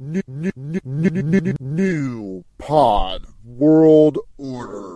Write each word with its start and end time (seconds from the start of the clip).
New, 0.00 0.22
new, 0.28 0.52
new, 0.54 0.80
new, 0.84 1.10
new, 1.10 1.54
new 1.58 2.44
pod 2.56 3.26
world 3.44 4.16
order. 4.36 4.87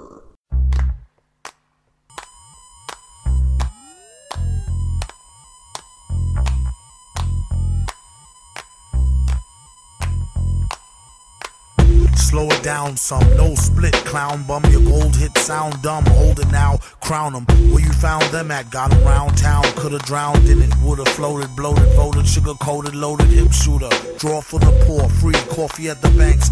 Down 12.63 12.97
some, 12.97 13.25
no 13.37 13.55
split, 13.55 13.93
clown 14.05 14.45
bum. 14.45 14.65
Your 14.71 14.83
gold 14.83 15.17
hit 15.17 15.37
sound 15.39 15.83
dumb. 15.83 16.05
Hold 16.07 16.39
it 16.39 16.51
now, 16.51 16.79
crown 17.01 17.35
'em. 17.35 17.45
Where 17.73 17.83
you 17.83 17.93
found 17.93 18.25
them 18.33 18.51
at? 18.51 18.71
Got 18.71 18.93
'em 18.93 19.03
round 19.05 19.37
town. 19.37 19.65
Could've 19.77 20.03
drowned 20.03 20.49
in 20.49 20.63
it, 20.63 20.73
would've 20.83 21.09
floated, 21.09 21.55
bloated, 21.57 21.89
voted, 21.97 22.27
sugar 22.27 22.55
coated, 22.55 22.95
loaded, 22.95 23.29
hip 23.29 23.53
shooter. 23.53 23.91
Draw 24.19 24.41
for 24.41 24.61
the 24.61 24.73
poor, 24.87 25.09
free 25.09 25.41
coffee 25.57 25.89
at 25.89 26.01
the 26.03 26.11
banks. 26.11 26.51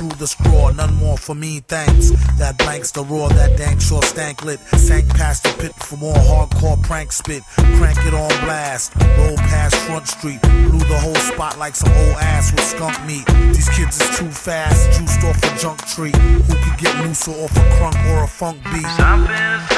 Through 0.00 0.16
the 0.16 0.26
straw, 0.26 0.70
none 0.70 0.94
more 0.94 1.18
for 1.18 1.34
me, 1.34 1.60
thanks. 1.60 2.08
That 2.38 2.56
blanks 2.56 2.90
the 2.90 3.04
roar, 3.04 3.28
that 3.28 3.58
dank 3.58 3.82
sure 3.82 4.00
stank 4.02 4.42
lit. 4.46 4.58
Sank 4.80 5.06
past 5.10 5.42
the 5.42 5.52
pit 5.60 5.74
for 5.74 5.98
more 5.98 6.14
hardcore 6.14 6.82
prank 6.82 7.12
spit. 7.12 7.42
Crank 7.76 7.98
it 8.08 8.14
on 8.14 8.30
blast, 8.40 8.94
roll 9.18 9.36
past 9.36 9.76
Front 9.84 10.08
Street. 10.08 10.40
Blew 10.40 10.78
the 10.78 10.98
whole 10.98 11.14
spot 11.16 11.58
like 11.58 11.76
some 11.76 11.92
old 11.92 12.16
ass 12.16 12.50
with 12.50 12.64
skunk 12.64 12.96
meat. 13.04 13.26
These 13.52 13.68
kids 13.76 14.00
is 14.00 14.18
too 14.18 14.30
fast, 14.30 14.88
juiced 14.98 15.22
off 15.22 15.36
a 15.36 15.58
junk 15.60 15.84
tree. 15.84 16.16
Who 16.48 16.54
could 16.54 16.78
get 16.80 16.96
looser 17.04 17.32
off 17.32 17.54
a 17.54 17.64
crunk 17.76 18.00
or 18.16 18.24
a 18.24 18.26
funk 18.26 18.56
beat? 18.72 18.88
Something 18.96 19.36
is 19.36 19.68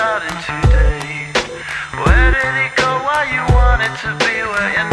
today. 0.46 1.34
Where 1.98 2.30
did 2.30 2.54
it 2.62 2.76
go? 2.78 2.86
Why 3.02 3.26
you 3.26 3.42
want 3.58 3.82
it 3.82 3.90
to 4.06 4.14
be? 4.22 4.34
Where 4.46 4.70
you 4.70 4.91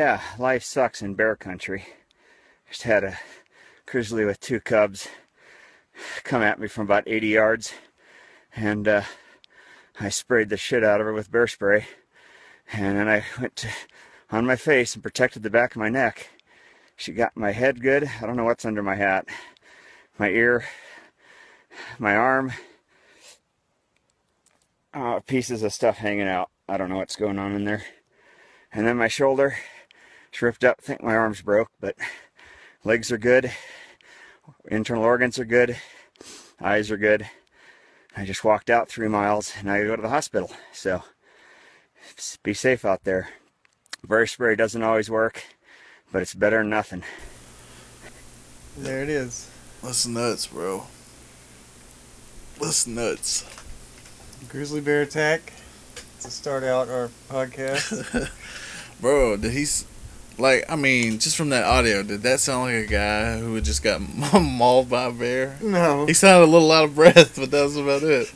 Yeah, 0.00 0.22
life 0.38 0.64
sucks 0.64 1.02
in 1.02 1.12
bear 1.12 1.36
country. 1.36 1.84
Just 2.70 2.84
had 2.84 3.04
a 3.04 3.18
grizzly 3.84 4.24
with 4.24 4.40
two 4.40 4.58
cubs 4.58 5.08
come 6.24 6.40
at 6.40 6.58
me 6.58 6.68
from 6.68 6.84
about 6.84 7.06
80 7.06 7.26
yards, 7.26 7.74
and 8.56 8.88
uh, 8.88 9.02
I 10.00 10.08
sprayed 10.08 10.48
the 10.48 10.56
shit 10.56 10.82
out 10.82 11.02
of 11.02 11.06
her 11.06 11.12
with 11.12 11.30
bear 11.30 11.46
spray, 11.46 11.84
and 12.72 12.96
then 12.96 13.10
I 13.10 13.24
went 13.38 13.56
to, 13.56 13.68
on 14.30 14.46
my 14.46 14.56
face 14.56 14.94
and 14.94 15.02
protected 15.02 15.42
the 15.42 15.50
back 15.50 15.72
of 15.72 15.80
my 15.82 15.90
neck. 15.90 16.30
She 16.96 17.12
got 17.12 17.36
my 17.36 17.52
head 17.52 17.82
good. 17.82 18.10
I 18.22 18.24
don't 18.24 18.36
know 18.36 18.44
what's 18.44 18.64
under 18.64 18.82
my 18.82 18.94
hat, 18.94 19.26
my 20.18 20.30
ear, 20.30 20.64
my 21.98 22.16
arm. 22.16 22.54
Uh, 24.94 25.20
pieces 25.20 25.62
of 25.62 25.74
stuff 25.74 25.98
hanging 25.98 26.26
out. 26.26 26.48
I 26.66 26.78
don't 26.78 26.88
know 26.88 26.96
what's 26.96 27.16
going 27.16 27.38
on 27.38 27.52
in 27.52 27.64
there. 27.64 27.84
And 28.72 28.86
then 28.86 28.96
my 28.96 29.08
shoulder, 29.08 29.56
it's 30.30 30.42
ripped 30.42 30.64
up. 30.64 30.76
I 30.80 30.82
think 30.82 31.02
my 31.02 31.16
arm's 31.16 31.42
broke, 31.42 31.70
but 31.80 31.96
legs 32.84 33.10
are 33.10 33.18
good. 33.18 33.52
Internal 34.66 35.04
organs 35.04 35.38
are 35.38 35.44
good. 35.44 35.76
Eyes 36.60 36.90
are 36.90 36.96
good. 36.96 37.28
I 38.16 38.24
just 38.24 38.44
walked 38.44 38.70
out 38.70 38.88
three 38.88 39.08
miles 39.08 39.52
and 39.58 39.70
I 39.70 39.84
go 39.84 39.96
to 39.96 40.02
the 40.02 40.08
hospital. 40.08 40.50
So 40.72 41.02
be 42.42 42.54
safe 42.54 42.84
out 42.84 43.04
there. 43.04 43.30
Bear 44.06 44.26
spray 44.26 44.56
doesn't 44.56 44.82
always 44.82 45.10
work, 45.10 45.44
but 46.12 46.22
it's 46.22 46.34
better 46.34 46.58
than 46.58 46.70
nothing. 46.70 47.04
There 48.76 49.02
it 49.02 49.08
is. 49.08 49.50
That's 49.82 50.06
nuts, 50.06 50.46
bro. 50.46 50.86
That's 52.60 52.86
nuts. 52.86 53.44
Grizzly 54.48 54.80
bear 54.80 55.02
attack 55.02 55.52
to 56.20 56.30
start 56.30 56.64
out 56.64 56.88
our 56.88 57.10
podcast. 57.28 58.30
Bro, 59.00 59.38
did 59.38 59.52
he's 59.52 59.86
like 60.40 60.64
I 60.68 60.76
mean, 60.76 61.18
just 61.18 61.36
from 61.36 61.50
that 61.50 61.64
audio, 61.64 62.02
did 62.02 62.22
that 62.22 62.40
sound 62.40 62.64
like 62.64 62.84
a 62.84 62.86
guy 62.86 63.38
who 63.38 63.54
had 63.54 63.64
just 63.64 63.82
got 63.82 64.00
mauled 64.40 64.88
by 64.88 65.04
a 65.04 65.12
bear? 65.12 65.56
no. 65.62 66.06
He 66.06 66.14
sounded 66.14 66.46
a 66.46 66.50
little 66.50 66.70
out 66.72 66.84
of 66.84 66.94
breath, 66.94 67.36
but 67.36 67.50
that 67.50 67.62
was 67.62 67.76
about 67.76 68.02
it. 68.02 68.32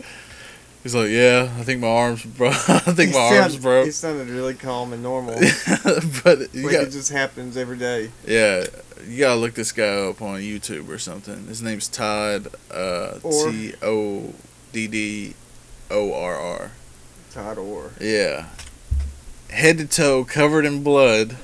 He's 0.83 0.95
like, 0.95 1.09
Yeah, 1.09 1.51
I 1.59 1.63
think 1.63 1.81
my 1.81 1.89
arms 1.89 2.25
broke 2.25 2.53
I 2.69 2.79
think 2.79 3.13
He 3.13 3.17
my 3.17 3.39
arms 3.39 3.57
broke. 3.57 3.87
He 3.87 3.91
sounded 3.91 4.29
really 4.29 4.55
calm 4.55 4.93
and 4.93 5.03
normal. 5.03 5.35
but 6.25 6.55
you 6.55 6.65
like 6.67 6.73
got 6.73 6.83
it 6.85 6.91
just 6.91 7.11
happens 7.11 7.57
every 7.57 7.79
day. 7.79 8.11
Yeah, 8.27 8.67
you 9.07 9.19
gotta 9.21 9.41
look 9.41 9.55
this 9.55 9.73
guy 9.73 10.09
up 10.09 10.21
on 10.21 10.41
YouTube 10.41 10.89
or 10.89 10.99
something. 10.99 11.47
His 11.47 11.63
name's 11.63 11.89
Todd 11.89 12.49
uh 12.71 13.19
T 13.21 13.75
O 13.83 14.35
D 14.73 14.87
D 14.87 15.35
O 15.91 16.13
R 16.13 16.35
R. 16.37 16.71
Todd 17.31 17.59
Orr. 17.59 17.91
Yeah. 18.01 18.49
Head 19.51 19.79
to 19.79 19.87
toe 19.87 20.25
covered 20.25 20.65
in 20.65 20.83
blood. 20.83 21.37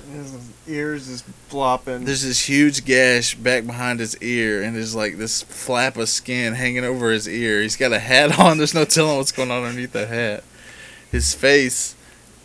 Ears 0.70 1.08
is 1.08 1.22
flopping. 1.48 2.04
There's 2.04 2.22
this 2.24 2.48
huge 2.48 2.84
gash 2.84 3.34
back 3.34 3.66
behind 3.66 4.00
his 4.00 4.16
ear, 4.22 4.62
and 4.62 4.76
there's 4.76 4.94
like 4.94 5.18
this 5.18 5.42
flap 5.42 5.96
of 5.96 6.08
skin 6.08 6.54
hanging 6.54 6.84
over 6.84 7.10
his 7.10 7.28
ear. 7.28 7.60
He's 7.62 7.76
got 7.76 7.92
a 7.92 7.98
hat 7.98 8.38
on. 8.38 8.58
There's 8.58 8.74
no 8.74 8.84
telling 8.84 9.16
what's 9.16 9.32
going 9.32 9.50
on 9.50 9.64
underneath 9.64 9.92
the 9.92 10.06
hat. 10.06 10.44
His 11.10 11.34
face 11.34 11.94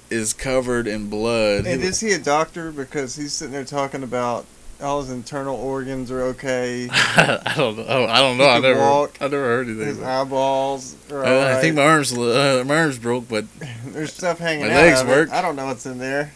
is 0.09 0.33
covered 0.33 0.87
in 0.87 1.09
blood. 1.09 1.65
and 1.65 1.81
He- 1.81 1.87
is 1.87 1.99
he 1.99 2.11
a 2.13 2.19
doctor? 2.19 2.71
Because 2.71 3.15
he's 3.15 3.33
sitting 3.33 3.53
there 3.53 3.63
talking 3.65 4.03
about 4.03 4.45
all 4.81 5.01
his 5.01 5.09
internal 5.09 5.55
organs 5.55 6.11
are 6.11 6.21
okay. 6.21 6.87
I 6.91 7.53
don't 7.55 7.77
know. 7.77 8.05
I 8.09 8.19
don't 8.19 8.37
know. 8.37 8.47
I 8.47 8.59
never. 8.59 8.79
walk. 8.79 9.17
I 9.21 9.25
never 9.25 9.37
heard 9.43 9.67
anything. 9.67 9.87
His 9.87 10.01
eyeballs. 10.01 10.95
Uh, 11.09 11.21
I 11.57 11.61
think 11.61 11.75
my 11.77 11.83
arms, 11.83 12.11
uh, 12.11 12.61
my 12.65 12.77
arms 12.79 12.99
broke, 12.99 13.29
but 13.29 13.45
There's 13.85 14.11
stuff 14.13 14.37
hanging 14.39 14.67
my 14.67 14.73
out. 14.73 14.81
legs 14.81 15.03
work. 15.05 15.29
I 15.31 15.41
don't 15.41 15.55
know 15.55 15.67
what's 15.67 15.85
in 15.85 15.97
there. 15.97 16.33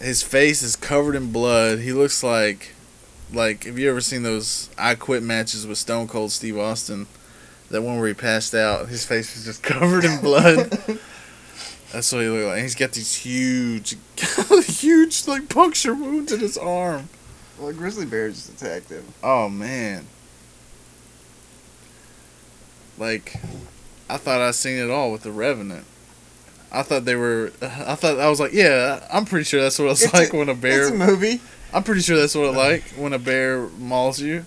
His 0.00 0.22
face 0.22 0.62
is 0.62 0.76
covered 0.76 1.14
in 1.14 1.32
blood. 1.32 1.80
He 1.80 1.92
looks 1.92 2.22
like, 2.22 2.74
like, 3.32 3.64
have 3.64 3.78
you 3.78 3.90
ever 3.90 4.00
seen 4.00 4.22
those 4.22 4.70
I 4.78 4.94
Quit 4.94 5.22
matches 5.22 5.66
with 5.66 5.78
Stone 5.78 6.08
Cold 6.08 6.32
Steve 6.32 6.58
Austin? 6.58 7.06
That 7.70 7.82
one 7.82 7.98
where 7.98 8.08
he 8.08 8.14
passed 8.14 8.54
out. 8.54 8.88
His 8.88 9.04
face 9.04 9.34
was 9.34 9.44
just 9.44 9.62
covered 9.64 10.04
in 10.04 10.20
blood. 10.20 10.70
That's 11.92 12.12
what 12.12 12.22
he 12.22 12.28
looked 12.28 12.46
like. 12.46 12.54
And 12.54 12.62
He's 12.62 12.74
got 12.74 12.92
these 12.92 13.14
huge, 13.14 13.96
huge 14.66 15.26
like 15.26 15.48
puncture 15.48 15.94
wounds 15.94 16.32
in 16.32 16.40
his 16.40 16.58
arm. 16.58 17.08
Well, 17.58 17.68
a 17.68 17.72
grizzly 17.72 18.04
bear 18.04 18.28
just 18.30 18.50
attacked 18.50 18.90
him. 18.90 19.04
Oh 19.22 19.48
man. 19.48 20.06
Like, 22.98 23.40
I 24.08 24.16
thought 24.16 24.40
I'd 24.40 24.54
seen 24.54 24.78
it 24.78 24.90
all 24.90 25.10
with 25.10 25.22
the 25.22 25.32
Revenant. 25.32 25.86
I 26.74 26.82
thought 26.82 27.04
they 27.04 27.14
were. 27.16 27.52
I 27.62 27.94
thought 27.94 28.18
I 28.18 28.28
was 28.28 28.40
like, 28.40 28.52
yeah, 28.52 29.06
I'm 29.12 29.24
pretty 29.24 29.44
sure 29.44 29.62
that's 29.62 29.78
what 29.78 29.90
it's, 29.92 30.02
It's 30.02 30.12
like 30.14 30.32
a- 30.32 30.36
when 30.36 30.48
a 30.48 30.54
bear. 30.54 30.82
It's 30.82 30.90
a 30.90 30.94
movie. 30.94 31.40
I'm 31.72 31.82
pretty 31.82 32.02
sure 32.02 32.16
that's 32.16 32.34
what 32.34 32.44
it 32.46 32.52
like 32.56 32.82
when 32.96 33.12
a 33.12 33.18
bear 33.18 33.68
mauls 33.78 34.20
you. 34.20 34.44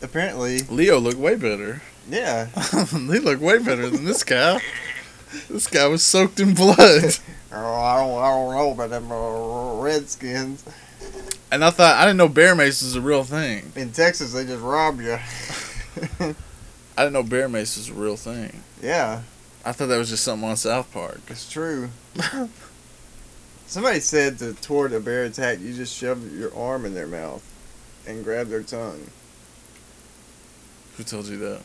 Apparently, 0.00 0.60
Leo 0.62 0.98
looked 0.98 1.18
way 1.18 1.34
better. 1.34 1.82
yeah. 2.08 2.46
he 2.92 3.18
looked 3.18 3.42
way 3.42 3.58
better 3.58 3.90
than 3.90 4.04
this 4.04 4.22
guy. 4.24 4.60
This 5.50 5.66
guy 5.66 5.86
was 5.86 6.02
soaked 6.02 6.40
in 6.40 6.54
blood. 6.54 7.18
Oh, 7.50 7.56
I 7.80 7.96
don't, 7.96 8.22
I 8.22 8.28
don't 8.28 8.54
know 8.54 8.70
about 8.72 8.90
them 8.90 9.10
uh, 9.10 9.80
redskins. 9.82 10.62
And 11.50 11.64
I 11.64 11.70
thought 11.70 11.96
I 11.96 12.02
didn't 12.04 12.18
know 12.18 12.28
bear 12.28 12.54
mace 12.54 12.82
was 12.82 12.94
a 12.94 13.00
real 13.00 13.24
thing. 13.24 13.72
In 13.74 13.90
Texas, 13.90 14.34
they 14.34 14.44
just 14.44 14.60
rob 14.62 15.00
you. 15.00 15.12
I 16.20 16.34
didn't 16.98 17.14
know 17.14 17.22
bear 17.22 17.48
mace 17.48 17.78
was 17.78 17.88
a 17.88 17.94
real 17.94 18.16
thing. 18.18 18.62
yeah, 18.82 19.22
I 19.68 19.72
thought 19.72 19.88
that 19.88 19.98
was 19.98 20.08
just 20.08 20.24
something 20.24 20.48
on 20.48 20.56
South 20.56 20.90
Park. 20.94 21.20
it's 21.28 21.46
true. 21.46 21.90
Somebody 23.66 24.00
said 24.00 24.38
to 24.38 24.54
toward 24.54 24.94
a 24.94 25.00
bear 25.00 25.24
attack, 25.24 25.60
you 25.60 25.74
just 25.74 25.94
shove 25.94 26.34
your 26.34 26.56
arm 26.56 26.86
in 26.86 26.94
their 26.94 27.06
mouth 27.06 27.44
and 28.06 28.24
grab 28.24 28.46
their 28.46 28.62
tongue. 28.62 29.10
Who 30.96 31.04
told 31.04 31.26
you 31.26 31.36
that? 31.36 31.60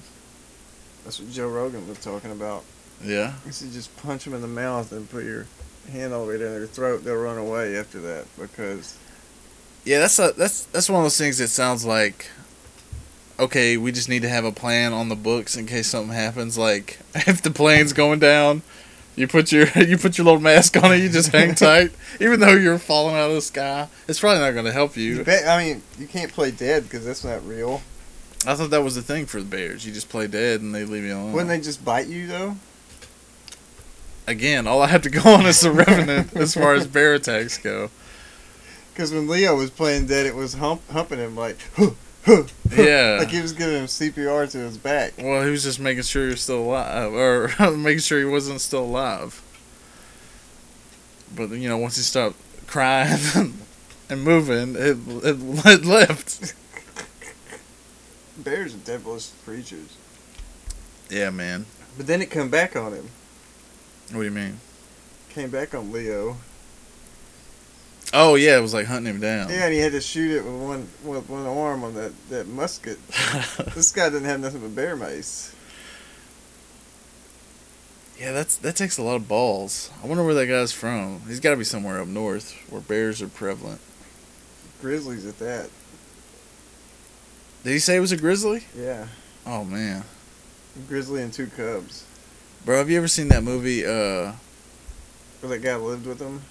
That's 1.06 1.22
what 1.22 1.32
Joe 1.32 1.48
Rogan 1.48 1.88
was 1.88 1.98
talking 2.00 2.32
about. 2.32 2.66
Yeah. 3.02 3.36
He 3.46 3.52
said 3.52 3.72
just 3.72 3.96
punch 3.96 4.26
them 4.26 4.34
in 4.34 4.42
the 4.42 4.48
mouth 4.50 4.92
and 4.92 5.10
put 5.10 5.24
your 5.24 5.46
hand 5.90 6.14
all 6.14 6.26
the 6.26 6.34
way 6.34 6.38
down 6.38 6.52
their 6.52 6.68
throat. 6.68 7.06
They'll 7.06 7.16
run 7.16 7.38
away 7.38 7.78
after 7.78 8.02
that 8.02 8.26
because 8.38 8.98
Yeah, 9.86 10.00
that's 10.00 10.20
a, 10.20 10.34
that's 10.38 10.66
that's 10.66 10.90
one 10.90 11.00
of 11.00 11.06
those 11.06 11.18
things 11.18 11.38
that 11.38 11.48
sounds 11.48 11.86
like 11.86 12.28
okay, 13.40 13.78
we 13.78 13.92
just 13.92 14.10
need 14.10 14.22
to 14.22 14.30
have 14.30 14.46
a 14.46 14.52
plan 14.52 14.94
on 14.94 15.10
the 15.10 15.16
books 15.16 15.56
in 15.56 15.66
case 15.66 15.88
something 15.88 16.14
happens. 16.14 16.58
Like 16.58 17.00
if 17.16 17.42
the 17.42 17.52
plane's 17.52 17.94
going 17.94 18.20
down, 18.20 18.62
you 19.16 19.28
put 19.28 19.52
your 19.52 19.68
you 19.76 19.98
put 19.98 20.18
your 20.18 20.26
little 20.26 20.40
mask 20.42 20.82
on 20.82 20.94
it, 20.94 20.98
you 20.98 21.10
just 21.10 21.32
hang 21.32 21.56
tight, 21.56 21.92
even 22.20 22.40
though 22.40 22.54
you're 22.54 22.80
falling 22.80 23.16
out 23.16 23.30
of 23.30 23.36
the 23.36 23.42
sky. 23.42 23.88
It's 24.08 24.20
probably 24.20 24.40
not 24.40 24.52
going 24.52 24.66
to 24.66 24.72
help 24.72 24.98
you 24.98 25.16
you. 25.16 25.24
bet, 25.24 25.48
I 25.48 25.64
mean 25.64 25.84
you 25.98 26.08
can't 26.08 26.32
play 26.32 26.52
dead 26.52 26.84
because 26.84 27.06
that's 27.06 27.24
not 27.24 27.46
real. 27.46 27.82
I 28.46 28.56
thought 28.56 28.72
that 28.72 28.84
was 28.84 28.96
the 28.96 29.02
thing 29.02 29.26
for 29.26 29.40
the 29.40 29.46
bears. 29.46 29.86
You 29.86 29.94
just 29.94 30.10
play 30.10 30.28
dead 30.28 30.60
and 30.62 30.76
they 30.76 30.84
leave 30.84 31.04
you 31.04 31.14
alone. 31.14 31.32
Wouldn't 31.32 31.50
they 31.50 31.62
just 31.62 31.86
bite 31.86 32.08
you 32.08 32.28
though? 32.28 32.58
again, 34.28 34.68
all 34.68 34.82
I 34.82 34.88
have 34.88 35.02
to 35.04 35.10
go 35.10 35.22
on 35.34 35.46
is 35.46 35.62
the 35.62 35.72
Revenant 35.72 36.36
as 36.36 36.54
far 36.54 36.74
as 36.74 36.88
bear 36.88 37.14
attacks 37.14 37.58
go. 37.58 37.90
Because 38.94 39.12
when 39.12 39.28
Leo 39.28 39.56
was 39.56 39.70
playing 39.70 40.08
dead, 40.08 40.26
it 40.26 40.36
was 40.36 40.54
hump, 40.54 40.82
humping 40.92 41.20
him 41.20 41.36
like. 41.36 41.58
Yeah. 42.76 43.18
like 43.20 43.30
he 43.30 43.42
was 43.42 43.54
giving 43.54 43.76
him 43.76 43.86
CPR 43.86 44.50
to 44.52 44.58
his 44.58 44.78
back. 44.78 45.14
Well, 45.20 45.44
he 45.44 45.52
was 45.52 45.64
just 45.64 45.80
making 45.80 46.04
sure 46.04 46.24
he 46.24 46.32
was 46.32 46.42
still 46.42 46.62
alive, 46.62 47.14
or 47.14 47.52
making 47.78 48.00
sure 48.00 48.18
he 48.20 48.26
wasn't 48.26 48.62
still 48.62 48.84
alive. 48.84 49.42
But 51.36 51.52
you 51.52 51.68
know, 51.70 51.78
once 51.78 51.98
he 51.98 52.02
stopped 52.02 52.38
crying 52.68 53.20
and 54.10 54.24
moving, 54.24 54.76
it 54.76 54.98
it, 55.24 55.38
it 55.66 55.86
left. 55.86 56.56
Bears 58.38 58.74
are 58.74 58.78
devilish 58.80 59.30
creatures. 59.46 59.98
Yeah, 61.10 61.30
man. 61.30 61.66
But 61.98 62.08
then 62.08 62.22
it 62.22 62.32
come 62.32 62.50
back 62.50 62.76
on 62.76 62.94
him. 62.94 63.10
What 64.12 64.20
do 64.22 64.24
you 64.26 64.32
mean? 64.32 64.60
Came 65.30 65.50
back 65.52 65.76
on 65.76 65.92
Leo. 65.92 66.38
Oh 68.16 68.36
yeah, 68.36 68.58
it 68.58 68.62
was 68.62 68.74
like 68.76 68.86
hunting 68.86 69.16
him 69.16 69.20
down. 69.20 69.50
Yeah, 69.50 69.66
and 69.66 69.74
he 69.74 69.80
had 69.80 69.92
to 69.94 70.02
shoot 70.02 70.38
it 70.38 70.46
with 70.46 70.54
one 70.54 70.88
with 71.04 71.28
one 71.30 71.48
arm 71.48 71.84
on 71.84 71.96
that, 71.96 72.12
that 72.30 72.48
musket. 72.48 73.00
this 73.74 73.92
guy 73.92 74.10
didn't 74.10 74.26
have 74.26 74.40
nothing 74.40 74.62
but 74.62 74.76
bear 74.76 74.96
mace. 74.96 75.56
Yeah, 78.20 78.32
that's 78.32 78.56
that 78.58 78.76
takes 78.76 78.98
a 79.00 79.02
lot 79.04 79.16
of 79.16 79.28
balls. 79.28 79.90
I 80.04 80.08
wonder 80.08 80.24
where 80.24 80.36
that 80.36 80.46
guy's 80.46 80.72
from. 80.72 81.22
He's 81.28 81.40
got 81.40 81.52
to 81.52 81.58
be 81.58 81.64
somewhere 81.64 82.00
up 82.00 82.08
north 82.08 82.54
where 82.70 82.82
bears 82.82 83.22
are 83.22 83.28
prevalent. 83.28 83.82
Grizzlies 84.80 85.26
at 85.26 85.40
that. 85.40 85.70
Did 87.64 87.72
he 87.72 87.80
say 87.80 87.96
it 87.98 88.02
was 88.02 88.12
a 88.12 88.18
grizzly? 88.18 88.66
Yeah. 88.78 89.08
Oh 89.46 89.64
man, 89.64 90.04
Grizzly 90.88 91.22
and 91.24 91.34
two 91.34 91.48
cubs. 91.48 92.06
bro, 92.64 92.78
have 92.78 92.90
you 92.90 92.98
ever 92.98 93.08
seen 93.08 93.28
that 93.30 93.44
movie? 93.44 93.84
Uh, 93.86 94.34
Where 95.42 95.50
that 95.50 95.64
guy 95.64 95.76
lived 95.76 96.06
with 96.06 96.20
them. 96.20 96.44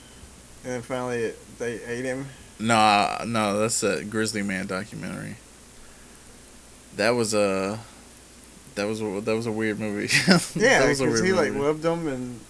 And 0.64 0.74
then 0.74 0.82
finally 0.82 1.18
it, 1.18 1.51
they 1.62 1.82
ate 1.84 2.04
him. 2.04 2.26
no, 2.58 3.22
no, 3.26 3.58
that's 3.58 3.82
a 3.82 4.04
Grizzly 4.04 4.42
Man 4.42 4.66
documentary. 4.66 5.36
That 6.96 7.10
was 7.10 7.34
a, 7.34 7.78
that 8.74 8.84
was 8.84 9.00
a, 9.00 9.20
that 9.22 9.34
was 9.34 9.46
a 9.46 9.52
weird 9.52 9.80
movie. 9.80 10.12
Yeah, 10.54 10.80
that 10.80 10.88
was 10.88 11.00
a 11.00 11.04
because 11.04 11.22
weird 11.22 11.24
he 11.24 11.32
like 11.32 11.54
loved 11.54 11.82
them 11.82 12.06
and 12.08 12.40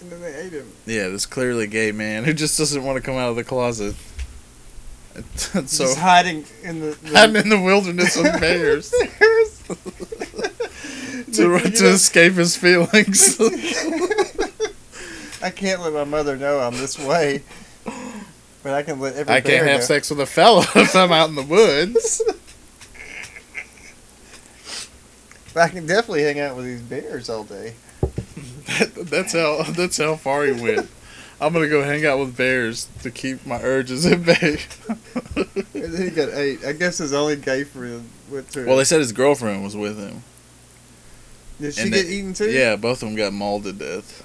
and 0.00 0.10
then 0.10 0.20
they 0.22 0.34
ate 0.34 0.52
him. 0.52 0.72
Yeah, 0.86 1.08
this 1.08 1.26
clearly 1.26 1.66
gay 1.66 1.92
man 1.92 2.24
who 2.24 2.32
just 2.32 2.56
doesn't 2.56 2.82
want 2.82 2.96
to 2.96 3.02
come 3.02 3.16
out 3.16 3.30
of 3.30 3.36
the 3.36 3.44
closet. 3.44 3.94
so 5.34 5.60
Just 5.62 5.98
hiding 5.98 6.44
in 6.62 6.80
the, 6.80 6.96
the 7.02 7.18
I'm 7.18 7.34
in 7.36 7.48
the 7.48 7.60
wilderness 7.60 8.16
with 8.16 8.40
bears 8.40 8.90
to, 11.32 11.58
to 11.58 11.86
escape 11.88 12.34
his 12.34 12.56
feelings. 12.56 13.38
I 15.42 15.50
can't 15.50 15.82
let 15.82 15.92
my 15.92 16.04
mother 16.04 16.36
know 16.36 16.60
I'm 16.60 16.76
this 16.76 16.98
way, 16.98 17.42
but 18.62 18.72
I 18.74 18.82
can 18.82 19.00
let 19.00 19.16
every 19.16 19.34
I 19.34 19.40
can't 19.40 19.66
have 19.66 19.80
know. 19.80 19.84
sex 19.86 20.10
with 20.10 20.20
a 20.20 20.26
fella 20.26 20.62
if 20.76 20.94
I'm 20.94 21.12
out 21.12 21.28
in 21.28 21.34
the 21.34 21.42
woods. 21.42 22.22
But 25.52 25.60
I 25.64 25.68
can 25.68 25.86
definitely 25.86 26.22
hang 26.22 26.38
out 26.38 26.56
with 26.56 26.64
these 26.64 26.80
bears 26.80 27.28
all 27.28 27.44
day. 27.44 27.74
That, 28.00 28.92
that's 29.10 29.32
how 29.32 29.62
that's 29.64 29.96
how 29.98 30.14
far 30.16 30.44
he 30.44 30.52
went. 30.52 30.88
I'm 31.40 31.52
gonna 31.52 31.68
go 31.68 31.82
hang 31.82 32.04
out 32.06 32.18
with 32.18 32.36
bears 32.36 32.88
to 33.02 33.10
keep 33.10 33.44
my 33.46 33.60
urges 33.60 34.06
at 34.06 34.24
bay. 34.24 34.58
And 35.36 35.94
then 35.94 36.02
he 36.04 36.10
got 36.10 36.28
eight. 36.34 36.64
I 36.64 36.72
guess 36.72 36.98
his 36.98 37.12
only 37.12 37.36
gay 37.36 37.64
friend 37.64 38.08
went 38.30 38.50
to. 38.50 38.66
well, 38.66 38.76
they 38.76 38.84
said 38.84 39.00
his 39.00 39.12
girlfriend 39.12 39.64
was 39.64 39.74
with 39.76 39.98
him. 39.98 40.22
did 41.60 41.74
she 41.74 41.82
and 41.82 41.92
get 41.92 42.06
they- 42.06 42.12
eaten 42.12 42.34
too? 42.34 42.50
Yeah, 42.50 42.76
both 42.76 43.02
of 43.02 43.08
them 43.08 43.16
got 43.16 43.32
mauled 43.32 43.64
to 43.64 43.72
death, 43.72 44.22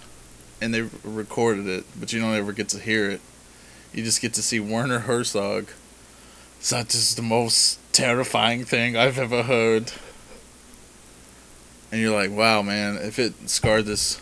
and 0.62 0.74
they 0.74 0.82
recorded 1.04 1.68
it, 1.68 1.86
but 2.00 2.12
you 2.14 2.20
don't 2.22 2.36
ever 2.36 2.52
get 2.52 2.70
to 2.70 2.80
hear 2.80 3.10
it. 3.10 3.22
You 3.96 4.04
just 4.04 4.22
get 4.22 4.34
to 4.34 4.42
see 4.44 4.60
Werner 4.60 5.00
Herzog. 5.00 5.70
That 6.70 6.94
is 6.94 7.16
the 7.16 7.22
most 7.22 7.80
terrifying 7.94 8.66
thing 8.66 8.98
I've 8.98 9.18
ever 9.18 9.44
heard. 9.44 9.94
And 11.94 12.02
you're 12.02 12.14
like, 12.14 12.30
wow, 12.32 12.62
man, 12.62 12.98
if 12.98 13.18
it 13.20 13.50
scarred 13.50 13.86
this 13.86 14.20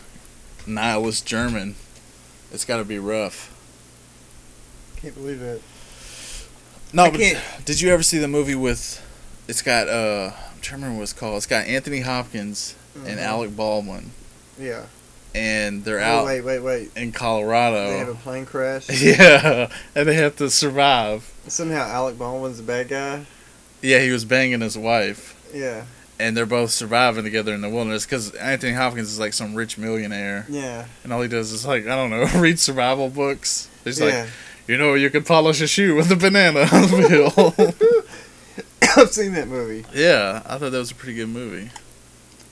nihilist 0.64 1.26
German, 1.26 1.74
it's 2.52 2.64
got 2.64 2.76
to 2.76 2.84
be 2.84 3.00
rough. 3.00 3.50
Can't 5.02 5.14
believe 5.16 5.42
it. 5.42 5.60
No, 6.92 7.04
I 7.04 7.10
but 7.10 7.18
can't- 7.20 7.44
did 7.64 7.80
you 7.80 7.90
ever 7.92 8.04
see 8.04 8.18
the 8.18 8.28
movie 8.28 8.54
with? 8.54 9.00
It's 9.48 9.60
got 9.60 9.88
uh, 9.88 10.30
I'm 10.52 10.60
trying 10.60 10.80
to 10.80 10.86
remember 10.86 10.98
what 10.98 11.02
it's 11.02 11.12
called. 11.12 11.36
It's 11.38 11.46
got 11.46 11.66
Anthony 11.66 12.00
Hopkins 12.00 12.76
and 12.94 13.18
Mhm. 13.18 13.22
Alec 13.22 13.56
Baldwin, 13.56 14.12
Yeah. 14.58 14.84
And 15.34 15.84
they're 15.84 16.00
Oh, 16.00 16.02
out 16.20 16.24
wait, 16.26 16.42
wait, 16.42 16.60
wait. 16.60 16.90
in 16.96 17.12
Colorado, 17.12 17.90
They 17.90 17.98
have 17.98 18.08
a 18.08 18.14
plane 18.14 18.46
crash. 18.46 18.88
Yeah, 19.02 19.68
and 19.94 20.08
they 20.08 20.14
have 20.14 20.36
to 20.36 20.48
survive. 20.50 21.32
Somehow 21.48 21.82
Alec 21.88 22.18
Baldwin's 22.18 22.56
the 22.58 22.62
bad 22.62 22.88
guy. 22.88 23.26
Yeah, 23.82 23.98
he 24.00 24.10
was 24.10 24.24
banging 24.24 24.60
his 24.62 24.78
wife, 24.78 25.34
Yeah. 25.52 25.84
and 26.18 26.36
they're 26.36 26.46
both 26.46 26.70
surviving 26.70 27.24
together 27.24 27.52
in 27.52 27.60
the 27.60 27.68
wilderness 27.68 28.06
because 28.06 28.30
Anthony 28.36 28.72
Hopkins 28.72 29.08
is 29.12 29.18
like 29.18 29.32
some 29.34 29.54
rich 29.54 29.76
millionaire, 29.76 30.46
Yeah. 30.48 30.86
and 31.02 31.12
all 31.12 31.20
he 31.20 31.28
does 31.28 31.52
is 31.52 31.66
like 31.66 31.86
I 31.86 31.94
don't 31.96 32.10
know, 32.10 32.24
read 32.40 32.58
survival 32.58 33.10
books. 33.10 33.68
He's 33.84 34.00
like, 34.00 34.26
you 34.66 34.78
know, 34.78 34.94
you 34.94 35.10
can 35.10 35.22
polish 35.24 35.60
a 35.60 35.66
shoe 35.66 35.94
with 35.94 36.10
a 36.10 36.16
banana 36.16 36.66
peel. 36.70 37.54
I've 38.96 39.10
seen 39.12 39.32
that 39.34 39.48
movie. 39.48 39.84
yeah, 39.92 40.42
I 40.46 40.56
thought 40.56 40.70
that 40.72 40.78
was 40.78 40.92
a 40.92 40.94
pretty 40.94 41.14
good 41.16 41.28
movie. 41.28 41.70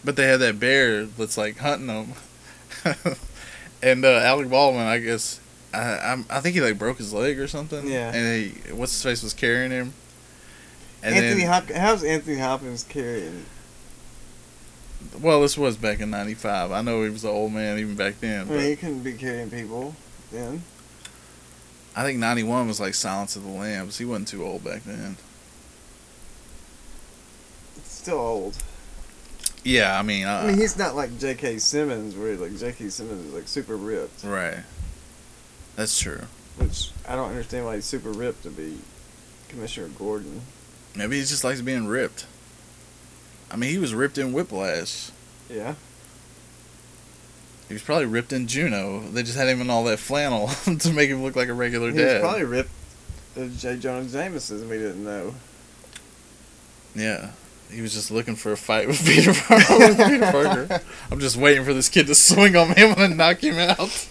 But 0.04 0.16
they 0.16 0.26
had 0.26 0.40
that 0.40 0.58
bear 0.58 1.04
that's 1.06 1.38
like 1.38 1.58
hunting 1.58 1.86
them, 1.86 2.14
and 3.82 4.04
uh, 4.04 4.08
Alec 4.08 4.48
Baldwin, 4.50 4.86
I 4.86 4.98
guess. 4.98 5.40
I, 5.74 5.98
I'm, 5.98 6.26
I 6.28 6.40
think 6.40 6.54
he 6.54 6.60
like 6.60 6.78
broke 6.78 6.98
his 6.98 7.12
leg 7.12 7.38
or 7.38 7.48
something. 7.48 7.86
Yeah. 7.86 8.12
And 8.14 8.54
he, 8.54 8.72
what's 8.72 8.92
his 8.92 9.02
face 9.02 9.22
was 9.22 9.34
carrying 9.34 9.70
him. 9.70 9.94
And 11.02 11.14
Anthony 11.14 11.40
then, 11.40 11.52
Hopkins. 11.52 11.78
How's 11.78 12.04
Anthony 12.04 12.38
Hopkins 12.38 12.84
carrying? 12.84 13.46
Well, 15.20 15.42
this 15.42 15.58
was 15.58 15.76
back 15.76 16.00
in 16.00 16.10
'95. 16.10 16.70
I 16.70 16.80
know 16.82 17.02
he 17.02 17.10
was 17.10 17.24
an 17.24 17.30
old 17.30 17.52
man 17.52 17.78
even 17.78 17.96
back 17.96 18.14
I 18.22 18.26
then. 18.26 18.48
mean, 18.48 18.60
he 18.60 18.76
couldn't 18.76 19.02
be 19.02 19.14
carrying 19.14 19.50
people 19.50 19.96
then. 20.30 20.62
I 21.96 22.04
think 22.04 22.18
'91 22.18 22.68
was 22.68 22.80
like 22.80 22.94
Silence 22.94 23.34
of 23.34 23.44
the 23.44 23.50
Lambs. 23.50 23.98
He 23.98 24.04
wasn't 24.04 24.28
too 24.28 24.44
old 24.44 24.62
back 24.62 24.84
then. 24.84 25.16
It's 27.76 27.92
still 27.92 28.18
old. 28.18 28.56
Yeah, 29.64 29.98
I 29.98 30.02
mean, 30.02 30.26
uh, 30.26 30.40
I 30.44 30.46
mean, 30.48 30.58
he's 30.58 30.76
not 30.76 30.96
like 30.96 31.18
J.K. 31.18 31.58
Simmons, 31.58 32.16
where 32.16 32.34
like 32.36 32.56
J.K. 32.58 32.88
Simmons 32.88 33.26
is 33.26 33.32
like 33.34 33.46
super 33.48 33.76
ripped. 33.76 34.24
right. 34.24 34.58
That's 35.76 35.98
true. 35.98 36.20
Which 36.58 36.90
I 37.08 37.14
don't 37.16 37.30
understand 37.30 37.64
why 37.64 37.76
he's 37.76 37.84
super 37.86 38.10
ripped 38.10 38.42
to 38.42 38.50
be 38.50 38.78
Commissioner 39.48 39.88
Gordon. 39.98 40.42
Maybe 40.94 41.16
he 41.16 41.22
just 41.22 41.44
likes 41.44 41.60
being 41.62 41.86
ripped. 41.86 42.26
I 43.50 43.56
mean, 43.56 43.70
he 43.70 43.78
was 43.78 43.94
ripped 43.94 44.18
in 44.18 44.32
Whiplash. 44.32 45.10
Yeah. 45.48 45.74
He 47.68 47.74
was 47.74 47.82
probably 47.82 48.04
ripped 48.06 48.32
in 48.34 48.46
Juno. 48.48 49.00
They 49.00 49.22
just 49.22 49.36
had 49.38 49.48
him 49.48 49.60
in 49.62 49.70
all 49.70 49.84
that 49.84 49.98
flannel 49.98 50.48
to 50.78 50.92
make 50.92 51.08
him 51.08 51.22
look 51.22 51.36
like 51.36 51.48
a 51.48 51.54
regular 51.54 51.86
He 51.90 51.94
was 51.94 52.04
dad. 52.04 52.20
probably 52.20 52.44
ripped 52.44 52.70
J. 53.58 53.78
Jonah 53.78 54.06
Jameson, 54.08 54.60
and 54.60 54.68
we 54.68 54.76
didn't 54.76 55.04
know. 55.04 55.34
Yeah. 56.94 57.30
He 57.72 57.80
was 57.80 57.94
just 57.94 58.10
looking 58.10 58.36
for 58.36 58.52
a 58.52 58.56
fight 58.56 58.86
with 58.86 59.02
Peter 59.06 59.32
Parker. 59.32 59.78
with 59.78 59.96
Peter 59.96 60.30
Parker. 60.30 60.80
I'm 61.10 61.20
just 61.20 61.36
waiting 61.36 61.64
for 61.64 61.72
this 61.72 61.88
kid 61.88 62.06
to 62.08 62.14
swing 62.14 62.54
on 62.56 62.68
me. 62.68 62.74
I'm 62.78 62.94
gonna 62.94 63.14
knock 63.14 63.42
him 63.42 63.58
out. 63.58 64.08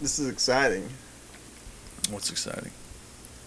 This 0.00 0.20
is 0.20 0.28
exciting. 0.28 0.88
What's 2.10 2.30
exciting? 2.30 2.70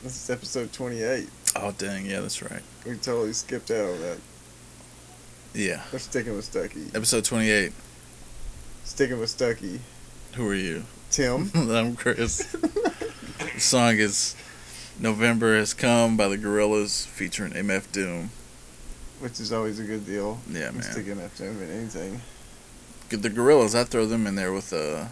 This 0.04 0.16
is 0.24 0.30
episode 0.30 0.74
28. 0.74 1.30
Oh 1.56 1.74
dang, 1.78 2.06
yeah, 2.06 2.20
that's 2.20 2.42
right. 2.42 2.62
We 2.86 2.96
totally 2.96 3.34
skipped 3.34 3.72
out 3.72 3.90
on 3.90 4.02
that. 4.02 4.18
Yeah. 5.54 5.82
We're 5.92 6.00
sticking 6.00 6.36
with 6.36 6.46
Stucky. 6.46 6.88
Episode 6.94 7.26
28. 7.26 7.72
Sticking 8.84 9.20
with 9.20 9.30
Stucky. 9.30 9.80
Who 10.36 10.50
are 10.50 10.56
you? 10.56 10.84
Tim. 11.10 11.52
I'm 11.56 11.96
Chris. 11.96 12.40
the 12.52 13.60
song 13.60 13.98
is 13.98 14.36
November 15.00 15.58
Has 15.58 15.74
Come 15.74 16.16
by 16.18 16.28
the 16.28 16.38
Gorillaz 16.38 17.06
featuring 17.08 17.54
MF 17.54 17.92
Doom. 17.92 18.30
which 19.20 19.40
is 19.40 19.52
always 19.52 19.80
a 19.80 19.84
good 19.84 20.06
deal. 20.06 20.40
Yeah, 20.50 20.72
man. 20.72 20.82
sticking 20.84 21.22
up 21.22 21.34
to 21.36 21.44
him 21.46 21.62
in 21.62 21.70
anything. 21.72 22.22
The 23.10 23.30
Gorillaz, 23.30 23.76
I 23.76 23.84
throw 23.84 24.06
them 24.06 24.26
in 24.26 24.36
there 24.36 24.54
with 24.54 24.72
uh, 24.72 25.06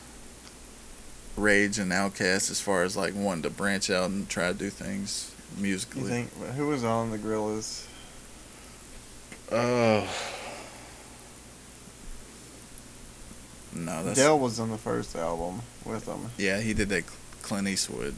Rage 1.35 1.77
and 1.79 1.91
Outkast 1.91 2.49
as 2.49 2.61
far 2.61 2.83
as 2.83 2.95
like 2.95 3.13
wanting 3.15 3.43
to 3.43 3.49
branch 3.49 3.89
out 3.89 4.09
and 4.09 4.27
try 4.29 4.47
to 4.51 4.53
do 4.57 4.69
things 4.69 5.33
musically. 5.57 6.01
You 6.03 6.07
think 6.07 6.33
who 6.55 6.67
was 6.67 6.83
on 6.83 7.11
the 7.11 7.17
Gorillaz? 7.17 7.85
Oh. 9.51 10.07
No, 13.73 14.03
that's 14.03 14.19
Del 14.19 14.39
was 14.39 14.59
on 14.59 14.69
the 14.71 14.77
first 14.77 15.15
album 15.15 15.61
with 15.85 16.05
them. 16.05 16.31
yeah. 16.37 16.59
He 16.59 16.73
did 16.73 16.89
that 16.89 17.03
Clint 17.41 17.67
Eastwood. 17.67 18.15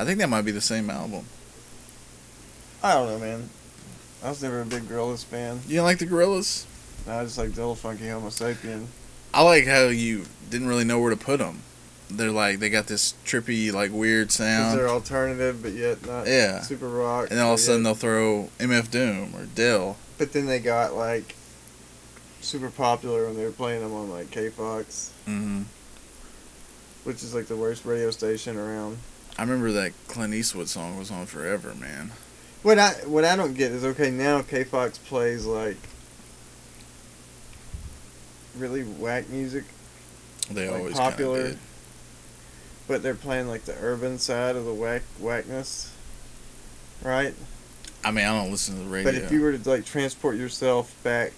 I 0.00 0.04
think 0.06 0.18
that 0.18 0.28
might 0.28 0.42
be 0.42 0.50
the 0.50 0.60
same 0.62 0.88
album. 0.88 1.26
I 2.82 2.94
don't 2.94 3.06
know, 3.08 3.18
man. 3.18 3.50
I 4.24 4.30
was 4.30 4.42
never 4.42 4.62
a 4.62 4.64
big 4.64 4.84
Gorillaz 4.84 5.24
fan. 5.24 5.60
You 5.68 5.76
don't 5.76 5.84
like 5.84 5.98
the 5.98 6.06
Gorillaz? 6.06 6.64
I 7.06 7.22
just 7.24 7.36
like 7.38 7.54
Del 7.54 7.74
the 7.74 7.80
Funky 7.80 8.04
Homosapien. 8.04 8.86
I 9.34 9.42
like 9.42 9.66
how 9.66 9.84
you 9.88 10.24
didn't 10.48 10.68
really 10.68 10.84
know 10.84 10.98
where 10.98 11.10
to 11.10 11.16
put 11.16 11.38
them. 11.38 11.60
They're 12.10 12.30
like 12.32 12.58
they 12.58 12.70
got 12.70 12.86
this 12.86 13.14
trippy, 13.24 13.72
like 13.72 13.92
weird 13.92 14.32
sound, 14.32 14.78
they're 14.78 14.88
alternative, 14.88 15.62
but 15.62 15.72
yet 15.72 16.04
not 16.06 16.26
Yeah. 16.26 16.60
super 16.62 16.88
rock. 16.88 17.28
and 17.30 17.38
then 17.38 17.46
all 17.46 17.52
of 17.52 17.58
a 17.60 17.62
sudden 17.62 17.82
yet- 17.82 17.88
they'll 17.90 17.94
throw 17.94 18.48
MF 18.58 18.90
Doom 18.90 19.34
or 19.36 19.44
Del. 19.46 19.96
But 20.18 20.32
then 20.32 20.46
they 20.46 20.58
got 20.58 20.94
like 20.96 21.34
super 22.40 22.70
popular 22.70 23.26
when 23.26 23.36
they 23.36 23.44
were 23.44 23.50
playing 23.52 23.82
them 23.82 23.92
on 23.92 24.10
like 24.10 24.30
K 24.30 24.48
Fox, 24.48 25.10
hmm 25.26 25.62
which 27.04 27.22
is 27.22 27.34
like 27.34 27.46
the 27.46 27.56
worst 27.56 27.84
radio 27.84 28.10
station 28.10 28.56
around. 28.58 28.98
I 29.40 29.42
remember 29.42 29.72
that 29.72 29.92
Clint 30.06 30.34
Eastwood 30.34 30.68
song 30.68 30.98
was 30.98 31.10
on 31.10 31.24
forever, 31.24 31.74
man. 31.74 32.10
What 32.62 32.78
I 32.78 32.90
what 33.06 33.24
I 33.24 33.36
don't 33.36 33.54
get 33.54 33.72
is 33.72 33.86
okay 33.86 34.10
now 34.10 34.42
K 34.42 34.64
Fox 34.64 34.98
plays 34.98 35.46
like 35.46 35.78
really 38.54 38.82
whack 38.82 39.30
music, 39.30 39.64
They 40.50 40.68
Like 40.68 40.78
always 40.78 40.94
popular. 40.94 41.56
but 42.86 43.02
they're 43.02 43.14
playing 43.14 43.48
like 43.48 43.64
the 43.64 43.74
urban 43.80 44.18
side 44.18 44.56
of 44.56 44.66
the 44.66 44.74
whack 44.74 45.04
whackness, 45.18 45.90
right? 47.02 47.34
I 48.04 48.10
mean, 48.10 48.26
I 48.26 48.38
don't 48.38 48.50
listen 48.50 48.76
to 48.76 48.82
the 48.82 48.90
radio. 48.90 49.10
But 49.10 49.22
if 49.22 49.32
you 49.32 49.40
were 49.40 49.56
to 49.56 49.70
like 49.70 49.86
transport 49.86 50.36
yourself 50.36 50.94
back 51.02 51.32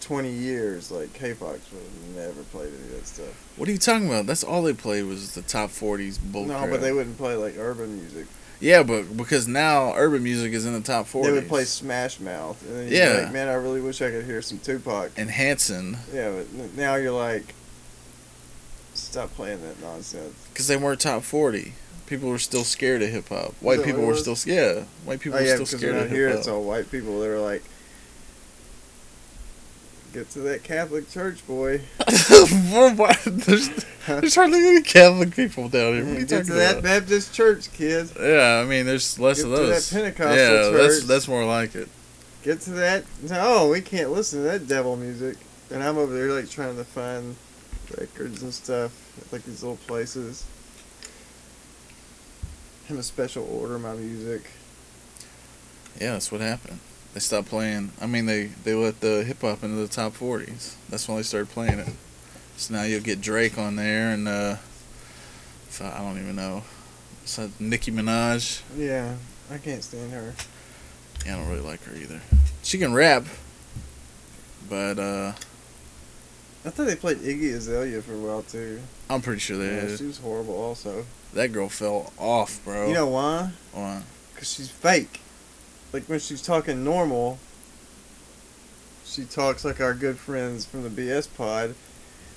twenty 0.00 0.30
years, 0.32 0.90
like 0.90 1.12
K 1.14 1.32
Fox 1.34 1.60
would 1.72 1.82
have 1.82 2.16
never 2.28 2.42
played 2.44 2.68
any 2.68 2.82
of 2.84 2.90
that 2.96 3.06
stuff. 3.06 3.52
what 3.56 3.68
are 3.68 3.72
you 3.72 3.78
talking 3.78 4.06
about? 4.08 4.26
That's 4.26 4.42
all 4.44 4.62
they 4.62 4.72
played 4.74 5.04
was 5.04 5.34
the 5.34 5.42
top 5.42 5.70
40s 5.70 6.18
bull 6.20 6.46
no, 6.46 6.66
but 6.68 6.80
they 6.80 6.92
wouldn't 6.92 7.18
play 7.18 7.34
like 7.36 7.54
urban 7.58 7.96
music. 7.98 8.26
Yeah, 8.60 8.82
but 8.82 9.16
because 9.16 9.48
now 9.48 9.94
urban 9.94 10.22
music 10.22 10.52
is 10.52 10.66
in 10.66 10.74
the 10.74 10.80
top 10.82 11.06
40s. 11.06 11.24
They 11.24 11.32
would 11.32 11.48
play 11.48 11.64
Smash 11.64 12.20
Mouth, 12.20 12.60
and 12.62 12.72
then 12.76 12.82
you'd 12.84 12.90
be 12.90 12.96
Yeah. 12.96 13.20
like, 13.24 13.32
man, 13.32 13.48
I 13.48 13.54
really 13.54 13.80
wish 13.80 14.02
I 14.02 14.10
could 14.10 14.24
hear 14.26 14.42
some 14.42 14.58
Tupac. 14.58 15.12
and 15.16 15.30
Hanson 15.30 15.96
Yeah, 16.12 16.30
but 16.32 16.74
now 16.76 16.96
you're 16.96 17.12
like, 17.12 17.54
stop 18.94 19.34
playing 19.34 19.62
that 19.62 19.80
nonsense. 19.80 20.34
because 20.52 20.66
they 20.68 20.76
weren't 20.76 21.00
top 21.00 21.22
40. 21.22 21.72
People 22.06 22.28
were 22.28 22.38
still 22.38 22.64
scared 22.64 23.02
of 23.02 23.08
hip 23.10 23.28
hop. 23.28 23.54
White 23.60 23.84
people 23.84 24.02
were 24.02 24.16
still 24.16 24.36
yeah. 24.44 24.82
White 25.04 25.20
people 25.20 25.38
oh 25.38 25.42
were 25.42 25.46
yeah, 25.46 25.54
still 25.54 25.64
because 25.66 25.80
scared 25.80 25.96
of 25.96 26.10
here 26.10 26.28
hip 26.28 26.38
it's 26.38 26.46
hop. 26.48 26.56
all 26.56 26.64
white 26.64 26.90
people 26.90 27.20
that 27.20 27.28
are 27.28 27.38
like, 27.40 27.62
get 30.12 30.30
to 30.30 30.40
that 30.40 30.62
Catholic 30.62 31.10
church, 31.10 31.46
boy. 31.46 31.80
There's, 33.26 33.68
there's 34.06 34.34
hardly 34.34 34.58
any 34.66 34.82
Catholic 34.82 35.34
people 35.34 35.68
down 35.68 35.94
here. 35.94 36.04
What 36.04 36.16
are 36.16 36.20
you 36.20 36.26
get 36.26 36.28
talking 36.28 36.46
to 36.46 36.52
that 36.54 36.72
about? 36.78 36.82
Baptist 36.82 37.34
church, 37.34 37.72
kid. 37.72 38.10
Yeah, 38.18 38.62
I 38.64 38.68
mean, 38.68 38.86
there's 38.86 39.18
less 39.18 39.42
Get 39.42 39.46
of 39.46 39.58
to 39.58 39.62
that 39.66 39.72
those. 39.72 39.92
Pentecostal 39.92 40.36
yeah, 40.36 40.70
that's 40.70 40.98
church. 40.98 41.04
that's 41.06 41.28
more 41.28 41.44
like 41.44 41.74
it. 41.74 41.88
Get 42.42 42.60
to 42.62 42.70
that. 42.70 43.04
No, 43.28 43.68
we 43.68 43.80
can't 43.80 44.10
listen 44.10 44.40
to 44.40 44.44
that 44.44 44.66
devil 44.66 44.96
music. 44.96 45.36
And 45.70 45.82
I'm 45.82 45.98
over 45.98 46.12
there 46.12 46.32
like 46.32 46.50
trying 46.50 46.76
to 46.76 46.84
find 46.84 47.36
records 47.98 48.42
and 48.42 48.52
stuff, 48.52 48.92
at, 49.20 49.32
like 49.32 49.44
these 49.44 49.62
little 49.62 49.78
places. 49.86 50.44
Have 52.88 52.98
a 52.98 53.02
special 53.02 53.44
order 53.44 53.76
of 53.76 53.82
my 53.82 53.94
music. 53.94 54.50
Yeah, 56.00 56.12
that's 56.12 56.32
what 56.32 56.40
happened. 56.40 56.80
They 57.14 57.20
stopped 57.20 57.48
playing. 57.48 57.90
I 58.00 58.06
mean, 58.06 58.26
they 58.26 58.44
they 58.64 58.74
let 58.74 59.00
the 59.00 59.24
hip 59.24 59.40
hop 59.40 59.64
into 59.64 59.76
the 59.76 59.88
top 59.88 60.12
40s. 60.14 60.74
That's 60.88 61.08
when 61.08 61.16
they 61.16 61.22
started 61.24 61.50
playing 61.50 61.80
it. 61.80 61.88
So 62.56 62.74
now 62.74 62.82
you'll 62.84 63.00
get 63.00 63.20
Drake 63.20 63.58
on 63.58 63.76
there, 63.76 64.10
and 64.10 64.28
uh, 64.28 64.56
so 65.70 65.86
I 65.86 65.98
don't 65.98 66.18
even 66.20 66.36
know. 66.36 66.62
So 67.24 67.50
Nicki 67.58 67.90
Minaj. 67.90 68.62
Yeah, 68.76 69.14
I 69.50 69.58
can't 69.58 69.82
stand 69.82 70.12
her. 70.12 70.34
Yeah, 71.26 71.34
I 71.36 71.38
don't 71.38 71.48
really 71.48 71.62
like 71.62 71.82
her 71.84 71.96
either. 71.96 72.20
She 72.62 72.78
can 72.78 72.92
rap, 72.94 73.24
but 74.68 74.98
uh, 74.98 75.32
I 76.64 76.70
thought 76.70 76.86
they 76.86 76.96
played 76.96 77.18
Iggy 77.18 77.54
Azalea 77.54 78.02
for 78.02 78.12
a 78.14 78.18
while 78.18 78.42
too. 78.42 78.80
I'm 79.08 79.20
pretty 79.20 79.40
sure 79.40 79.56
they 79.56 79.66
Yeah, 79.74 79.86
did. 79.86 79.98
she 79.98 80.04
was 80.06 80.18
horrible 80.18 80.54
also. 80.54 81.04
That 81.34 81.52
girl 81.52 81.68
fell 81.68 82.12
off, 82.18 82.60
bro. 82.64 82.88
You 82.88 82.94
know 82.94 83.06
why? 83.08 83.50
Why? 83.72 84.02
Because 84.34 84.52
she's 84.52 84.68
fake. 84.70 85.20
Like 85.92 86.04
when 86.04 86.18
she's 86.20 86.42
talking 86.42 86.84
normal, 86.84 87.38
she 89.04 89.24
talks 89.24 89.64
like 89.64 89.80
our 89.80 89.94
good 89.94 90.18
friends 90.18 90.64
from 90.66 90.82
the 90.82 90.88
BS 90.88 91.28
pod. 91.36 91.74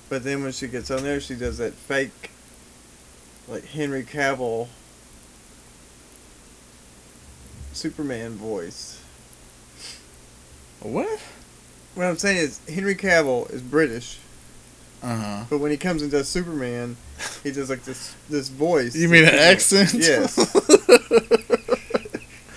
But 0.08 0.24
then 0.24 0.42
when 0.42 0.52
she 0.52 0.66
gets 0.68 0.90
on 0.90 1.02
there, 1.02 1.20
she 1.20 1.34
does 1.34 1.58
that 1.58 1.72
fake, 1.72 2.30
like 3.48 3.64
Henry 3.64 4.02
Cavill, 4.04 4.68
Superman 7.72 8.32
voice. 8.32 9.00
What? 10.80 11.20
What 11.94 12.06
I'm 12.06 12.18
saying 12.18 12.38
is 12.38 12.60
Henry 12.68 12.94
Cavill 12.94 13.50
is 13.50 13.62
British, 13.62 14.18
Uh 15.02 15.16
huh. 15.16 15.44
but 15.48 15.58
when 15.58 15.70
he 15.70 15.76
comes 15.76 16.02
and 16.02 16.10
does 16.10 16.28
Superman, 16.28 16.96
he 17.42 17.50
does 17.52 17.70
like 17.70 17.84
this 17.84 18.14
this 18.28 18.48
voice. 18.48 18.94
You 18.94 19.08
mean 19.08 19.24
an 19.24 19.34
accent? 19.34 19.94
Yes. 19.94 20.36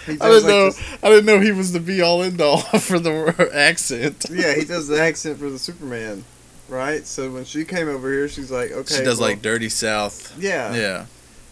He 0.08 0.14
I 0.20 0.30
didn't 0.30 0.48
know. 0.48 0.66
this- 0.72 0.82
I 1.04 1.10
didn't 1.10 1.26
know 1.26 1.40
he 1.40 1.52
was 1.52 1.72
the 1.74 1.80
be 1.80 2.02
all 2.02 2.24
end 2.24 2.42
all 2.42 2.62
for 2.80 2.98
the 3.00 3.50
accent. 3.54 4.26
yeah, 4.32 4.56
he 4.56 4.66
does 4.66 4.88
the 4.88 5.00
accent 5.00 5.38
for 5.38 5.50
the 5.50 5.60
Superman, 5.60 6.24
right? 6.70 7.06
So 7.06 7.30
when 7.32 7.46
she 7.46 7.64
came 7.66 7.88
over 7.88 8.12
here, 8.12 8.28
she's 8.30 8.50
like, 8.52 8.72
okay, 8.72 8.96
she 8.98 9.04
does 9.04 9.20
well, 9.20 9.30
like 9.30 9.42
Dirty 9.42 9.70
South. 9.70 10.36
yeah, 10.40 10.74
Yeah. 10.74 11.06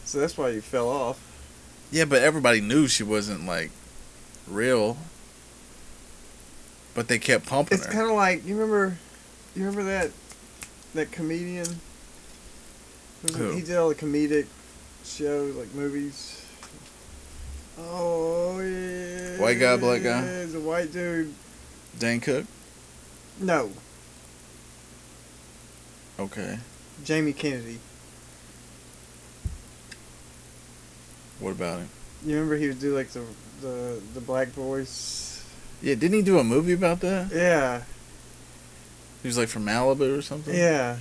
So 0.06 0.20
that's 0.20 0.38
why 0.38 0.50
you 0.50 0.62
fell 0.62 0.90
off. 0.90 1.20
Yeah, 1.92 2.06
but 2.06 2.22
everybody 2.24 2.62
knew 2.62 2.88
she 2.88 3.04
wasn't 3.04 3.46
like 3.46 3.72
real. 4.48 4.98
But 6.94 7.08
they 7.10 7.20
kept 7.20 7.46
pumping 7.46 7.78
It's 7.78 7.86
her. 7.88 7.92
kind 7.92 8.06
of 8.10 8.16
like 8.16 8.46
you 8.46 8.56
remember, 8.56 8.98
you 9.56 9.66
remember 9.66 9.84
that 9.84 10.12
that 10.94 11.12
comedian. 11.12 11.68
Who? 13.36 13.52
He 13.52 13.62
did 13.62 13.76
all 13.76 13.90
the 13.90 13.96
comedic 13.96 14.46
shows, 15.04 15.56
like 15.56 15.74
movies. 15.74 16.45
Oh 17.78 18.60
yeah. 18.60 19.38
White 19.40 19.60
guy, 19.60 19.78
black 19.78 20.04
guy? 20.04 20.22
He's 20.44 20.56
a 20.56 20.60
white 20.60 20.92
dude. 20.92 21.34
Dane 22.00 22.20
Cook. 22.20 22.46
No, 23.40 23.72
Okay. 26.18 26.58
Jamie 27.04 27.34
Kennedy. 27.34 27.80
What 31.40 31.52
about 31.52 31.80
him? 31.80 31.90
You 32.26 32.36
remember 32.36 32.56
he 32.56 32.68
would 32.70 32.80
do 32.80 32.96
like 32.96 33.10
the 33.10 33.24
the 33.62 34.02
the 34.14 34.22
black 34.22 34.50
voice. 34.50 35.44
Yeah, 35.82 35.96
didn't 35.96 36.14
he 36.18 36.22
do 36.24 36.40
a 36.40 36.44
movie 36.44 36.72
about 36.74 37.02
that? 37.02 37.32
Yeah, 37.34 37.82
He 39.22 39.28
was 39.28 39.38
like 39.38 39.50
from 39.50 39.66
Malibu 39.66 40.18
or 40.18 40.22
something. 40.22 40.56
yeah. 40.56 40.98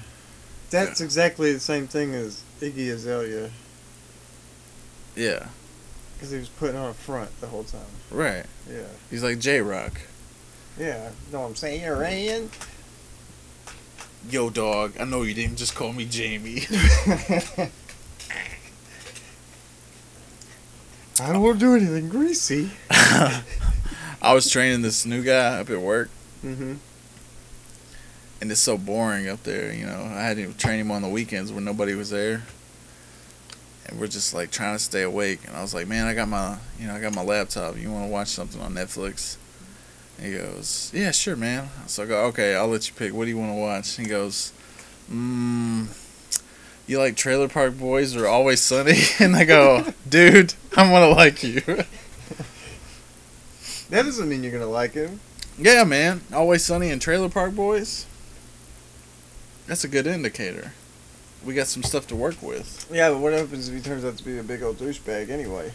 That's 0.71 1.01
exactly 1.01 1.53
the 1.53 1.61
same 1.61 1.87
thing 1.87 2.13
as 2.15 2.43
Iggy 2.61 2.91
Azalea, 2.91 3.51
Yeah. 5.15 5.47
Because 6.15 6.31
he 6.31 6.39
was 6.39 6.49
putting 6.49 6.77
on 6.77 6.91
a 6.91 6.95
front 6.95 7.31
the 7.41 7.47
whole 7.47 7.65
time. 7.65 7.81
Right. 8.11 8.45
Yeah, 8.71 8.83
He's 9.11 9.23
like 9.23 9.39
J 9.39 9.61
Rock. 9.61 10.01
yeah. 10.79 11.11
Know 11.33 11.41
what 11.41 11.47
I'm 11.49 11.55
saying, 11.57 11.87
Ryan? 11.89 12.51
Yo, 14.31 14.49
dog. 14.51 14.95
I 14.99 15.05
know 15.05 15.23
you 15.23 15.35
didn't 15.35 15.57
just 15.57 15.75
call 15.75 15.93
me 15.93 16.07
Jamie. 16.07 16.63
I 21.21 21.33
don't 21.33 21.43
want 21.43 21.61
to 21.61 21.67
do 21.67 21.75
anything 21.77 22.09
greasy. 22.09 22.71
I 22.91 24.33
was 24.35 24.51
training 24.51 24.83
this 24.83 25.07
new 25.07 25.23
guy 25.23 25.61
up 25.61 25.71
at 25.71 25.81
work, 25.81 26.11
Mm-hmm. 26.45 26.75
and 28.41 28.51
it's 28.51 28.61
so 28.61 28.77
boring 28.77 29.29
up 29.29 29.43
there. 29.45 29.73
You 29.73 29.87
know, 29.87 30.03
I 30.15 30.23
had 30.23 30.37
to 30.39 30.53
train 30.55 30.81
him 30.81 30.91
on 30.91 31.03
the 31.03 31.09
weekends 31.09 31.53
when 31.53 31.65
nobody 31.65 31.95
was 31.95 32.11
there, 32.11 32.43
and 33.87 33.99
we're 33.99 34.07
just 34.07 34.35
like 34.35 34.51
trying 34.51 34.77
to 34.77 34.83
stay 34.83 35.03
awake. 35.03 35.41
And 35.47 35.57
I 35.57 35.63
was 35.63 35.75
like, 35.75 35.87
"Man, 35.87 36.07
I 36.07 36.15
got 36.15 36.29
my, 36.29 36.59
you 36.79 36.87
know, 36.87 36.95
I 36.95 37.01
got 37.01 37.15
my 37.15 37.23
laptop. 37.23 37.79
You 37.79 37.91
want 37.91 38.05
to 38.07 38.11
watch 38.11 38.29
something 38.29 38.61
on 38.61 38.75
Netflix?" 38.75 39.37
And 40.19 40.27
he 40.27 40.39
goes, 40.39 40.91
"Yeah, 40.95 41.11
sure, 41.11 41.37
man." 41.37 41.69
So 41.87 42.05
I 42.05 42.07
go, 42.07 42.25
"Okay, 42.27 42.55
I'll 42.55 42.69
let 42.69 42.89
you 42.89 42.95
pick. 42.95 43.13
What 43.13 43.25
do 43.25 43.31
you 43.31 43.39
want 43.39 43.51
to 43.51 43.61
watch?" 43.61 43.97
He 43.97 44.05
goes, 44.05 44.53
"Mmm." 45.11 45.89
You 46.87 46.99
like 46.99 47.17
Trailer 47.17 47.49
Park 47.49 47.79
Boys 47.79 48.15
or 48.15 48.27
Always 48.27 48.61
Sunny? 48.61 48.99
And 49.19 49.35
I 49.35 49.45
go, 49.45 49.95
dude, 50.07 50.53
I'm 50.77 50.91
gonna 50.91 51.09
like 51.09 51.43
you. 51.43 51.63
That 53.91 54.05
doesn't 54.05 54.29
mean 54.29 54.43
you're 54.43 54.51
gonna 54.51 54.67
like 54.67 54.95
him. 54.95 55.21
Yeah, 55.59 55.85
man. 55.85 56.23
Always 56.33 56.65
Sunny 56.65 56.91
and 56.91 57.01
Trailer 57.01 57.29
Park 57.29 57.55
Boys. 57.55 58.07
That's 59.67 59.85
a 59.85 59.89
good 59.89 60.07
indicator. 60.07 60.73
We 61.45 61.55
got 61.55 61.67
some 61.67 61.83
stuff 61.83 62.07
to 62.09 62.17
work 62.17 62.43
with. 62.43 62.87
Yeah, 62.93 63.11
but 63.11 63.19
what 63.19 63.33
happens 63.33 63.69
if 63.69 63.75
he 63.75 63.81
turns 63.81 64.05
out 64.05 64.17
to 64.17 64.25
be 64.25 64.39
a 64.39 64.43
big 64.43 64.63
old 64.63 64.79
douchebag 64.79 65.29
anyway? 65.31 65.73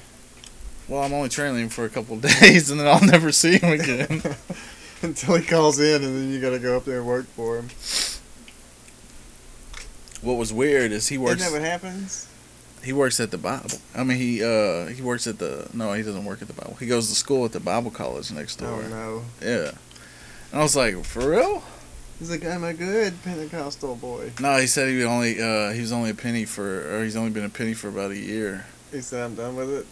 Well, 0.87 1.03
I'm 1.03 1.13
only 1.13 1.29
trailing 1.29 1.61
him 1.63 1.69
for 1.69 1.85
a 1.85 1.89
couple 1.89 2.15
of 2.15 2.21
days, 2.41 2.71
and 2.71 2.79
then 2.79 2.87
I'll 2.87 3.05
never 3.05 3.31
see 3.31 3.57
him 3.59 3.79
again. 3.79 4.21
Until 5.01 5.35
he 5.35 5.45
calls 5.45 5.79
in, 5.79 6.03
and 6.03 6.15
then 6.15 6.29
you 6.31 6.41
gotta 6.41 6.59
go 6.59 6.75
up 6.75 6.85
there 6.85 6.97
and 6.97 7.07
work 7.07 7.25
for 7.27 7.57
him. 7.57 7.69
what 10.21 10.33
was 10.33 10.51
weird 10.51 10.91
is 10.91 11.07
he 11.07 11.15
Isn't 11.15 11.23
works. 11.25 11.41
that 11.43 11.51
what 11.51 11.61
happens? 11.61 12.27
He 12.83 12.91
works 12.93 13.19
at 13.19 13.31
the 13.31 13.37
Bible. 13.37 13.69
I 13.95 14.03
mean, 14.03 14.17
he 14.17 14.43
uh 14.43 14.87
he 14.87 15.01
works 15.01 15.27
at 15.27 15.37
the 15.39 15.69
no, 15.73 15.93
he 15.93 16.01
doesn't 16.03 16.25
work 16.25 16.41
at 16.41 16.47
the 16.47 16.53
Bible. 16.53 16.75
He 16.79 16.87
goes 16.87 17.07
to 17.09 17.15
school 17.15 17.45
at 17.45 17.51
the 17.51 17.59
Bible 17.59 17.91
college 17.91 18.31
next 18.31 18.55
door. 18.57 18.81
Oh 18.83 18.87
no. 18.87 19.23
Yeah. 19.41 19.71
And 20.51 20.59
I 20.59 20.63
was 20.63 20.75
like, 20.75 21.03
for 21.05 21.29
real? 21.29 21.63
He's 22.19 22.29
like, 22.29 22.45
I'm 22.45 22.63
a 22.65 22.73
good 22.73 23.13
Pentecostal 23.23 23.95
boy. 23.95 24.31
No, 24.41 24.57
he 24.57 24.67
said 24.67 24.89
he 24.89 24.97
would 24.97 25.05
only 25.05 25.41
uh, 25.41 25.71
he 25.71 25.79
was 25.81 25.91
only 25.93 26.09
a 26.09 26.13
penny 26.13 26.45
for, 26.45 26.97
or 26.97 27.03
he's 27.03 27.15
only 27.15 27.31
been 27.31 27.45
a 27.45 27.49
penny 27.49 27.73
for 27.73 27.87
about 27.87 28.11
a 28.11 28.17
year. 28.17 28.65
He 28.91 29.01
said, 29.01 29.23
I'm 29.23 29.35
done 29.35 29.55
with 29.55 29.69
it. 29.73 29.85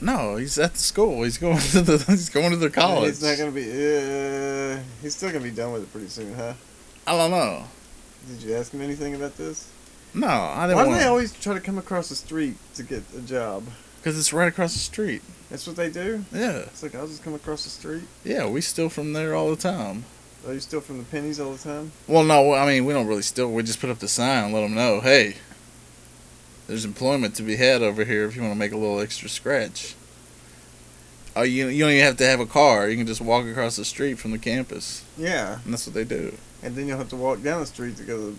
No, 0.00 0.36
he's 0.36 0.58
at 0.58 0.74
the 0.74 0.78
school. 0.78 1.22
He's 1.22 1.38
going 1.38 1.58
to 1.58 1.80
the 1.80 1.98
he's 2.06 2.28
going 2.28 2.50
to 2.50 2.56
the 2.56 2.70
college. 2.70 3.08
He's 3.08 3.22
not 3.22 3.38
gonna 3.38 3.50
be. 3.50 3.62
Uh, 3.62 4.78
he's 5.02 5.16
still 5.16 5.30
gonna 5.32 5.42
be 5.42 5.50
done 5.50 5.72
with 5.72 5.82
it 5.84 5.92
pretty 5.92 6.08
soon, 6.08 6.34
huh? 6.34 6.52
I 7.06 7.16
don't 7.16 7.30
know. 7.30 7.64
Did 8.28 8.42
you 8.42 8.54
ask 8.54 8.72
him 8.72 8.82
anything 8.82 9.14
about 9.14 9.36
this? 9.36 9.72
No, 10.12 10.26
I 10.28 10.66
didn't 10.66 10.76
Why 10.76 10.84
do 10.92 10.98
they 10.98 11.04
always 11.06 11.32
try 11.32 11.54
to 11.54 11.60
come 11.60 11.78
across 11.78 12.10
the 12.10 12.14
street 12.14 12.56
to 12.74 12.82
get 12.82 13.02
a 13.16 13.20
job? 13.22 13.64
because 13.98 14.18
it's 14.18 14.32
right 14.32 14.48
across 14.48 14.74
the 14.74 14.78
street. 14.78 15.22
That's 15.50 15.66
what 15.66 15.74
they 15.76 15.90
do. 15.90 16.24
Yeah, 16.32 16.58
It's 16.58 16.82
like 16.82 16.94
I'll 16.94 17.08
just 17.08 17.24
come 17.24 17.34
across 17.34 17.64
the 17.64 17.70
street. 17.70 18.04
yeah, 18.24 18.46
we 18.48 18.60
steal 18.60 18.88
from 18.88 19.12
there 19.12 19.34
all 19.34 19.50
the 19.50 19.56
time. 19.56 20.04
Are 20.46 20.54
you 20.54 20.60
still 20.60 20.80
from 20.80 20.98
the 20.98 21.04
pennies 21.04 21.40
all 21.40 21.52
the 21.52 21.58
time? 21.58 21.92
Well, 22.06 22.24
no, 22.24 22.54
I 22.54 22.66
mean 22.66 22.84
we 22.84 22.92
don't 22.92 23.06
really 23.06 23.22
steal. 23.22 23.50
We 23.52 23.62
just 23.62 23.80
put 23.80 23.90
up 23.90 23.98
the 23.98 24.08
sign, 24.08 24.44
and 24.44 24.54
let 24.54 24.62
them 24.62 24.74
know, 24.74 25.00
hey, 25.00 25.36
there's 26.66 26.84
employment 26.84 27.34
to 27.36 27.42
be 27.42 27.56
had 27.56 27.82
over 27.82 28.04
here 28.04 28.24
if 28.26 28.36
you 28.36 28.42
want 28.42 28.54
to 28.54 28.58
make 28.58 28.72
a 28.72 28.76
little 28.76 29.00
extra 29.00 29.28
scratch. 29.28 29.94
Oh, 31.36 31.42
you 31.42 31.68
you 31.68 31.84
don't 31.84 31.92
even 31.92 32.04
have 32.04 32.16
to 32.18 32.26
have 32.26 32.40
a 32.40 32.46
car. 32.46 32.88
You 32.88 32.96
can 32.96 33.06
just 33.06 33.20
walk 33.20 33.46
across 33.46 33.76
the 33.76 33.84
street 33.84 34.14
from 34.18 34.30
the 34.32 34.38
campus, 34.38 35.04
Yeah, 35.16 35.58
and 35.64 35.72
that's 35.72 35.86
what 35.86 35.94
they 35.94 36.04
do. 36.04 36.36
and 36.62 36.74
then 36.74 36.88
you'll 36.88 36.98
have 36.98 37.10
to 37.10 37.16
walk 37.16 37.42
down 37.42 37.60
the 37.60 37.66
street 37.66 37.96
to 37.98 38.02
go 38.04 38.16
to 38.16 38.30
the, 38.32 38.36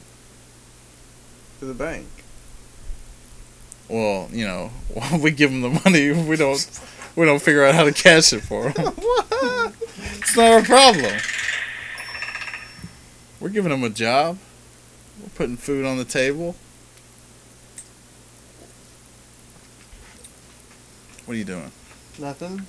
to 1.60 1.66
the 1.66 1.74
bank. 1.74 2.08
Well, 3.88 4.30
you 4.32 4.46
know, 4.46 4.72
we 5.22 5.32
give 5.32 5.52
them 5.52 5.62
the 5.62 5.82
money. 5.86 6.12
We 6.12 6.36
don't 6.36 6.82
we 7.16 7.26
don't 7.26 7.42
figure 7.42 7.64
out 7.66 7.76
how 7.76 7.84
to 7.84 7.92
cash 7.94 8.34
it 8.34 8.42
for 8.42 8.70
them. 8.72 8.94
it's 10.18 10.36
not 10.36 10.52
our 10.52 10.62
problem. 10.64 11.14
We're 13.40 13.50
giving 13.50 13.72
them 13.72 13.84
a 13.84 13.90
job. 13.90 14.38
We're 15.22 15.30
putting 15.30 15.58
food 15.58 15.86
on 15.86 15.98
the 15.98 16.06
table. 16.06 16.56
What 21.26 21.36
are 21.36 21.38
you 21.38 21.46
doing? 21.46 21.72
Nothing. 22.20 22.66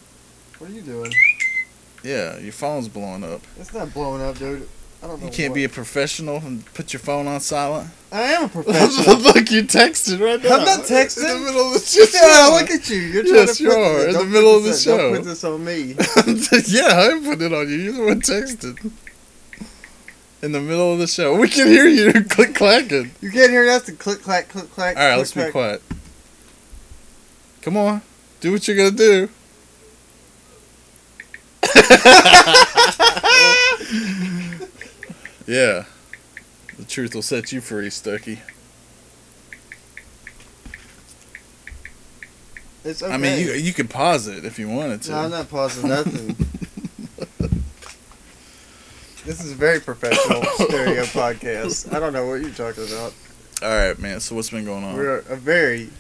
What 0.59 0.71
are 0.71 0.73
you 0.73 0.83
doing? 0.83 1.12
Yeah, 2.03 2.39
your 2.39 2.53
phone's 2.53 2.89
blowing 2.89 3.25
up. 3.25 3.41
It's 3.59 3.73
not 3.73 3.93
blowing 3.93 4.23
up, 4.23 4.39
dude. 4.39 4.69
I 5.03 5.07
don't 5.07 5.21
know. 5.21 5.27
You 5.27 5.33
can't 5.33 5.50
what- 5.50 5.55
be 5.57 5.65
a 5.65 5.69
professional 5.69 6.37
and 6.37 6.65
put 6.75 6.93
your 6.93 7.00
phone 7.00 7.27
on 7.27 7.41
silent. 7.41 7.91
I 8.12 8.23
am 8.23 8.45
a 8.45 8.49
professional. 8.50 9.17
Look, 9.17 9.50
you 9.50 9.62
texted 9.62 10.21
right 10.21 10.43
now. 10.43 10.57
I'm 10.59 10.65
not 10.65 10.81
texting. 10.81 11.25
In 11.33 11.41
the 11.41 11.47
middle 11.47 11.69
of 11.69 11.73
the 11.75 11.81
show. 11.81 12.05
yeah, 12.12 12.49
look 12.61 12.71
at 12.71 12.91
you. 12.91 12.97
You're 12.99 13.23
trying 13.23 13.35
Yes, 13.35 13.57
to 13.59 13.62
you 13.65 13.71
put 13.71 13.79
are, 13.79 14.09
in 14.09 14.12
the 14.15 14.25
middle 14.25 14.57
of 14.57 14.65
the 14.65 14.75
show. 14.75 14.97
Don't 14.99 15.17
put 15.17 15.25
this 15.25 15.45
on 15.45 15.65
me. 15.65 15.83
yeah, 16.67 17.00
I 17.00 17.21
put 17.25 17.41
it 17.41 17.53
on 17.53 17.69
you. 17.69 17.77
You're 17.77 17.93
the 17.95 18.05
one 18.05 18.21
texted. 18.21 18.91
In 20.42 20.52
the 20.52 20.61
middle 20.61 20.92
of 20.92 20.99
the 20.99 21.06
show. 21.06 21.37
We 21.40 21.49
can 21.49 21.68
hear 21.68 21.87
you 21.87 22.12
click 22.28 22.54
clacking. 22.54 23.12
You 23.20 23.30
can't 23.30 23.50
hear 23.50 23.68
us 23.70 23.85
to 23.87 23.92
click 23.92 24.23
clack 24.23 24.49
click 24.49 24.70
clack. 24.70 24.97
Alright, 24.97 25.14
click, 25.14 25.37
let's 25.37 25.47
be 25.47 25.50
quiet. 25.50 25.82
Come 27.62 27.76
on. 27.76 28.02
Do 28.40 28.52
what 28.52 28.66
you're 28.66 28.76
gonna 28.76 28.90
do. 28.90 29.28
yeah. 35.47 35.85
The 36.78 36.85
truth 36.88 37.14
will 37.14 37.23
set 37.23 37.52
you 37.52 37.61
free, 37.61 37.90
Stucky. 37.90 38.40
It's 42.82 43.02
okay. 43.02 43.12
I 43.12 43.18
mean, 43.18 43.38
you 43.38 43.52
you 43.52 43.75
could 43.75 43.90
pause 43.90 44.26
it 44.26 44.47
if 44.47 44.59
you 44.59 44.68
wanted 44.68 45.02
to. 45.02 45.11
No, 45.11 45.18
I'm 45.18 45.30
not 45.30 45.50
pausing 45.50 45.88
nothing. 45.88 46.35
This 49.30 49.44
is 49.44 49.52
a 49.52 49.54
very 49.54 49.78
professional 49.78 50.42
stereo 50.54 51.04
podcast. 51.04 51.94
I 51.94 52.00
don't 52.00 52.12
know 52.12 52.26
what 52.26 52.40
you're 52.40 52.50
talking 52.50 52.82
about. 52.82 53.14
All 53.62 53.68
right, 53.68 53.96
man. 53.96 54.18
So 54.18 54.34
what's 54.34 54.50
been 54.50 54.64
going 54.64 54.82
on? 54.82 54.97
We're 54.97 55.19
a 55.19 55.36
very 55.36 55.90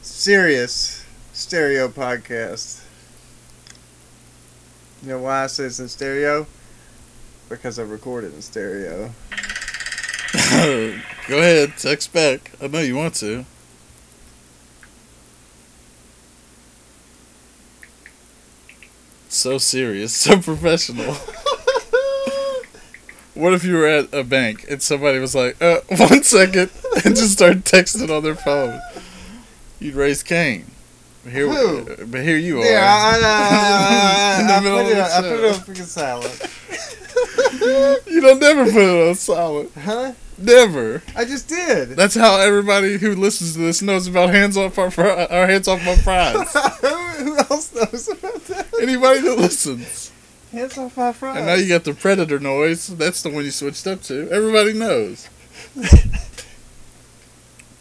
serious 0.00 1.04
stereo 1.32 1.88
podcast. 1.88 2.84
You 5.02 5.08
know 5.08 5.18
why 5.22 5.42
I 5.42 5.46
say 5.48 5.64
it's 5.64 5.80
in 5.80 5.88
stereo? 5.88 6.46
Because 7.48 7.80
I 7.80 7.82
record 7.82 8.22
it 8.22 8.32
in 8.32 8.42
stereo. 8.42 9.10
Go 11.26 11.38
ahead, 11.38 11.72
text 11.76 12.12
back. 12.12 12.52
I 12.62 12.68
know 12.68 12.78
you 12.78 12.94
want 12.94 13.14
to. 13.16 13.44
So 19.28 19.58
serious, 19.58 20.14
so 20.14 20.38
professional. 20.38 21.16
what 23.34 23.52
if 23.54 23.64
you 23.64 23.74
were 23.74 23.86
at 23.86 24.12
a 24.14 24.24
bank 24.24 24.64
and 24.70 24.82
somebody 24.82 25.18
was 25.18 25.34
like, 25.34 25.60
uh, 25.62 25.80
one 25.96 26.22
second, 26.22 26.70
and 27.04 27.16
just 27.16 27.32
started 27.32 27.64
texting 27.64 28.14
on 28.14 28.22
their 28.22 28.34
phone? 28.36 28.80
You'd 29.80 29.94
raise 29.94 30.22
Cain. 30.22 30.66
But 31.24 31.32
here, 31.32 31.48
Who? 31.48 32.06
but 32.06 32.22
here 32.22 32.36
you 32.36 32.60
are. 32.60 32.64
Yeah, 32.66 32.84
I, 32.86 33.20
I, 33.24 34.40
In 34.58 34.64
the 34.64 34.70
I, 34.70 34.76
I, 34.78 34.82
put 34.82 34.90
it, 34.92 34.98
on- 34.98 35.10
I 35.10 35.28
put 35.28 35.40
it 35.40 35.54
on 35.54 35.60
freaking 35.60 35.86
silent. 35.86 36.50
you 38.10 38.20
don't 38.20 38.40
never 38.40 38.64
put 38.64 38.82
it 38.82 39.08
on 39.08 39.14
silent. 39.14 39.72
Huh? 39.78 40.12
Never. 40.36 41.02
I 41.16 41.24
just 41.24 41.48
did. 41.48 41.90
That's 41.90 42.14
how 42.16 42.40
everybody 42.40 42.98
who 42.98 43.14
listens 43.14 43.52
to 43.54 43.60
this 43.60 43.80
knows 43.82 44.06
about 44.08 44.30
hands 44.30 44.56
off 44.56 44.78
our 44.78 44.90
fri- 44.90 45.08
our 45.08 45.46
hands 45.46 45.68
off 45.68 45.84
my 45.86 45.94
fries. 45.96 46.52
Who 47.20 47.36
else 47.38 47.72
knows 47.72 48.08
about 48.08 48.44
that? 48.46 48.66
Anybody 48.82 49.20
that 49.20 49.38
listens. 49.38 50.10
Hands 50.54 50.78
off 50.78 50.96
my 50.96 51.12
fries. 51.12 51.36
And 51.36 51.60
you 51.60 51.68
got 51.68 51.82
the 51.82 51.94
predator 51.94 52.38
noise. 52.38 52.86
That's 52.86 53.22
the 53.22 53.30
one 53.30 53.44
you 53.44 53.50
switched 53.50 53.88
up 53.88 54.02
to. 54.02 54.30
Everybody 54.30 54.72
knows. 54.72 55.28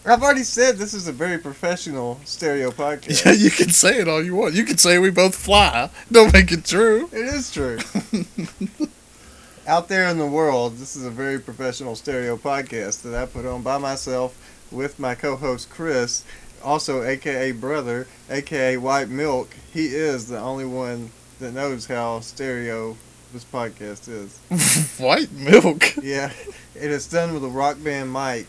I've 0.06 0.24
already 0.24 0.42
said 0.42 0.78
this 0.78 0.96
is 0.96 1.08
a 1.08 1.12
very 1.12 1.38
professional 1.38 2.20
stereo 2.26 2.72
podcast. 2.72 3.26
Yeah, 3.26 3.34
you 3.34 3.52
can 3.52 3.70
say 3.70 4.00
it 4.00 4.08
all 4.08 4.26
you 4.26 4.36
want. 4.36 4.56
You 4.56 4.66
can 4.66 4.80
say 4.80 4.98
we 4.98 5.12
both 5.12 5.36
fly. 5.36 5.92
Don't 6.12 6.34
make 6.34 6.52
it 6.52 6.66
true. 6.66 7.10
It 7.12 7.26
is 7.28 7.52
true. 7.52 7.78
Out 9.68 9.88
there 9.88 10.08
in 10.08 10.18
the 10.18 10.26
world, 10.26 10.78
this 10.78 10.96
is 10.96 11.06
a 11.06 11.12
very 11.12 11.40
professional 11.40 11.96
stereo 11.96 12.38
podcast 12.38 13.04
that 13.04 13.14
I 13.14 13.28
put 13.28 13.46
on 13.46 13.62
by 13.62 13.78
myself 13.78 14.36
with 14.72 14.98
my 14.98 15.14
co-host 15.14 15.70
Chris, 15.70 16.26
also 16.64 17.04
aka 17.04 17.52
brother, 17.52 18.08
aka 18.32 18.78
White 18.78 19.10
Milk. 19.10 19.56
He 19.72 19.86
is 19.86 20.28
the 20.28 20.40
only 20.40 20.66
one 20.66 21.12
that 21.44 21.54
knows 21.54 21.86
how 21.86 22.22
stereo 22.22 22.96
this 23.34 23.44
podcast 23.44 24.08
is. 24.08 24.98
White 24.98 25.32
milk. 25.34 25.98
Yeah, 26.02 26.32
it 26.74 26.90
is 26.90 27.06
done 27.06 27.34
with 27.34 27.44
a 27.44 27.50
rock 27.50 27.84
band 27.84 28.14
mic 28.14 28.48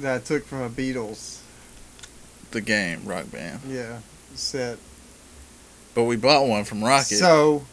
that 0.00 0.16
I 0.16 0.18
took 0.18 0.44
from 0.44 0.62
a 0.62 0.68
Beatles. 0.68 1.42
The 2.50 2.60
game, 2.60 3.04
Rock 3.04 3.30
Band. 3.30 3.60
Yeah, 3.68 4.00
set. 4.34 4.78
But 5.94 6.04
we 6.04 6.16
bought 6.16 6.48
one 6.48 6.64
from 6.64 6.82
Rocket. 6.82 7.18
So, 7.18 7.64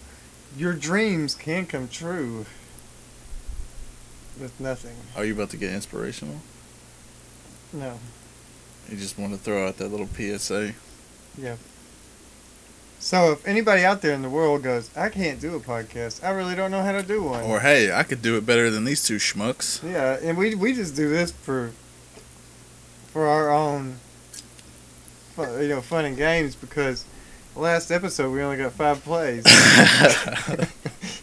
your 0.56 0.74
dreams 0.74 1.34
can 1.34 1.66
come 1.66 1.88
true 1.88 2.46
with 4.40 4.60
nothing. 4.60 4.96
Are 5.16 5.26
you 5.26 5.34
about 5.34 5.50
to 5.52 5.58
get 5.58 5.74
inspirational? 5.74 6.36
No. 7.74 7.98
You 8.88 8.98
just 8.98 9.18
want 9.18 9.34
to 9.34 9.40
throw 9.40 9.68
out 9.68 9.78
that 9.78 9.90
little 9.90 10.08
PSA. 10.08 10.74
So, 13.00 13.32
if 13.32 13.48
anybody 13.48 13.86
out 13.86 14.02
there 14.02 14.14
in 14.14 14.24
the 14.24 14.30
world 14.30 14.64
goes, 14.64 14.90
I 14.98 15.10
can't 15.10 15.40
do 15.40 15.56
a 15.56 15.60
podcast, 15.60 16.24
I 16.24 16.32
really 16.32 16.56
don't 16.56 16.72
know 16.72 16.82
how 16.82 16.94
to 16.94 17.04
do 17.04 17.24
one. 17.24 17.44
Or 17.44 17.60
hey, 17.60 17.92
I 17.92 18.04
could 18.04 18.22
do 18.22 18.38
it 18.38 18.46
better 18.46 18.70
than 18.70 18.86
these 18.86 19.04
two 19.04 19.18
schmucks. 19.18 19.84
yeah, 19.84 20.18
and 20.22 20.38
we 20.38 20.56
we 20.56 20.74
just 20.74 20.96
do 20.96 21.08
this 21.10 21.32
for 21.32 21.72
for 23.08 23.28
our 23.28 23.52
own, 23.52 23.98
you 25.38 25.68
know, 25.70 25.82
fun 25.82 26.06
and 26.06 26.18
games 26.18 26.56
because 26.56 27.06
last 27.56 27.92
episode 27.92 28.32
we 28.32 28.42
only 28.42 28.58
got 28.58 28.72
five 28.74 29.04
plays. 29.04 29.44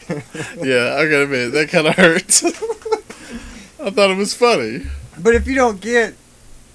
yeah, 0.56 0.96
I 0.96 1.04
gotta 1.06 1.24
admit 1.24 1.52
that 1.52 1.68
kind 1.70 1.86
of 1.86 1.94
hurts. 1.96 2.44
I 2.44 3.90
thought 3.90 4.10
it 4.10 4.16
was 4.16 4.34
funny. 4.34 4.86
But 5.18 5.34
if 5.34 5.46
you 5.46 5.54
don't 5.54 5.80
get 5.80 6.14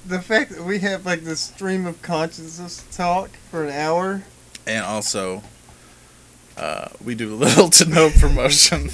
the 0.05 0.21
fact 0.21 0.51
that 0.51 0.63
we 0.63 0.79
have 0.79 1.05
like 1.05 1.21
this 1.21 1.39
stream 1.39 1.85
of 1.85 2.01
consciousness 2.01 2.85
talk 2.91 3.29
for 3.51 3.63
an 3.63 3.71
hour, 3.71 4.23
And 4.65 4.85
also, 4.85 5.41
uh, 6.57 6.89
we 7.03 7.15
do 7.15 7.35
little 7.35 7.69
to 7.69 7.85
no 7.85 8.09
promotion, 8.09 8.89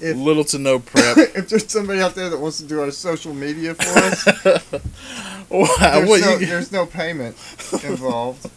if 0.00 0.16
little 0.16 0.44
to 0.44 0.58
no 0.58 0.78
prep. 0.78 1.16
if 1.34 1.48
there's 1.48 1.70
somebody 1.70 2.00
out 2.00 2.14
there 2.14 2.30
that 2.30 2.38
wants 2.38 2.58
to 2.58 2.64
do 2.64 2.80
our 2.80 2.90
social 2.90 3.34
media 3.34 3.74
for 3.74 3.98
us, 3.98 4.26
wow, 5.50 5.66
there's, 5.78 6.20
no, 6.22 6.36
you, 6.38 6.46
there's 6.46 6.72
no 6.72 6.86
payment 6.86 7.36
involved. 7.84 8.50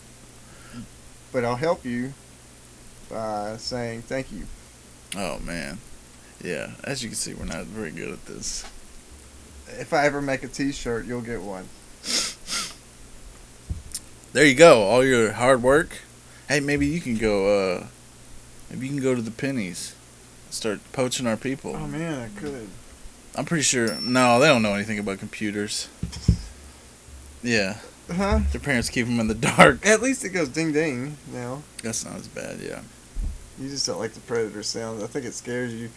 But 1.31 1.43
I'll 1.43 1.55
help 1.55 1.85
you 1.85 2.13
by 3.09 3.57
saying 3.57 4.03
thank 4.03 4.31
you. 4.31 4.45
oh 5.15 5.39
man, 5.39 5.79
yeah. 6.43 6.71
As 6.83 7.03
you 7.03 7.09
can 7.09 7.15
see, 7.15 7.33
we're 7.33 7.45
not 7.45 7.65
very 7.65 7.91
good 7.91 8.09
at 8.09 8.25
this. 8.25 8.63
If 9.69 9.91
I 9.91 10.05
ever 10.05 10.21
make 10.21 10.43
a 10.43 10.47
T-shirt, 10.47 11.05
you'll 11.05 11.21
get 11.21 11.41
one. 11.41 11.67
There 14.37 14.45
you 14.45 14.53
go. 14.53 14.83
All 14.83 15.03
your 15.03 15.31
hard 15.31 15.63
work. 15.63 15.97
Hey, 16.47 16.59
maybe 16.59 16.85
you 16.85 17.01
can 17.01 17.17
go 17.17 17.47
uh, 17.47 17.87
Maybe 18.69 18.85
you 18.85 18.93
can 18.93 19.01
go 19.01 19.15
to 19.15 19.21
the 19.23 19.31
pennies, 19.31 19.95
start 20.51 20.79
poaching 20.93 21.25
our 21.25 21.37
people. 21.37 21.75
Oh 21.75 21.87
man, 21.87 22.19
I 22.19 22.39
could. 22.39 22.69
I'm 23.33 23.45
pretty 23.45 23.63
sure. 23.63 23.99
No, 23.99 24.39
they 24.39 24.45
don't 24.45 24.61
know 24.61 24.75
anything 24.75 24.99
about 24.99 25.17
computers. 25.17 25.89
Yeah, 27.41 27.79
Huh? 28.11 28.41
their 28.51 28.61
parents 28.61 28.91
keep 28.91 29.07
them 29.07 29.19
in 29.19 29.27
the 29.27 29.33
dark. 29.33 29.83
At 29.83 30.03
least 30.03 30.23
it 30.23 30.29
goes 30.29 30.49
ding 30.49 30.71
ding 30.71 31.17
now. 31.33 31.63
That's 31.81 32.05
not 32.05 32.17
as 32.17 32.27
bad. 32.27 32.59
Yeah. 32.59 32.81
You 33.59 33.69
just 33.69 33.87
don't 33.87 33.97
like 33.97 34.11
the 34.13 34.19
predator 34.19 34.61
sound. 34.61 35.01
I 35.01 35.07
think 35.07 35.25
it 35.25 35.33
scares 35.33 35.73
you. 35.73 35.89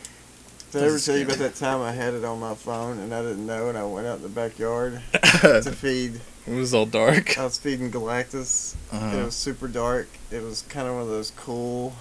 Did 0.73 0.83
I 0.83 0.87
ever 0.87 0.99
tell 0.99 1.19
you 1.19 1.27
about 1.27 1.37
that 1.37 1.57
time 1.57 1.83
I 1.83 1.93
had 1.93 2.15
it 2.15 2.25
on 2.25 2.41
my 2.41 2.55
phone 2.55 3.01
and 3.01 3.13
I 3.13 3.21
didn't 3.21 3.45
know 3.45 3.69
and 3.69 3.77
I 3.77 3.85
went 3.85 4.07
out 4.07 4.17
in 4.17 4.23
the 4.23 4.31
backyard 4.31 5.03
to 5.13 5.73
feed. 5.73 6.23
Was 6.47 6.73
all 6.75 6.87
dark. 6.87 7.39
I 7.39 7.45
was 7.45 7.59
feeding 7.59 7.91
Galactus. 7.91 8.75
It 8.75 8.95
Uh-huh. 8.97 9.25
was 9.27 9.35
super 9.35 9.69
dark. 9.69 10.09
It 10.31 10.43
was 10.43 10.63
kind 10.69 10.87
of 10.89 10.95
one 10.95 11.03
of 11.03 11.09
those 11.09 11.33
cool. 11.37 11.95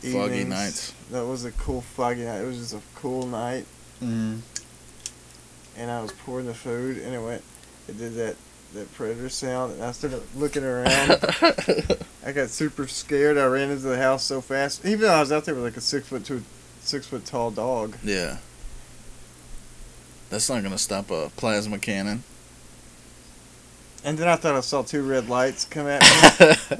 Foggy 0.00 0.12
evenings. 0.40 0.48
nights. 0.48 0.92
That 1.10 1.24
was 1.26 1.44
a 1.44 1.50
cool 1.52 1.80
foggy 1.80 2.24
night. 2.24 2.40
It 2.42 2.46
was 2.46 2.58
just 2.58 2.74
a 2.74 2.80
cool 2.94 3.26
night, 3.26 3.66
Mm. 4.02 4.40
and 5.76 5.90
I 5.90 6.00
was 6.02 6.12
pouring 6.12 6.46
the 6.46 6.54
food, 6.54 6.98
and 6.98 7.14
it 7.14 7.18
went. 7.20 7.42
It 7.88 7.98
did 7.98 8.14
that 8.16 8.36
that 8.74 8.92
predator 8.94 9.28
sound, 9.28 9.72
and 9.74 9.82
I 9.82 9.92
started 9.92 10.22
looking 10.36 10.62
around. 10.64 10.86
I 12.26 12.32
got 12.32 12.50
super 12.50 12.86
scared. 12.86 13.38
I 13.38 13.46
ran 13.46 13.70
into 13.70 13.84
the 13.84 13.96
house 13.96 14.22
so 14.24 14.40
fast, 14.40 14.84
even 14.84 15.00
though 15.02 15.14
I 15.14 15.20
was 15.20 15.32
out 15.32 15.44
there 15.44 15.54
with 15.54 15.64
like 15.64 15.76
a 15.76 15.80
six 15.80 16.06
foot 16.08 16.24
two, 16.24 16.42
six 16.82 17.06
foot 17.06 17.24
tall 17.24 17.50
dog. 17.50 17.96
yeah. 18.04 18.36
That's 20.30 20.48
not 20.50 20.62
gonna 20.62 20.78
stop 20.78 21.10
a 21.10 21.30
plasma 21.36 21.78
cannon. 21.78 22.24
And 24.04 24.16
then 24.18 24.28
I 24.28 24.36
thought 24.36 24.54
I 24.54 24.60
saw 24.60 24.82
two 24.82 25.02
red 25.02 25.28
lights 25.28 25.64
come 25.64 25.88
at 25.88 26.00
me. 26.40 26.76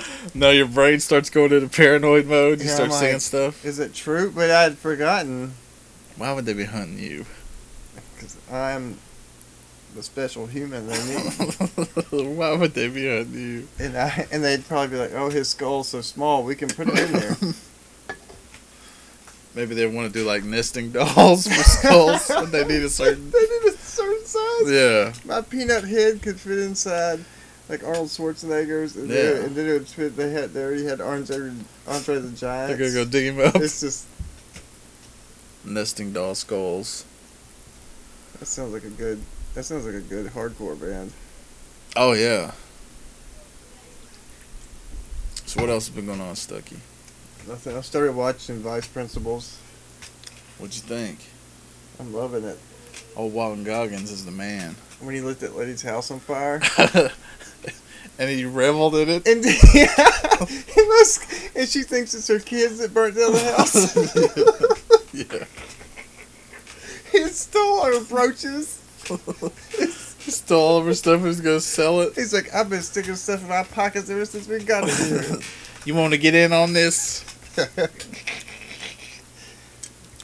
no, 0.34 0.50
your 0.50 0.66
brain 0.66 0.98
starts 1.00 1.28
going 1.28 1.52
into 1.52 1.68
paranoid 1.68 2.26
mode. 2.26 2.60
You 2.60 2.66
Yeah, 2.66 2.74
start 2.74 2.90
I'm 2.90 2.96
seeing 2.98 3.18
stuff. 3.20 3.64
Is 3.64 3.78
it 3.78 3.92
true? 3.94 4.30
But 4.30 4.50
I'd 4.50 4.78
forgotten 4.78 5.52
Why 6.16 6.32
would 6.32 6.46
they 6.46 6.54
be 6.54 6.64
hunting 6.64 6.98
you? 6.98 7.26
because 8.14 8.36
I'm 8.50 8.98
the 9.94 10.02
special 10.02 10.46
human 10.46 10.86
they 10.86 11.04
need. 11.04 11.32
Why 12.36 12.54
would 12.56 12.74
they 12.74 12.88
be 12.88 13.08
hunting 13.08 13.34
you? 13.40 13.68
and 13.78 13.96
I 13.96 14.26
and 14.32 14.42
they'd 14.44 14.66
probably 14.66 14.88
be 14.88 14.96
like, 15.02 15.12
"Oh, 15.14 15.28
his 15.30 15.48
skull's 15.48 15.88
so 15.88 16.00
small, 16.00 16.44
we 16.44 16.54
can 16.54 16.68
put 16.68 16.88
it 16.88 16.98
in 16.98 17.12
there." 17.12 17.36
Maybe 19.54 19.74
they 19.74 19.86
want 19.86 20.12
to 20.12 20.18
do 20.18 20.24
like 20.24 20.44
nesting 20.44 20.90
dolls 20.92 21.46
for 21.46 21.62
skulls, 21.64 22.30
and 22.30 22.48
they 22.52 22.64
need 22.66 22.82
a 22.82 22.88
certain. 22.90 23.30
they 23.30 23.40
need 23.40 23.72
a 23.74 23.76
certain 23.78 24.24
size. 24.24 24.70
Yeah, 24.70 25.12
My 25.24 25.40
peanut 25.40 25.84
head 25.84 26.22
could 26.22 26.38
fit 26.38 26.58
inside 26.58 27.24
like 27.68 27.82
Arnold 27.84 28.08
Schwarzenegger's, 28.08 28.96
and, 28.96 29.08
Yeah. 29.08 29.14
then, 29.22 29.44
and 29.44 29.56
then 29.56 29.66
it 29.68 29.72
would 29.72 29.88
fit. 29.88 30.16
They 30.16 30.30
had 30.30 30.52
they 30.52 30.62
already 30.62 30.84
had 30.84 31.00
Andre 31.00 31.52
Andre 31.88 32.18
the 32.20 32.30
Giant. 32.30 32.68
they're 32.68 32.76
gonna 32.78 33.04
go 33.04 33.10
dig 33.10 33.24
him 33.34 33.40
up. 33.40 33.56
It's 33.56 33.80
just 33.80 34.06
Nesting 35.64 36.12
doll 36.12 36.34
skulls. 36.34 37.04
that 38.38 38.46
sounds 38.46 38.72
like 38.72 38.84
a 38.84 38.88
good 38.90 39.20
that 39.54 39.64
sounds 39.64 39.84
like 39.84 39.94
a 39.96 40.00
good 40.00 40.26
hardcore 40.28 40.80
band. 40.80 41.12
Oh 41.96 42.12
yeah. 42.12 42.52
So 45.46 45.60
what 45.60 45.70
else 45.70 45.88
has 45.88 45.94
been 45.96 46.06
going 46.06 46.20
on, 46.20 46.36
Stucky? 46.36 46.76
Nothing. 47.50 47.76
I 47.76 47.80
started 47.80 48.14
watching 48.14 48.60
Vice 48.60 48.86
Principals. 48.86 49.58
What'd 50.58 50.76
you 50.76 50.82
think? 50.82 51.18
I'm 51.98 52.14
loving 52.14 52.44
it. 52.44 52.56
Old 53.16 53.34
Walton 53.34 53.64
Goggins 53.64 54.12
is 54.12 54.24
the 54.24 54.30
man. 54.30 54.76
When 55.00 55.16
he 55.16 55.20
lit 55.20 55.40
that 55.40 55.56
lady's 55.56 55.82
house 55.82 56.12
on 56.12 56.20
fire, 56.20 56.62
and 58.20 58.30
he 58.30 58.44
reveled 58.44 58.94
in 58.94 59.08
it. 59.08 59.26
and 59.26 59.44
yeah, 59.74 60.46
he 60.46 60.86
must, 60.86 61.56
and 61.56 61.68
she 61.68 61.82
thinks 61.82 62.14
it's 62.14 62.28
her 62.28 62.38
kids 62.38 62.78
that 62.78 62.94
burnt 62.94 63.16
down 63.16 63.32
the 63.32 63.54
house. 63.56 63.96
yeah. 65.12 65.44
he 67.10 67.28
stole 67.30 67.84
her 67.84 68.04
brooches. 68.04 68.80
He 70.24 70.30
stole 70.30 70.60
all 70.60 70.78
of 70.78 70.86
her 70.86 70.94
stuff 70.94 71.14
and 71.14 71.24
was 71.24 71.40
gonna 71.40 71.58
sell 71.58 72.00
it. 72.02 72.14
He's 72.14 72.32
like, 72.32 72.54
I've 72.54 72.70
been 72.70 72.82
sticking 72.82 73.16
stuff 73.16 73.42
in 73.42 73.48
my 73.48 73.64
pockets 73.64 74.08
ever 74.08 74.24
since 74.24 74.46
we 74.46 74.60
got 74.60 74.88
here. 74.88 75.40
You 75.84 75.96
want 75.96 76.12
to 76.12 76.18
get 76.18 76.36
in 76.36 76.52
on 76.52 76.72
this? 76.74 77.24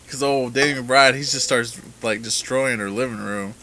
Because 0.07 0.23
old 0.23 0.55
Danny 0.55 0.81
McBride, 0.81 1.15
he 1.15 1.21
just 1.21 1.45
starts 1.45 1.81
like 2.01 2.23
destroying 2.23 2.79
her 2.79 2.91
living 2.91 3.19
room. 3.19 3.55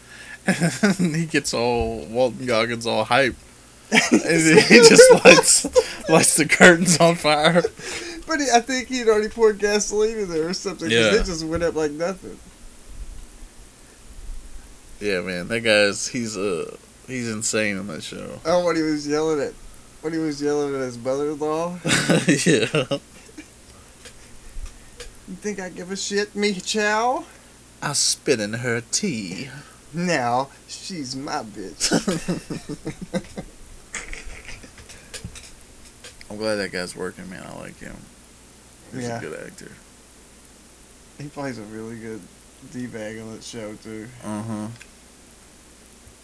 And 0.82 1.16
he 1.16 1.24
gets 1.24 1.54
all 1.54 2.04
Walton 2.04 2.44
Goggins 2.44 2.86
all 2.86 3.04
hype. 3.04 3.34
and 3.90 4.02
he 4.20 4.76
just 4.76 5.24
lights 5.24 6.08
lights 6.08 6.36
the 6.36 6.46
curtains 6.46 6.98
on 6.98 7.14
fire. 7.14 7.62
But 8.26 8.40
he, 8.40 8.46
I 8.54 8.60
think 8.60 8.88
he'd 8.88 9.08
already 9.08 9.28
poured 9.28 9.58
gasoline 9.58 10.18
in 10.18 10.28
there 10.28 10.48
or 10.48 10.54
something. 10.54 10.90
Yeah. 10.90 11.14
It 11.14 11.24
just 11.24 11.44
went 11.44 11.62
up 11.62 11.74
like 11.74 11.92
nothing. 11.92 12.38
Yeah, 15.00 15.22
man, 15.22 15.48
that 15.48 15.60
guy's 15.60 16.06
he's 16.08 16.36
uh 16.36 16.76
he's 17.06 17.30
insane 17.30 17.78
on 17.78 17.86
that 17.86 18.02
show. 18.02 18.38
Oh, 18.44 18.64
when 18.64 18.76
he 18.76 18.82
was 18.82 19.06
yelling 19.06 19.40
at, 19.40 19.54
when 20.02 20.12
he 20.12 20.18
was 20.18 20.42
yelling 20.42 20.74
at 20.74 20.80
his 20.82 20.98
mother-in-law. 20.98 21.78
yeah, 22.46 22.98
You 25.28 25.34
think 25.36 25.58
I 25.60 25.68
give 25.70 25.90
a 25.90 25.96
shit, 25.96 26.34
me 26.34 26.52
chow? 26.54 27.24
I 27.82 27.92
spit 27.94 28.40
in 28.40 28.52
her 28.54 28.82
tea. 28.90 29.48
Now 29.92 30.48
she's 30.68 31.14
my 31.16 31.42
bitch. 31.42 31.90
I'm 36.30 36.36
glad 36.36 36.56
that 36.56 36.72
guy's 36.72 36.96
working, 36.96 37.28
man. 37.30 37.44
I 37.46 37.58
like 37.58 37.78
him. 37.78 37.96
He's 38.92 39.04
Yeah. 39.04 39.18
a 39.18 39.20
good 39.20 39.38
actor. 39.46 39.70
he 41.18 41.28
plays 41.28 41.58
a 41.58 41.62
really 41.62 41.96
good 41.98 42.20
d-bag 42.72 43.18
on 43.20 43.32
that 43.34 43.44
show 43.44 43.74
too. 43.82 44.08
Uh 44.24 44.42
huh. 44.42 44.68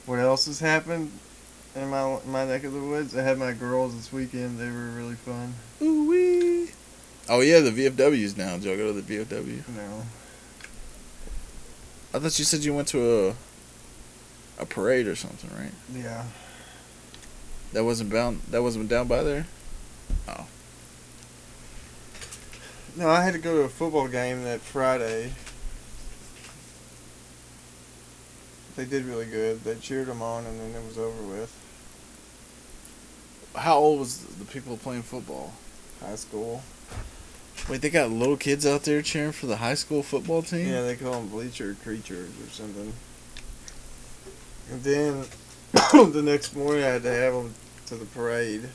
What 0.07 0.19
else 0.19 0.47
has 0.47 0.59
happened 0.59 1.13
in 1.77 1.89
my 1.91 2.19
my 2.27 2.45
neck 2.45 2.65
of 2.65 2.73
the 2.73 2.81
woods? 2.81 3.17
I 3.17 3.23
had 3.23 3.39
my 3.39 3.53
girls 3.53 3.95
this 3.95 4.13
weekend. 4.13 4.59
They 4.59 4.67
were 4.67 4.91
really 4.97 5.15
fun. 5.15 5.55
Ooh 5.83 6.09
wee. 6.09 6.71
Oh 7.33 7.43
yeah, 7.43 7.61
the 7.61 7.71
VFWs 7.71 8.37
now. 8.37 8.57
Did 8.57 8.65
y'all 8.65 8.77
go 8.77 8.93
to 8.93 9.01
the 9.01 9.19
VFW? 9.19 9.69
Know, 9.77 10.03
I 12.13 12.19
thought 12.19 12.37
you 12.41 12.45
said 12.45 12.65
you 12.65 12.75
went 12.75 12.89
to 12.89 13.29
a 13.29 13.35
a 14.61 14.67
parade 14.67 15.07
or 15.07 15.15
something, 15.15 15.49
right? 15.57 15.73
yeah. 15.95 16.25
That 17.73 17.85
wasn't 17.85 18.11
bound. 18.11 18.41
That 18.51 18.65
wasn't 18.65 18.89
down 18.89 19.07
by 19.07 19.23
there. 19.23 19.47
Oh. 20.27 20.45
No, 22.97 23.09
I 23.09 23.23
had 23.23 23.35
to 23.35 23.39
go 23.39 23.59
to 23.59 23.63
a 23.63 23.69
football 23.69 24.09
game 24.09 24.43
that 24.43 24.61
Friday. 24.61 25.33
They 28.75 28.85
did 28.85 29.05
really 29.05 29.27
good. 29.27 29.63
They 29.63 29.77
cheered 29.77 30.09
them 30.09 30.21
on, 30.21 30.47
and 30.47 30.59
then 30.59 30.83
it 30.83 30.85
was 30.85 30.99
over 30.99 31.23
with. 31.23 31.57
How 33.55 33.77
old 33.77 34.01
was 34.01 34.19
the 34.19 34.45
people 34.47 34.77
playing 34.77 35.03
football? 35.03 35.53
High 36.01 36.17
school. 36.17 36.65
Wait, 37.69 37.81
they 37.83 37.91
got 37.91 38.11
little 38.11 38.37
kids 38.37 38.67
out 38.67 38.83
there 38.83 39.01
cheering 39.03 39.33
for 39.33 39.47
the 39.47 39.57
high 39.57 39.75
school 39.75 40.03
football 40.03 40.43
team. 40.43 40.69
Yeah, 40.69 40.83
they 40.83 40.97
call 40.97 41.13
them 41.13 41.29
bleacher 41.29 41.77
creatures 41.85 42.31
or 42.45 42.51
something. 42.51 42.93
And 44.71 44.83
then 44.83 45.25
the 46.13 46.23
next 46.25 46.55
morning, 46.57 46.83
I 46.85 46.89
had 46.89 47.03
to 47.05 47.13
have 47.13 47.33
them 47.35 47.55
to 47.87 47.95
the 47.97 48.07
parade. 48.07 48.69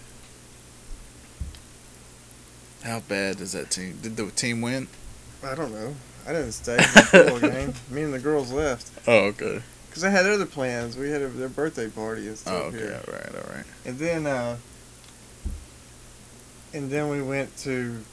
How 2.84 3.00
bad 3.02 3.41
is 3.41 3.54
that 3.54 3.71
team? 3.71 3.98
Did 4.02 4.15
the 4.15 4.30
team 4.32 4.62
win? 4.62 4.88
I 5.43 5.56
don't 5.56 5.74
know. 5.74 5.95
I 6.28 6.34
didn't 6.34 6.52
stay 6.54 6.78
for 6.78 7.00
the 7.00 7.06
football 7.06 7.39
game. 7.52 7.74
Me 7.89 8.04
and 8.04 8.13
the 8.13 8.19
girls 8.19 8.52
left 8.52 8.91
Oh, 9.08 9.26
okay. 9.28 9.62
because 9.89 10.04
I 10.04 10.10
had 10.10 10.26
other 10.26 10.45
plans. 10.45 10.95
We 10.98 11.10
had 11.10 11.21
a, 11.21 11.28
their 11.28 11.50
birthday 11.50 11.89
party 11.89 12.28
and 12.28 12.38
stuff 12.38 12.54
Oh, 12.54 12.65
okay. 12.67 12.78
here. 12.78 13.02
All 13.08 13.13
right. 13.13 13.36
All 13.36 13.56
right. 13.56 13.65
And 13.86 13.98
then, 14.00 14.26
uh, 14.28 14.58
and 16.74 16.89
then 16.91 17.10
we 17.10 17.21
went 17.21 17.56
to, 17.60 18.04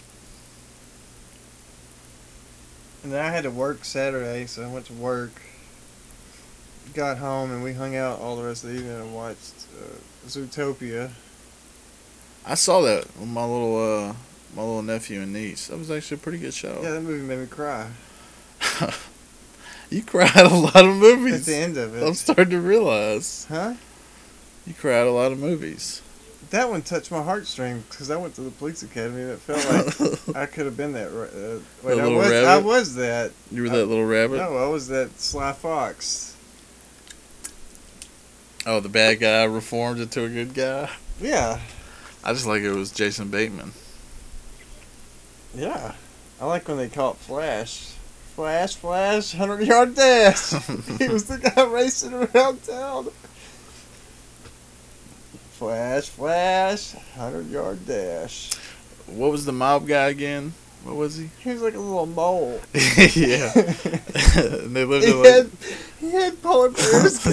and 3.03 3.13
then 3.13 3.25
I 3.25 3.31
had 3.31 3.45
to 3.45 3.51
work 3.51 3.85
Saturday, 3.85 4.47
so 4.47 4.63
I 4.63 4.69
went 4.69 4.87
to 4.87 4.93
work. 4.93 5.31
Got 6.95 7.19
home 7.19 7.51
and 7.53 7.63
we 7.63 7.73
hung 7.73 7.97
out 7.97 8.19
all 8.21 8.37
the 8.37 8.43
rest 8.45 8.65
of 8.65 8.71
the 8.71 8.77
evening 8.77 8.93
and 8.93 9.15
watched 9.15 9.55
uh, 9.81 9.95
Zootopia. 10.29 11.11
I 12.45 12.55
saw 12.55 12.83
that 12.83 13.05
with 13.19 13.29
my 13.29 13.45
little 13.45 13.77
uh 14.09 14.15
my 14.55 14.61
little 14.63 14.83
nephew 14.83 15.23
and 15.23 15.33
niece. 15.33 15.69
That 15.69 15.79
was 15.79 15.91
actually 15.91 16.17
a 16.17 16.21
pretty 16.21 16.39
good 16.39 16.53
show. 16.53 16.81
Yeah, 16.83 16.91
that 16.91 17.01
movie 17.03 17.25
made 17.25 17.39
me 17.39 17.47
cry 17.47 17.89
You 19.91 20.03
cried 20.03 20.37
a 20.37 20.49
lot 20.49 20.77
of 20.85 20.95
movies. 20.97 21.41
at 21.41 21.45
the 21.47 21.57
end 21.57 21.77
of 21.79 21.95
it, 21.95 22.07
I'm 22.07 22.15
starting 22.15 22.51
to 22.51 22.61
realize 22.61 23.47
Huh? 23.49 23.75
you 24.67 24.75
cried 24.75 25.07
a 25.07 25.13
lot 25.13 25.33
of 25.33 25.39
movies. 25.39 26.03
That 26.53 26.69
one 26.69 26.83
touched 26.83 27.11
my 27.11 27.23
heartstrings 27.23 27.83
because 27.89 28.11
I 28.11 28.17
went 28.17 28.35
to 28.35 28.43
the 28.43 28.51
police 28.51 28.83
academy 28.83 29.23
and 29.23 29.31
it 29.31 29.39
felt 29.39 30.29
like 30.29 30.37
I 30.37 30.45
could 30.45 30.67
have 30.67 30.77
been 30.77 30.93
that. 30.93 31.09
Uh, 31.09 31.61
wait, 31.83 31.99
I 31.99 32.07
was, 32.07 32.31
I 32.31 32.59
was 32.59 32.95
that. 32.97 33.33
You 33.51 33.63
were 33.63 33.71
that 33.71 33.87
little 33.87 34.05
rabbit. 34.05 34.37
No, 34.37 34.59
I 34.59 34.67
was 34.67 34.89
that 34.89 35.19
Sly 35.19 35.53
Fox. 35.55 36.37
Oh, 38.67 38.81
the 38.81 38.91
bad 38.91 39.19
guy 39.21 39.45
reformed 39.45 39.99
into 39.99 40.25
a 40.25 40.29
good 40.29 40.53
guy. 40.53 40.91
Yeah. 41.23 41.59
I 42.23 42.35
just 42.35 42.47
like 42.47 42.61
it 42.61 42.73
was 42.73 42.93
Jason 42.93 43.29
Bateman. 43.29 43.73
Yeah. 45.55 45.95
I 46.39 46.45
like 46.45 46.69
when 46.69 46.77
they 46.77 46.91
call 46.91 47.13
it 47.13 47.17
Flash. 47.17 47.95
Flash, 48.37 48.77
Flash, 48.77 49.35
100 49.35 49.67
yard 49.67 49.95
dash. 49.95 50.51
he 50.99 51.09
was 51.09 51.25
the 51.25 51.39
guy 51.39 51.65
racing 51.65 52.13
around 52.13 52.63
town. 52.63 53.09
Flash, 55.63 56.09
Flash, 56.09 56.95
100 57.15 57.49
yard 57.49 57.87
dash. 57.87 58.53
What 59.07 59.31
was 59.31 59.45
the 59.45 59.53
mob 59.53 59.87
guy 59.87 60.09
again? 60.09 60.55
What 60.83 60.97
was 60.97 61.17
he? 61.17 61.31
He 61.39 61.51
was 61.51 61.63
like 61.63 61.75
a 61.75 61.79
little 61.79 62.05
mole. 62.07 62.61
yeah. 63.15 63.53
and 63.55 64.75
they 64.75 64.85
lived 64.85 65.05
He 65.05 65.13
in 65.13 65.19
like. 65.19 65.29
had, 65.29 65.51
he 66.01 66.11
had 66.11 66.43
polar 66.43 66.71
bears. 66.71 67.25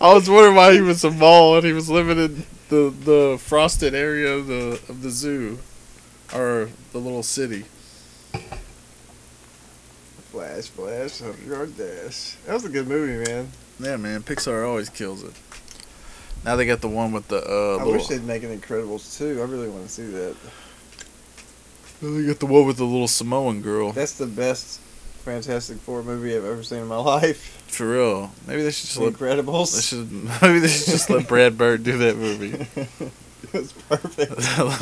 I 0.00 0.14
was 0.14 0.30
wondering 0.30 0.54
why 0.54 0.72
he 0.72 0.80
was 0.82 1.02
a 1.02 1.10
mole 1.10 1.56
and 1.56 1.66
he 1.66 1.72
was 1.72 1.90
living 1.90 2.16
in 2.16 2.44
the 2.68 2.90
the 2.90 3.38
frosted 3.40 3.92
area 3.96 4.32
of 4.32 4.46
the 4.46 4.80
of 4.88 5.02
the 5.02 5.10
zoo, 5.10 5.58
or 6.32 6.68
the 6.92 6.98
little 6.98 7.24
city. 7.24 7.64
Flash, 10.30 10.68
Flash, 10.68 11.20
100 11.20 11.44
yard 11.44 11.76
dash. 11.76 12.36
That 12.46 12.54
was 12.54 12.64
a 12.64 12.68
good 12.68 12.86
movie, 12.86 13.28
man. 13.28 13.48
Yeah, 13.80 13.96
man, 13.96 14.22
Pixar 14.22 14.64
always 14.64 14.88
kills 14.88 15.24
it. 15.24 15.32
Now 16.46 16.56
they 16.56 16.64
got 16.64 16.80
the 16.80 16.88
one 16.88 17.12
with 17.12 17.28
the 17.28 17.38
uh. 17.38 17.74
I 17.74 17.84
little, 17.84 17.92
wish 17.92 18.06
they'd 18.06 18.24
make 18.24 18.42
an 18.44 18.56
Incredibles 18.58 19.18
too. 19.18 19.40
I 19.40 19.44
really 19.44 19.68
want 19.68 19.84
to 19.86 19.92
see 19.92 20.06
that. 20.06 20.36
They 22.00 22.24
got 22.26 22.38
the 22.38 22.46
one 22.46 22.66
with 22.66 22.76
the 22.76 22.84
little 22.84 23.08
Samoan 23.08 23.60
girl. 23.62 23.92
That's 23.92 24.16
the 24.16 24.26
best 24.26 24.80
Fantastic 25.24 25.78
Four 25.78 26.02
movie 26.04 26.36
I've 26.36 26.44
ever 26.44 26.62
seen 26.62 26.78
in 26.78 26.86
my 26.86 26.96
life. 27.14 27.64
For 27.66 27.90
real. 27.90 28.30
Maybe 28.46 28.62
they 28.62 28.70
should 28.70 28.86
just 28.86 28.98
let. 28.98 29.12
Incredibles. 29.14 29.74
They 29.74 29.80
should, 29.82 30.12
maybe 30.42 30.60
they 30.60 30.68
should 30.68 30.86
just 30.92 31.10
let 31.10 31.26
Brad 31.28 31.58
Bird 31.58 31.82
do 31.82 31.98
that 31.98 32.16
movie. 32.16 32.52
it 32.76 33.52
was 33.52 33.72
perfect. 33.72 34.32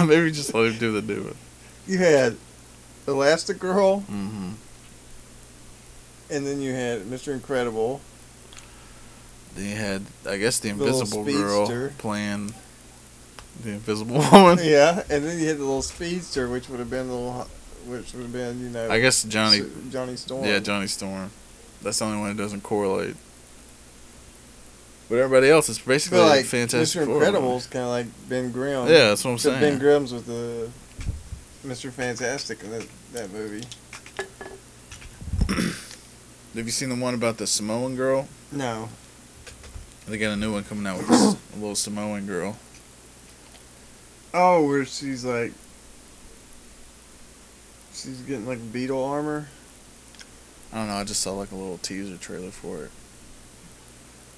maybe 0.07 0.31
just 0.33 0.53
let 0.55 0.71
him 0.73 0.79
do 0.79 1.01
the 1.01 1.03
new 1.15 1.23
one. 1.25 1.37
You 1.87 1.99
had 1.99 2.37
Elastigirl, 3.07 4.03
Mm-hmm. 4.03 4.51
and 6.31 6.47
then 6.47 6.61
you 6.61 6.73
had 6.75 7.03
Mr. 7.03 7.33
Incredible. 7.33 8.01
Then 9.55 9.71
you 9.71 9.77
had, 9.77 10.03
I 10.29 10.37
guess, 10.39 10.59
the 10.59 10.73
little 10.73 11.01
Invisible 11.01 11.25
Girl 11.25 11.67
speedster. 11.67 11.93
playing 11.99 12.55
the 13.63 13.71
Invisible 13.71 14.17
Woman. 14.33 14.59
Yeah, 14.63 15.03
and 15.09 15.25
then 15.25 15.39
you 15.39 15.49
had 15.49 15.59
the 15.59 15.65
little 15.65 15.83
speedster, 15.83 16.49
which 16.49 16.69
would 16.69 16.81
have 16.81 16.91
been 16.91 17.09
the 17.09 17.15
little, 17.15 17.49
which 17.87 18.13
would 18.15 18.23
have 18.23 18.33
been 18.33 18.61
you 18.61 18.69
know. 18.69 18.91
I 18.91 19.01
guess 19.01 19.23
Johnny. 19.25 19.63
Johnny 19.91 20.17
Storm. 20.17 20.45
Yeah, 20.45 20.59
Johnny 20.59 20.87
Storm. 20.89 21.31
That's 21.83 21.99
the 21.99 22.05
only 22.07 22.19
one 22.19 22.37
that 22.37 22.43
doesn't 22.43 22.63
correlate. 22.63 23.15
But 25.09 25.19
everybody 25.19 25.51
else 25.51 25.69
is 25.69 25.79
basically 25.79 26.19
feel 26.19 26.27
like 26.27 26.47
Fantastic 26.47 27.03
Mr. 27.03 27.07
Incredible's 27.07 27.67
kind 27.67 27.85
of 27.85 27.91
like 27.91 28.07
Ben 28.29 28.51
Grimm. 28.51 28.89
Yeah, 28.89 29.09
that's 29.11 29.25
what 29.25 29.33
I'm 29.33 29.39
saying. 29.39 29.61
Ben 29.61 29.79
Grimm's 29.79 30.13
with 30.13 30.27
the 30.27 30.71
Mr. 31.69 31.93
Fantastic 31.93 32.63
in 32.65 32.71
that, 32.71 32.87
that 33.13 33.33
movie. 33.33 33.65
Have 36.55 36.65
you 36.67 36.71
seen 36.71 36.89
the 36.89 36.97
one 36.97 37.15
about 37.15 37.37
the 37.37 37.47
Samoan 37.47 37.97
girl? 37.97 38.29
No. 38.51 38.89
They 40.07 40.19
got 40.19 40.33
a 40.33 40.37
new 40.37 40.53
one 40.53 40.65
coming 40.65 40.87
out 40.87 40.99
with 40.99 41.09
this, 41.09 41.37
a 41.55 41.57
little 41.59 41.75
Samoan 41.75 42.27
girl. 42.27 42.57
Oh, 44.35 44.67
where 44.67 44.85
she's 44.85 45.25
like, 45.25 45.53
she's 47.93 48.21
getting 48.23 48.47
like 48.47 48.73
beetle 48.73 49.03
armor. 49.03 49.49
I 50.73 50.79
don't 50.79 50.89
know. 50.89 50.95
I 50.95 51.05
just 51.05 51.21
saw 51.21 51.33
like 51.33 51.53
a 51.53 51.57
little 51.57 51.79
teaser 51.79 52.17
trailer 52.17 52.51
for 52.51 52.85
it, 52.85 52.91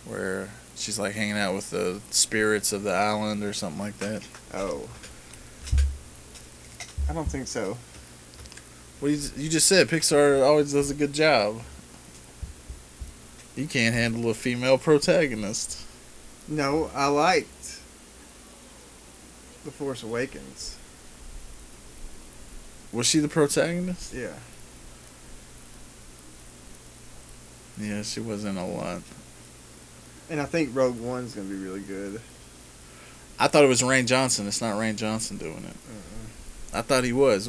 where 0.05 0.50
she's 0.76 0.98
like 0.98 1.14
hanging 1.14 1.38
out 1.38 1.55
with 1.55 1.70
the 1.70 2.00
spirits 2.11 2.72
of 2.72 2.83
the 2.83 2.92
island 2.92 3.42
or 3.42 3.52
something 3.52 3.81
like 3.81 3.98
that. 3.98 4.22
Oh. 4.55 4.88
I 7.09 7.12
don't 7.12 7.29
think 7.29 7.46
so. 7.48 7.76
Well, 9.00 9.11
you, 9.11 9.18
you 9.37 9.48
just 9.48 9.66
said 9.66 9.88
Pixar 9.88 10.44
always 10.44 10.72
does 10.72 10.90
a 10.90 10.94
good 10.94 11.12
job. 11.12 11.62
You 13.56 13.66
can't 13.66 13.94
handle 13.94 14.28
a 14.30 14.34
female 14.34 14.78
protagonist. 14.78 15.82
No, 16.46 16.90
I 16.94 17.06
liked 17.06 17.80
The 19.64 19.70
Force 19.70 20.02
Awakens. 20.02 20.76
Was 22.92 23.06
she 23.06 23.18
the 23.18 23.28
protagonist? 23.28 24.14
Yeah. 24.14 24.34
Yeah, 27.78 28.02
she 28.02 28.20
wasn't 28.20 28.58
a 28.58 28.64
lot. 28.64 29.02
And 30.30 30.40
I 30.40 30.44
think 30.44 30.74
Rogue 30.74 31.00
One's 31.00 31.34
gonna 31.34 31.48
be 31.48 31.56
really 31.56 31.80
good. 31.80 32.20
I 33.38 33.48
thought 33.48 33.64
it 33.64 33.68
was 33.68 33.82
Rian 33.82 34.06
Johnson. 34.06 34.46
It's 34.46 34.60
not 34.62 34.76
Rian 34.76 34.96
Johnson 34.96 35.36
doing 35.36 35.64
it. 35.64 35.76
I 36.72 36.82
thought 36.82 37.04
he 37.04 37.12
was. 37.12 37.48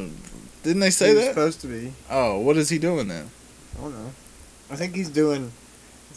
Didn't 0.63 0.79
they 0.79 0.89
say 0.89 1.13
that? 1.13 1.29
supposed 1.29 1.61
to 1.61 1.67
be. 1.67 1.93
Oh, 2.09 2.39
what 2.39 2.57
is 2.57 2.69
he 2.69 2.77
doing 2.77 3.07
then? 3.07 3.29
I 3.77 3.81
don't 3.81 3.93
know. 3.93 4.11
I 4.69 4.75
think 4.75 4.95
he's 4.95 5.09
doing. 5.09 5.51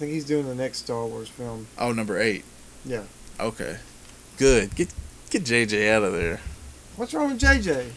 I 0.01 0.05
think 0.05 0.13
he's 0.15 0.25
doing 0.25 0.49
the 0.49 0.55
next 0.55 0.79
Star 0.79 1.05
Wars 1.05 1.29
film. 1.29 1.67
Oh, 1.77 1.93
number 1.93 2.19
eight. 2.19 2.43
Yeah. 2.87 3.03
Okay, 3.39 3.77
good. 4.39 4.75
Get 4.75 4.89
get 5.29 5.45
JJ 5.45 5.91
out 5.93 6.03
of 6.03 6.15
there. 6.15 6.41
What's 6.97 7.13
wrong 7.13 7.31
with 7.33 7.39
JJ? 7.39 7.91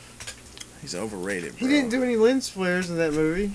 He's 0.81 0.95
overrated. 0.95 1.53
He 1.55 1.65
didn't 1.65 1.91
do 1.91 2.03
any 2.03 2.17
lens 2.17 2.49
flares 2.49 2.89
in 2.89 2.97
that 2.97 3.13
movie. 3.13 3.53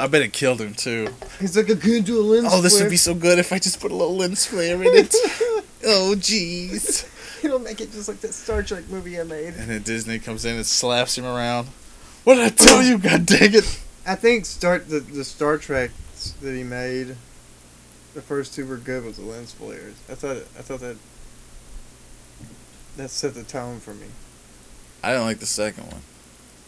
I 0.00 0.08
bet 0.08 0.22
it 0.22 0.32
killed 0.32 0.60
him 0.60 0.74
too. 0.74 1.06
He's 1.38 1.56
like, 1.56 1.70
I 1.70 1.76
couldn't 1.76 2.02
do 2.02 2.18
a 2.18 2.24
lens 2.24 2.48
Oh, 2.50 2.60
this 2.60 2.72
flare. 2.72 2.86
would 2.86 2.90
be 2.90 2.96
so 2.96 3.14
good 3.14 3.38
if 3.38 3.52
I 3.52 3.60
just 3.60 3.78
put 3.78 3.92
a 3.92 3.94
little 3.94 4.16
lens 4.16 4.44
flare 4.46 4.74
in 4.82 4.88
it. 4.92 5.14
oh, 5.84 6.16
jeez. 6.16 7.06
He'll 7.42 7.60
make 7.60 7.80
it 7.80 7.92
just 7.92 8.08
like 8.08 8.18
that 8.22 8.34
Star 8.34 8.64
Trek 8.64 8.88
movie 8.90 9.20
I 9.20 9.22
made. 9.22 9.54
And 9.54 9.70
then 9.70 9.82
Disney 9.82 10.18
comes 10.18 10.44
in 10.44 10.56
and 10.56 10.66
slaps 10.66 11.16
him 11.16 11.26
around. 11.26 11.68
What 12.24 12.34
did 12.34 12.44
I 12.46 12.48
tell 12.48 12.82
you? 12.82 12.98
God 12.98 13.24
dang 13.24 13.54
it! 13.54 13.80
I 14.04 14.16
think 14.16 14.46
start 14.46 14.88
the 14.88 14.98
the 14.98 15.22
Star 15.24 15.58
Trek 15.58 15.92
that 16.42 16.54
he 16.54 16.62
made. 16.62 17.16
The 18.14 18.22
first 18.22 18.54
two 18.54 18.66
were 18.66 18.76
good 18.76 19.04
with 19.04 19.16
the 19.16 19.22
lens 19.22 19.52
flares. 19.52 19.94
I 20.10 20.14
thought 20.14 20.36
I 20.36 20.62
thought 20.62 20.80
that 20.80 20.96
that 22.96 23.10
set 23.10 23.34
the 23.34 23.42
tone 23.44 23.80
for 23.80 23.94
me. 23.94 24.06
I 25.02 25.10
didn't 25.12 25.24
like 25.26 25.38
the 25.38 25.46
second 25.46 25.84
one. 25.86 26.02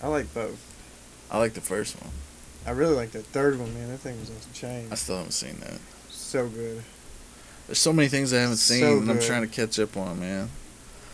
I 0.02 0.06
like 0.08 0.32
both. 0.32 0.60
I 1.30 1.38
like 1.38 1.54
the 1.54 1.60
first 1.60 2.00
one. 2.00 2.10
I 2.66 2.70
really 2.70 2.94
like 2.94 3.10
that 3.12 3.24
third 3.26 3.58
one, 3.58 3.74
man. 3.74 3.88
That 3.90 3.98
thing 3.98 4.18
was 4.20 4.30
off 4.30 4.46
the 4.48 4.54
chain. 4.54 4.88
I 4.90 4.94
still 4.94 5.16
haven't 5.16 5.32
seen 5.32 5.58
that. 5.60 5.78
So 6.08 6.48
good. 6.48 6.82
There's 7.66 7.78
so 7.78 7.92
many 7.92 8.08
things 8.08 8.32
I 8.32 8.38
haven't 8.38 8.56
So 8.56 8.74
seen, 8.74 8.84
and 8.98 9.10
I'm 9.10 9.20
trying 9.20 9.42
to 9.42 9.48
catch 9.48 9.78
up 9.78 9.96
on, 9.96 10.20
man. 10.20 10.48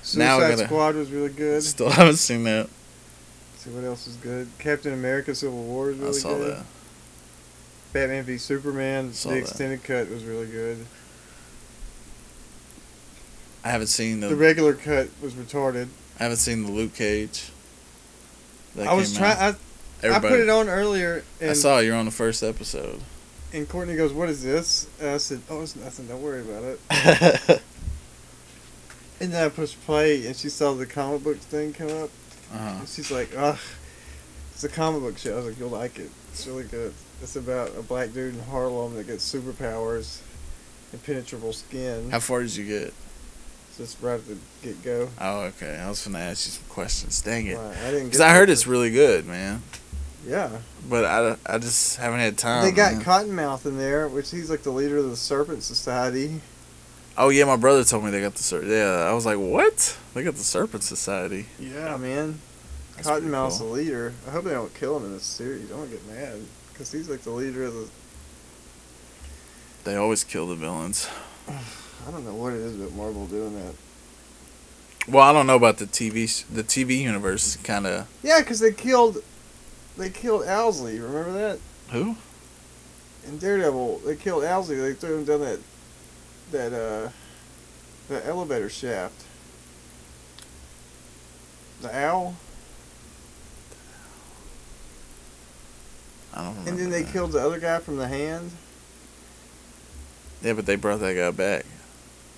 Suicide 0.03 0.18
Now 0.18 0.38
I 0.44 0.51
gotta- 0.51 0.64
Squad 0.66 0.94
was 0.96 1.11
really 1.11 1.31
good. 1.31 1.62
Still 1.62 1.88
haven't 1.90 2.16
seen 2.16 2.44
that. 2.44 2.68
see 3.57 3.70
what 3.70 3.85
else 3.85 4.07
is 4.07 4.16
good. 4.16 4.48
Captain 4.59 4.92
America: 4.92 5.35
Civil 5.35 5.62
War 5.64 5.90
is 5.90 5.96
really 5.98 6.11
I 6.11 6.12
saw 6.20 6.37
good. 6.37 6.57
that. 6.57 6.64
Batman 7.92 8.24
v 8.24 8.38
Superman, 8.38 9.12
Saw 9.12 9.31
the 9.31 9.37
that. 9.37 9.40
extended 9.40 9.83
cut 9.85 10.11
was 10.11 10.24
really 10.24 10.46
good. 10.46 10.85
I 13.64 13.70
haven't 13.70 13.88
seen 13.88 14.20
the. 14.20 14.29
The 14.29 14.37
regular 14.37 14.74
cut 14.74 15.09
was 15.20 15.35
retarded. 15.35 15.88
I 16.18 16.24
haven't 16.24 16.38
seen 16.38 16.64
the 16.64 16.72
Luke 16.72 16.94
Cage. 16.94 17.51
That 18.77 18.88
I 18.88 18.94
was 18.94 19.12
came 19.14 19.24
out. 19.24 19.37
trying. 19.37 19.55
I, 19.55 19.57
I 19.57 19.57
Everybody, 20.11 20.29
put 20.35 20.40
it 20.40 20.48
on 20.48 20.68
earlier, 20.68 21.24
and 21.40 21.51
I 21.51 21.55
saw 21.55 21.79
you're 21.79 21.96
on 21.96 22.05
the 22.05 22.11
first 22.12 22.42
episode. 22.42 23.01
and 23.53 23.68
Courtney 23.68 23.96
goes, 23.96 24.12
"What 24.12 24.29
is 24.29 24.42
this?" 24.42 24.88
And 25.01 25.11
I 25.11 25.16
said, 25.18 25.40
"Oh, 25.51 25.62
it's 25.62 25.74
nothing. 25.74 26.07
Don't 26.07 26.22
worry 26.22 26.40
about 26.40 26.62
it." 26.62 27.62
And 29.20 29.33
then 29.33 29.44
I 29.44 29.48
pushed 29.48 29.85
play, 29.85 30.24
and 30.29 30.37
she 30.37 30.48
saw 30.48 30.74
the 30.74 30.87
comic 30.87 31.24
book 31.24 31.38
thing 31.38 31.72
come 31.72 31.88
up, 31.88 32.09
uh-huh. 32.55 32.77
and 32.79 32.88
she's 32.88 33.11
like, 33.11 33.31
"Ugh, 33.37 33.59
it's 34.55 34.62
a 34.62 34.68
comic 34.68 35.01
book 35.03 35.18
show." 35.18 35.33
I 35.33 35.37
was 35.38 35.46
like, 35.46 35.59
"You'll 35.59 35.70
like 35.70 35.98
it. 35.98 36.09
It's 36.31 36.46
really 36.46 36.62
good. 36.62 36.94
It's 37.23 37.37
about 37.37 37.77
a 37.77 37.83
black 37.83 38.13
dude 38.13 38.35
in 38.35 38.41
Harlem 38.45 38.95
that 38.95 39.07
gets 39.07 39.33
superpowers, 39.33 40.21
impenetrable 40.93 41.53
skin." 41.53 42.11
How 42.11 42.21
far 42.21 42.43
did 42.43 42.55
you 42.55 42.65
get? 42.67 42.95
Just 43.77 44.03
right 44.03 44.15
at 44.15 44.27
the 44.27 44.37
get 44.63 44.83
go. 44.83 45.09
Oh, 45.21 45.41
okay. 45.43 45.77
I 45.77 45.89
was 45.89 46.05
gonna 46.05 46.19
ask 46.19 46.47
you 46.47 46.53
some 46.53 46.69
questions. 46.69 47.21
Dang 47.23 47.47
it. 47.47 47.57
I 47.57 47.91
didn't. 47.91 48.07
Because 48.07 48.21
I 48.21 48.35
heard 48.35 48.51
it's 48.51 48.67
really 48.67 48.91
good, 48.91 49.27
man. 49.27 49.63
Yeah. 50.27 50.51
But 50.89 51.05
I, 51.05 51.37
I 51.47 51.59
just 51.59 51.97
haven't 51.97 52.21
had 52.21 52.37
time. 52.37 52.65
they 52.65 52.73
got 52.73 52.95
man. 52.95 53.03
Cottonmouth 53.03 53.67
in 53.67 53.79
there, 53.79 54.09
which 54.09 54.31
he's 54.31 54.51
like 54.51 54.63
the 54.63 54.71
leader 54.71 54.99
of 54.99 55.09
the 55.09 55.17
Serpent 55.17 55.63
Society. 55.63 56.41
Oh 57.17 57.31
yeah, 57.31 57.45
my 57.45 57.57
brother 57.57 57.85
told 57.85 58.05
me 58.05 58.11
they 58.11 58.21
got 58.21 58.35
the 58.35 58.43
serpent. 58.43 58.71
Yeah, 58.71 59.07
I 59.09 59.13
was 59.13 59.27
like, 59.27 59.39
what? 59.39 59.97
They 60.15 60.23
got 60.23 60.35
the 60.35 60.45
Serpent 60.45 60.83
Society. 60.83 61.47
Yeah, 61.59 61.97
man. 61.97 62.41
That's 62.97 63.09
Cottonmouth's 63.09 63.59
cool. 63.59 63.69
the 63.69 63.73
leader. 63.75 64.15
I 64.27 64.31
hope 64.31 64.45
they 64.45 64.53
don't 64.53 64.75
kill 64.75 64.97
him 64.97 65.05
in 65.07 65.13
this 65.13 65.25
series. 65.25 65.71
I 65.71 65.77
don't 65.77 65.91
get 65.91 66.07
mad 66.09 66.41
because 66.79 66.93
he's 66.93 67.09
like 67.09 67.23
the 67.23 67.31
leader 67.31 67.64
of 67.64 67.75
the. 67.75 67.88
They 69.83 69.97
always 69.97 70.23
kill 70.23 70.47
the 70.47 70.55
villains. 70.55 71.09
I 71.49 72.11
don't 72.12 72.25
know 72.25 72.35
what 72.35 72.53
it 72.53 72.61
is 72.61 72.81
about 72.81 72.95
Marvel 72.95 73.27
doing 73.27 73.55
that. 73.57 73.75
Well, 75.09 75.25
I 75.25 75.33
don't 75.33 75.49
know 75.49 75.57
about 75.57 75.79
the 75.79 75.87
TV. 75.87 76.45
The 76.47 76.62
TV 76.62 77.01
universe 77.01 77.57
kind 77.57 77.85
of 77.85 78.07
Yeah, 78.23 78.38
because 78.38 78.61
they 78.61 78.73
killed, 78.73 79.19
they 79.97 80.11
killed 80.11 80.43
Owlsley. 80.43 81.03
Remember 81.03 81.33
that 81.33 81.59
who? 81.91 82.17
in 83.27 83.38
Daredevil? 83.38 84.03
They 84.07 84.14
killed 84.14 84.45
Owlsley. 84.45 84.81
They 84.81 84.93
threw 84.93 85.19
him 85.19 85.25
down 85.25 85.41
that, 85.41 85.59
that 86.53 86.73
uh, 86.73 87.11
the 88.09 88.25
elevator 88.25 88.69
shaft. 88.69 89.25
The 91.81 91.97
owl. 91.97 92.37
I 96.38 96.44
don't 96.44 96.51
remember. 96.51 96.70
And 96.70 96.79
then 96.79 96.90
they 96.90 97.03
that. 97.03 97.12
killed 97.12 97.33
the 97.33 97.44
other 97.44 97.59
guy 97.59 97.81
from 97.81 97.96
the 97.96 98.07
hand. 98.07 98.53
Yeah, 100.40 100.53
but 100.53 100.66
they 100.66 100.77
brought 100.77 101.01
that 101.01 101.14
guy 101.14 101.31
back. 101.33 101.66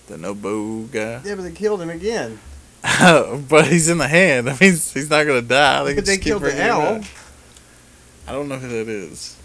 The 0.06 0.16
Nobu 0.16 0.90
guy. 0.90 1.20
Yeah, 1.24 1.34
but 1.34 1.42
they 1.42 1.52
killed 1.52 1.82
him 1.82 1.90
again. 1.90 2.40
but 3.48 3.66
he's 3.66 3.90
in 3.90 3.98
the 3.98 4.08
hand. 4.08 4.48
I 4.48 4.52
mean, 4.52 4.72
he's 4.72 5.10
not 5.10 5.26
gonna 5.26 5.42
die. 5.42 5.84
They 5.84 5.94
But 5.94 6.06
they 6.06 6.16
killed 6.16 6.42
the 6.42 6.66
owl. 6.66 7.02
I 8.26 8.32
don't 8.32 8.48
know 8.48 8.56
who 8.56 8.68
that 8.68 8.88
is. 8.88 9.36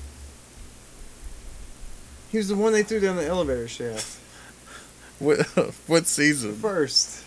He 2.31 2.37
was 2.37 2.47
the 2.47 2.55
one 2.55 2.71
they 2.71 2.83
threw 2.83 3.01
down 3.01 3.17
the 3.17 3.27
elevator 3.27 3.67
shaft. 3.67 4.19
What 5.19 5.45
what 5.87 6.07
season? 6.07 6.55
First. 6.55 7.23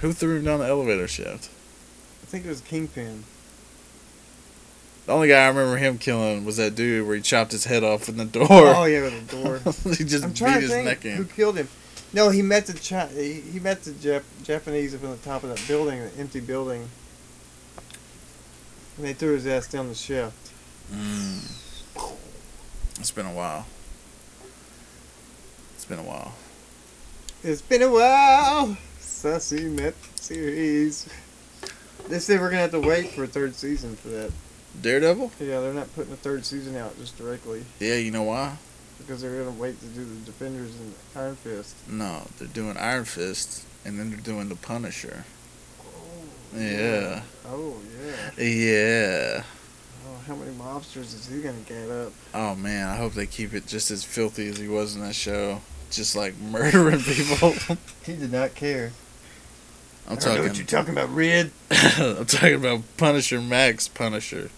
Who 0.00 0.12
threw 0.12 0.36
him 0.36 0.44
down 0.44 0.60
the 0.60 0.66
elevator 0.66 1.08
shaft? 1.08 1.50
I 2.22 2.26
think 2.26 2.46
it 2.46 2.48
was 2.48 2.60
Kingpin. 2.62 3.24
The 5.06 5.12
only 5.12 5.28
guy 5.28 5.44
I 5.44 5.48
remember 5.48 5.76
him 5.76 5.98
killing 5.98 6.44
was 6.44 6.56
that 6.56 6.74
dude 6.74 7.06
where 7.06 7.16
he 7.16 7.22
chopped 7.22 7.52
his 7.52 7.64
head 7.64 7.84
off 7.84 8.08
in 8.08 8.16
the 8.16 8.24
door. 8.24 8.46
Oh 8.50 8.84
yeah, 8.84 9.02
with 9.02 9.28
the 9.28 9.36
door. 9.36 9.58
he 9.94 10.04
just 10.04 10.24
I'm 10.24 10.30
beat 10.30 10.62
his 10.62 10.70
think 10.70 10.84
neck 10.86 10.98
who 11.00 11.24
killed 11.24 11.56
him. 11.56 11.68
No, 12.12 12.30
he 12.30 12.42
met 12.42 12.66
the 12.66 12.72
Chi- 12.72 13.08
he, 13.14 13.34
he 13.34 13.60
met 13.60 13.82
the 13.82 13.92
Jap- 13.92 14.22
Japanese 14.42 14.94
up 14.94 15.04
on 15.04 15.10
the 15.10 15.16
top 15.18 15.44
of 15.44 15.50
that 15.50 15.62
building, 15.68 16.00
the 16.00 16.10
empty 16.18 16.40
building. 16.40 16.88
And 18.96 19.06
they 19.06 19.12
threw 19.12 19.34
his 19.34 19.46
ass 19.46 19.68
down 19.68 19.88
the 19.88 19.94
shaft. 19.94 20.50
Mm. 20.92 21.52
It's 22.98 23.10
been 23.10 23.26
a 23.26 23.32
while. 23.32 23.66
It's 25.74 25.84
been 25.84 25.98
a 25.98 26.02
while. 26.02 26.34
It's 27.44 27.62
been 27.62 27.82
a 27.82 27.90
while 27.90 28.76
we 29.50 29.68
met 29.68 29.94
series. 30.14 31.08
They 32.08 32.20
said 32.20 32.40
we're 32.40 32.50
gonna 32.50 32.62
have 32.62 32.70
to 32.70 32.80
wait 32.80 33.10
for 33.10 33.24
a 33.24 33.26
third 33.26 33.56
season 33.56 33.96
for 33.96 34.08
that. 34.08 34.30
Daredevil? 34.82 35.32
Yeah, 35.40 35.60
they're 35.60 35.72
not 35.72 35.92
putting 35.94 36.12
a 36.12 36.16
third 36.16 36.44
season 36.44 36.76
out 36.76 36.96
just 36.98 37.16
directly 37.18 37.64
Yeah, 37.80 37.94
you 37.96 38.10
know 38.10 38.22
why? 38.24 38.56
because 38.98 39.20
they're 39.22 39.38
gonna 39.44 39.50
wait 39.56 39.78
to 39.80 39.86
do 39.86 40.04
the 40.04 40.14
Defenders 40.24 40.74
and 40.76 40.94
Iron 41.14 41.36
Fist. 41.36 41.74
No, 41.88 42.22
they're 42.38 42.48
doing 42.48 42.76
Iron 42.78 43.04
Fist 43.04 43.64
and 43.84 43.98
then 43.98 44.10
they're 44.10 44.18
doing 44.20 44.48
the 44.48 44.56
Punisher. 44.56 45.24
Oh. 45.80 46.58
Yeah. 46.58 47.22
Oh 47.46 47.76
yeah. 48.38 48.42
Yeah. 48.44 49.42
Oh, 50.08 50.18
how 50.26 50.34
many 50.34 50.52
mobsters 50.52 51.14
is 51.14 51.26
he 51.30 51.40
gonna 51.42 51.58
get 51.66 51.90
up? 51.90 52.12
Oh 52.34 52.54
man, 52.54 52.88
I 52.88 52.96
hope 52.96 53.12
they 53.12 53.26
keep 53.26 53.52
it 53.54 53.66
just 53.66 53.90
as 53.90 54.02
filthy 54.02 54.48
as 54.48 54.56
he 54.58 54.66
was 54.68 54.94
in 54.96 55.02
that 55.02 55.14
show. 55.14 55.60
Just 55.90 56.16
like 56.16 56.36
murdering 56.40 57.00
people. 57.00 57.54
He 58.04 58.14
did 58.16 58.32
not 58.32 58.54
care. 58.54 58.92
I'm 60.08 60.12
I 60.12 60.14
know 60.14 60.20
talking 60.20 60.42
what 60.44 60.56
you're 60.56 60.66
talking 60.66 60.92
about, 60.94 61.14
Red. 61.14 61.50
I'm 61.70 62.24
talking 62.26 62.54
about 62.54 62.82
Punisher 62.96 63.40
Max 63.42 63.88
Punisher. 63.88 64.50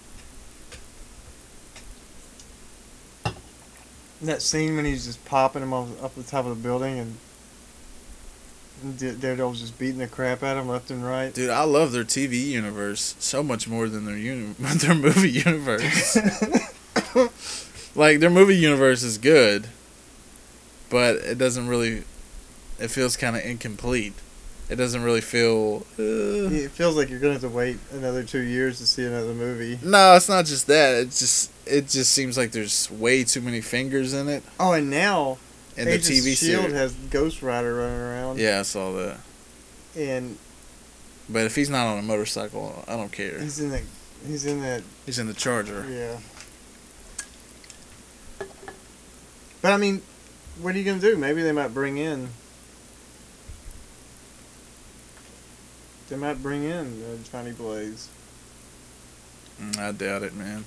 That 4.22 4.42
scene 4.42 4.76
when 4.76 4.84
he's 4.84 5.06
just 5.06 5.24
popping 5.24 5.62
him 5.62 5.72
off, 5.72 6.02
up 6.02 6.14
the 6.14 6.22
top 6.24 6.44
of 6.44 6.56
the 6.56 6.62
building 6.62 6.98
and 6.98 7.16
and 8.82 8.98
Da- 8.98 9.14
Daredevil's 9.14 9.60
just 9.60 9.78
beating 9.78 9.98
the 9.98 10.06
crap 10.06 10.42
out 10.42 10.56
of 10.56 10.64
him 10.64 10.70
left 10.70 10.90
and 10.90 11.04
right. 11.04 11.32
Dude, 11.32 11.50
I 11.50 11.64
love 11.64 11.92
their 11.92 12.04
TV 12.04 12.46
universe 12.46 13.16
so 13.18 13.42
much 13.42 13.68
more 13.68 13.88
than 13.88 14.04
their 14.04 14.16
uni- 14.16 14.54
their 14.58 14.94
movie 14.94 15.30
universe. 15.30 16.16
like 17.94 18.20
their 18.20 18.30
movie 18.30 18.56
universe 18.56 19.02
is 19.02 19.18
good, 19.18 19.68
but 20.90 21.16
it 21.16 21.38
doesn't 21.38 21.68
really. 21.68 22.04
It 22.78 22.88
feels 22.88 23.16
kind 23.16 23.36
of 23.36 23.44
incomplete. 23.44 24.14
It 24.70 24.76
doesn't 24.76 25.02
really 25.02 25.22
feel. 25.22 25.86
Uh, 25.98 26.52
it 26.52 26.70
feels 26.70 26.96
like 26.96 27.10
you're 27.10 27.18
gonna 27.18 27.32
have 27.32 27.42
to 27.42 27.48
wait 27.48 27.78
another 27.92 28.22
two 28.22 28.40
years 28.40 28.78
to 28.78 28.86
see 28.86 29.04
another 29.04 29.32
movie. 29.34 29.78
No, 29.82 30.14
it's 30.14 30.28
not 30.28 30.44
just 30.44 30.66
that. 30.66 30.94
It's 30.94 31.18
just 31.18 31.50
it 31.68 31.88
just 31.88 32.10
seems 32.12 32.36
like 32.36 32.50
there's 32.52 32.90
way 32.90 33.24
too 33.24 33.40
many 33.40 33.60
fingers 33.60 34.12
in 34.14 34.28
it 34.28 34.42
Oh, 34.58 34.72
and 34.72 34.90
now 34.90 35.38
in 35.76 35.84
the 35.86 35.92
TV 35.98 36.36
Shield 36.36 36.62
series. 36.62 36.72
has 36.72 36.92
Ghost 37.10 37.42
Rider 37.42 37.74
running 37.76 37.98
around. 38.00 38.38
Yeah, 38.38 38.58
I 38.60 38.62
saw 38.62 38.92
that. 38.92 39.18
and 39.96 40.36
But 41.28 41.44
if 41.46 41.54
he's 41.54 41.70
not 41.70 41.86
on 41.86 41.98
a 41.98 42.02
motorcycle, 42.02 42.84
I 42.88 42.96
don't 42.96 43.12
care. 43.12 43.38
he's 43.38 43.60
in 43.60 43.70
that. 43.70 43.82
He's 44.26 44.44
in 44.46 44.60
that. 44.62 44.82
He's 45.06 45.18
in 45.20 45.26
the 45.28 45.34
Charger. 45.34 45.86
Yeah. 45.88 46.18
But 49.62 49.72
I 49.72 49.76
mean, 49.76 50.02
what 50.60 50.74
are 50.74 50.78
you 50.78 50.84
gonna 50.84 51.00
do? 51.00 51.16
Maybe 51.16 51.42
they 51.42 51.52
might 51.52 51.74
bring 51.74 51.98
in. 51.98 52.28
They 56.08 56.16
might 56.16 56.42
bring 56.42 56.64
in 56.64 57.02
uh, 57.02 57.16
Johnny 57.30 57.52
Blaze. 57.52 58.08
Mm, 59.60 59.78
I 59.78 59.92
doubt 59.92 60.22
it, 60.22 60.34
man. 60.34 60.64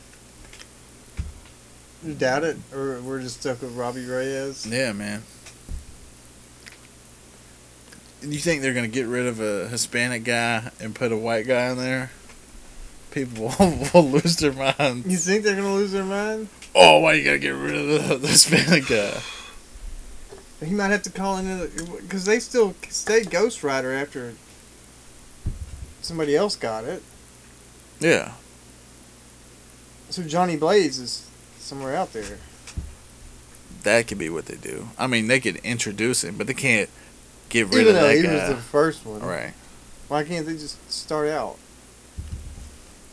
You 2.03 2.13
doubt 2.15 2.43
it, 2.43 2.57
or 2.73 2.99
we're 3.01 3.21
just 3.21 3.41
stuck 3.41 3.61
with 3.61 3.75
Robbie 3.75 4.05
Reyes. 4.05 4.65
Yeah, 4.65 4.91
man. 4.91 5.23
You 8.21 8.39
think 8.39 8.61
they're 8.61 8.73
gonna 8.73 8.87
get 8.87 9.07
rid 9.07 9.25
of 9.25 9.39
a 9.39 9.67
Hispanic 9.67 10.23
guy 10.23 10.71
and 10.79 10.93
put 10.95 11.11
a 11.11 11.17
white 11.17 11.47
guy 11.47 11.69
in 11.71 11.77
there? 11.77 12.11
People 13.11 13.53
will, 13.59 13.87
will 13.93 14.09
lose 14.09 14.37
their 14.37 14.53
mind. 14.53 15.05
You 15.05 15.17
think 15.17 15.43
they're 15.43 15.55
gonna 15.55 15.73
lose 15.73 15.91
their 15.91 16.03
mind? 16.03 16.47
Oh, 16.73 16.99
why 16.99 17.13
you 17.13 17.23
gotta 17.23 17.39
get 17.39 17.49
rid 17.49 17.75
of 17.75 18.07
the, 18.09 18.17
the 18.17 18.27
Hispanic 18.27 18.87
guy? 18.87 19.19
He 20.65 20.73
might 20.73 20.89
have 20.91 21.01
to 21.03 21.09
call 21.11 21.37
in 21.37 21.69
because 22.01 22.25
they 22.25 22.39
still 22.39 22.75
stayed 22.89 23.31
Ghost 23.31 23.63
Rider 23.63 23.91
after 23.91 24.35
somebody 26.01 26.35
else 26.35 26.55
got 26.55 26.83
it. 26.83 27.01
Yeah, 27.99 28.33
So 30.09 30.23
Johnny 30.23 30.55
Blaze 30.57 30.97
is 30.97 31.27
somewhere 31.71 31.95
out 31.95 32.11
there. 32.11 32.37
that 33.83 34.05
could 34.09 34.17
be 34.17 34.29
what 34.29 34.45
they 34.45 34.57
do. 34.57 34.89
I 34.99 35.07
mean, 35.07 35.27
they 35.27 35.39
could 35.39 35.55
introduce 35.57 36.21
him, 36.21 36.35
but 36.37 36.45
they 36.47 36.53
can't 36.53 36.89
get 37.47 37.67
rid 37.69 37.75
Even 37.83 37.87
of 37.95 38.01
though 38.01 38.07
that 38.09 38.15
he 38.17 38.23
guy. 38.23 38.33
was 38.33 38.49
the 38.49 38.61
first 38.61 39.05
one. 39.05 39.21
Right, 39.21 39.53
Why 40.09 40.25
can't 40.25 40.45
they 40.45 40.53
just 40.53 40.91
start 40.91 41.29
out? 41.29 41.57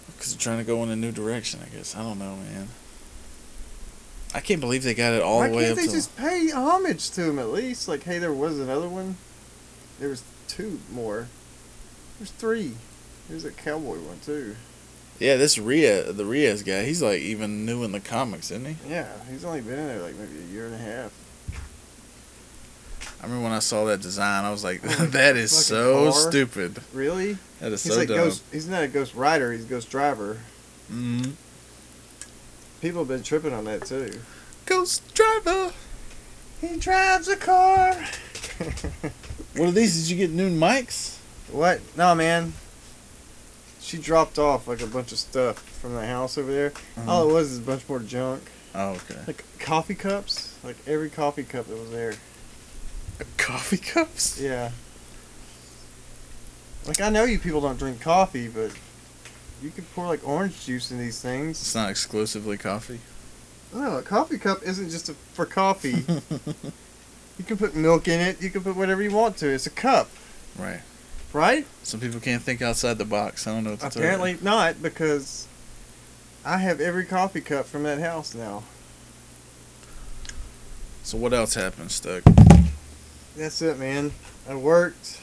because 0.08 0.34
they're 0.34 0.40
trying 0.42 0.58
to 0.58 0.64
go 0.64 0.82
in 0.82 0.88
a 0.88 0.96
new 0.96 1.12
direction. 1.12 1.60
I 1.64 1.68
guess 1.74 1.94
I 1.94 2.02
don't 2.02 2.18
know, 2.18 2.34
man. 2.34 2.66
I 4.34 4.40
can't 4.40 4.60
believe 4.60 4.82
they 4.82 4.92
got 4.94 5.12
it 5.12 5.22
all 5.22 5.38
Why 5.38 5.48
the 5.50 5.54
way 5.56 5.62
can't 5.66 5.78
up 5.78 5.78
they 5.78 5.86
to. 5.86 5.92
just 5.92 6.16
pay 6.16 6.50
homage 6.50 7.10
to 7.12 7.22
him 7.30 7.38
at 7.38 7.50
least? 7.50 7.86
Like, 7.86 8.02
hey, 8.02 8.18
there 8.18 8.32
was 8.32 8.58
another 8.58 8.88
one. 8.88 9.16
There 10.00 10.08
was 10.08 10.24
two 10.48 10.80
more. 10.92 11.28
There's 12.18 12.32
three. 12.32 12.72
There's 13.28 13.44
a 13.44 13.52
cowboy 13.52 13.98
one 14.00 14.18
too. 14.26 14.56
Yeah, 15.18 15.36
this 15.36 15.58
Ria, 15.58 16.12
the 16.12 16.24
Reyes 16.24 16.62
guy, 16.62 16.84
he's 16.84 17.02
like 17.02 17.20
even 17.20 17.66
new 17.66 17.82
in 17.82 17.92
the 17.92 18.00
comics, 18.00 18.50
isn't 18.52 18.66
he? 18.66 18.76
Yeah, 18.90 19.08
he's 19.30 19.44
only 19.44 19.60
been 19.60 19.78
in 19.78 19.86
there 19.88 20.00
like 20.02 20.14
maybe 20.16 20.38
a 20.38 20.52
year 20.52 20.66
and 20.66 20.74
a 20.74 20.78
half. 20.78 21.12
I 23.20 23.24
remember 23.24 23.42
when 23.44 23.52
I 23.52 23.58
saw 23.58 23.84
that 23.86 24.00
design, 24.00 24.44
I 24.44 24.50
was 24.52 24.62
like, 24.62 24.80
that 24.82 25.36
is 25.36 25.50
so 25.50 26.12
car. 26.12 26.30
stupid. 26.30 26.80
Really? 26.92 27.36
That 27.58 27.72
is 27.72 27.82
He's 27.82 27.92
so 27.94 27.98
like 27.98 28.06
dumb. 28.08 28.16
ghost. 28.18 28.44
He's 28.52 28.68
not 28.68 28.84
a 28.84 28.88
ghost 28.88 29.14
rider. 29.14 29.50
He's 29.52 29.64
a 29.64 29.68
ghost 29.68 29.90
driver. 29.90 30.38
hmm 30.88 31.22
People 32.80 33.00
have 33.00 33.08
been 33.08 33.24
tripping 33.24 33.52
on 33.52 33.64
that 33.64 33.86
too. 33.86 34.20
Ghost 34.66 35.02
driver. 35.14 35.72
He 36.60 36.76
drives 36.76 37.26
a 37.28 37.36
car. 37.36 37.96
What 39.56 39.70
are 39.70 39.72
these? 39.72 40.00
Did 40.02 40.10
you 40.10 40.16
get 40.16 40.30
new 40.30 40.50
mics? 40.50 41.16
what? 41.50 41.80
No, 41.96 42.14
man. 42.14 42.52
She 43.88 43.96
dropped 43.96 44.38
off 44.38 44.68
like 44.68 44.82
a 44.82 44.86
bunch 44.86 45.12
of 45.12 45.18
stuff 45.18 45.58
from 45.58 45.94
the 45.94 46.04
house 46.04 46.36
over 46.36 46.52
there. 46.52 46.70
Mm-hmm. 46.72 47.08
All 47.08 47.30
it 47.30 47.32
was 47.32 47.52
is 47.52 47.58
a 47.58 47.62
bunch 47.62 47.88
more 47.88 48.00
junk. 48.00 48.42
Oh, 48.74 48.90
okay. 48.90 49.18
Like 49.26 49.42
coffee 49.58 49.94
cups. 49.94 50.58
Like 50.62 50.76
every 50.86 51.08
coffee 51.08 51.42
cup 51.42 51.68
that 51.68 51.78
was 51.78 51.90
there. 51.90 52.12
Coffee 53.38 53.78
cups? 53.78 54.38
Yeah. 54.38 54.72
Like 56.86 57.00
I 57.00 57.08
know 57.08 57.24
you 57.24 57.38
people 57.38 57.62
don't 57.62 57.78
drink 57.78 58.02
coffee, 58.02 58.48
but 58.48 58.72
you 59.62 59.70
could 59.70 59.90
pour 59.94 60.06
like 60.06 60.20
orange 60.28 60.66
juice 60.66 60.90
in 60.90 60.98
these 60.98 61.22
things. 61.22 61.58
It's 61.58 61.74
not 61.74 61.88
exclusively 61.88 62.58
coffee. 62.58 63.00
No, 63.72 63.96
a 63.96 64.02
coffee 64.02 64.36
cup 64.36 64.62
isn't 64.64 64.90
just 64.90 65.08
a, 65.08 65.14
for 65.32 65.46
coffee. 65.46 66.04
you 67.38 67.44
can 67.46 67.56
put 67.56 67.74
milk 67.74 68.06
in 68.06 68.20
it. 68.20 68.42
You 68.42 68.50
can 68.50 68.62
put 68.62 68.76
whatever 68.76 69.02
you 69.02 69.12
want 69.12 69.38
to. 69.38 69.48
It's 69.48 69.66
a 69.66 69.70
cup, 69.70 70.10
Right. 70.58 70.80
Right? 71.32 71.66
Some 71.82 72.00
people 72.00 72.20
can't 72.20 72.42
think 72.42 72.62
outside 72.62 72.98
the 72.98 73.04
box. 73.04 73.46
I 73.46 73.54
don't 73.54 73.64
know 73.64 73.70
what 73.70 73.80
to 73.80 73.90
tell 73.90 74.02
you. 74.02 74.08
Apparently 74.08 74.38
not, 74.42 74.82
because 74.82 75.46
I 76.44 76.58
have 76.58 76.80
every 76.80 77.04
coffee 77.04 77.40
cup 77.40 77.66
from 77.66 77.82
that 77.84 77.98
house 77.98 78.34
now. 78.34 78.64
So 81.02 81.16
what 81.18 81.32
else 81.32 81.54
happened, 81.54 81.90
Stuck? 81.90 82.22
That's 83.36 83.62
it, 83.62 83.78
man. 83.78 84.12
I 84.48 84.54
worked. 84.56 85.20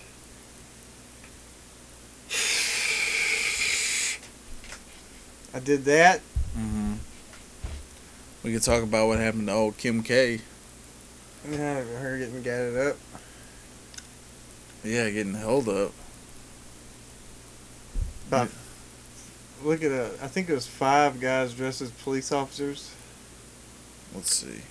I 5.53 5.59
did 5.59 5.85
that. 5.85 6.19
Mm-hmm. 6.57 6.93
We 8.43 8.53
could 8.53 8.63
talk 8.63 8.83
about 8.83 9.07
what 9.07 9.19
happened 9.19 9.47
to 9.47 9.53
old 9.53 9.77
Kim 9.77 10.03
K. 10.03 10.41
Yeah, 11.49 11.83
her 11.83 12.17
getting 12.17 12.41
gadded 12.41 12.77
up. 12.77 12.97
Yeah, 14.85 15.09
getting 15.09 15.33
held 15.33 15.67
up. 15.67 15.91
About 18.27 18.49
look 19.63 19.83
at 19.83 19.91
it. 19.91 20.19
I 20.21 20.27
think 20.27 20.47
it 20.47 20.53
was 20.53 20.67
five 20.67 21.19
guys 21.19 21.53
dressed 21.53 21.81
as 21.81 21.89
police 21.89 22.31
officers. 22.31 22.93
Let's 24.13 24.33
see. 24.33 24.61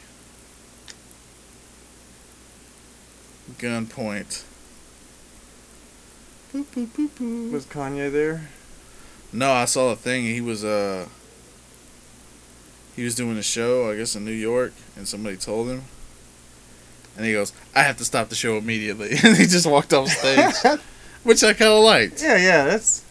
Gunpoint. 3.59 4.45
Boop, 6.53 6.67
boop, 6.67 6.87
boop, 6.87 7.09
boop. 7.19 7.51
Was 7.51 7.67
Kanye 7.67 8.13
there? 8.13 8.49
No, 9.33 9.51
I 9.51 9.65
saw 9.65 9.91
a 9.91 9.97
thing. 9.97 10.23
He 10.23 10.41
was 10.41 10.65
uh 10.65 11.09
he 12.95 13.03
was 13.03 13.17
doing 13.17 13.37
a 13.37 13.43
show, 13.43 13.91
I 13.91 13.97
guess 13.97 14.15
in 14.15 14.25
New 14.25 14.31
York, 14.31 14.73
and 14.97 15.09
somebody 15.09 15.37
told 15.37 15.69
him. 15.69 15.83
And 17.17 17.25
he 17.25 17.33
goes, 17.33 17.53
"I 17.75 17.83
have 17.83 17.97
to 17.99 18.05
stop 18.05 18.29
the 18.29 18.35
show 18.35 18.57
immediately." 18.57 19.11
and 19.23 19.37
he 19.37 19.47
just 19.47 19.67
walked 19.67 19.93
off 19.93 20.09
stage, 20.09 20.55
which 21.23 21.43
I 21.45 21.53
kind 21.53 21.73
of 21.73 21.85
liked. 21.85 22.23
Yeah, 22.23 22.37
yeah. 22.37 22.65
That's 22.65 23.05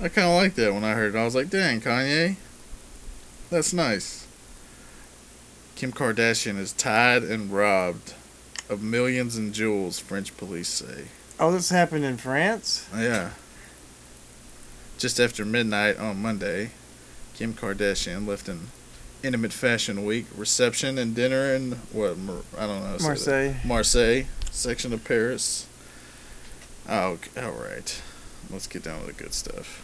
I 0.00 0.08
kind 0.08 0.28
of 0.28 0.34
liked 0.34 0.56
that 0.56 0.74
when 0.74 0.84
I 0.84 0.92
heard 0.92 1.14
it. 1.14 1.18
I 1.18 1.24
was 1.24 1.34
like, 1.34 1.50
"Dang, 1.50 1.80
Kanye, 1.80 2.36
that's 3.50 3.72
nice." 3.72 4.26
Kim 5.76 5.92
Kardashian 5.92 6.58
is 6.58 6.72
tied 6.72 7.22
and 7.22 7.50
robbed 7.50 8.14
of 8.68 8.82
millions 8.82 9.36
in 9.36 9.52
jewels. 9.52 9.98
French 9.98 10.36
police 10.36 10.68
say. 10.68 11.06
oh, 11.40 11.50
this 11.52 11.70
happened 11.70 12.04
in 12.04 12.16
France. 12.16 12.88
Yeah. 12.96 13.30
Just 14.98 15.18
after 15.18 15.44
midnight 15.44 15.98
on 15.98 16.22
Monday, 16.22 16.70
Kim 17.34 17.52
Kardashian 17.54 18.26
left 18.26 18.48
an 18.48 18.68
intimate 19.24 19.52
fashion 19.52 20.04
week 20.04 20.26
reception 20.36 20.98
and 20.98 21.14
dinner 21.14 21.54
in 21.54 21.72
what 21.92 22.16
I 22.58 22.66
don't 22.66 22.82
know. 22.82 22.96
Marseille. 23.00 23.54
Marseille 23.64 24.24
section 24.50 24.92
of 24.92 25.02
Paris. 25.04 25.66
Oh, 26.88 27.12
okay, 27.12 27.42
all 27.42 27.52
right. 27.52 28.02
Let's 28.50 28.66
get 28.66 28.82
down 28.84 29.00
to 29.00 29.06
the 29.06 29.12
good 29.12 29.32
stuff. 29.32 29.80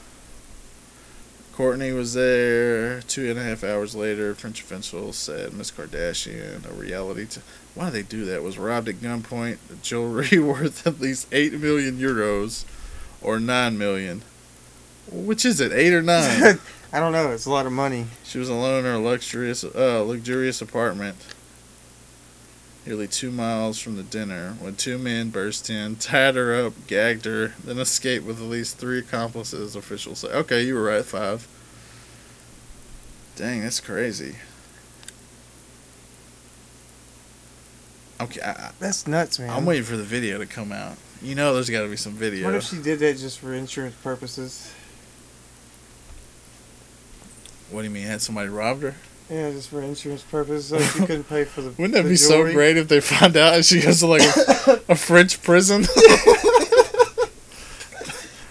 Kourtney 1.55 1.95
was 1.95 2.15
there. 2.15 3.01
Two 3.03 3.29
and 3.31 3.39
a 3.39 3.43
half 3.43 3.65
hours 3.65 3.95
later, 3.95 4.35
French 4.35 4.61
officials 4.63 5.17
said 5.17 5.53
Miss 5.53 5.71
Kardashian, 5.71 6.71
a 6.71 6.73
reality. 6.75 7.27
T- 7.27 7.41
Why 7.75 7.87
did 7.87 7.95
they 7.95 8.03
do 8.03 8.25
that? 8.27 8.43
Was 8.43 8.59
robbed 8.59 8.89
at 8.89 8.97
gunpoint. 8.97 9.59
Jewelry 9.83 10.39
worth 10.43 10.87
at 10.87 11.01
least 11.01 11.27
eight 11.33 11.53
million 11.55 11.99
euros, 11.99 12.65
or 13.23 13.41
nine 13.41 13.77
million. 13.79 14.23
Which 15.11 15.45
is 15.45 15.61
it? 15.61 15.73
Eight 15.73 15.93
or 15.93 16.03
nine? 16.03 16.61
I 16.93 16.99
don't 16.99 17.13
know. 17.13 17.31
It's 17.31 17.47
a 17.47 17.51
lot 17.51 17.67
of 17.67 17.73
money. 17.73 18.07
She 18.25 18.39
was 18.39 18.49
alone 18.49 18.85
in 18.85 18.85
her 18.85 18.99
luxurious, 18.99 19.63
uh, 19.63 20.03
luxurious 20.03 20.61
apartment, 20.61 21.17
nearly 22.85 23.07
two 23.07 23.31
miles 23.31 23.79
from 23.79 23.97
the 23.97 24.03
dinner, 24.03 24.57
when 24.61 24.75
two 24.75 24.99
men 24.99 25.31
burst 25.31 25.71
in, 25.71 25.97
tied 25.97 26.35
her 26.35 26.67
up, 26.67 26.73
gagged 26.89 27.27
her, 27.27 27.55
then 27.63 27.79
escaped 27.79 28.27
with 28.27 28.39
at 28.39 28.45
least 28.45 28.79
three 28.79 28.99
accomplices. 28.99 29.77
Officials 29.77 30.21
say, 30.21 30.29
"Okay, 30.29 30.63
you 30.63 30.75
were 30.75 30.83
right, 30.83 31.05
five. 31.05 31.47
Dang, 33.37 33.63
that's 33.63 33.81
crazy. 33.81 34.37
Okay, 38.21 38.41
I, 38.43 38.73
That's 38.79 39.07
nuts, 39.07 39.39
man. 39.39 39.49
I'm 39.49 39.65
waiting 39.65 39.85
for 39.85 39.97
the 39.97 40.03
video 40.05 40.37
to 40.39 40.45
come 40.45 40.73
out. 40.73 40.99
You 41.23 41.35
know, 41.35 41.55
there's 41.55 41.71
got 41.71 41.83
to 41.83 41.89
be 41.89 41.97
some 41.97 42.13
video. 42.13 42.47
What 42.47 42.55
if 42.55 42.65
she 42.65 42.77
did 42.77 42.99
that 42.99 43.17
just 43.17 43.39
for 43.39 43.55
insurance 43.55 43.95
purposes? 44.03 44.71
What 47.71 47.83
do 47.83 47.85
you 47.89 47.91
mean? 47.91 48.07
Had 48.07 48.21
somebody 48.21 48.49
robbed 48.49 48.83
her? 48.83 48.95
Yeah, 49.31 49.51
just 49.51 49.69
for 49.69 49.81
insurance 49.81 50.23
purposes, 50.23 50.67
so 50.67 50.81
she 50.81 51.07
couldn't 51.07 51.29
pay 51.29 51.45
for 51.45 51.63
the. 51.63 51.71
Wouldn't 51.79 51.93
that 51.95 52.03
the 52.03 52.09
be 52.09 52.17
so 52.17 52.43
great 52.53 52.77
if 52.77 52.89
they 52.89 53.01
found 53.01 53.37
out 53.37 53.55
and 53.55 53.65
she 53.65 53.81
goes 53.81 54.01
to 54.01 54.07
like 54.07 54.23
a, 54.23 54.81
a 54.89 54.95
French 54.97 55.41
prison? 55.43 55.83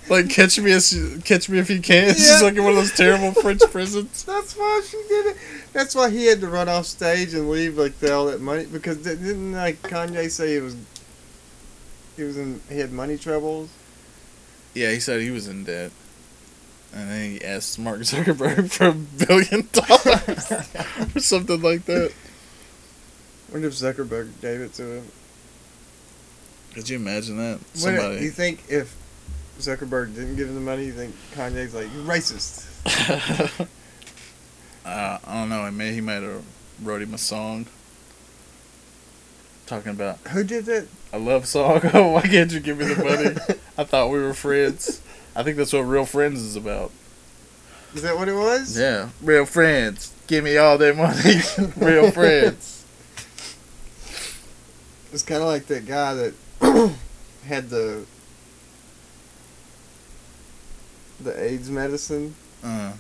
like 0.10 0.30
catch 0.30 0.60
me 0.60 0.72
as 0.72 1.22
catch 1.26 1.50
me 1.50 1.60
if 1.60 1.70
you 1.70 1.82
can. 1.82 2.14
She's 2.14 2.42
like 2.42 2.56
in 2.56 2.64
one 2.64 2.72
of 2.72 2.78
those 2.78 2.96
terrible 2.96 3.34
French 3.42 3.62
prisons. 3.70 4.24
That's 4.26 4.56
why 4.56 4.82
she 4.90 4.98
did 5.08 5.26
it. 5.28 5.38
That's 5.74 5.96
why 5.96 6.10
he 6.10 6.26
had 6.26 6.42
to 6.42 6.48
run 6.48 6.68
off 6.68 6.86
stage 6.86 7.34
and 7.34 7.50
leave 7.50 7.78
like 7.78 8.00
the, 8.00 8.14
all 8.14 8.28
that 8.28 8.42
money 8.42 8.66
because 8.66 8.98
didn't 8.98 9.54
like 9.54 9.82
Kanye 9.82 10.30
say 10.30 10.56
it 10.56 10.64
was. 10.64 10.76
He 12.16 12.24
was 12.24 12.38
in. 12.38 12.62
He 12.70 12.80
had 12.80 12.92
money 12.92 13.18
troubles. 13.18 13.70
Yeah, 14.74 14.92
he 14.92 15.00
said 15.00 15.22
he 15.22 15.32
was 15.32 15.48
in 15.48 15.64
debt, 15.64 15.92
and 16.94 17.10
then 17.10 17.32
he 17.32 17.44
asked 17.44 17.78
Mark 17.80 18.00
Zuckerberg 18.00 18.72
for 18.72 18.88
a 18.88 18.94
billion 18.94 19.68
dollars 19.72 21.16
or 21.16 21.20
something 21.20 21.62
like 21.62 21.86
that. 21.86 22.14
wonder 23.52 23.68
if 23.68 23.74
Zuckerberg 23.74 24.30
gave 24.42 24.62
it 24.62 24.74
to 24.76 24.98
him. 24.98 25.08
Could 26.74 26.90
you 26.90 26.98
imagine 26.98 27.38
that? 27.38 27.60
Somebody. 27.74 28.24
you 28.24 28.32
think 28.32 28.64
if 28.70 28.96
Zuckerberg 29.60 30.16
didn't 30.16 30.36
give 30.36 30.48
him 30.48 30.56
the 30.56 30.62
money, 30.62 30.86
you 30.86 30.94
think 30.94 31.16
Kanye's 31.34 31.74
like 31.74 31.92
you 31.94 32.02
racist? 32.04 32.66
uh, 34.86 35.18
I 35.26 35.34
don't 35.34 35.50
know. 35.50 35.62
I 35.62 35.70
may 35.72 35.94
he 35.94 36.02
might 36.02 36.24
have 36.24 36.44
wrote 36.82 37.02
him 37.02 37.14
a 37.14 37.18
song 37.18 37.66
talking 39.66 39.92
about 39.92 40.18
Who 40.30 40.44
did 40.44 40.66
that? 40.66 40.88
a 41.14 41.20
love 41.20 41.46
song. 41.46 41.82
Why 41.82 42.22
can't 42.22 42.52
you 42.52 42.60
give 42.60 42.78
me 42.78 42.86
the 42.86 43.04
money? 43.04 43.60
I 43.78 43.84
thought 43.84 44.10
we 44.10 44.20
were 44.20 44.34
friends. 44.34 45.02
I 45.36 45.44
think 45.44 45.58
that's 45.58 45.74
what 45.74 45.82
real 45.82 46.06
friends 46.06 46.42
is 46.42 46.56
about. 46.56 46.92
Is 47.94 48.02
that 48.04 48.18
what 48.18 48.28
it 48.28 48.34
was? 48.36 48.78
Yeah, 48.78 49.10
real 49.22 49.46
friends. 49.46 50.14
Give 50.28 50.44
me 50.44 50.58
all 50.58 50.78
that 50.78 50.96
money. 50.96 51.72
real 51.86 52.12
friends. 52.12 52.86
It's 55.12 55.24
kind 55.24 55.42
of 55.42 55.48
like 55.48 55.66
that 55.68 55.88
guy 55.88 56.14
that 56.14 56.34
had 57.46 57.70
the 57.70 58.06
the 61.20 61.44
AIDS 61.44 61.70
medicine. 61.70 62.36
Uh, 62.64 62.94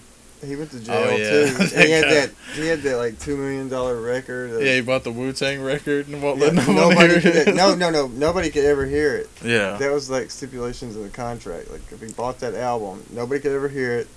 He 0.46 0.56
went 0.56 0.72
to 0.72 0.78
oh, 0.78 0.80
jail 0.80 0.96
Oh, 0.96 1.16
yeah. 1.18 1.58
too. 1.58 1.66
He 1.86 1.92
had 1.92 2.04
that. 2.06 2.32
He 2.54 2.68
had 2.68 2.82
that 2.84 2.98
like 2.98 3.20
two 3.20 3.36
million 3.36 3.68
dollar 3.68 4.00
record. 4.00 4.52
of- 4.52 4.62
yeah, 4.64 4.76
he 4.76 4.82
bought 4.82 5.04
the 5.04 5.12
Wu 5.12 5.34
Tang 5.34 5.62
record 5.62 6.08
and 6.08 6.24
won't 6.24 6.40
Yeah, 6.40 6.46
let 6.46 6.54
nobody 6.56 6.74
nobody. 6.80 7.20
hear 7.20 7.32
it. 7.42 7.46
Could, 7.46 7.56
no, 7.56 7.76
no, 7.76 7.90
no. 7.90 8.08
Nobody 8.08 8.50
could 8.50 8.64
ever 8.64 8.86
hear 8.86 9.16
it. 9.18 9.30
Yeah. 9.44 9.76
That 9.78 9.92
was 9.92 10.10
like 10.10 10.32
stipulations 10.32 10.96
of 10.96 11.04
the 11.04 11.10
contract. 11.10 11.70
Like 11.70 11.82
if 11.92 12.00
he 12.02 12.12
bought 12.14 12.40
that 12.40 12.54
album, 12.54 13.04
nobody 13.12 13.42
could 13.42 13.52
ever 13.52 13.68
hear 13.68 13.98
it 13.98 14.08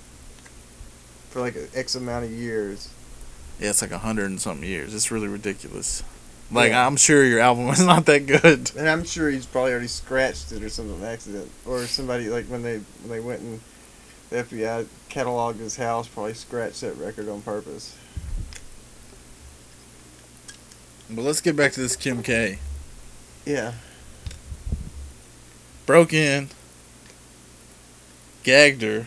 for 1.31 1.41
like 1.41 1.57
an 1.57 1.69
X 1.75 1.95
amount 1.95 2.25
of 2.25 2.31
years. 2.31 2.89
Yeah, 3.59 3.71
it's 3.71 3.83
like 3.83 3.91
a 3.93 3.99
hundred 3.99 4.27
and 4.27 4.41
something 4.41 4.69
years. 4.69 4.95
It's 4.95 5.11
really 5.11 5.29
ridiculous. 5.29 6.03
Like 6.51 6.71
Yeah. 6.71 6.87
I'm 6.87 6.97
sure 6.97 7.25
your 7.25 7.41
album 7.41 7.69
is 7.69 7.81
not 7.85 8.07
that 8.07 8.27
good. 8.27 8.71
And 8.77 8.89
I'm 8.89 9.05
sure 9.05 9.31
he's 9.31 9.47
probably 9.47 9.73
already 9.73 9.87
scratched 9.89 10.53
it 10.53 10.63
or 10.63 10.69
something, 10.69 11.03
accident, 11.05 11.51
or 11.67 11.85
somebody 11.87 12.29
like 12.29 12.47
when 12.47 12.63
they 12.63 12.77
when 12.79 13.09
they 13.11 13.21
went 13.21 13.41
and 13.41 13.61
FBI 14.35 14.87
cataloged 15.11 15.59
his 15.59 15.77
house, 15.77 16.09
probably 16.09 16.35
scratched 16.35 16.81
that 16.81 16.97
record 16.97 17.29
on 17.29 17.43
purpose. 17.43 17.97
But 21.11 21.23
let's 21.23 21.41
get 21.41 21.57
back 21.57 21.73
to 21.73 21.81
this 21.81 21.97
Kim 21.97 22.23
K. 22.23 22.59
Yeah, 23.45 23.73
Broke 25.85 26.13
in, 26.13 26.49
gagged 28.45 28.83
her, 28.83 29.07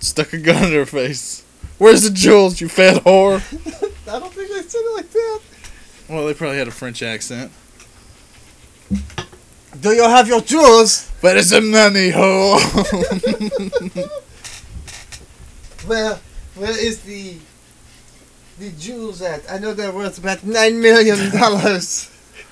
stuck 0.00 0.32
a 0.32 0.38
gun 0.38 0.64
in 0.64 0.72
her 0.72 0.86
face. 0.86 1.44
Where's 1.78 2.02
the 2.02 2.10
jewels, 2.10 2.60
you 2.60 2.68
fat 2.68 3.04
whore? 3.04 3.36
I 4.08 4.18
don't 4.18 4.32
think 4.32 4.50
they 4.50 4.68
said 4.68 4.80
it 4.80 4.96
like 4.96 5.10
that. 5.10 5.40
Well, 6.08 6.26
they 6.26 6.34
probably 6.34 6.58
had 6.58 6.66
a 6.66 6.72
French 6.72 7.00
accent. 7.02 7.52
Do 9.80 9.90
you 9.90 10.02
have 10.02 10.26
your 10.28 10.40
jewels? 10.40 11.08
Where 11.20 11.36
is 11.36 11.50
the 11.50 11.60
money 11.60 12.10
hole. 12.10 12.58
Where 15.86 16.18
where 16.56 16.76
is 16.76 17.00
the 17.02 17.36
the 18.58 18.70
jewels 18.72 19.22
at? 19.22 19.50
I 19.50 19.58
know 19.58 19.72
they're 19.72 19.92
worth 19.92 20.18
about 20.18 20.44
nine 20.44 20.80
million 20.80 21.30
dollars. 21.30 22.10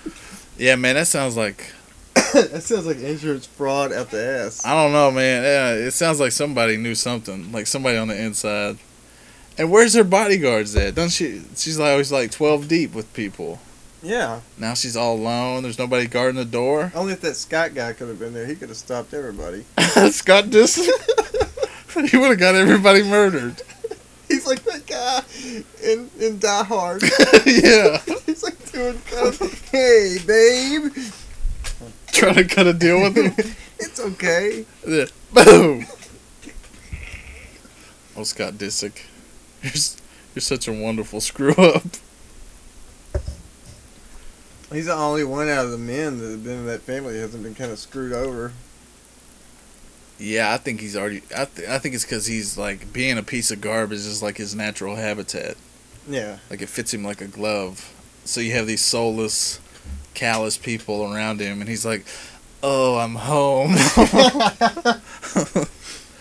yeah, 0.56 0.76
man, 0.76 0.94
that 0.94 1.08
sounds 1.08 1.36
like 1.36 1.72
that 2.14 2.62
sounds 2.62 2.86
like 2.86 2.98
insurance 2.98 3.46
fraud 3.46 3.92
at 3.92 4.10
the 4.10 4.24
ass. 4.24 4.64
I 4.64 4.74
don't 4.74 4.92
know, 4.92 5.10
man. 5.10 5.42
Yeah, 5.42 5.86
it 5.86 5.90
sounds 5.90 6.20
like 6.20 6.32
somebody 6.32 6.76
knew 6.76 6.94
something, 6.94 7.50
like 7.52 7.66
somebody 7.66 7.98
on 7.98 8.08
the 8.08 8.16
inside. 8.16 8.78
And 9.58 9.70
where's 9.70 9.94
her 9.94 10.04
bodyguards 10.04 10.76
at? 10.76 10.94
Doesn't 10.94 11.10
she? 11.10 11.42
She's 11.56 11.78
like 11.78 11.90
always 11.90 12.12
like 12.12 12.30
twelve 12.30 12.68
deep 12.68 12.94
with 12.94 13.12
people. 13.12 13.58
Yeah, 14.02 14.40
Now 14.58 14.74
she's 14.74 14.96
all 14.96 15.16
alone. 15.16 15.62
There's 15.62 15.78
nobody 15.78 16.06
guarding 16.06 16.36
the 16.36 16.44
door. 16.44 16.92
only 16.94 17.14
if 17.14 17.20
that 17.22 17.34
Scott 17.34 17.74
guy 17.74 17.92
could 17.92 18.08
have 18.08 18.18
been 18.18 18.34
there, 18.34 18.46
he 18.46 18.54
could 18.54 18.68
have 18.68 18.76
stopped 18.78 19.12
everybody. 19.14 19.64
Scott 20.10 20.44
Disick. 20.46 20.90
he 22.10 22.16
would 22.16 22.30
have 22.30 22.38
got 22.38 22.54
everybody 22.54 23.02
murdered. 23.02 23.60
He's 24.28 24.46
like 24.46 24.62
that 24.64 24.86
guy 24.86 25.22
in 25.82 26.10
in 26.20 26.38
Die 26.38 26.64
Hard. 26.64 27.02
yeah, 27.46 27.98
He's 28.26 28.42
like 28.42 28.70
doing 28.72 29.00
kind 29.10 29.28
of, 29.28 29.68
hey 29.70 30.18
babe, 30.26 30.92
trying 32.12 32.34
to 32.34 32.44
cut 32.44 32.66
a 32.66 32.72
deal 32.74 33.00
with 33.02 33.16
him. 33.16 33.54
it's 33.78 33.98
okay. 34.00 34.66
Yeah. 34.86 35.04
Boom. 35.32 35.86
Oh, 38.16 38.24
Scott 38.24 38.54
Disick, 38.54 39.02
you're 39.62 39.72
you're 40.34 40.40
such 40.42 40.66
a 40.68 40.72
wonderful 40.72 41.20
screw 41.20 41.52
up. 41.54 41.82
He's 44.72 44.86
the 44.86 44.94
only 44.94 45.24
one 45.24 45.48
out 45.48 45.64
of 45.64 45.70
the 45.70 45.78
men 45.78 46.18
that 46.18 46.30
have 46.30 46.44
been 46.44 46.58
in 46.58 46.66
that 46.66 46.82
family 46.82 47.14
that 47.14 47.20
hasn't 47.20 47.42
been 47.42 47.54
kind 47.54 47.70
of 47.70 47.78
screwed 47.78 48.12
over. 48.12 48.52
Yeah, 50.18 50.52
I 50.52 50.56
think 50.56 50.80
he's 50.80 50.96
already. 50.96 51.22
I, 51.36 51.44
th- 51.44 51.68
I 51.68 51.78
think 51.78 51.94
it's 51.94 52.04
because 52.04 52.26
he's 52.26 52.56
like 52.58 52.92
being 52.92 53.18
a 53.18 53.22
piece 53.22 53.50
of 53.50 53.60
garbage 53.60 53.98
is 53.98 54.22
like 54.22 54.38
his 54.38 54.54
natural 54.54 54.96
habitat. 54.96 55.56
Yeah. 56.08 56.38
Like 56.50 56.62
it 56.62 56.68
fits 56.68 56.92
him 56.92 57.04
like 57.04 57.20
a 57.20 57.28
glove. 57.28 57.92
So 58.24 58.40
you 58.40 58.52
have 58.52 58.66
these 58.66 58.80
soulless, 58.80 59.60
callous 60.14 60.58
people 60.58 61.02
around 61.12 61.40
him, 61.40 61.60
and 61.60 61.68
he's 61.68 61.84
like, 61.86 62.04
"Oh, 62.62 62.96
I'm 62.98 63.14
home." 63.14 63.76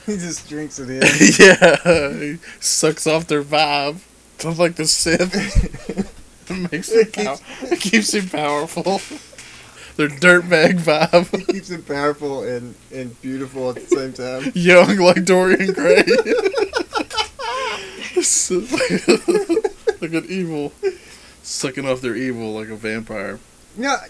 He 0.06 0.18
just 0.18 0.48
drinks 0.48 0.78
it 0.78 0.90
in. 0.90 1.02
yeah, 1.40 2.14
he 2.14 2.38
sucks 2.60 3.08
off 3.08 3.26
their 3.26 3.44
vibe, 3.44 3.98
Sounds 4.38 4.60
like 4.60 4.76
the 4.76 4.86
Sith. 4.86 6.22
It 6.50 6.72
makes 6.72 6.92
him 6.92 7.12
pow- 7.12 7.38
it 7.64 7.80
keeps 7.80 8.14
him 8.14 8.30
powerful. 8.30 8.84
Their 9.98 10.10
dirtbag 10.10 10.80
vibe, 10.82 11.34
It 11.34 11.48
keeps 11.48 11.70
it 11.70 11.88
powerful 11.88 12.44
and, 12.44 12.76
and 12.94 13.20
beautiful 13.22 13.70
at 13.70 13.76
the 13.76 13.88
same 13.88 14.12
time. 14.12 14.52
young 14.56 14.98
like 14.98 15.24
Dorian 15.24 15.72
Gray. 15.72 16.04
Like 20.02 20.14
an 20.14 20.26
evil, 20.28 20.74
sucking 21.44 21.88
off 21.88 22.02
their 22.02 22.16
evil 22.16 22.54
like 22.54 22.68
a 22.70 22.76
vampire. 22.76 23.40
Yeah. 23.78 24.02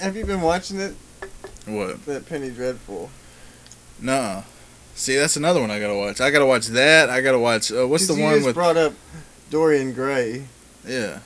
Have 0.00 0.16
you 0.16 0.26
been 0.26 0.40
watching 0.40 0.80
it? 0.80 0.94
What? 1.66 2.04
That 2.06 2.28
Penny 2.28 2.50
Dreadful. 2.50 3.10
Nah. 4.00 4.42
See, 4.94 5.16
that's 5.16 5.36
another 5.36 5.60
one 5.60 5.70
I 5.70 5.78
gotta 5.78 5.94
watch. 5.94 6.20
I 6.20 6.30
gotta 6.30 6.46
watch 6.46 6.66
that. 6.68 7.08
I 7.08 7.20
gotta 7.20 7.38
watch. 7.38 7.70
Uh, 7.72 7.86
what's 7.86 8.06
the 8.08 8.14
you 8.14 8.22
one 8.22 8.34
just 8.34 8.46
with? 8.46 8.54
brought 8.54 8.76
up 8.76 8.92
Dorian 9.50 9.92
Gray, 9.94 10.44
yeah. 10.86 11.20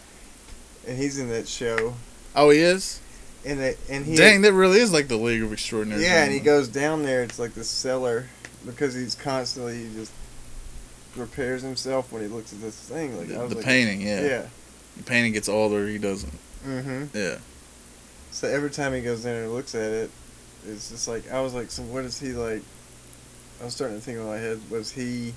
And 0.86 0.96
he's 0.98 1.18
in 1.18 1.28
that 1.30 1.48
show. 1.48 1.94
Oh, 2.36 2.50
he 2.50 2.58
is. 2.60 3.00
And 3.46 3.60
that 3.60 3.76
and 3.90 4.04
he 4.06 4.16
Dang, 4.16 4.42
that 4.42 4.52
really 4.54 4.78
is 4.80 4.92
like 4.92 5.08
the 5.08 5.16
League 5.16 5.42
of 5.42 5.52
Extraordinary. 5.52 6.02
yeah, 6.02 6.24
and 6.24 6.32
he 6.32 6.40
goes 6.40 6.68
down 6.68 7.02
there. 7.02 7.22
It's 7.22 7.38
like 7.38 7.52
the 7.54 7.64
cellar 7.64 8.26
because 8.64 8.94
he's 8.94 9.14
constantly 9.14 9.84
he 9.84 9.94
just 9.94 10.12
repairs 11.16 11.62
himself 11.62 12.10
when 12.10 12.22
he 12.22 12.28
looks 12.28 12.52
at 12.52 12.60
this 12.60 12.74
thing. 12.80 13.16
Like 13.18 13.28
I 13.30 13.34
The, 13.34 13.38
was 13.40 13.50
the 13.50 13.56
like, 13.56 13.64
painting, 13.64 14.00
yeah. 14.00 14.20
yeah. 14.22 14.46
The 14.96 15.02
painting 15.02 15.32
gets 15.32 15.48
older. 15.48 15.86
He 15.86 15.98
doesn't. 15.98 16.32
Mm-hmm. 16.66 17.16
Yeah. 17.16 17.36
So 18.30 18.48
every 18.48 18.70
time 18.70 18.94
he 18.94 19.00
goes 19.02 19.24
in 19.26 19.34
and 19.34 19.52
looks 19.52 19.74
at 19.74 19.90
it, 19.92 20.10
it's 20.66 20.88
just 20.90 21.06
like 21.06 21.30
I 21.30 21.40
was 21.42 21.52
like, 21.52 21.70
so 21.70 21.82
what 21.82 22.04
is 22.04 22.18
he 22.18 22.32
like? 22.32 22.62
I 23.60 23.64
was 23.64 23.74
starting 23.74 23.98
to 23.98 24.02
think 24.02 24.18
in 24.18 24.24
my 24.26 24.38
head, 24.38 24.58
was 24.70 24.90
he 24.90 25.34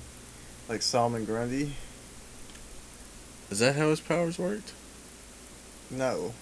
like 0.68 0.80
Solomon 0.82 1.24
Grundy? 1.26 1.74
Is 3.50 3.58
that 3.60 3.76
how 3.76 3.90
his 3.90 4.00
powers 4.00 4.38
worked? 4.38 4.72
No, 5.90 6.32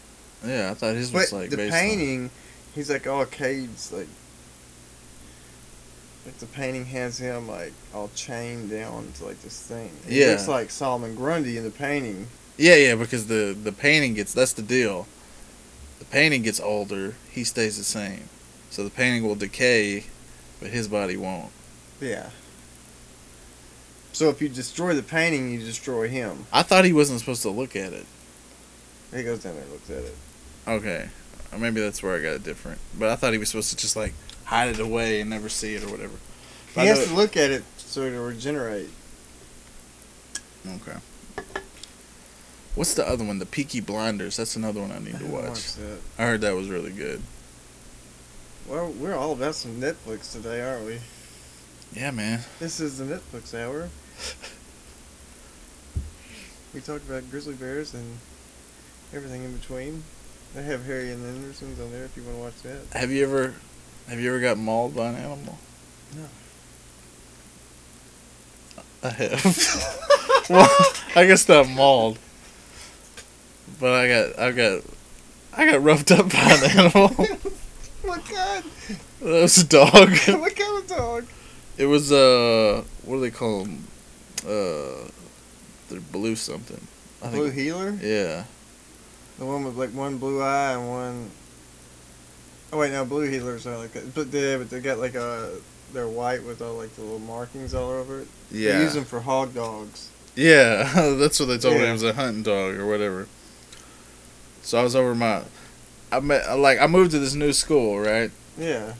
Yeah, 0.45 0.71
I 0.71 0.75
thought 0.75 0.95
his 0.97 1.13
was 1.13 1.31
but 1.31 1.37
like 1.39 1.51
the 1.51 1.57
based 1.57 1.75
on- 1.75 1.81
painting, 1.81 2.31
he's 2.75 2.91
like 2.91 3.07
all 3.07 3.25
caged, 3.27 3.93
like 3.93 4.09
like 6.25 6.39
the 6.39 6.47
painting 6.47 6.87
has 6.87 7.19
him 7.19 7.47
like 7.49 7.73
all 7.95 8.11
chained 8.15 8.71
down 8.71 9.13
to 9.19 9.25
like 9.27 9.41
this 9.43 9.61
thing. 9.61 9.91
He 10.09 10.21
Yeah. 10.21 10.33
looks 10.33 10.49
like 10.49 10.71
Solomon 10.71 11.15
Grundy 11.15 11.57
in 11.57 11.65
the 11.65 11.71
painting. 11.71 12.27
Yeah, 12.57 12.75
yeah, 12.77 12.95
because 12.97 13.27
the 13.27 13.57
the 13.61 13.73
painting 13.73 14.15
gets 14.15 14.33
that's 14.33 14.53
the 14.53 14.63
deal. 14.63 15.07
The 16.01 16.05
painting 16.07 16.43
gets 16.43 16.59
older, 16.61 17.15
he 17.31 17.45
stays 17.45 17.77
the 17.79 17.85
same. 17.85 18.29
So 18.71 18.83
the 18.85 18.91
painting 18.91 19.23
will 19.27 19.37
decay, 19.37 20.05
but 20.61 20.71
his 20.71 20.89
body 20.89 21.17
won't. 21.17 21.51
Yeah. 22.01 22.31
So 24.13 24.29
if 24.31 24.41
you 24.43 24.49
destroy 24.49 24.95
the 24.95 25.03
painting, 25.03 25.53
you 25.53 25.59
destroy 25.61 26.09
him. 26.09 26.47
I 26.53 26.63
thought 26.63 26.85
he 26.85 26.93
wasn't 26.93 27.21
supposed 27.21 27.43
to 27.43 27.51
look 27.51 27.77
at 27.77 27.93
it. 27.93 28.07
He 29.15 29.23
goes 29.23 29.43
down 29.43 29.55
there 29.55 29.63
and 29.63 29.73
looks 29.73 29.91
at 29.91 29.99
it. 29.99 30.17
Okay. 30.67 31.09
Or 31.53 31.59
maybe 31.59 31.81
that's 31.81 32.03
where 32.03 32.17
I 32.17 32.21
got 32.21 32.35
it 32.35 32.43
different. 32.43 32.81
But 32.99 33.11
I 33.11 33.17
thought 33.17 33.33
he 33.33 33.39
was 33.39 33.49
supposed 33.49 33.71
to 33.71 33.77
just 33.77 33.97
like 33.97 34.15
hide 34.45 34.69
it 34.69 34.81
away 34.81 35.21
and 35.21 35.31
never 35.31 35.49
see 35.49 35.75
it 35.75 35.85
or 35.85 35.91
whatever. 35.91 36.15
He 36.75 36.81
I 36.81 36.85
has 36.87 37.07
to 37.07 37.15
look 37.15 37.37
at 37.37 37.51
it 37.51 37.65
so 37.77 38.03
it'll 38.03 38.25
regenerate. 38.25 38.91
Okay. 40.67 40.99
What's 42.75 42.95
the 42.95 43.09
other 43.09 43.25
one? 43.25 43.39
The 43.39 43.47
Peaky 43.47 43.81
Blinders. 43.81 44.37
That's 44.37 44.57
another 44.57 44.83
one 44.83 44.93
I 44.93 44.99
need 44.99 45.15
I 45.15 45.19
to 45.19 45.25
haven't 45.25 45.49
watch. 45.49 45.77
I 46.19 46.25
heard 46.25 46.43
that 46.43 46.55
was 46.55 46.69
really 46.69 46.93
good. 46.93 47.23
Well, 48.69 48.91
we're 48.91 49.15
all 49.15 49.33
about 49.33 49.55
some 49.55 49.81
Netflix 49.81 50.33
today, 50.33 50.61
aren't 50.61 50.85
we? 50.85 50.99
Yeah, 51.95 52.11
man. 52.11 52.41
This 52.59 52.81
is 52.81 52.99
the 52.99 53.05
Netflix 53.05 53.55
hour. 53.55 53.85
we 56.75 56.81
talked 56.81 57.09
about 57.09 57.31
grizzly 57.31 57.55
bears 57.55 57.95
and 57.95 58.19
everything 59.17 59.45
in 59.45 59.57
between. 59.57 60.03
They 60.55 60.63
have 60.63 60.85
Harry 60.87 61.11
and 61.11 61.23
the 61.23 61.29
Hendersons 61.29 61.81
on 61.81 61.91
there 61.91 62.05
if 62.05 62.17
you 62.17 62.23
want 62.23 62.37
to 62.37 62.43
watch 62.43 62.63
that. 62.63 62.99
Have 62.99 63.11
you 63.11 63.25
ever 63.25 63.55
have 64.09 64.21
you 64.21 64.29
ever 64.31 64.41
got 64.41 64.59
mauled 64.59 64.95
by 64.95 65.09
an 65.09 65.17
animal? 65.17 65.59
No. 66.15 66.23
I 69.03 69.09
have. 69.11 70.45
well, 70.51 70.69
I 71.15 71.27
guess 71.27 71.49
not 71.49 71.69
mauled. 71.69 72.19
But 73.81 73.93
I 73.93 74.09
got 74.09 74.39
I 74.39 74.53
got 74.53 74.83
I 75.57 75.71
got 75.71 75.83
roughed 75.83 76.11
up 76.13 76.31
by 76.31 76.39
an 76.39 76.71
animal. 76.79 77.09
what 78.03 78.25
kind? 78.25 78.65
that 79.21 79.43
was 79.43 79.59
a 79.59 79.67
dog. 79.67 79.93
what 80.41 80.57
kind 80.57 80.79
of 80.83 80.87
dog? 80.89 81.27
It 81.77 81.87
was 81.87 82.13
uh 82.13 82.83
what 83.05 83.17
do 83.17 83.21
they 83.21 83.31
call 83.31 83.65
them? 83.65 83.87
Uh 84.47 85.09
they're 85.91 86.01
blue 86.01 86.37
something. 86.37 86.81
I 87.23 87.29
Blue 87.31 87.51
think 87.51 87.55
heeler? 87.55 87.99
yeah. 88.03 88.45
The 89.39 89.45
one 89.45 89.65
with 89.65 89.77
like 89.77 89.91
one 89.91 90.19
blue 90.19 90.43
eye 90.43 90.73
and 90.73 90.89
one. 90.89 91.31
Oh 92.73 92.79
wait, 92.79 92.93
no, 92.93 93.05
blue 93.05 93.31
heelers 93.31 93.67
are 93.67 93.77
like 93.79 93.93
that. 93.93 94.15
But 94.15 94.33
they, 94.33 94.57
but 94.57 94.71
they 94.71 94.81
got 94.81 94.99
like 94.99 95.15
a. 95.15 95.51
They're 95.93 96.09
white 96.09 96.43
with 96.43 96.61
all 96.61 96.75
like 96.75 96.95
the 96.97 97.03
little 97.03 97.21
markings 97.21 97.73
all 97.75 97.91
over 97.91 98.21
it. 98.21 98.29
They 98.51 98.59
Yeah. 98.67 98.83
use 98.83 98.95
them 98.95 99.05
for 99.05 99.21
hog 99.21 99.55
dogs. 99.55 100.09
Yeah, 100.35 100.91
that's 101.17 101.39
what 101.39 101.47
they 101.47 101.59
told 101.59 101.77
me. 101.77 101.87
It 101.87 101.93
was 101.93 102.03
a 102.03 102.13
hunting 102.13 102.43
dog 102.43 102.75
or 102.75 102.87
whatever. 102.87 103.29
So 104.63 104.79
I 104.79 104.83
was 104.83 104.97
over 104.97 105.15
my, 105.15 105.43
I 106.11 106.19
met 106.21 106.59
like 106.59 106.81
I 106.81 106.87
moved 106.89 107.13
to 107.13 107.19
this 107.21 107.35
new 107.35 107.53
school, 107.53 108.01
right? 108.01 108.31
Yeah. 108.59 108.95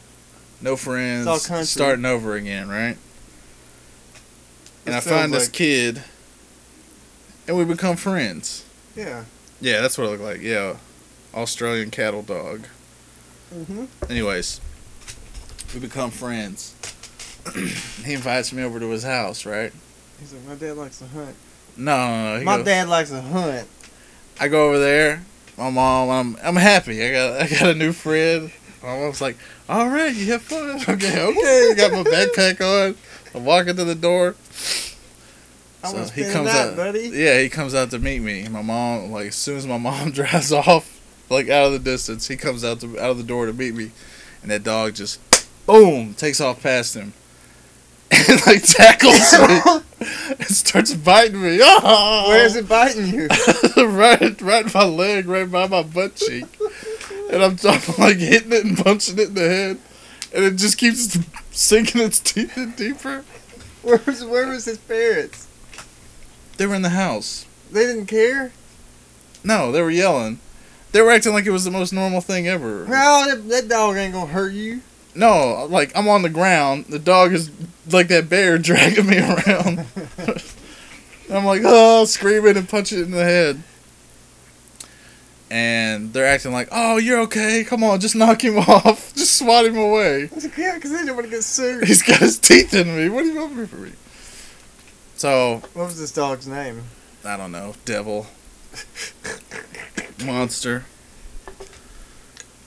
No 0.61 0.77
friends, 0.77 1.29
starting 1.69 2.05
over 2.07 2.35
again, 2.35 2.69
right? 2.69 2.97
And 4.87 4.95
It 4.95 4.99
I 4.99 5.01
find 5.01 5.35
this 5.35 5.49
kid, 5.49 6.03
and 7.49 7.59
we 7.59 7.65
become 7.65 7.97
friends. 7.97 8.65
Yeah. 8.95 9.25
Yeah, 9.61 9.81
that's 9.81 9.97
what 9.99 10.05
it 10.05 10.11
looked 10.11 10.23
like. 10.23 10.41
Yeah, 10.41 10.77
Australian 11.35 11.91
cattle 11.91 12.23
dog. 12.23 12.67
Mm-hmm. 13.55 13.85
Anyways, 14.11 14.61
we 15.75 15.81
become 15.81 16.11
friends. 16.11 16.75
he 18.05 18.15
invites 18.15 18.53
me 18.53 18.63
over 18.63 18.81
to 18.81 18.89
his 18.91 19.05
house, 19.05 19.47
right? 19.47 19.73
He's 20.21 20.33
like, 20.33 20.45
my 20.47 20.55
dad 20.55 20.77
likes 20.77 20.99
to 20.99 21.07
hunt. 21.07 21.37
No, 21.77 21.97
no, 21.97 22.33
no. 22.33 22.39
he 22.41 22.45
my 22.45 22.57
goes- 22.57 22.67
dad 22.67 22.89
likes 22.89 23.11
to 23.11 23.21
hunt. 23.21 23.69
I 24.41 24.49
go 24.49 24.69
over 24.69 24.79
there. 24.79 25.25
My 25.57 25.71
mom, 25.71 26.11
I'm 26.11 26.37
I'm 26.43 26.57
happy. 26.57 27.03
I 27.03 27.13
got 27.13 27.43
I 27.43 27.49
got 27.49 27.69
a 27.71 27.75
new 27.75 27.93
friend. 27.93 28.51
My 28.83 28.89
mom's 28.99 29.23
like, 29.23 29.37
"All 29.71 29.89
right, 29.89 30.15
you 30.15 30.33
have 30.33 30.43
fun." 30.43 30.77
Okay, 30.89 31.23
okay. 31.23 31.69
I 31.71 31.75
got 31.75 31.93
my 31.93 32.03
backpack 32.03 32.61
on. 32.61 32.95
I'm 33.35 33.45
walking 33.47 33.75
to 33.77 33.85
the 33.85 33.95
door. 33.95 34.35
I 35.85 35.93
So 35.93 36.05
he 36.13 36.23
comes 36.25 36.47
night, 36.47 36.55
out- 36.57 36.77
buddy. 36.77 37.11
Yeah, 37.13 37.41
he 37.41 37.49
comes 37.49 37.75
out 37.75 37.91
to 37.91 37.99
meet 37.99 38.21
me. 38.21 38.47
My 38.49 38.63
mom, 38.63 39.11
like, 39.13 39.29
as 39.29 39.37
soon 39.37 39.57
as 39.57 39.67
my 39.67 39.79
mom 39.79 40.11
drives 40.13 40.53
off, 40.53 41.01
like 41.31 41.49
out 41.49 41.67
of 41.67 41.73
the 41.73 41.79
distance, 41.79 42.29
he 42.29 42.37
comes 42.37 42.65
out 42.65 42.81
to 42.81 42.99
out 42.99 43.11
of 43.11 43.19
the 43.19 43.25
door 43.25 43.47
to 43.47 43.53
meet 43.53 43.75
me, 43.75 43.91
and 44.43 44.51
that 44.51 44.63
dog 44.65 44.95
just, 44.95 45.21
boom, 45.67 46.15
takes 46.15 46.41
off 46.41 46.63
past 46.63 46.95
him, 46.95 47.13
and 48.11 48.47
like 48.47 48.63
tackles 48.63 49.33
me 49.33 49.61
and 50.39 50.47
starts 50.47 50.95
biting 50.95 51.43
me. 51.43 51.59
Oh! 51.63 52.27
Where 52.29 52.45
is 52.47 52.55
it 52.57 52.69
biting 52.69 53.09
you? 53.09 53.27
right, 53.77 54.41
right 54.41 54.67
in 54.67 54.71
my 54.73 54.85
leg, 54.85 55.27
right 55.27 55.51
by 55.51 55.67
my 55.67 55.83
butt 55.83 56.15
cheek, 56.17 56.45
and 57.33 57.43
I'm, 57.43 57.59
I'm 57.65 57.81
like 57.99 58.19
hitting 58.19 58.53
it 58.53 58.65
and 58.65 58.79
punching 58.79 59.19
it 59.19 59.29
in 59.29 59.35
the 59.35 59.49
head, 59.49 59.79
and 60.35 60.45
it 60.45 60.57
just 60.57 60.79
keeps 60.79 61.19
sinking 61.51 62.01
its 62.01 62.21
teeth 62.21 62.57
in 62.57 62.73
deeper. 62.73 63.25
Where 63.83 64.01
was 64.07 64.25
where 64.25 64.47
was 64.49 64.65
his 64.65 64.79
parents? 64.79 65.46
They 66.57 66.67
were 66.67 66.75
in 66.75 66.83
the 66.83 66.91
house. 66.91 67.47
They 67.71 67.85
didn't 67.87 68.07
care. 68.07 68.53
No, 69.45 69.71
they 69.73 69.83
were 69.83 69.91
yelling. 69.91 70.41
They 70.93 71.03
were 71.03 71.11
acting 71.11 71.33
like 71.33 71.47
it 71.47 71.51
was 71.51 71.65
the 71.65 71.71
most 71.71 71.93
normal 71.93 72.21
thing 72.21 72.49
ever. 72.49 72.85
Well, 72.87 73.29
that, 73.29 73.49
that 73.49 73.69
dog 73.69 73.97
ain't 73.97 74.15
gonna 74.15 74.33
hurt 74.33 74.53
you. 74.53 74.81
No, 75.15 75.67
like 75.69 75.93
I'm 75.97 76.09
on 76.09 76.23
the 76.23 76.31
ground. 76.31 76.87
The 76.87 76.99
dog 76.99 77.33
is 77.33 77.51
like 77.91 78.09
that 78.09 78.29
bear 78.29 78.59
dragging 78.59 79.07
me 79.07 79.19
around. 79.19 79.87
I'm 81.33 81.45
like, 81.45 81.63
oh, 81.65 82.05
screaming 82.05 82.57
and 82.57 82.69
punching 82.69 82.99
it 82.99 83.03
in 83.03 83.11
the 83.11 83.25
head. 83.25 83.63
And 85.51 86.13
they're 86.13 86.27
acting 86.27 86.53
like, 86.53 86.69
oh, 86.73 86.97
you're 86.97 87.21
okay. 87.21 87.65
Come 87.65 87.85
on, 87.85 88.01
just 88.01 88.17
knock 88.17 88.43
him 88.43 88.59
off. 88.69 89.15
Just 89.15 89.39
swat 89.39 89.65
him 89.65 89.77
away. 89.77 90.29
I 90.31 90.35
was 90.35 90.45
yeah, 90.57 90.75
because 90.75 90.91
they 90.91 90.99
didn't 90.99 91.15
want 91.15 91.27
to 91.27 91.31
get 91.31 91.45
sued. 91.45 91.85
He's 91.85 92.03
got 92.03 92.19
his 92.19 92.39
teeth 92.39 92.75
in 92.75 92.95
me. 92.97 93.09
What 93.09 93.23
do 93.23 93.29
you 93.29 93.41
want 93.41 93.57
me 93.57 93.67
for 93.67 93.77
me? 93.77 93.93
So, 95.17 95.63
What 95.73 95.87
was 95.87 95.99
this 95.99 96.13
dog's 96.13 96.47
name? 96.47 96.83
I 97.25 97.37
don't 97.37 97.53
know. 97.53 97.75
Devil. 97.85 98.27
Monster. 100.25 100.85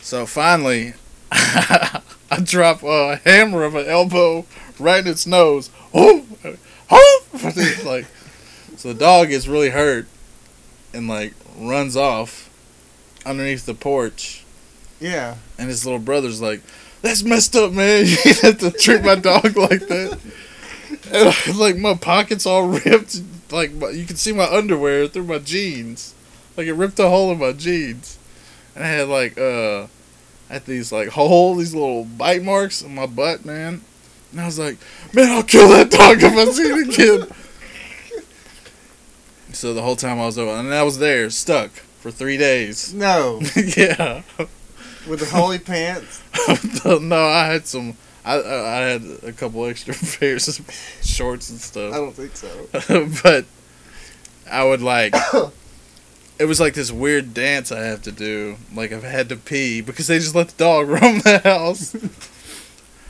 So 0.02 0.26
finally, 0.26 0.94
I 1.32 2.02
drop 2.44 2.84
a 2.84 3.18
hammer 3.18 3.64
of 3.64 3.76
an 3.76 3.86
elbow 3.86 4.46
right 4.80 5.06
in 5.06 5.12
its 5.12 5.28
nose. 5.28 5.70
Oh, 5.94 6.26
oh! 6.90 7.16
Like, 7.86 8.06
so 8.76 8.92
the 8.92 9.00
dog 9.00 9.30
gets 9.30 9.48
really 9.48 9.70
hurt 9.70 10.08
and 10.94 11.08
like 11.08 11.34
runs 11.58 11.96
off 11.96 12.50
underneath 13.26 13.66
the 13.66 13.74
porch. 13.74 14.44
Yeah. 15.00 15.36
And 15.58 15.70
his 15.70 15.86
little 15.86 16.00
brother's 16.00 16.42
like, 16.42 16.62
"That's 17.02 17.24
messed 17.24 17.56
up, 17.56 17.72
man. 17.72 18.06
You 18.26 18.34
have 18.42 18.58
to 18.60 18.72
treat 18.72 19.04
my 19.04 19.16
dog 19.16 19.56
like 19.56 19.88
that." 19.88 20.20
And 21.12 21.30
I, 21.30 21.52
like 21.52 21.78
my 21.78 21.96
pockets 21.96 22.46
all 22.46 22.68
ripped, 22.86 23.22
like 23.52 23.72
my, 23.74 23.90
you 23.90 24.06
can 24.06 24.16
see 24.16 24.34
my 24.34 24.46
underwear 24.46 25.08
through 25.08 25.26
my 25.26 25.40
jeans, 25.40 26.14
like 26.58 26.68
it 26.68 26.74
ripped 26.74 27.00
a 27.00 27.10
hole 27.10 27.32
in 27.32 27.40
my 27.40 27.52
jeans, 27.52 28.18
and 28.76 28.84
I 28.84 28.88
had 28.88 29.08
like 29.08 29.38
uh, 29.38 29.88
I 30.50 30.54
had 30.54 30.66
these 30.66 30.92
like 30.92 31.10
holes, 31.10 31.58
these 31.58 31.74
little 31.74 32.06
bite 32.06 32.44
marks 32.44 32.84
on 32.84 32.96
my 32.96 33.06
butt, 33.06 33.46
man. 33.46 33.82
And 34.32 34.42
I 34.42 34.46
was 34.46 34.60
like, 34.60 34.78
"Man, 35.14 35.30
I'll 35.32 35.44
kill 35.44 35.70
that 35.70 35.90
dog 35.90 36.22
if 36.22 36.34
I 36.34 36.46
see 36.52 36.64
it 36.64 36.90
again." 36.90 37.28
so 39.54 39.74
the 39.74 39.82
whole 39.82 39.96
time 39.96 40.20
I 40.20 40.26
was 40.26 40.38
over, 40.38 40.52
and 40.52 40.74
I 40.74 40.84
was 40.84 41.00
there 41.00 41.30
stuck 41.30 41.72
for 42.00 42.12
three 42.12 42.38
days. 42.38 42.94
No. 42.94 43.42
yeah. 43.56 44.24
With 45.08 45.20
the 45.20 45.26
holy 45.26 45.60
pants. 45.60 46.22
no, 46.86 47.26
I 47.26 47.46
had 47.46 47.68
some. 47.68 47.98
I 48.30 48.38
I 48.38 48.80
had 48.82 49.04
a 49.24 49.32
couple 49.32 49.66
extra 49.66 49.94
pairs 50.20 50.48
of 50.48 50.70
shorts 51.02 51.50
and 51.50 51.60
stuff. 51.60 51.94
I 51.94 51.98
don't 51.98 52.14
think 52.14 52.36
so. 52.36 53.10
but 53.24 53.46
I 54.50 54.64
would 54.64 54.82
like. 54.82 55.16
It 56.42 56.48
was 56.48 56.58
like 56.58 56.74
this 56.74 56.90
weird 56.90 57.34
dance 57.34 57.70
I 57.70 57.82
have 57.82 58.02
to 58.04 58.14
do. 58.14 58.56
Like 58.74 58.94
I've 58.94 59.04
had 59.04 59.28
to 59.28 59.36
pee 59.36 59.82
because 59.82 60.08
they 60.08 60.20
just 60.20 60.36
let 60.36 60.48
the 60.48 60.64
dog 60.64 60.88
roam 60.88 61.20
the 61.20 61.40
house. 61.44 61.94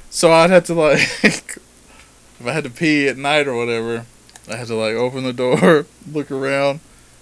so 0.09 0.31
I'd 0.31 0.49
have 0.49 0.63
to 0.63 0.73
like, 0.73 1.01
if 1.23 2.43
I 2.43 2.51
had 2.51 2.63
to 2.63 2.71
pee 2.71 3.07
at 3.07 3.17
night 3.17 3.47
or 3.47 3.55
whatever, 3.55 4.07
I 4.49 4.55
had 4.55 4.65
to 4.65 4.75
like 4.75 4.95
open 4.95 5.25
the 5.25 5.31
door, 5.33 5.85
look 6.11 6.31
around, 6.31 6.79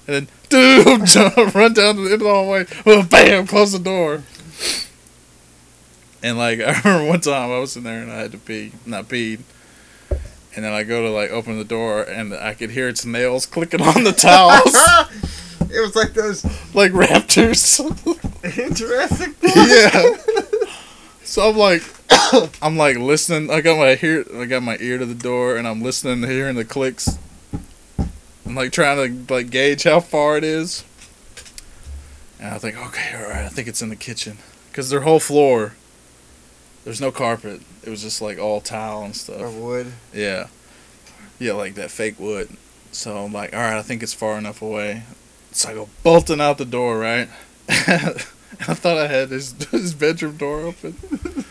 and 0.07 0.15
then 0.15 0.27
dude 0.47 1.05
jump, 1.07 1.53
run 1.53 1.73
down 1.73 1.95
to 1.95 2.03
the 2.03 2.13
end 2.13 2.13
of 2.13 2.19
the 2.19 2.29
hallway, 2.29 2.65
bam, 3.09 3.45
close 3.45 3.73
the 3.73 3.79
door. 3.79 4.23
And 6.23 6.37
like 6.37 6.59
I 6.61 6.79
remember 6.83 7.09
one 7.09 7.21
time 7.21 7.51
I 7.51 7.59
was 7.59 7.75
in 7.75 7.83
there 7.83 8.01
and 8.01 8.11
I 8.11 8.17
had 8.17 8.31
to 8.31 8.37
pee, 8.37 8.71
not 8.85 9.07
peed, 9.07 9.41
and 10.55 10.65
then 10.65 10.73
I 10.73 10.83
go 10.83 11.03
to 11.03 11.09
like 11.09 11.31
open 11.31 11.57
the 11.57 11.65
door 11.65 12.03
and 12.03 12.33
I 12.33 12.53
could 12.53 12.71
hear 12.71 12.87
its 12.87 13.05
nails 13.05 13.45
clicking 13.45 13.81
on 13.81 14.03
the 14.03 14.11
towels 14.11 14.75
it 15.71 15.81
was 15.81 15.95
like 15.95 16.13
those 16.13 16.43
like 16.73 16.91
raptors. 16.91 17.79
in 18.57 18.73
Jurassic 18.73 19.35
yeah. 19.43 20.73
So 21.23 21.49
I'm 21.49 21.57
like, 21.57 21.83
I'm 22.61 22.77
like 22.77 22.97
listening. 22.97 23.51
I 23.51 23.61
got 23.61 23.77
my 23.77 23.99
ear, 24.01 24.25
I 24.35 24.45
got 24.45 24.63
my 24.63 24.77
ear 24.79 24.97
to 24.97 25.05
the 25.05 25.13
door, 25.13 25.57
and 25.57 25.67
I'm 25.67 25.81
listening, 25.81 26.21
to 26.21 26.27
hearing 26.27 26.55
the 26.55 26.65
clicks. 26.65 27.17
I'm 28.45 28.55
like 28.55 28.71
trying 28.71 29.25
to 29.27 29.33
like 29.33 29.49
gauge 29.49 29.83
how 29.83 29.99
far 29.99 30.37
it 30.37 30.43
is. 30.43 30.85
And 32.39 32.53
I 32.53 32.57
think, 32.59 32.77
okay, 32.77 33.15
all 33.15 33.29
right, 33.29 33.45
I 33.45 33.49
think 33.49 33.67
it's 33.67 33.81
in 33.81 33.89
the 33.89 33.95
kitchen, 33.95 34.37
cause 34.71 34.89
their 34.89 35.01
whole 35.01 35.19
floor. 35.19 35.73
There's 36.87 37.01
no 37.01 37.11
carpet. 37.11 37.59
It 37.83 37.89
was 37.89 38.01
just 38.01 38.21
like 38.21 38.39
all 38.39 38.61
tile 38.61 39.03
and 39.03 39.13
stuff. 39.13 39.41
Or 39.41 39.49
wood. 39.49 39.91
Yeah. 40.13 40.47
Yeah, 41.37 41.51
like 41.51 41.75
that 41.75 41.91
fake 41.91 42.17
wood. 42.17 42.55
So 42.93 43.25
I'm 43.25 43.33
like, 43.33 43.53
all 43.53 43.59
right, 43.59 43.77
I 43.77 43.81
think 43.81 44.01
it's 44.01 44.13
far 44.13 44.37
enough 44.37 44.61
away. 44.61 45.03
So 45.51 45.67
I 45.67 45.73
go 45.73 45.89
bolting 46.01 46.39
out 46.39 46.57
the 46.57 46.63
door, 46.63 46.97
right? 46.97 47.27
I 47.67 48.73
thought 48.73 48.97
I 48.97 49.07
had 49.07 49.31
his, 49.31 49.51
his 49.71 49.93
bedroom 49.93 50.37
door 50.37 50.61
open. 50.61 50.95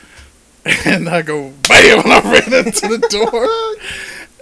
And 0.86 1.06
I 1.08 1.20
go, 1.20 1.52
bam, 1.68 2.00
and 2.00 2.12
I 2.12 2.20
ran 2.22 2.66
into 2.66 2.88
the 2.88 3.06
door. 3.08 3.46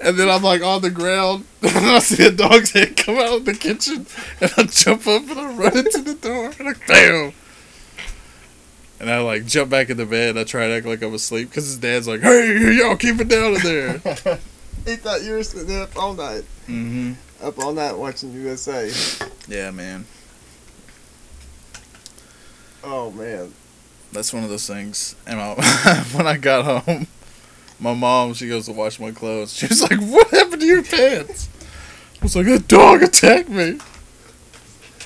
And 0.01 0.17
then 0.17 0.31
I'm 0.31 0.43
like 0.45 0.63
on 0.63 0.81
the 0.81 0.91
ground, 0.91 1.45
and 1.61 1.87
I 1.87 1.99
see 1.99 2.25
a 2.25 2.31
dog's 2.31 2.71
head 2.71 2.97
come 2.97 3.19
out 3.19 3.35
of 3.35 3.45
the 3.45 3.53
kitchen, 3.53 4.07
and 4.41 4.53
I 4.57 4.63
jump 4.63 5.07
up 5.07 5.29
and 5.29 5.39
I 5.39 5.53
run 5.55 5.77
into 5.77 6.01
the 6.01 6.15
door, 6.15 6.53
and 6.59 6.69
I 6.69 6.73
bam. 6.87 7.33
And 9.05 9.13
I 9.13 9.21
like 9.21 9.45
jump 9.45 9.69
back 9.69 9.91
in 9.91 9.99
the 9.99 10.07
bed. 10.07 10.31
And 10.31 10.39
I 10.39 10.45
try 10.45 10.67
to 10.67 10.73
act 10.73 10.87
like 10.87 11.03
I'm 11.03 11.13
asleep 11.13 11.51
because 11.51 11.67
his 11.67 11.77
dad's 11.77 12.09
like, 12.09 12.23
"Hey, 12.23 12.73
y'all 12.73 12.97
keep 12.97 13.21
it 13.21 13.29
down 13.29 13.55
in 13.55 13.61
there." 13.61 14.39
He 14.87 14.97
thought 14.97 15.23
you 15.23 15.33
were 15.33 15.43
sitting 15.43 15.79
up 15.81 15.95
all 15.97 16.13
night. 16.15 16.45
mm-hmm. 16.67 17.13
Up 17.43 17.59
all 17.59 17.73
night 17.73 17.93
watching 17.93 18.33
USA. 18.33 18.91
Yeah, 19.47 19.71
man. 19.71 20.07
Oh 22.83 23.11
man. 23.11 23.53
That's 24.13 24.33
one 24.33 24.43
of 24.43 24.49
those 24.49 24.67
things. 24.67 25.17
And 25.27 25.39
my, 25.39 25.55
when 26.15 26.27
I 26.27 26.39
got 26.39 26.83
home, 26.83 27.07
my 27.79 27.93
mom 27.93 28.33
she 28.33 28.49
goes 28.49 28.65
to 28.67 28.73
wash 28.73 28.99
my 28.99 29.11
clothes. 29.11 29.53
She 29.57 29.67
was 29.67 29.83
like, 29.83 30.01
"What 30.01 30.31
happened 30.31 30.63
to 30.63 30.67
your 30.67 30.83
pants?" 30.83 31.51
I 32.21 32.25
was 32.25 32.37
like, 32.37 32.47
"A 32.47 32.59
dog 32.59 33.03
attacked 33.03 33.51
me." 33.51 33.81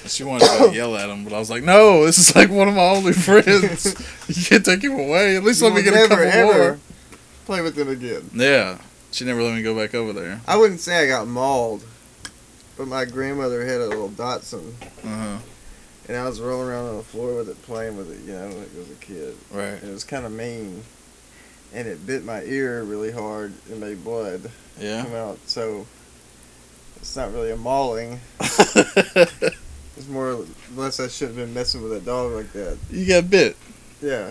She 0.06 0.24
wanted 0.24 0.46
to 0.48 0.70
yell 0.74 0.96
at 0.96 1.08
him, 1.10 1.24
but 1.24 1.32
I 1.32 1.38
was 1.38 1.50
like, 1.50 1.62
"No, 1.62 2.04
this 2.06 2.18
is 2.18 2.34
like 2.36 2.50
one 2.50 2.68
of 2.68 2.74
my 2.74 2.82
only 2.90 3.12
friends. 3.28 3.84
you 4.28 4.44
can't 4.44 4.64
take 4.64 4.82
him 4.82 4.92
away. 4.92 5.36
At 5.36 5.44
least 5.44 5.60
You 5.60 5.66
let 5.68 5.76
me 5.76 5.82
get 5.82 5.94
a 5.94 6.08
couple 6.08 6.24
never, 6.24 6.52
more." 6.58 6.78
play 7.46 7.60
with 7.62 7.76
him 7.78 7.88
again. 7.88 8.30
Yeah, 8.34 8.78
she 9.10 9.24
never 9.24 9.42
let 9.42 9.54
me 9.54 9.62
go 9.62 9.74
back 9.76 9.94
over 9.94 10.12
there. 10.12 10.40
I 10.46 10.56
wouldn't 10.56 10.80
say 10.80 11.02
I 11.04 11.06
got 11.08 11.26
mauled, 11.26 11.84
but 12.76 12.86
my 12.88 13.04
grandmother 13.06 13.64
had 13.66 13.80
a 13.80 13.86
little 13.86 14.08
dachshund, 14.08 14.74
Uh 14.82 15.08
huh. 15.08 15.38
and 16.08 16.16
I 16.16 16.26
was 16.26 16.40
rolling 16.40 16.68
around 16.68 16.86
on 16.88 16.96
the 16.98 17.02
floor 17.02 17.34
with 17.36 17.48
it, 17.48 17.60
playing 17.62 17.96
with 17.96 18.10
it, 18.10 18.24
you 18.26 18.34
know, 18.34 18.46
like 18.48 18.68
I 18.74 18.78
was 18.78 18.90
a 18.90 18.94
kid. 19.00 19.34
Right. 19.50 19.80
And 19.82 19.90
it 19.90 19.92
was 19.92 20.04
kind 20.04 20.24
of 20.26 20.32
mean, 20.32 20.84
and 21.74 21.88
it 21.88 22.06
bit 22.06 22.24
my 22.24 22.42
ear 22.44 22.82
really 22.84 23.12
hard 23.12 23.52
and 23.70 23.80
made 23.80 24.04
blood 24.04 24.50
Yeah. 24.78 25.04
come 25.04 25.14
out. 25.14 25.38
So 25.46 25.86
it's 26.96 27.16
not 27.16 27.32
really 27.32 27.50
a 27.50 27.56
mauling. 27.56 28.20
It's 29.98 30.08
more 30.08 30.30
or 30.32 30.44
less 30.76 31.00
I 31.00 31.08
should 31.08 31.28
have 31.28 31.36
been 31.36 31.52
messing 31.52 31.82
with 31.82 31.92
a 31.92 32.00
dog 32.00 32.32
like 32.32 32.52
that. 32.52 32.78
you 32.90 33.06
got 33.06 33.28
bit. 33.28 33.56
Yeah, 34.00 34.30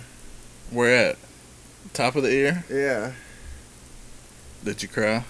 Where 0.71 1.09
at? 1.09 1.17
Top 1.93 2.15
of 2.15 2.23
the 2.23 2.29
ear? 2.31 2.63
yeah. 2.69 3.11
Did 4.63 4.81
you 4.81 4.89
cry? 4.89 5.23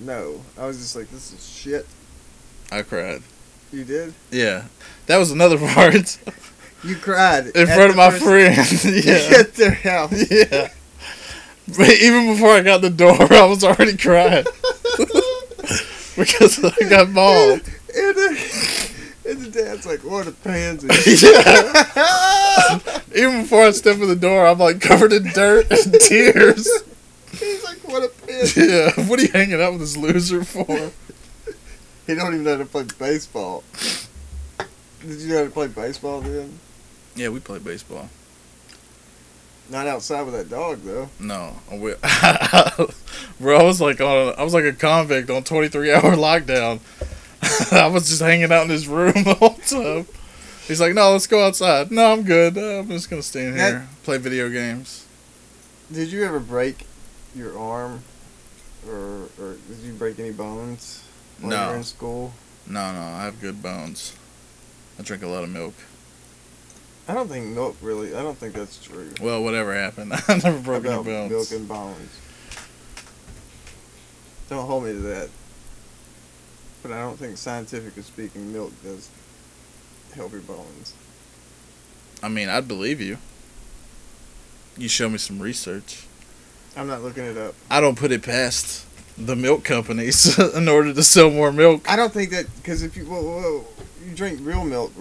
No, 0.00 0.40
I 0.58 0.66
was 0.66 0.78
just 0.78 0.96
like, 0.96 1.10
this 1.10 1.32
is 1.32 1.46
shit. 1.46 1.86
I 2.72 2.82
cried. 2.82 3.22
You 3.72 3.84
did? 3.84 4.14
Yeah. 4.30 4.64
That 5.06 5.18
was 5.18 5.30
another 5.32 5.58
part. 5.74 6.18
You 6.84 6.96
cried 6.96 7.46
in 7.48 7.66
front 7.66 7.90
of 7.90 7.96
my 7.96 8.10
first- 8.10 8.80
friend. 8.80 9.04
yeah, 9.04 9.38
at 9.40 9.54
their 9.54 9.74
house. 9.74 10.30
yeah. 10.30 10.68
But 11.66 11.90
even 12.00 12.32
before 12.34 12.50
I 12.50 12.60
got 12.62 12.80
the 12.82 12.90
door, 12.90 13.16
I 13.32 13.44
was 13.46 13.64
already 13.64 13.96
crying 13.96 14.44
because 16.16 16.62
I 16.62 16.88
got 16.88 17.08
mauled. 17.10 17.60
And, 17.96 18.16
the, 18.16 18.83
and 19.36 19.46
the 19.46 19.50
dad's 19.62 19.86
like, 19.86 20.00
what 20.04 20.26
a 20.26 20.32
pansy. 20.32 20.86
yeah. 21.26 23.00
Even 23.14 23.42
before 23.42 23.62
I 23.64 23.70
step 23.70 23.96
in 23.98 24.08
the 24.08 24.16
door, 24.16 24.46
I'm 24.46 24.58
like 24.58 24.80
covered 24.80 25.12
in 25.12 25.24
dirt 25.24 25.70
and 25.70 25.94
tears. 26.00 26.68
He's 27.32 27.64
like, 27.64 27.78
what 27.88 28.02
a 28.02 28.08
pansy. 28.26 28.60
Yeah. 28.62 28.90
What 29.08 29.18
are 29.18 29.22
you 29.22 29.32
hanging 29.32 29.60
out 29.60 29.72
with 29.72 29.80
this 29.80 29.96
loser 29.96 30.44
for? 30.44 30.90
He 32.06 32.14
don't 32.14 32.34
even 32.34 32.44
know 32.44 32.52
how 32.52 32.58
to 32.58 32.66
play 32.66 32.84
baseball. 32.98 33.64
Did 35.00 35.20
you 35.20 35.28
know 35.28 35.38
how 35.38 35.44
to 35.44 35.50
play 35.50 35.68
baseball 35.68 36.20
then? 36.20 36.58
Yeah, 37.16 37.28
we 37.28 37.40
played 37.40 37.64
baseball. 37.64 38.08
Not 39.70 39.86
outside 39.86 40.22
with 40.22 40.34
that 40.34 40.50
dog 40.50 40.80
though. 40.82 41.08
No, 41.18 41.54
we, 41.70 41.94
bro, 43.40 43.58
I 43.58 43.62
was 43.62 43.80
like 43.80 44.00
on, 44.00 44.34
I 44.36 44.42
was 44.42 44.52
like 44.52 44.64
a 44.64 44.72
convict 44.72 45.30
on 45.30 45.42
23 45.42 45.92
hour 45.92 46.02
lockdown. 46.16 46.80
I 47.72 47.86
was 47.88 48.08
just 48.08 48.20
hanging 48.22 48.52
out 48.52 48.64
in 48.64 48.70
his 48.70 48.86
room 48.88 49.12
the 49.12 49.34
whole 49.34 49.54
time. 49.54 50.06
He's 50.66 50.80
like, 50.80 50.94
"No, 50.94 51.12
let's 51.12 51.26
go 51.26 51.46
outside." 51.46 51.90
No, 51.90 52.12
I'm 52.12 52.22
good. 52.22 52.56
Uh, 52.56 52.78
I'm 52.80 52.88
just 52.88 53.10
gonna 53.10 53.22
stay 53.22 53.46
in 53.46 53.56
here, 53.56 53.86
play 54.02 54.18
video 54.18 54.48
games. 54.48 55.04
Did 55.92 56.10
you 56.10 56.24
ever 56.24 56.40
break 56.40 56.86
your 57.36 57.58
arm, 57.58 58.02
or 58.88 59.28
or 59.40 59.56
did 59.68 59.78
you 59.84 59.92
break 59.92 60.18
any 60.18 60.30
bones 60.32 61.02
you 61.42 61.48
No. 61.48 61.68
were 61.70 61.76
in 61.76 61.84
school? 61.84 62.32
No, 62.66 62.92
no, 62.92 63.00
I 63.00 63.24
have 63.24 63.40
good 63.40 63.62
bones. 63.62 64.14
I 64.98 65.02
drink 65.02 65.22
a 65.22 65.28
lot 65.28 65.44
of 65.44 65.50
milk. 65.50 65.74
I 67.06 67.12
don't 67.12 67.28
think 67.28 67.48
milk 67.48 67.76
really. 67.82 68.14
I 68.16 68.22
don't 68.22 68.38
think 68.38 68.54
that's 68.54 68.82
true. 68.82 69.12
Well, 69.20 69.42
whatever 69.44 69.74
happened, 69.74 70.12
I 70.28 70.36
never 70.42 70.58
broke 70.60 70.86
any 70.86 71.02
bones. 71.02 71.30
milk 71.30 71.50
and 71.52 71.68
bones. 71.68 72.10
Don't 74.48 74.66
hold 74.66 74.84
me 74.84 74.92
to 74.92 74.98
that 75.00 75.28
but 76.84 76.92
I 76.92 77.00
don't 77.00 77.18
think 77.18 77.38
scientifically 77.38 78.02
speaking, 78.02 78.52
milk 78.52 78.70
does 78.84 79.08
help 80.14 80.32
your 80.32 80.42
bones. 80.42 80.92
I 82.22 82.28
mean, 82.28 82.50
I'd 82.50 82.68
believe 82.68 83.00
you. 83.00 83.16
You 84.76 84.88
show 84.88 85.08
me 85.08 85.16
some 85.16 85.40
research. 85.40 86.04
I'm 86.76 86.86
not 86.86 87.00
looking 87.00 87.24
it 87.24 87.38
up. 87.38 87.54
I 87.70 87.80
don't 87.80 87.96
put 87.96 88.12
it 88.12 88.22
past 88.22 88.86
the 89.16 89.34
milk 89.34 89.64
companies 89.64 90.38
in 90.54 90.68
order 90.68 90.92
to 90.92 91.02
sell 91.02 91.30
more 91.30 91.52
milk. 91.52 91.90
I 91.90 91.96
don't 91.96 92.12
think 92.12 92.30
that 92.32 92.54
because 92.56 92.82
if 92.82 92.98
you 92.98 93.06
whoa, 93.06 93.22
whoa, 93.22 93.64
you 94.06 94.14
drink 94.14 94.40
real 94.42 94.66
milk, 94.66 94.92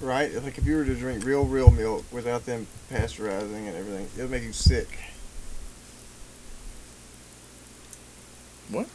right? 0.00 0.32
Like 0.40 0.56
if 0.56 0.64
you 0.64 0.76
were 0.76 0.84
to 0.84 0.94
drink 0.94 1.24
real 1.24 1.44
real 1.44 1.70
milk 1.70 2.04
without 2.12 2.46
them 2.46 2.68
pasteurizing 2.92 3.66
and 3.66 3.76
everything, 3.76 4.06
it'll 4.16 4.30
make 4.30 4.44
you 4.44 4.52
sick. 4.52 5.00
What? 8.70 8.86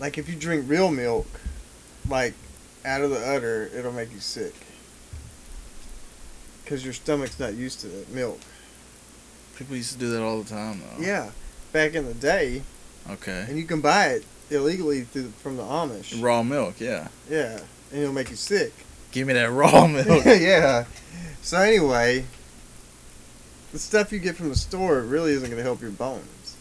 Like 0.00 0.18
if 0.18 0.28
you 0.28 0.36
drink 0.36 0.64
real 0.68 0.90
milk, 0.90 1.26
like 2.08 2.34
out 2.84 3.00
of 3.02 3.10
the 3.10 3.18
udder, 3.18 3.70
it'll 3.74 3.92
make 3.92 4.12
you 4.12 4.20
sick. 4.20 4.54
Because 6.64 6.84
your 6.84 6.92
stomach's 6.94 7.40
not 7.40 7.54
used 7.54 7.80
to 7.80 8.04
milk. 8.12 8.40
People 9.56 9.76
used 9.76 9.92
to 9.92 9.98
do 9.98 10.10
that 10.10 10.22
all 10.22 10.40
the 10.42 10.48
time, 10.48 10.80
though. 10.80 11.02
Yeah, 11.04 11.30
back 11.72 11.94
in 11.94 12.06
the 12.06 12.14
day, 12.14 12.62
Okay. 13.10 13.46
and 13.48 13.58
you 13.58 13.64
can 13.64 13.80
buy 13.80 14.06
it 14.08 14.24
illegally 14.50 15.02
through, 15.02 15.30
from 15.42 15.56
the 15.56 15.62
Amish. 15.62 16.22
Raw 16.22 16.42
milk, 16.42 16.78
yeah. 16.78 17.08
Yeah, 17.28 17.58
and 17.90 18.02
it'll 18.02 18.12
make 18.14 18.30
you 18.30 18.36
sick. 18.36 18.72
Give 19.10 19.26
me 19.26 19.32
that 19.32 19.50
raw 19.50 19.86
milk. 19.88 20.24
yeah. 20.26 20.84
So 21.42 21.58
anyway, 21.58 22.24
the 23.72 23.78
stuff 23.78 24.12
you 24.12 24.18
get 24.18 24.36
from 24.36 24.50
the 24.50 24.56
store 24.56 25.00
really 25.00 25.32
isn't 25.32 25.48
going 25.48 25.56
to 25.56 25.62
help 25.64 25.80
your 25.80 25.90
bones, 25.90 26.56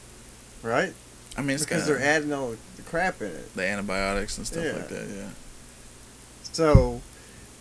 right? 0.64 0.94
I 1.38 1.42
mean, 1.42 1.52
it's 1.52 1.66
because 1.66 1.82
got 1.84 1.88
they're 1.94 2.02
adding 2.02 2.34
all 2.34 2.50
the 2.52 2.58
crap 2.90 3.22
in 3.22 3.28
it. 3.28 3.54
the 3.56 3.66
antibiotics 3.66 4.38
and 4.38 4.48
stuff 4.48 4.64
Yeah. 4.64 4.72
like 4.74 4.90
that, 4.90 5.08
yeah. 5.10 5.30
So, 6.54 7.02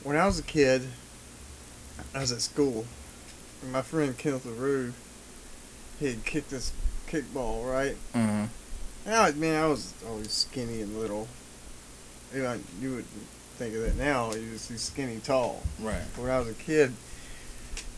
when 0.04 0.16
I 0.16 0.26
was 0.26 0.38
a 0.38 0.42
kid, 0.42 0.82
I 2.14 2.20
was 2.20 2.32
at 2.32 2.40
school, 2.40 2.84
and 3.62 3.72
my 3.72 3.82
friend 3.82 4.16
Kenneth 4.16 4.46
LaRue, 4.46 4.92
he 5.98 6.06
had 6.06 6.24
kicked 6.24 6.50
this 6.50 6.72
kickball, 7.08 7.70
right? 7.70 7.96
Mm-hmm. 8.14 8.44
And 9.06 9.14
I, 9.14 9.30
man, 9.32 9.62
I 9.62 9.66
was 9.66 9.92
always 10.08 10.30
skinny 10.30 10.80
and 10.82 10.98
little. 10.98 11.28
You, 12.34 12.42
know, 12.42 12.58
you 12.80 12.94
would 12.96 13.04
think 13.56 13.74
of 13.74 13.82
that 13.82 13.96
now, 13.96 14.32
you 14.34 14.50
just 14.52 14.66
see 14.66 14.76
skinny 14.76 15.18
tall. 15.18 15.62
Right. 15.80 16.02
When 16.16 16.30
I 16.30 16.38
was 16.38 16.48
a 16.48 16.54
kid, 16.54 16.92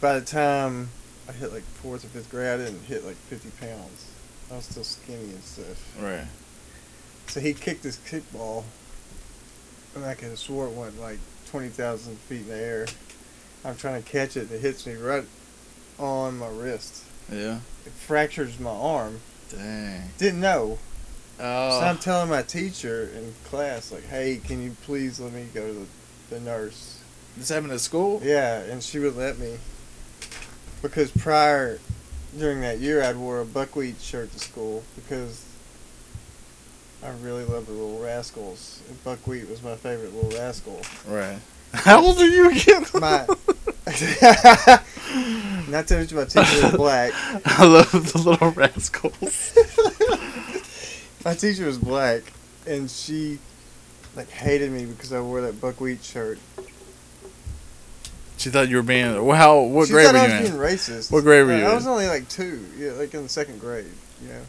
by 0.00 0.18
the 0.18 0.24
time 0.24 0.90
I 1.28 1.32
hit 1.32 1.52
like 1.52 1.62
fourth 1.62 2.04
or 2.04 2.08
fifth 2.08 2.30
grade, 2.30 2.48
I 2.60 2.64
didn't 2.64 2.84
hit 2.84 3.04
like 3.04 3.16
50 3.16 3.50
pounds. 3.60 4.06
I 4.50 4.56
was 4.56 4.64
still 4.64 4.84
skinny 4.84 5.24
and 5.24 5.42
stuff. 5.42 5.96
Right. 6.00 6.24
So 7.28 7.40
he 7.40 7.52
kicked 7.52 7.84
his 7.84 7.98
kickball, 7.98 8.64
and 9.94 10.04
I 10.04 10.14
could 10.14 10.30
have 10.30 10.38
swore 10.38 10.66
it 10.66 10.72
went 10.72 10.98
like 10.98 11.18
20,000 11.50 12.16
feet 12.18 12.40
in 12.40 12.48
the 12.48 12.56
air. 12.56 12.86
I'm 13.64 13.76
trying 13.76 14.02
to 14.02 14.08
catch 14.08 14.36
it, 14.36 14.42
and 14.42 14.52
it 14.52 14.60
hits 14.60 14.86
me 14.86 14.94
right 14.94 15.24
on 15.98 16.38
my 16.38 16.48
wrist. 16.48 17.04
Yeah. 17.30 17.60
It 17.84 17.92
fractures 17.92 18.58
my 18.58 18.70
arm. 18.70 19.20
Dang. 19.50 20.02
Didn't 20.16 20.40
know. 20.40 20.78
Oh. 21.38 21.80
So 21.80 21.86
I'm 21.86 21.98
telling 21.98 22.30
my 22.30 22.42
teacher 22.42 23.10
in 23.14 23.34
class, 23.44 23.92
like, 23.92 24.06
hey, 24.06 24.40
can 24.42 24.62
you 24.62 24.74
please 24.82 25.20
let 25.20 25.32
me 25.32 25.46
go 25.54 25.66
to 25.66 25.74
the, 25.74 25.86
the 26.36 26.40
nurse? 26.40 27.00
this 27.36 27.50
happened 27.50 27.72
at 27.72 27.80
school? 27.80 28.20
Yeah, 28.24 28.60
and 28.60 28.82
she 28.82 28.98
would 28.98 29.16
let 29.16 29.38
me. 29.38 29.58
Because 30.82 31.10
prior, 31.10 31.78
during 32.36 32.60
that 32.62 32.78
year, 32.80 33.02
I'd 33.02 33.16
wore 33.16 33.40
a 33.40 33.44
buckwheat 33.44 34.00
shirt 34.00 34.32
to 34.32 34.38
school 34.38 34.82
because 34.96 35.44
I 37.02 37.10
really 37.22 37.44
loved 37.44 37.68
the 37.68 37.72
Little 37.72 38.00
Rascals. 38.00 38.82
Buckwheat 39.04 39.48
was 39.48 39.62
my 39.62 39.76
favorite 39.76 40.14
Little 40.14 40.38
Rascal. 40.38 40.80
Right. 41.06 41.38
How 41.72 42.02
old 42.02 42.18
are 42.18 42.26
you 42.26 42.50
again? 42.50 42.84
My, 42.94 43.26
not 45.68 45.86
to 45.86 45.96
mention 45.96 46.16
my 46.16 46.24
teacher 46.24 46.62
was 46.62 46.72
black. 46.76 47.12
I 47.44 47.64
love 47.66 47.90
the 48.12 48.18
little 48.18 48.50
rascals. 48.52 49.54
My 51.24 51.34
teacher 51.34 51.66
was 51.66 51.76
black, 51.78 52.22
and 52.66 52.90
she 52.90 53.38
like 54.16 54.30
hated 54.30 54.72
me 54.72 54.86
because 54.86 55.12
I 55.12 55.20
wore 55.20 55.40
that 55.42 55.60
buckwheat 55.60 56.02
shirt. 56.02 56.38
She 58.38 58.48
thought 58.50 58.68
you 58.68 58.76
were 58.76 58.82
being. 58.82 59.24
Well, 59.24 59.36
how? 59.36 59.60
What 59.60 59.88
she 59.88 59.92
grade 59.94 60.06
thought 60.06 60.14
were 60.14 60.20
I 60.20 60.26
you 60.26 60.40
was 60.40 60.50
in? 60.50 60.56
being 60.56 60.62
racist. 60.66 61.12
What 61.12 61.22
grade 61.24 61.46
were 61.46 61.52
Like, 61.52 61.60
you 61.60 61.66
I 61.66 61.70
in? 61.70 61.74
was 61.76 61.86
only 61.86 62.08
like 62.08 62.28
two, 62.30 62.64
yeah, 62.78 62.92
like 62.92 63.12
in 63.14 63.22
the 63.22 63.28
second 63.28 63.58
grade. 63.60 63.86
You 64.22 64.28
know. 64.28 64.42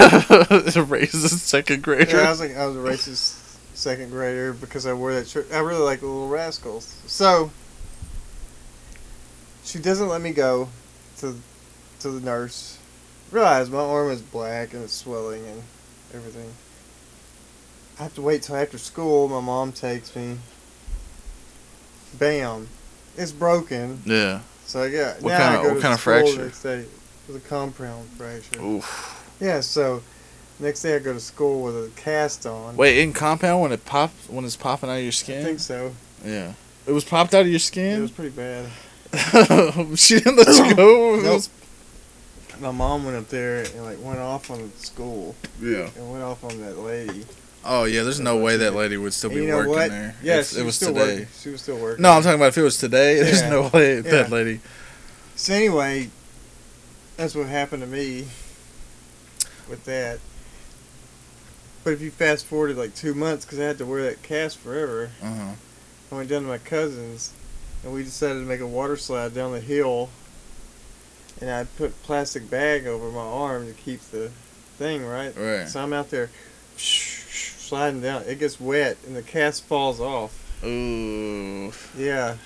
A 0.00 0.86
racist 0.86 1.38
second 1.38 1.82
grader. 1.82 2.16
Yeah, 2.18 2.26
I 2.26 2.30
was 2.30 2.40
like 2.40 2.56
I 2.56 2.66
was 2.66 2.76
a 2.76 2.80
racist 2.80 3.40
second 3.74 4.10
grader 4.10 4.52
because 4.52 4.86
I 4.86 4.92
wore 4.92 5.12
that 5.14 5.26
shirt. 5.28 5.48
I 5.52 5.58
really 5.60 5.82
like 5.82 6.00
the 6.00 6.06
Little 6.06 6.28
Rascals. 6.28 6.94
So 7.06 7.50
she 9.64 9.78
doesn't 9.78 10.08
let 10.08 10.20
me 10.20 10.30
go 10.32 10.68
to 11.18 11.36
to 12.00 12.10
the 12.10 12.20
nurse. 12.24 12.78
Realize 13.30 13.70
my 13.70 13.78
arm 13.78 14.10
is 14.10 14.20
black 14.22 14.74
and 14.74 14.84
it's 14.84 14.92
swelling 14.92 15.44
and 15.46 15.62
everything. 16.14 16.52
I 17.98 18.02
have 18.04 18.14
to 18.14 18.22
wait 18.22 18.42
till 18.42 18.56
after 18.56 18.78
school. 18.78 19.28
My 19.28 19.40
mom 19.40 19.72
takes 19.72 20.14
me. 20.14 20.36
Bam, 22.18 22.68
it's 23.16 23.32
broken. 23.32 24.02
yeah. 24.04 24.40
So 24.66 24.82
I 24.82 24.90
got 24.90 25.20
What 25.20 25.30
now 25.30 25.56
kinda- 25.56 25.74
what 25.74 25.82
kinda 25.82 25.98
fracture? 25.98 26.44
next 26.44 26.62
day 26.62 26.84
with 27.26 27.36
a 27.36 27.48
compound 27.48 28.08
fracture. 28.16 28.60
Oof. 28.62 29.23
Yeah, 29.40 29.60
so 29.60 30.02
next 30.58 30.82
day 30.82 30.96
I 30.96 30.98
go 30.98 31.12
to 31.12 31.20
school 31.20 31.62
with 31.62 31.76
a 31.76 31.90
cast 31.96 32.46
on. 32.46 32.76
Wait, 32.76 32.98
in 32.98 33.12
compound 33.12 33.62
when 33.62 33.72
it 33.72 33.84
pops 33.84 34.28
when 34.28 34.44
it's 34.44 34.56
popping 34.56 34.90
out 34.90 34.96
of 34.98 35.02
your 35.02 35.12
skin? 35.12 35.40
I 35.40 35.44
think 35.44 35.60
so. 35.60 35.94
Yeah. 36.24 36.52
It 36.86 36.92
was 36.92 37.04
popped 37.04 37.34
out 37.34 37.42
of 37.42 37.48
your 37.48 37.58
skin? 37.58 37.98
It 37.98 38.02
was 38.02 38.10
pretty 38.10 38.30
bad. 38.30 38.68
she 39.98 40.18
didn't 40.20 40.36
let 40.36 40.48
you 40.68 40.74
go. 40.74 41.16
Nope. 41.22 41.34
was- 41.34 41.50
My 42.60 42.70
mom 42.72 43.04
went 43.04 43.16
up 43.16 43.28
there 43.28 43.64
and 43.64 43.84
like 43.84 44.00
went 44.02 44.18
off 44.18 44.50
on 44.50 44.70
the 44.70 44.76
school 44.76 45.34
yeah. 45.60 45.88
and 45.96 46.10
went 46.10 46.22
off 46.22 46.44
on 46.44 46.60
that 46.60 46.78
lady. 46.78 47.24
Oh 47.64 47.84
yeah. 47.84 48.02
There's 48.02 48.20
no 48.20 48.36
way 48.36 48.56
that 48.58 48.74
lady 48.74 48.96
would 48.96 49.12
still 49.14 49.30
be 49.30 49.36
you 49.36 49.46
know 49.48 49.56
working 49.58 49.72
what? 49.72 49.90
there. 49.90 50.14
Yeah, 50.22 50.36
it 50.36 50.64
was 50.64 50.78
today. 50.78 50.92
working. 50.92 51.26
She 51.40 51.48
was 51.50 51.62
still 51.62 51.78
working. 51.78 52.02
No, 52.02 52.10
I'm 52.10 52.22
talking 52.22 52.36
about 52.38 52.48
if 52.48 52.58
it 52.58 52.62
was 52.62 52.78
today. 52.78 53.14
There's 53.22 53.40
Yeah. 53.40 53.50
no 53.50 53.70
way 53.72 54.00
that 54.00 54.30
lady. 54.30 54.60
So 55.36 55.54
anyway, 55.54 56.10
that's 57.16 57.34
what 57.34 57.46
happened 57.46 57.82
to 57.82 57.88
me 57.88 58.26
with 59.68 59.84
that. 59.84 60.18
But 61.82 61.92
if 61.92 62.00
you 62.00 62.10
fast 62.10 62.46
forwarded 62.46 62.76
like 62.78 62.94
two 62.94 63.14
months, 63.14 63.44
because 63.44 63.58
I 63.60 63.64
had 63.64 63.78
to 63.78 63.86
wear 63.86 64.02
that 64.04 64.22
cast 64.22 64.58
forever, 64.58 65.10
Uh 65.22 65.34
huh. 65.34 65.52
I 66.12 66.14
went 66.16 66.28
down 66.30 66.42
to 66.42 66.48
my 66.48 66.58
cousin's, 66.58 67.32
and 67.82 67.92
we 67.92 68.04
decided 68.04 68.40
to 68.40 68.46
make 68.46 68.60
a 68.60 68.66
water 68.66 68.96
slide 68.96 69.34
down 69.34 69.52
the 69.52 69.60
hill. 69.60 70.10
And 71.40 71.50
I 71.50 71.64
put 71.64 72.00
plastic 72.04 72.48
bag 72.48 72.86
over 72.86 73.10
my 73.10 73.20
arm 73.20 73.66
to 73.66 73.72
keep 73.72 74.00
the 74.12 74.30
thing 74.78 75.04
right. 75.04 75.34
Right. 75.36 75.68
So 75.68 75.82
I'm 75.82 75.92
out 75.92 76.10
there 76.10 76.30
sliding 76.76 78.00
down. 78.00 78.22
It 78.26 78.38
gets 78.38 78.60
wet, 78.60 78.96
and 79.06 79.16
the 79.16 79.22
cast 79.22 79.64
falls 79.64 80.00
off. 80.00 80.40
Ooh. 80.64 81.72
Yeah. 81.98 82.36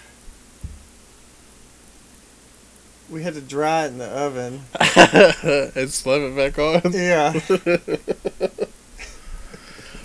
We 3.10 3.22
had 3.22 3.34
to 3.34 3.40
dry 3.40 3.84
it 3.84 3.88
in 3.88 3.98
the 3.98 4.06
oven. 4.06 4.62
and 5.74 5.90
slap 5.90 6.20
it 6.20 6.36
back 6.36 6.58
on. 6.58 6.92
Yeah. 6.92 7.32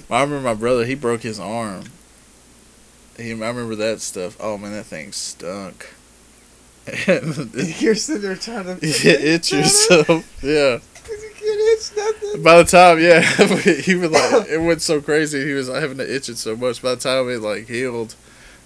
I 0.09 0.21
remember 0.21 0.41
my 0.41 0.53
brother. 0.53 0.85
He 0.85 0.95
broke 0.95 1.21
his 1.21 1.39
arm. 1.39 1.85
He, 3.17 3.31
I 3.31 3.33
remember 3.33 3.75
that 3.75 3.99
stuff. 3.99 4.37
Oh 4.39 4.57
man, 4.57 4.71
that 4.71 4.85
thing 4.85 5.11
stunk. 5.11 5.93
You're 7.07 7.95
sitting 7.95 8.21
there 8.21 8.35
trying 8.35 8.65
to. 8.65 8.77
you 8.87 9.11
itch 9.11 9.51
yourself. 9.51 10.43
Yeah. 10.43 10.79
You 10.79 11.31
can't 11.35 11.79
itch 11.79 11.91
nothing. 11.95 12.43
By 12.43 12.57
the 12.57 12.63
time, 12.65 12.99
yeah, 12.99 13.21
he 13.81 13.95
was 13.95 14.11
like, 14.11 14.47
it 14.49 14.59
went 14.59 14.81
so 14.81 15.01
crazy. 15.01 15.45
He 15.45 15.53
was 15.53 15.67
having 15.67 15.97
to 15.97 16.15
itch 16.15 16.29
it 16.29 16.37
so 16.37 16.55
much. 16.55 16.81
By 16.81 16.95
the 16.95 17.01
time 17.01 17.29
it 17.29 17.41
like 17.41 17.67
healed, 17.67 18.15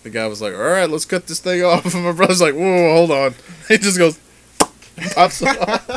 the 0.03 0.09
guy 0.09 0.27
was 0.27 0.41
like, 0.41 0.53
"All 0.53 0.59
right, 0.59 0.89
let's 0.89 1.05
cut 1.05 1.27
this 1.27 1.39
thing 1.39 1.63
off." 1.63 1.93
And 1.93 2.03
my 2.03 2.11
brother's 2.11 2.41
like, 2.41 2.55
"Whoa, 2.55 2.61
whoa, 2.61 2.93
hold 2.93 3.11
on." 3.11 3.35
He 3.67 3.77
just 3.77 3.97
goes, 3.97 4.19
pops 5.15 5.41
off. 5.41 5.89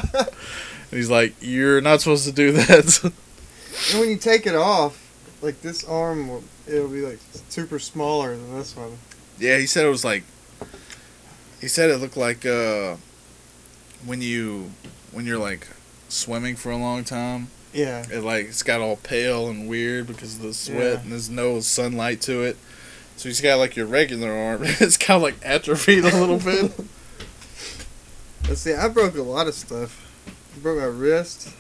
And 0.91 0.99
he's 0.99 1.11
like, 1.11 1.35
"You're 1.41 1.81
not 1.81 2.01
supposed 2.01 2.25
to 2.27 2.33
do 2.33 2.53
that." 2.53 3.13
And 3.93 4.01
when 4.01 4.11
you 4.11 4.17
take 4.17 4.47
it 4.47 4.55
off, 4.55 5.01
like 5.43 5.61
this 5.63 5.85
arm, 5.85 6.29
will, 6.29 6.43
it'll 6.67 6.89
be 6.89 7.01
like 7.03 7.19
super 7.49 7.79
smaller 7.79 8.37
than 8.37 8.55
this 8.57 8.77
one. 8.77 8.99
Yeah, 9.39 9.59
he 9.59 9.67
said 9.67 9.85
it 9.87 9.91
was 9.91 10.05
like. 10.05 10.25
He 11.61 11.69
said 11.69 11.91
it 11.91 11.99
looked 11.99 12.17
like 12.17 12.45
uh, 12.47 12.97
when 14.05 14.21
you 14.23 14.71
when 15.13 15.27
you're 15.27 15.39
like 15.39 15.67
swimming 16.09 16.57
for 16.57 16.71
a 16.71 16.77
long 16.77 17.05
time. 17.05 17.49
Yeah. 17.73 18.05
It 18.11 18.23
like 18.25 18.47
it's 18.47 18.63
got 18.63 18.81
all 18.81 18.97
pale 18.97 19.49
and 19.49 19.69
weird 19.69 20.07
because 20.07 20.37
of 20.37 20.43
the 20.43 20.55
sweat 20.55 20.79
Yeah. 20.95 21.01
and 21.01 21.13
there's 21.13 21.31
no 21.31 21.61
sunlight 21.61 22.21
to 22.23 22.43
it. 22.43 22.57
So 23.17 23.29
he's 23.29 23.41
got 23.41 23.59
like 23.59 23.77
your 23.77 23.87
regular 23.87 24.33
arm. 24.33 24.63
It's 24.65 24.97
kind 24.97 25.17
of 25.17 25.23
like 25.23 25.37
atrophied 25.45 26.05
a 26.05 26.17
little 26.19 26.39
bit. 26.39 26.73
Let's 28.49 28.61
see. 28.63 28.75
I 28.75 28.89
broke 28.89 29.17
a 29.17 29.23
lot 29.23 29.47
of 29.47 29.55
stuff. 29.55 30.07
I 30.57 30.59
broke 30.61 30.79
my 30.79 30.85
wrist. 30.87 31.51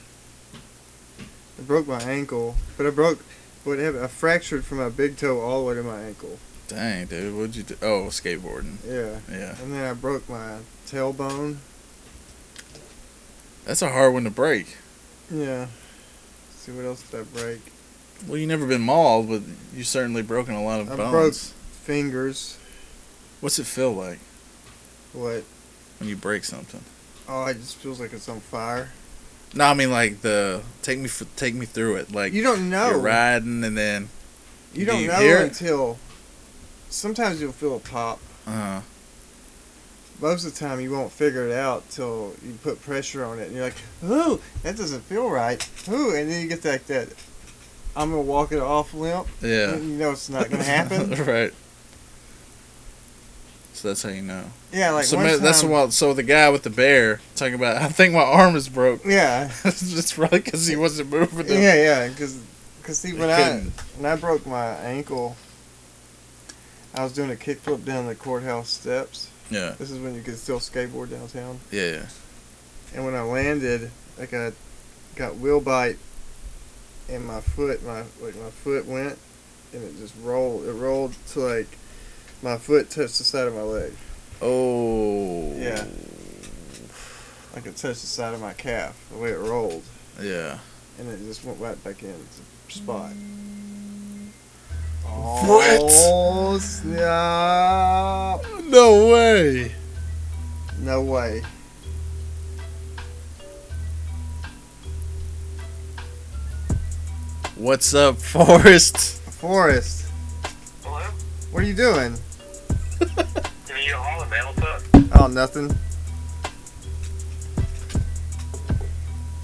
I 1.58 1.62
broke 1.62 1.86
my 1.86 2.00
ankle, 2.02 2.56
but 2.76 2.86
I 2.86 2.90
broke. 2.90 3.20
What 3.64 3.78
happened? 3.78 4.02
I 4.04 4.06
fractured 4.08 4.64
from 4.64 4.78
my 4.78 4.88
big 4.88 5.16
toe 5.16 5.40
all 5.40 5.60
the 5.60 5.66
way 5.68 5.74
to 5.74 5.82
my 5.82 6.00
ankle. 6.00 6.38
Dang, 6.68 7.06
dude, 7.06 7.36
what'd 7.36 7.56
you 7.56 7.62
do? 7.62 7.76
Oh, 7.82 8.06
skateboarding. 8.08 8.76
Yeah. 8.86 9.18
Yeah, 9.30 9.56
And 9.62 9.72
then 9.74 9.84
I 9.84 9.92
broke 9.92 10.28
my 10.28 10.58
tailbone. 10.86 11.56
that's 13.64 13.82
a 13.82 13.90
hard 13.90 14.12
one 14.14 14.24
to 14.24 14.30
break. 14.30 14.76
Yeah. 15.30 15.66
Let's 16.48 16.56
see 16.60 16.72
what 16.72 16.84
else 16.86 17.02
did 17.02 17.20
I 17.20 17.22
break? 17.24 17.60
Well, 18.26 18.38
you 18.38 18.46
never 18.46 18.66
been 18.66 18.80
mauled, 18.82 19.28
but 19.28 19.42
you 19.74 19.82
certainly 19.84 20.22
broken 20.22 20.54
a 20.54 20.62
lot 20.62 20.80
of 20.80 20.90
I 20.90 20.96
bones. 20.96 21.10
broke 21.12 21.34
fingers. 21.34 22.56
What's 23.40 23.58
it 23.58 23.66
feel 23.66 23.92
like 23.92 24.18
What? 25.12 25.44
When 26.00 26.08
you 26.08 26.16
break 26.16 26.44
something? 26.44 26.80
Oh, 27.28 27.44
it 27.46 27.54
just 27.58 27.76
feels 27.76 28.00
like 28.00 28.12
it's 28.12 28.28
on 28.28 28.40
fire. 28.40 28.88
No, 29.54 29.64
I 29.66 29.74
mean 29.74 29.90
like 29.92 30.22
the 30.22 30.62
take 30.82 30.98
me 30.98 31.04
f- 31.04 31.22
take 31.36 31.54
me 31.54 31.66
through 31.66 31.96
it. 31.96 32.12
Like 32.12 32.32
You 32.32 32.42
don't 32.42 32.68
know. 32.70 32.90
you're 32.90 32.98
riding 32.98 33.62
and 33.62 33.76
then 33.78 34.08
You 34.74 34.80
Do 34.84 34.92
don't 34.92 35.00
you 35.02 35.08
know 35.08 35.36
until 35.42 35.98
sometimes 36.88 37.40
you'll 37.40 37.52
feel 37.52 37.76
a 37.76 37.80
pop. 37.80 38.18
uh 38.46 38.80
Most 40.20 40.44
of 40.44 40.52
the 40.54 40.58
time 40.60 40.80
you 40.80 40.90
won't 40.92 41.10
figure 41.12 41.46
it 41.48 41.52
out 41.52 41.88
till 41.90 42.34
you 42.44 42.54
put 42.62 42.80
pressure 42.82 43.24
on 43.24 43.38
it 43.38 43.46
and 43.48 43.56
you're 43.56 43.64
like, 43.64 43.76
ooh, 44.04 44.40
that 44.62 44.76
doesn't 44.76 45.02
feel 45.02 45.28
right. 45.30 45.66
Ooh, 45.88 46.14
and 46.14 46.30
then 46.30 46.42
you 46.42 46.48
get 46.48 46.64
like 46.64 46.86
that. 46.86 47.08
I'm 47.96 48.10
gonna 48.10 48.22
walk 48.22 48.52
it 48.52 48.60
off 48.60 48.94
limp. 48.94 49.26
yeah. 49.42 49.74
You 49.76 49.82
know 49.82 50.12
it's 50.12 50.28
not 50.30 50.48
gonna 50.48 50.62
happen. 50.62 51.10
right. 51.26 51.52
So 53.80 53.88
that's 53.88 54.02
how 54.02 54.10
you 54.10 54.20
know. 54.20 54.44
yeah, 54.74 54.90
like 54.90 55.06
so 55.06 55.16
that's 55.38 55.62
time- 55.62 55.70
what. 55.70 55.94
So 55.94 56.12
the 56.12 56.22
guy 56.22 56.50
with 56.50 56.64
the 56.64 56.68
bear 56.70 57.18
talking 57.34 57.54
about. 57.54 57.78
I 57.78 57.88
think 57.88 58.12
my 58.12 58.20
arm 58.20 58.54
is 58.54 58.68
broke. 58.68 59.06
Yeah, 59.06 59.50
it's 59.64 60.12
probably 60.12 60.40
because 60.40 60.66
he 60.66 60.76
wasn't 60.76 61.08
moving. 61.08 61.46
Them. 61.46 61.62
yeah, 61.62 61.76
yeah. 61.76 62.08
Because, 62.08 62.38
see, 62.98 63.14
when 63.14 63.30
I 63.30 63.60
when 63.96 64.12
I 64.12 64.16
broke 64.16 64.46
my 64.46 64.66
ankle, 64.66 65.34
I 66.94 67.02
was 67.04 67.14
doing 67.14 67.30
a 67.30 67.34
kickflip 67.36 67.86
down 67.86 68.06
the 68.06 68.14
courthouse 68.14 68.68
steps. 68.68 69.30
Yeah. 69.50 69.70
This 69.78 69.90
is 69.90 69.98
when 69.98 70.14
you 70.14 70.20
could 70.20 70.36
still 70.36 70.58
skateboard 70.58 71.08
downtown. 71.08 71.58
Yeah. 71.72 71.92
Yeah. 71.92 72.06
And 72.94 73.06
when 73.06 73.14
I 73.14 73.22
landed, 73.22 73.90
like 74.18 74.34
I 74.34 74.52
got 75.16 75.36
wheel 75.36 75.62
bite, 75.62 75.96
and 77.08 77.24
my 77.24 77.40
foot, 77.40 77.82
my 77.86 78.00
like 78.20 78.36
my 78.36 78.50
foot 78.50 78.84
went, 78.84 79.16
and 79.72 79.82
it 79.82 79.96
just 79.96 80.12
rolled. 80.22 80.66
It 80.66 80.72
rolled 80.72 81.14
to 81.28 81.40
like 81.40 81.78
my 82.42 82.56
foot 82.56 82.90
touched 82.90 83.18
the 83.18 83.24
side 83.24 83.46
of 83.46 83.54
my 83.54 83.62
leg. 83.62 83.92
Oh. 84.42 85.52
Yeah. 85.56 85.84
Like 87.54 87.66
it 87.66 87.76
touched 87.76 88.00
the 88.00 88.06
side 88.06 88.32
of 88.34 88.40
my 88.40 88.52
calf. 88.54 88.96
The 89.10 89.18
way 89.18 89.30
it 89.30 89.38
rolled, 89.38 89.82
Yeah. 90.20 90.58
and 90.98 91.08
it 91.10 91.18
just 91.18 91.44
went 91.44 91.60
right 91.60 91.82
back 91.84 92.02
in 92.02 92.12
the 92.12 92.72
spot. 92.72 93.10
What? 95.04 95.80
Oh 95.82 96.58
snap! 96.58 98.40
No 98.66 99.08
way. 99.12 99.72
No 100.78 101.02
way. 101.02 101.42
What's 107.56 107.92
up, 107.94 108.16
Forrest? 108.20 109.20
Forrest, 109.32 110.06
Hello? 110.82 111.00
what 111.50 111.62
are 111.62 111.66
you 111.66 111.74
doing? 111.74 112.16
You 113.00 113.96
all 113.96 114.20
the 114.24 114.30
mail 114.30 114.52
stuff? 114.54 114.88
Oh, 115.14 115.26
nothing. 115.26 115.74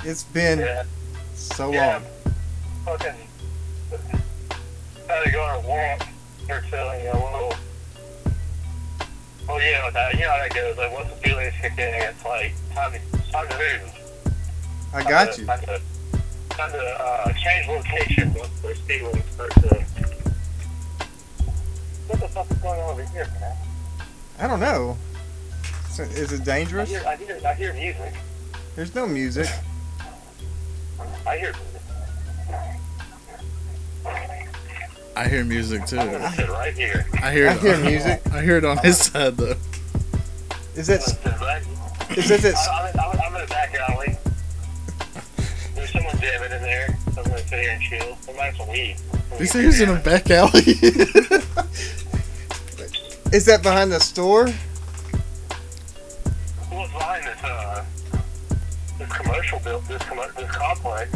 It's 0.04 0.24
been 0.24 0.60
Yeah. 0.60 0.84
so 1.34 1.72
Yeah. 1.72 2.00
long. 2.84 2.98
Fucking. 2.98 3.14
Had 5.08 5.24
to 5.24 5.30
go 5.30 5.42
on 5.42 5.64
a 5.64 5.66
walk. 5.66 6.06
They're 6.46 6.64
telling 6.70 7.00
you 7.02 7.10
a 7.10 7.14
little. 7.14 7.54
Well, 9.48 9.60
yeah, 9.62 9.88
that, 9.90 10.14
you 10.14 10.20
know 10.20 10.30
how 10.30 10.38
that 10.38 10.54
goes. 10.54 10.76
Like, 10.76 10.92
once 10.92 11.08
the 11.10 11.16
feelings 11.16 11.54
kick 11.60 11.72
in, 11.78 11.94
it's 11.94 12.24
like, 12.24 12.52
time 12.74 12.92
to, 12.92 13.32
time 13.32 13.48
to 13.48 13.58
move. 13.58 14.32
I 14.92 15.02
Time 15.02 15.10
got 15.10 15.32
to, 15.32 15.40
you. 15.40 15.46
Time 15.46 15.60
to, 15.60 15.80
time 16.50 16.72
to 16.72 17.00
uh, 17.00 17.32
change 17.32 17.68
location 17.68 18.34
once 18.34 18.60
those 18.60 18.78
feelings 18.80 19.24
start 19.32 19.50
to. 19.52 19.84
What 22.06 22.20
the 22.20 22.28
fuck 22.28 22.50
is 22.50 22.56
going 22.58 22.80
on 22.80 22.90
over 22.90 23.04
here, 23.04 23.26
man? 23.40 23.56
I 24.38 24.46
don't 24.46 24.60
know. 24.60 24.96
So, 25.90 26.02
is 26.04 26.32
it 26.32 26.42
I 26.42 26.44
dangerous? 26.44 26.90
hear, 26.90 27.02
I 27.06 27.16
hear, 27.16 27.40
I 27.46 27.54
hear 27.54 27.72
music. 27.72 28.12
There's 28.74 28.94
no 28.94 29.06
music. 29.06 29.48
I 31.26 31.38
hear 31.38 31.52
music. 31.52 31.82
I 35.16 35.28
hear 35.28 35.44
music 35.44 35.86
too. 35.86 35.98
I'm 35.98 36.10
gonna 36.12 36.30
sit 36.32 36.48
right 36.50 36.74
here. 36.74 37.06
I 37.22 37.32
hear. 37.32 37.48
I 37.48 37.54
hear 37.54 37.74
on- 37.74 37.82
music. 37.82 38.20
I 38.32 38.42
hear 38.42 38.58
it 38.58 38.64
on 38.66 38.76
his 38.78 38.98
side 38.98 39.36
though. 39.38 39.54
Is 40.74 40.86
that 40.88 41.00
I'm 41.24 41.38
gonna 41.40 42.20
is 42.20 42.28
that 42.28 42.40
that? 42.42 42.54
I- 42.54 42.90
I'm, 42.90 43.00
I'm, 43.00 43.20
I'm 43.20 43.34
in 43.36 43.42
a 43.42 43.46
back 43.46 43.74
alley. 43.88 44.16
There's 45.74 45.90
someone 45.90 46.18
jamming 46.18 46.52
in 46.52 46.62
there. 46.62 46.98
I'm 47.16 47.24
gonna 47.24 47.38
sit 47.38 47.60
here 47.60 47.70
and 47.70 47.82
chill. 47.82 48.16
I 48.28 48.36
might 48.36 48.48
as 48.48 48.58
well 48.58 48.70
leave. 48.72 49.00
He 49.38 49.46
said 49.46 49.72
he 49.72 49.82
in 49.82 49.88
a 49.90 49.94
back 50.00 50.30
alley. 50.30 50.62
Is 53.32 53.44
that 53.46 53.62
behind 53.62 53.90
the 53.92 53.98
store? 54.00 54.46
Well, 56.70 56.84
it's 56.84 56.92
behind 56.92 57.26
this, 57.26 57.42
uh, 57.44 57.84
this 58.98 59.12
commercial 59.12 59.58
built, 59.60 59.86
this, 59.88 60.02
commer- 60.02 60.34
this 60.34 60.50
complex. 60.50 61.12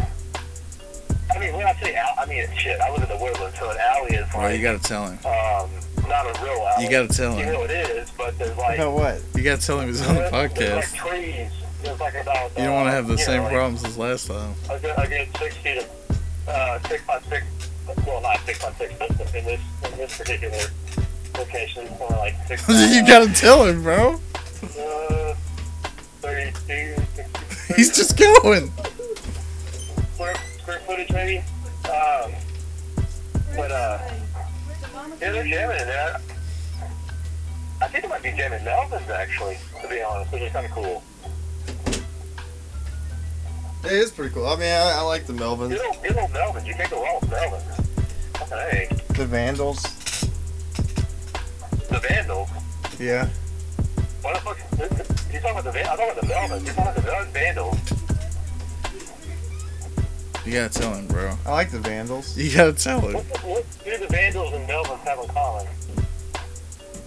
I 1.35 1.39
mean, 1.39 1.55
when 1.55 1.67
I 1.67 1.73
say 1.75 1.95
alley, 1.95 2.19
I 2.19 2.27
mean, 2.27 2.39
it's 2.39 2.53
shit, 2.55 2.81
I 2.81 2.91
live 2.93 3.03
in 3.03 3.09
the 3.09 3.17
woodlands, 3.23 3.59
so 3.59 3.71
an 3.71 3.77
alley 3.79 4.17
is 4.17 4.27
oh, 4.35 4.39
like, 4.39 4.57
you 4.57 4.63
gotta 4.63 4.81
tell 4.81 5.07
him. 5.07 5.19
um, 5.25 5.71
not 6.09 6.27
a 6.27 6.43
real 6.43 6.61
alley. 6.67 6.85
You 6.85 6.91
gotta 6.91 7.09
tell 7.09 7.33
him. 7.33 7.39
You 7.39 7.45
him. 7.45 7.53
know 7.55 7.63
it 7.65 7.71
is, 7.71 8.11
but 8.19 8.37
there's 8.39 8.57
like, 8.59 8.79
No 8.79 8.91
what? 8.91 9.23
You 9.35 9.43
gotta 9.45 9.63
tell 9.63 9.79
him 9.81 9.89
he's 9.89 10.03
on 10.07 10.17
the 10.17 10.29
there's, 10.31 10.53
there's 10.55 10.85
podcast. 10.85 10.93
like 10.93 10.95
trees. 10.95 11.51
Like 11.99 12.15
about, 12.15 12.51
You 12.59 12.65
don't 12.65 12.75
want 12.75 12.87
to 12.89 12.93
have 12.93 13.09
the 13.09 13.15
uh, 13.15 13.17
same 13.17 13.37
know, 13.39 13.43
like, 13.45 13.53
problems 13.53 13.85
as 13.85 13.97
last 13.97 14.27
time. 14.29 14.55
I 14.71 14.79
get, 14.79 14.99
I 14.99 15.07
get 15.07 15.37
six 15.39 15.57
feet 15.57 15.79
of, 15.79 16.19
uh, 16.49 16.79
six 16.89 17.03
by 17.07 17.21
six, 17.23 17.45
well, 18.07 18.21
not 18.21 18.39
six 18.45 18.63
by 18.63 18.73
six, 18.73 18.93
but 18.99 19.11
in 19.35 19.45
this, 19.45 19.61
in 19.91 19.97
this 19.99 20.17
particular 20.19 20.59
location, 21.39 21.89
more 21.99 22.11
like 22.11 22.35
six 22.47 22.67
by, 22.69 22.75
you 22.75 23.07
gotta 23.07 23.33
tell 23.33 23.65
him, 23.65 23.83
bro. 23.83 24.15
uh, 24.63 25.35
32, 26.21 26.95
60, 27.17 27.75
He's 27.77 27.97
just 27.97 28.19
going. 28.19 28.71
square, 30.15 30.35
square 30.61 30.81
footage 30.81 31.11
maybe. 31.13 31.39
Um, 31.39 32.33
but, 33.57 33.71
uh, 33.73 33.99
yeah, 35.21 35.33
they're 35.33 35.45
jamming 35.45 35.81
in 35.81 35.87
there. 35.87 36.21
I 37.83 37.89
think 37.89 38.05
it 38.05 38.09
might 38.11 38.23
be 38.23 38.33
jamming 38.33 38.61
Melvins 38.61 39.09
actually, 39.09 39.57
to 39.81 39.89
be 39.89 40.03
honest, 40.03 40.31
which 40.33 40.43
is 40.43 40.53
kind 40.53 40.67
of 40.67 40.73
cool. 40.73 41.03
It 43.85 43.93
is 43.93 44.11
pretty 44.11 44.35
cool. 44.35 44.47
I 44.47 44.57
mean, 44.57 44.69
I, 44.69 44.99
I 44.99 45.01
like 45.03 45.27
the 45.27 45.33
Melvins, 45.33 45.71
Good 45.71 45.81
old, 45.87 46.03
good 46.03 46.17
old 46.19 46.33
Melvin, 46.33 46.67
you 46.67 46.75
can't 46.75 46.91
go 46.91 47.03
wrong 47.03 47.19
with 47.21 47.31
Melvin. 47.31 47.61
Fucking 48.35 48.59
hey, 48.71 48.89
the 49.15 49.27
Vandals. 49.27 49.83
the 51.89 51.99
Vandals. 52.09 52.49
Yeah. 52.99 53.29
What 54.23 54.35
the 54.35 54.41
fuck? 54.41 54.59
You 55.33 55.41
talking 55.41 55.51
about 55.51 55.65
the 55.65 55.73
Van? 55.73 55.87
I'm 55.89 55.97
talking 55.97 56.11
about 56.11 56.21
the 56.21 56.27
Melvins. 56.27 56.67
You're 56.67 56.75
talking 56.75 56.83
about 56.83 56.95
the 56.97 57.03
Van- 57.03 57.33
Vandals. 57.33 57.79
You 60.47 60.53
gotta 60.53 60.81
tell 60.81 60.95
him, 60.95 61.07
bro. 61.07 61.37
I 61.47 61.51
like 61.53 61.71
the 61.71 61.79
Vandals. 61.79 62.37
You 62.37 62.55
gotta 62.57 62.73
tell 62.73 63.01
him. 63.01 63.15
What, 63.15 63.25
what 63.45 63.65
do 63.85 63.99
the 63.99 64.07
Vandals 64.09 64.53
and 64.53 64.69
Melvins 64.69 65.01
have 65.01 65.19
in 65.21 65.29
common? 65.29 65.67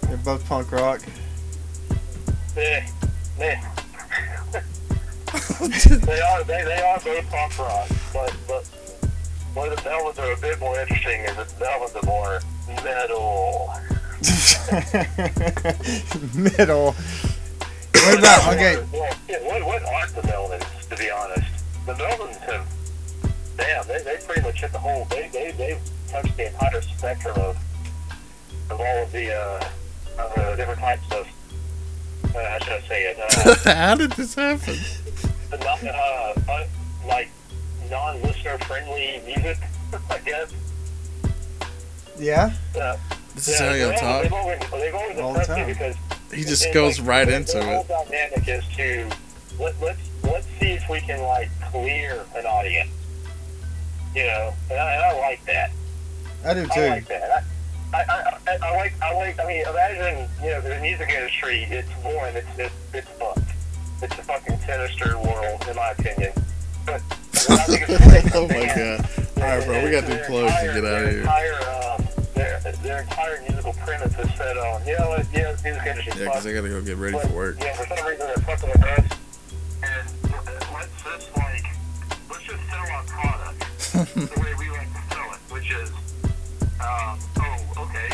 They're 0.04 0.18
both 0.18 0.46
punk 0.48 0.72
rock. 0.72 1.02
Eh, 2.56 2.86
they, 3.38 3.60
they, 5.68 5.96
they 5.96 6.22
are 6.22 6.44
they, 6.44 6.64
they 6.64 6.82
are 6.82 7.00
both 7.00 7.30
punk 7.30 7.60
rock, 7.60 7.90
but 8.14 8.34
but 8.48 8.66
where 9.54 9.70
the 9.70 9.76
Melvins 9.78 10.18
are 10.20 10.32
a 10.32 10.38
bit 10.38 10.60
more 10.60 10.80
interesting 10.80 11.22
is 11.22 11.36
that 11.36 11.50
the 11.50 11.66
Melvins 11.66 11.96
are 12.02 12.06
more 12.06 12.42
metal. 12.84 13.72
Middle. 16.58 16.96
What 17.94 18.20
about 18.20 18.54
okay? 18.54 18.76
What 18.78 19.64
what 19.64 19.84
aren't 19.86 20.16
the 20.16 20.22
Melvins? 20.22 20.90
To 20.90 20.96
be 20.96 21.10
honest, 21.10 21.48
the 21.86 21.94
Melvins 21.94 22.38
have 22.38 22.66
damn 23.58 23.86
they, 23.88 24.02
they 24.04 24.18
pretty 24.26 24.42
much 24.42 24.62
hit 24.62 24.72
the 24.72 24.80
whole 24.80 25.06
they 25.06 25.30
they 25.32 25.52
they 25.52 25.80
touched 26.10 26.36
the 26.38 26.48
entire 26.48 26.82
spectrum 26.82 27.36
of 27.38 27.58
of 28.70 28.80
all 28.80 29.04
of 29.04 29.12
the 29.12 29.34
uh, 29.34 29.64
uh 30.20 30.56
different 30.56 30.80
types 30.80 31.12
of 31.12 31.28
uh, 32.36 32.50
how 32.50 32.60
should 32.60 32.74
I 32.74 32.82
say 32.88 33.12
it 33.12 33.20
uh, 33.20 33.56
How 33.76 33.96
did 33.96 34.12
this 34.14 34.36
happen? 34.36 34.76
The 35.58 35.64
non- 35.64 35.88
uh, 35.96 36.52
uh, 36.52 36.66
like 37.08 37.30
non-listener 37.90 38.58
friendly 38.60 39.22
music, 39.26 39.58
I 40.10 40.18
guess. 40.20 40.54
Yeah. 42.18 42.54
Uh, 42.80 42.98
This 43.36 43.48
is 43.50 43.60
how 43.60 43.74
you'll 43.74 43.94
talk. 43.94 44.24
They've 44.24 44.34
always, 44.34 44.60
they've 44.72 44.96
always 44.96 45.18
All 45.20 45.34
the 45.34 45.42
time. 45.44 45.66
because 45.68 45.96
He 46.34 46.44
just 46.44 46.66
it's 46.66 46.74
goes 46.74 47.00
like, 47.00 47.08
right 47.08 47.28
their- 47.28 47.38
into 47.38 47.54
their 47.54 47.64
whole 47.64 47.82
it. 47.82 47.88
dynamic 48.10 48.48
is 48.48 48.64
to 48.78 49.10
let, 49.60 49.80
let's 49.82 50.00
let's 50.24 50.48
see 50.60 50.72
if 50.72 50.88
we 50.90 51.00
can 51.02 51.22
like 51.24 51.50
clear 51.72 52.24
an 52.36 52.46
audience. 52.46 52.90
You 54.16 54.26
know, 54.26 54.54
and 54.70 54.80
I, 54.80 54.94
and 54.94 55.04
I 55.04 55.20
like 55.20 55.44
that. 55.46 55.72
I 56.46 56.54
do 56.54 56.66
too. 56.66 56.72
I 56.72 56.76
too. 56.76 56.90
like 56.90 57.08
that. 57.08 57.44
I, 57.94 57.98
I, 57.98 58.04
I, 58.04 58.38
I, 58.48 58.58
I 58.70 58.76
like 58.78 58.94
I 59.02 59.14
like. 59.16 59.40
I 59.40 59.48
mean, 59.48 59.66
imagine 59.68 60.30
you 60.44 60.50
know 60.52 60.62
the 60.62 60.80
music 60.82 61.10
industry. 61.10 61.64
It's 61.70 61.90
boring. 62.04 62.36
It's 62.36 62.48
it's 62.60 62.74
it's 62.94 63.08
fucked. 63.20 63.43
It's 64.04 64.20
a 64.20 64.24
fucking 64.24 64.60
sinister 64.60 65.18
world, 65.18 65.66
in 65.70 65.76
my 65.78 65.92
opinion. 65.92 66.34
But 66.86 67.00
what 67.48 67.60
I 67.60 67.64
think 67.64 67.90
is 67.90 67.98
great 68.04 68.36
oh 68.36 68.48
my 68.50 68.66
god. 68.68 69.10
Alright, 69.38 69.66
bro, 69.66 69.84
we 69.86 69.92
gotta 69.92 70.08
do 70.08 70.14
their 70.14 70.26
close 70.26 70.52
to 70.60 70.66
get 70.74 70.84
out 70.84 71.04
of 71.04 71.10
here. 71.10 71.20
Entire, 71.22 71.54
um, 71.72 72.08
their, 72.34 72.60
their 72.84 73.02
entire 73.04 73.42
musical 73.44 73.72
premise 73.74 74.20
is 74.20 74.34
set 74.36 74.58
on, 74.58 74.86
know 74.86 75.08
what, 75.08 75.26
yeah, 75.32 75.56
music 75.64 75.86
industry 75.88 76.14
Yeah, 76.18 76.26
because 76.26 76.46
I 76.46 76.52
gotta 76.52 76.68
go 76.68 76.82
get 76.82 76.98
ready 76.98 77.18
for 77.18 77.34
work. 77.34 77.58
Yeah, 77.62 77.74
for 77.78 77.96
some 77.96 78.06
reason 78.06 78.28
they're 78.28 78.44
fucking 78.44 78.70
with 78.72 78.84
us. 78.84 79.18
And 79.84 80.34
let's 80.74 81.04
just 81.04 81.38
like 81.38 81.66
let's 82.30 82.44
just 82.44 82.64
sell 82.70 82.86
our 82.92 83.04
product 83.04 83.60
the 84.16 84.42
way 84.42 84.54
we 84.60 84.70
like 84.70 84.92
to 84.92 85.16
sell 85.16 85.32
it, 85.32 85.40
which 85.48 85.72
is, 85.72 85.90
um, 86.84 87.20
oh, 87.40 87.88
okay, 87.88 88.10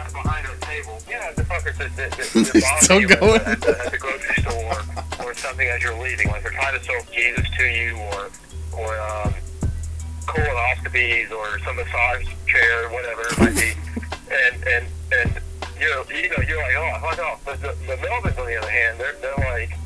are 0.00 0.10
behind 0.10 0.46
our 0.46 0.56
table. 0.56 0.98
Yeah, 1.08 1.32
the 1.32 1.42
fuckers 1.42 1.78
that, 1.78 1.94
that, 1.96 2.10
that, 2.16 2.52
that 2.52 2.82
still 2.82 3.00
you 3.00 3.08
going. 3.08 3.40
at, 3.40 3.60
the, 3.60 3.78
at 3.84 3.92
the 3.92 3.98
grocery 3.98 4.42
store 4.42 5.26
or 5.26 5.34
something 5.34 5.66
as 5.68 5.82
you're 5.82 6.00
leaving, 6.02 6.28
like 6.28 6.42
they're 6.42 6.52
trying 6.52 6.78
to 6.78 6.84
sell 6.84 7.00
Jesus 7.12 7.46
to 7.58 7.64
you 7.64 7.96
or, 7.96 8.30
or, 8.76 9.00
um, 9.00 9.34
colonoscopies 10.26 11.30
or 11.30 11.58
some 11.60 11.76
massage 11.76 12.26
chair, 12.46 12.88
whatever 12.90 13.22
it 13.22 13.38
might 13.38 13.54
be, 13.54 13.72
and 14.30 14.56
and 14.66 14.86
and 15.12 15.40
you 15.78 15.88
know, 15.90 16.04
you 16.10 16.30
know, 16.30 16.42
you're 16.46 16.62
like, 16.62 16.76
oh, 16.76 16.98
fuck 17.00 17.18
off. 17.18 17.42
But 17.44 17.60
the, 17.60 17.74
the 17.86 17.96
Melvins, 17.96 18.38
on 18.38 18.46
the 18.46 18.56
other 18.56 18.70
hand, 18.70 18.98
they're 18.98 19.14
they're 19.20 19.36
like, 19.50 19.76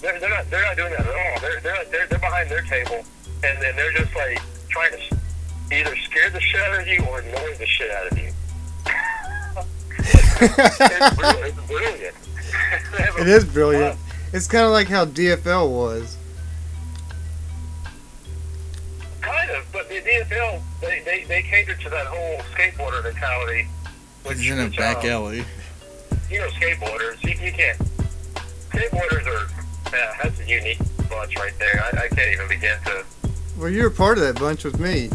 they're, 0.00 0.18
they're 0.20 0.30
not 0.30 0.50
they're 0.50 0.64
not 0.64 0.76
doing 0.76 0.92
that 0.92 1.00
at 1.00 1.08
all. 1.08 1.40
They're 1.40 1.60
they're 1.60 1.84
they're, 1.90 2.06
they're 2.06 2.18
behind 2.18 2.50
their 2.50 2.62
table, 2.62 3.04
and 3.44 3.60
then 3.62 3.76
they're 3.76 3.92
just 3.92 4.14
like 4.14 4.40
trying 4.68 4.92
to 4.92 5.16
either 5.72 5.96
scare 5.96 6.30
the 6.30 6.40
shit 6.40 6.60
out 6.60 6.80
of 6.80 6.86
you 6.86 7.04
or 7.06 7.20
annoy 7.20 7.54
the 7.58 7.66
shit 7.66 7.90
out 7.90 8.12
of 8.12 8.18
you. 8.18 8.32
it's, 9.98 11.16
brilliant. 11.16 11.46
it's 11.46 11.66
brilliant. 11.66 12.16
They 13.16 13.22
It 13.22 13.28
is 13.28 13.44
brilliant. 13.44 13.98
It's 14.32 14.46
kind 14.46 14.64
of 14.64 14.72
like 14.72 14.88
how 14.88 15.04
DFL 15.04 15.70
was. 15.70 16.16
Kind 19.20 19.50
of, 19.50 19.66
but 19.72 19.88
the 19.88 20.00
DFL 20.00 20.62
they, 20.80 21.02
they, 21.04 21.24
they 21.24 21.42
cater 21.42 21.74
to 21.74 21.90
that 21.90 22.06
whole 22.06 22.38
skateboarder 22.54 23.02
mentality. 23.02 23.68
Which, 24.24 24.38
He's 24.38 24.50
in 24.50 24.60
a 24.60 24.64
which, 24.64 24.76
back 24.76 24.98
um, 24.98 25.10
alley. 25.10 25.44
You 26.30 26.40
know, 26.40 26.48
skateboarders, 26.48 27.22
you, 27.22 27.30
you 27.44 27.52
can't. 27.52 27.78
Skateboarders 28.70 29.26
are, 29.26 29.48
yeah, 29.92 30.14
that's 30.22 30.38
a 30.40 30.46
unique 30.46 30.78
bunch 31.08 31.36
right 31.36 31.54
there. 31.58 31.82
I, 31.82 32.04
I 32.04 32.08
can't 32.08 32.32
even 32.32 32.48
begin 32.48 32.76
to. 32.84 33.04
Well, 33.58 33.70
you 33.70 33.82
were 33.82 33.90
part 33.90 34.18
of 34.18 34.24
that 34.24 34.38
bunch 34.38 34.64
with 34.64 34.78
me. 34.78 35.10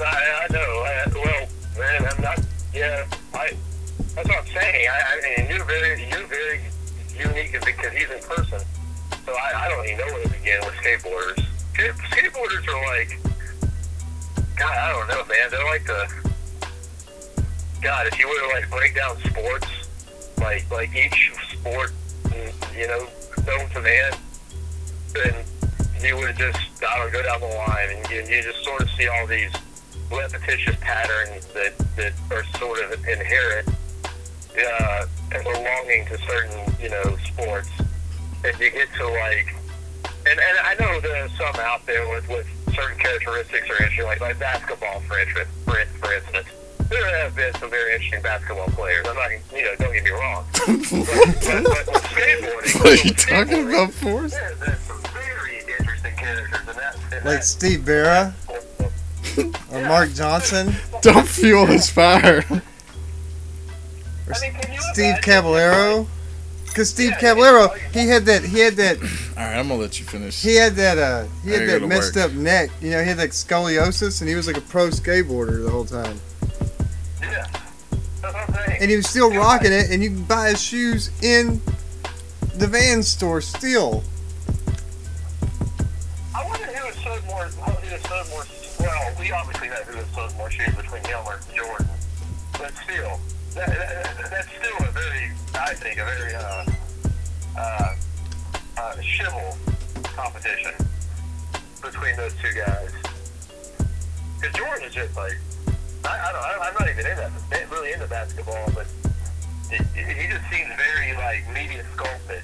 I, 0.00 0.04
I 0.04 0.52
know. 0.52 0.58
I, 0.60 1.04
well, 1.14 1.48
man, 1.78 2.08
I'm 2.10 2.22
not. 2.22 2.40
Yeah, 2.72 3.06
I. 3.10 3.23
That's 4.14 4.28
what 4.28 4.38
I'm 4.38 4.46
saying. 4.46 4.88
I, 4.88 4.98
I 5.10 5.20
mean, 5.22 5.50
you're 5.50 5.64
very, 5.64 6.08
you're 6.08 6.26
very 6.26 6.60
unique 7.18 7.52
because 7.52 7.92
he's 7.92 8.10
in 8.10 8.20
person. 8.22 8.60
So 9.26 9.32
I, 9.32 9.66
I 9.66 9.68
don't 9.68 9.84
even 9.86 9.98
know 9.98 10.12
where 10.12 10.22
to 10.22 10.28
begin 10.28 10.60
with 10.60 10.74
skateboarders. 10.74 11.44
Skateboarders 11.74 12.68
are 12.68 12.84
like, 12.86 13.18
God, 14.56 14.76
I 14.76 14.92
don't 14.92 15.08
know, 15.08 15.24
man. 15.26 15.50
They're 15.50 15.64
like 15.66 15.84
the, 15.84 16.08
God, 17.82 18.06
if 18.06 18.18
you 18.18 18.28
were 18.28 18.48
to 18.48 18.54
like 18.54 18.70
break 18.70 18.94
down 18.94 19.16
sports, 19.30 19.66
like 20.38 20.70
like 20.70 20.94
each 20.94 21.32
sport, 21.52 21.92
you 22.76 22.86
know, 22.86 23.08
known 23.46 23.68
to 23.70 23.80
man, 23.80 24.12
then 25.12 25.44
you 26.00 26.16
would 26.16 26.36
just, 26.36 26.58
I 26.82 26.98
don't 26.98 27.06
know, 27.06 27.18
go 27.18 27.22
down 27.22 27.40
the 27.40 27.46
line 27.46 27.96
and 27.96 28.10
you, 28.10 28.36
you 28.36 28.42
just 28.42 28.62
sort 28.64 28.82
of 28.82 28.90
see 28.90 29.08
all 29.08 29.26
these 29.26 29.52
repetitious 30.10 30.76
patterns 30.80 31.46
that, 31.54 31.76
that 31.96 32.12
are 32.30 32.44
sort 32.58 32.80
of 32.84 32.92
inherent 33.08 33.68
uh, 34.58 35.06
and 35.32 35.44
belonging 35.44 36.06
to 36.06 36.18
certain, 36.18 36.74
you 36.80 36.90
know, 36.90 37.16
sports. 37.24 37.70
And 38.44 38.58
you 38.60 38.70
get 38.70 38.88
to 38.98 39.08
like, 39.08 39.54
and, 40.26 40.38
and 40.38 40.58
I 40.64 40.74
know 40.78 41.00
there's 41.00 41.30
some 41.36 41.54
out 41.56 41.84
there 41.86 42.08
with, 42.10 42.28
with 42.28 42.46
certain 42.74 42.98
characteristics 42.98 43.68
or 43.68 43.74
interesting, 43.74 44.04
like, 44.04 44.20
like 44.20 44.38
basketball, 44.38 45.00
for, 45.00 45.18
instance, 45.18 45.48
for, 45.64 45.84
for 46.00 46.12
instance. 46.12 46.48
There 46.90 47.24
have 47.24 47.34
been 47.34 47.54
some 47.54 47.70
very 47.70 47.94
interesting 47.94 48.22
basketball 48.22 48.68
players. 48.68 49.06
I'm 49.08 49.16
not, 49.16 49.30
you 49.52 49.64
know, 49.64 49.74
don't 49.78 49.92
get 49.92 50.04
me 50.04 50.10
wrong. 50.10 50.44
but, 50.52 50.66
but, 50.66 51.64
but 51.64 51.86
with 51.92 52.02
skateboarding, 52.04 52.80
What 52.80 52.86
are 52.86 53.08
you 53.08 53.14
talking 53.14 53.68
about, 53.68 53.92
Forrest? 53.92 54.34
There, 54.34 54.54
there's 54.56 54.80
some 54.80 55.00
very 55.12 55.60
interesting 55.60 56.14
characters 56.16 56.60
in 56.60 56.76
that. 56.76 56.96
In 56.96 57.12
Like 57.12 57.22
that 57.22 57.44
Steve 57.44 57.80
Vera 57.80 58.34
or 59.72 59.82
Mark 59.88 60.12
Johnson, 60.12 60.74
Don't 61.02 61.26
fuel 61.26 61.66
his 61.66 61.90
fire. 61.90 62.44
Or 64.26 64.34
I 64.34 64.40
mean, 64.40 64.78
Steve 64.92 65.16
Caballero. 65.22 66.06
Because 66.66 66.90
Steve 66.90 67.10
Yeah, 67.10 67.20
Caballero, 67.20 67.68
he 67.92 68.08
had 68.08 68.24
that, 68.26 68.42
he 68.42 68.58
had 68.58 68.74
that, 68.76 68.98
All 69.36 69.44
right, 69.44 69.56
I'm 69.56 69.68
gonna 69.68 69.80
let 69.80 70.00
you 70.00 70.06
finish. 70.06 70.42
he 70.42 70.56
had 70.56 70.74
that, 70.74 70.98
uh, 70.98 71.24
he 71.44 71.50
had 71.52 71.68
that 71.68 71.82
messed 71.86 72.16
work. 72.16 72.24
up 72.24 72.32
neck. 72.32 72.70
You 72.80 72.90
know, 72.90 73.00
he 73.00 73.06
had 73.08 73.18
like 73.18 73.30
scoliosis, 73.30 74.20
and 74.20 74.28
he 74.28 74.34
was 74.34 74.48
like 74.48 74.56
a 74.56 74.60
pro 74.60 74.88
skateboarder 74.88 75.62
the 75.64 75.70
whole 75.70 75.84
time. 75.84 76.18
Yeah. 77.22 77.46
That's 78.20 78.34
what 78.34 78.36
I'm 78.36 78.54
saying. 78.66 78.78
And 78.82 78.90
he 78.90 78.96
was 78.96 79.06
still 79.08 79.30
rocking 79.32 79.70
it, 79.72 79.90
and 79.90 80.02
you 80.02 80.10
can 80.10 80.24
buy 80.24 80.48
his 80.48 80.60
shoes 80.60 81.10
in 81.22 81.60
the 82.56 82.66
van 82.66 83.04
store 83.04 83.40
still. 83.40 84.02
I 86.34 86.44
wonder 86.48 86.66
who 86.66 86.86
has 86.86 86.94
sold 87.04 87.24
more. 87.26 87.44
Who 87.44 87.86
has 87.88 88.02
sold 88.02 88.28
more? 88.30 88.44
Well, 88.80 89.14
we 89.20 89.30
obviously 89.30 89.68
know 89.68 89.74
who 89.76 89.96
has 89.96 90.06
sold 90.12 90.36
more 90.36 90.50
shoes 90.50 90.74
between 90.74 91.02
Gilmer 91.04 91.38
and 91.46 91.56
Jordan, 91.56 91.86
but 92.58 92.72
still, 92.82 93.20
that, 93.54 93.68
that, 93.68 94.30
that's 94.30 94.48
still 94.48 94.88
a 94.88 94.90
very, 94.92 95.30
I 95.54 95.74
think, 95.74 95.98
a 95.98 96.04
very 96.04 96.34
uh, 96.34 96.64
uh, 97.58 97.94
uh, 98.78 98.94
civil 99.18 99.56
competition 100.02 100.72
between 101.82 102.16
those 102.16 102.34
two 102.42 102.52
guys. 102.54 102.92
Because 104.40 104.56
Jordan 104.56 104.84
is 104.84 104.94
just 104.94 105.16
like, 105.16 105.38
I, 106.04 106.28
I 106.28 106.32
don't, 106.32 106.42
I, 106.42 106.68
I'm 106.68 106.74
not 106.74 106.88
even 106.90 107.06
in 107.06 107.16
that, 107.16 107.70
really 107.70 107.92
into 107.92 108.06
basketball, 108.06 108.70
but 108.74 108.86
he 109.70 110.26
just 110.28 110.44
seems 110.50 110.70
very 110.76 111.14
like 111.16 111.42
media 111.52 111.84
sculpted. 111.94 112.42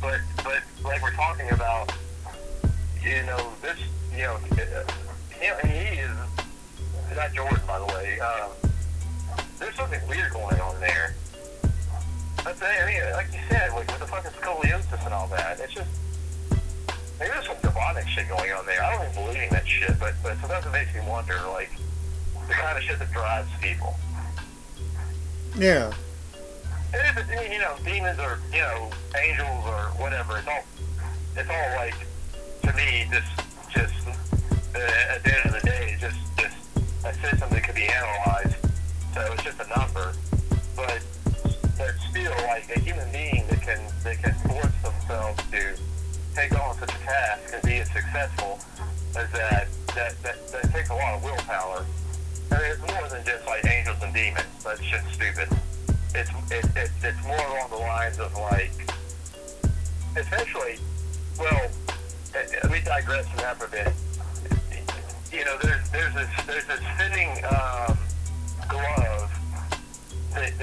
But, 0.00 0.20
but 0.44 0.62
like 0.84 1.02
we're 1.02 1.12
talking 1.12 1.50
about 1.50 1.92
you 3.02 3.22
know, 3.24 3.52
this, 3.62 3.78
you 4.12 4.24
know, 4.24 4.34
uh, 4.34 4.84
and 5.42 5.70
he 5.70 6.00
is 6.00 6.10
not 7.16 7.32
Jordan, 7.32 7.60
by 7.66 7.78
the 7.78 7.86
way. 7.86 8.20
Um, 8.20 8.67
there's 9.58 9.74
something 9.74 10.00
weird 10.08 10.32
going 10.32 10.60
on 10.60 10.78
there. 10.80 11.14
But 12.44 12.62
I 12.62 12.86
mean, 12.86 13.02
like 13.12 13.32
you 13.32 13.40
said, 13.48 13.72
like 13.72 13.86
with 13.88 13.98
the 13.98 14.06
fucking 14.06 14.30
scoliosis 14.32 15.04
and 15.04 15.12
all 15.12 15.26
that, 15.28 15.60
it's 15.60 15.74
just 15.74 15.90
maybe 17.18 17.30
there's 17.32 17.46
some 17.46 17.56
demonic 17.62 18.06
shit 18.08 18.28
going 18.28 18.50
on 18.52 18.64
there. 18.66 18.82
I 18.82 18.94
don't 18.94 19.10
even 19.10 19.24
believe 19.24 19.42
in 19.42 19.50
that 19.50 19.66
shit, 19.66 19.98
but 19.98 20.14
but 20.22 20.38
sometimes 20.40 20.66
it 20.66 20.72
makes 20.72 20.94
me 20.94 21.00
wonder, 21.06 21.36
like 21.52 21.70
the 22.46 22.54
kind 22.54 22.78
of 22.78 22.84
shit 22.84 22.98
that 22.98 23.12
drives 23.12 23.50
people. 23.60 23.94
Yeah. 25.56 25.92
And 26.94 27.18
if 27.18 27.18
it's, 27.18 27.52
you 27.52 27.58
know, 27.58 27.74
demons 27.84 28.18
or, 28.18 28.38
you 28.50 28.60
know, 28.60 28.90
angels 29.14 29.64
or 29.66 29.90
whatever, 30.00 30.38
it's 30.38 30.48
all, 30.48 30.64
it's 31.36 31.50
all 31.50 31.76
like, 31.76 31.94
to 32.62 32.72
me, 32.72 33.06
just, 33.10 33.28
just, 33.68 34.08
uh, 34.74 35.14
at 35.14 35.22
the 35.22 35.36
end 35.36 35.46
of 35.46 35.60
the 35.60 35.66
day, 35.68 35.96
just, 36.00 36.16
just 36.38 36.56
a 37.04 37.12
system 37.20 37.50
that 37.50 37.62
could 37.62 37.74
be 37.74 37.84
analyzed. 37.84 38.54
So 39.18 39.32
it's 39.32 39.42
just 39.42 39.58
a 39.58 39.66
number. 39.76 40.14
But, 40.76 41.02
but 41.76 41.94
still, 42.08 42.30
like, 42.46 42.70
a 42.70 42.78
human 42.78 43.10
being 43.10 43.44
that 43.50 43.60
can, 43.62 43.80
that 44.04 44.22
can 44.22 44.34
force 44.46 44.78
themselves 44.80 45.42
to 45.50 45.74
take 46.36 46.52
on 46.60 46.78
such 46.78 46.94
a 46.94 46.98
task 46.98 47.52
and 47.52 47.62
be 47.62 47.78
as 47.78 47.90
successful 47.90 48.60
as 49.18 49.28
that, 49.32 49.66
that, 49.96 50.22
that, 50.22 50.48
that 50.52 50.72
takes 50.72 50.90
a 50.90 50.94
lot 50.94 51.14
of 51.14 51.24
willpower. 51.24 51.84
I 52.52 52.58
mean, 52.58 52.70
it's 52.70 52.92
more 52.92 53.08
than 53.08 53.24
just, 53.26 53.44
like, 53.46 53.66
angels 53.66 53.98
and 54.02 54.14
demons. 54.14 54.46
That's 54.62 54.80
just 54.80 55.12
stupid 55.12 55.48
it's 56.14 56.30
it, 56.50 56.64
it, 56.76 56.90
it's 57.02 57.26
more 57.26 57.36
along 57.36 57.70
the 57.70 57.76
lines 57.76 58.18
of 58.18 58.32
like 58.34 58.72
essentially 60.16 60.78
well 61.38 61.70
let 62.34 62.70
me 62.70 62.80
digress 62.82 63.28
from 63.28 63.38
that 63.38 63.56
for 63.56 63.66
a 63.66 63.68
bit 63.68 63.92
you 65.30 65.44
know 65.44 65.56
there's 65.62 65.90
there's 65.90 66.14
this 66.14 66.28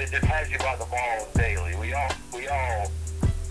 that 0.06 0.20
just 0.20 0.32
has 0.32 0.50
you 0.50 0.58
by 0.58 0.76
the 0.76 0.86
balls 0.86 1.26
daily 1.34 1.74
we 1.76 1.92
all 1.92 2.10
we 2.34 2.46
all 2.48 2.90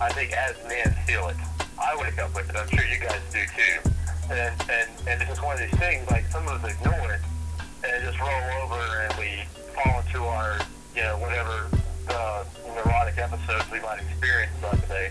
I 0.00 0.10
think 0.12 0.32
as 0.32 0.56
men 0.68 0.94
feel 1.06 1.28
it 1.28 1.36
I 1.78 1.96
wake 2.00 2.18
up 2.18 2.34
with 2.34 2.48
it 2.48 2.56
I'm 2.56 2.68
sure 2.68 2.84
you 2.86 2.98
guys 2.98 3.20
do 3.32 3.40
too 3.52 3.90
and 4.30 4.54
and 4.70 4.88
and 5.06 5.20
it's 5.20 5.30
just 5.30 5.42
one 5.42 5.54
of 5.54 5.60
these 5.60 5.78
things 5.78 6.08
like 6.10 6.26
some 6.28 6.46
of 6.48 6.64
us 6.64 6.72
ignore 6.72 7.12
it 7.12 7.20
and 7.84 8.04
just 8.04 8.18
roll 8.20 8.64
over 8.64 8.80
and 9.04 9.14
we 9.18 9.44
fall 9.74 10.00
into 10.00 10.24
our 10.24 10.58
you 10.94 11.02
know 11.02 11.18
whatever 11.18 11.68
uh, 12.08 12.44
neurotic 12.74 13.18
episodes 13.18 13.64
we 13.70 13.80
might 13.80 14.00
experience 14.00 14.52
throughout 14.60 14.80
the 14.80 14.86
day. 14.86 15.08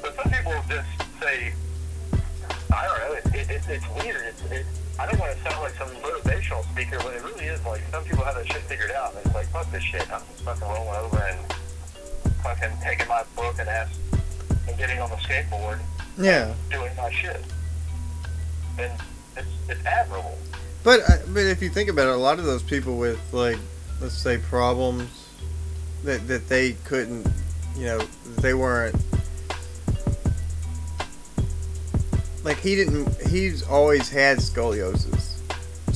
But 0.00 0.14
some 0.14 0.30
people 0.30 0.52
just 0.68 0.88
say, 1.20 1.52
I 2.72 2.86
don't 2.86 2.98
know, 3.00 3.12
it, 3.14 3.26
it, 3.34 3.50
it, 3.50 3.62
it's 3.68 3.88
weird. 4.02 4.22
It's, 4.26 4.42
it, 4.50 4.66
I 4.98 5.06
don't 5.06 5.18
want 5.18 5.36
to 5.36 5.42
sound 5.42 5.62
like 5.62 5.74
some 5.74 5.90
motivational 6.46 6.64
speaker, 6.72 6.98
but 7.02 7.14
it 7.14 7.22
really 7.24 7.44
is 7.46 7.64
like 7.64 7.80
some 7.90 8.04
people 8.04 8.24
have 8.24 8.34
that 8.34 8.46
shit 8.46 8.62
figured 8.62 8.90
out. 8.92 9.14
And 9.14 9.24
it's 9.26 9.34
like, 9.34 9.46
fuck 9.48 9.70
this 9.70 9.82
shit. 9.82 10.02
I'm 10.12 10.20
just 10.32 10.42
fucking 10.44 10.62
rolling 10.68 10.88
over 10.96 11.18
and 11.18 11.52
fucking 12.42 12.70
taking 12.82 13.08
my 13.08 13.22
book 13.34 13.56
and 13.58 13.68
ass 13.68 13.88
and 14.68 14.76
getting 14.78 14.98
on 15.00 15.10
the 15.10 15.16
skateboard, 15.16 15.80
Yeah. 16.18 16.54
doing 16.70 16.90
my 16.96 17.10
shit. 17.12 17.40
And 18.78 18.92
it's, 19.36 19.48
it's 19.68 19.84
admirable. 19.86 20.36
But 20.84 21.00
uh, 21.08 21.18
but 21.28 21.40
if 21.44 21.60
you 21.62 21.68
think 21.68 21.88
about 21.88 22.06
it, 22.08 22.14
a 22.14 22.16
lot 22.16 22.38
of 22.38 22.44
those 22.44 22.62
people 22.62 22.96
with 22.96 23.18
like, 23.32 23.58
let's 24.00 24.14
say 24.14 24.38
problems 24.38 25.28
that 26.04 26.26
that 26.28 26.48
they 26.48 26.72
couldn't, 26.84 27.26
you 27.76 27.86
know, 27.86 27.98
they 28.38 28.54
weren't. 28.54 28.94
Like 32.44 32.58
he 32.58 32.76
didn't. 32.76 33.20
He's 33.22 33.66
always 33.66 34.08
had 34.08 34.38
scoliosis, 34.38 35.35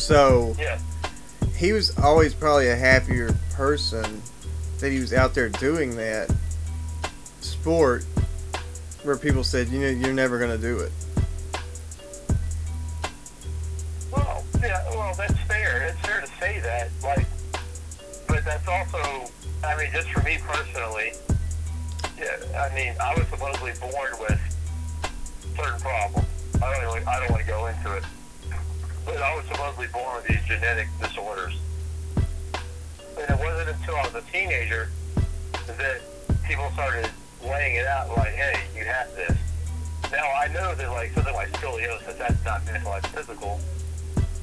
So 0.01 0.57
Yeah. 0.59 0.79
he 1.55 1.73
was 1.73 1.97
always 1.99 2.33
probably 2.35 2.69
a 2.69 2.77
happier 2.77 3.35
person 3.53 4.23
that 4.79 4.91
he 4.91 4.99
was 4.99 5.13
out 5.13 5.35
there 5.35 5.51
doing 5.51 5.95
that 5.97 6.31
sport 7.43 8.05
where 9.03 9.17
people 9.17 9.45
said, 9.45 9.69
you 9.69 9.81
know, 9.81 9.89
you're 9.89 10.15
never 10.15 10.39
gonna 10.39 10.57
do 10.57 10.79
it. 10.79 10.93
Well, 14.11 14.43
yeah, 14.63 14.83
well, 14.91 15.15
that's 15.15 15.39
fair. 15.47 15.83
It's 15.83 16.07
fair 16.07 16.21
to 16.23 16.27
say 16.41 16.61
that, 16.61 16.91
like, 17.03 17.27
but 18.27 18.45
that's 18.45 18.67
also, 18.67 19.31
I 19.63 19.77
mean, 19.77 19.91
just 19.93 20.09
for 20.11 20.23
me 20.23 20.39
personally, 20.47 21.13
yeah, 22.19 22.37
I 22.59 22.75
mean, 22.75 22.95
I 23.01 23.15
was 23.15 23.27
supposedly 23.29 23.73
born 23.81 24.13
with 24.19 24.41
certain 25.57 25.81
problems. 25.81 26.27
I 26.63 26.73
don't 26.73 26.81
really, 26.85 27.01
I 27.07 27.21
don't 27.21 27.31
want 27.31 27.43
to 27.43 27.49
go 27.49 27.67
into 27.67 27.97
it, 27.97 28.05
but 29.05 29.17
I 29.17 29.35
was 29.37 29.45
supposedly 29.47 29.87
born 29.89 30.17
with 30.17 30.27
these 30.27 30.43
genetic 30.47 30.89
disorders. 31.01 31.55
And 32.17 33.31
it 33.31 33.39
wasn't 33.39 33.77
until 33.77 33.97
I 33.97 34.03
was 34.07 34.15
a 34.15 34.23
teenager 34.33 34.91
that 35.67 36.01
people 36.47 36.71
started 36.73 37.11
laying 37.43 37.77
it 37.77 37.87
out 37.87 38.09
like, 38.17 38.35
hey, 38.35 38.61
you 38.77 38.85
have 38.85 39.15
this. 39.15 39.37
Now 40.11 40.27
I 40.41 40.49
know 40.49 40.75
that 40.75 40.91
like 40.91 41.13
something 41.13 41.35
like 41.35 41.53
scoliosis, 41.53 42.19
that's 42.19 42.45
not 42.45 42.65
mental, 42.67 42.93
that's 42.93 43.07
physical. 43.09 43.61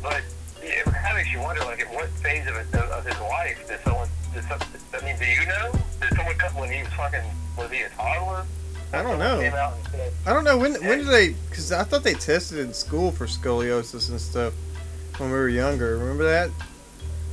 But 0.01 0.23
it 0.61 0.85
kind 0.85 1.07
of 1.07 1.15
makes 1.15 1.31
you 1.31 1.39
wonder, 1.39 1.63
like, 1.65 1.79
at 1.79 1.93
what 1.93 2.09
phase 2.09 2.47
of, 2.47 2.55
it, 2.55 2.73
of 2.73 3.05
his 3.05 3.19
life 3.19 3.67
did 3.67 3.79
someone? 3.83 4.07
Did 4.33 4.43
some, 4.43 4.59
I 4.93 5.05
mean, 5.05 5.17
do 5.17 5.25
you 5.25 5.45
know? 5.45 5.71
Did 6.01 6.15
someone 6.15 6.35
come 6.35 6.55
when 6.55 6.71
he 6.71 6.83
was 6.83 6.93
fucking? 6.93 7.23
Was 7.57 7.71
he 7.71 7.81
a 7.81 7.89
toddler? 7.89 8.45
I 8.93 9.03
don't 9.03 9.19
know. 9.19 9.39
said, 9.39 10.13
I 10.25 10.33
don't 10.33 10.43
know 10.43 10.57
when 10.57 10.73
when 10.85 10.99
did 10.99 11.07
they? 11.07 11.29
Because 11.49 11.71
I 11.71 11.83
thought 11.83 12.03
they 12.03 12.13
tested 12.13 12.59
in 12.59 12.73
school 12.73 13.11
for 13.11 13.25
scoliosis 13.25 14.09
and 14.09 14.19
stuff 14.19 14.53
when 15.17 15.29
we 15.29 15.37
were 15.37 15.49
younger. 15.49 15.97
Remember 15.97 16.23
that? 16.23 16.49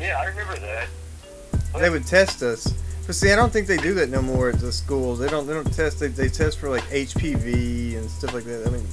yeah, 0.00 0.18
I 0.18 0.26
remember 0.26 0.58
that. 0.58 0.88
They 1.78 1.90
would 1.90 2.06
test 2.06 2.42
us. 2.42 2.72
But 3.06 3.14
see, 3.14 3.32
I 3.32 3.36
don't 3.36 3.52
think 3.52 3.66
they 3.66 3.76
do 3.76 3.94
that 3.94 4.08
no 4.08 4.22
more 4.22 4.48
at 4.48 4.58
the 4.58 4.72
schools. 4.72 5.18
They 5.18 5.28
don't. 5.28 5.46
They 5.46 5.54
don't 5.54 5.72
test. 5.72 6.00
They, 6.00 6.08
they 6.08 6.28
test 6.28 6.58
for 6.58 6.70
like 6.70 6.84
HPV 6.84 7.98
and 7.98 8.10
stuff 8.10 8.34
like 8.34 8.44
that. 8.44 8.66
I 8.66 8.70
mean, 8.70 8.86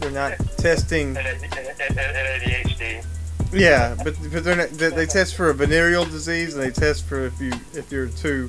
they're 0.00 0.10
not 0.10 0.38
testing. 0.56 1.16
And, 1.16 1.26
and, 1.26 1.42
and, 1.42 1.80
and, 1.80 1.98
and 1.98 2.42
ADHD. 2.42 3.04
Yeah, 3.52 3.96
but 4.02 4.14
but 4.32 4.44
they're 4.44 4.56
not, 4.56 4.70
they, 4.70 4.90
they 4.90 5.06
test 5.06 5.34
for 5.34 5.50
a 5.50 5.54
venereal 5.54 6.04
disease 6.04 6.54
and 6.54 6.62
they 6.62 6.70
test 6.70 7.06
for 7.06 7.24
if 7.26 7.40
you 7.40 7.52
if 7.74 7.90
you're 7.90 8.08
too 8.08 8.48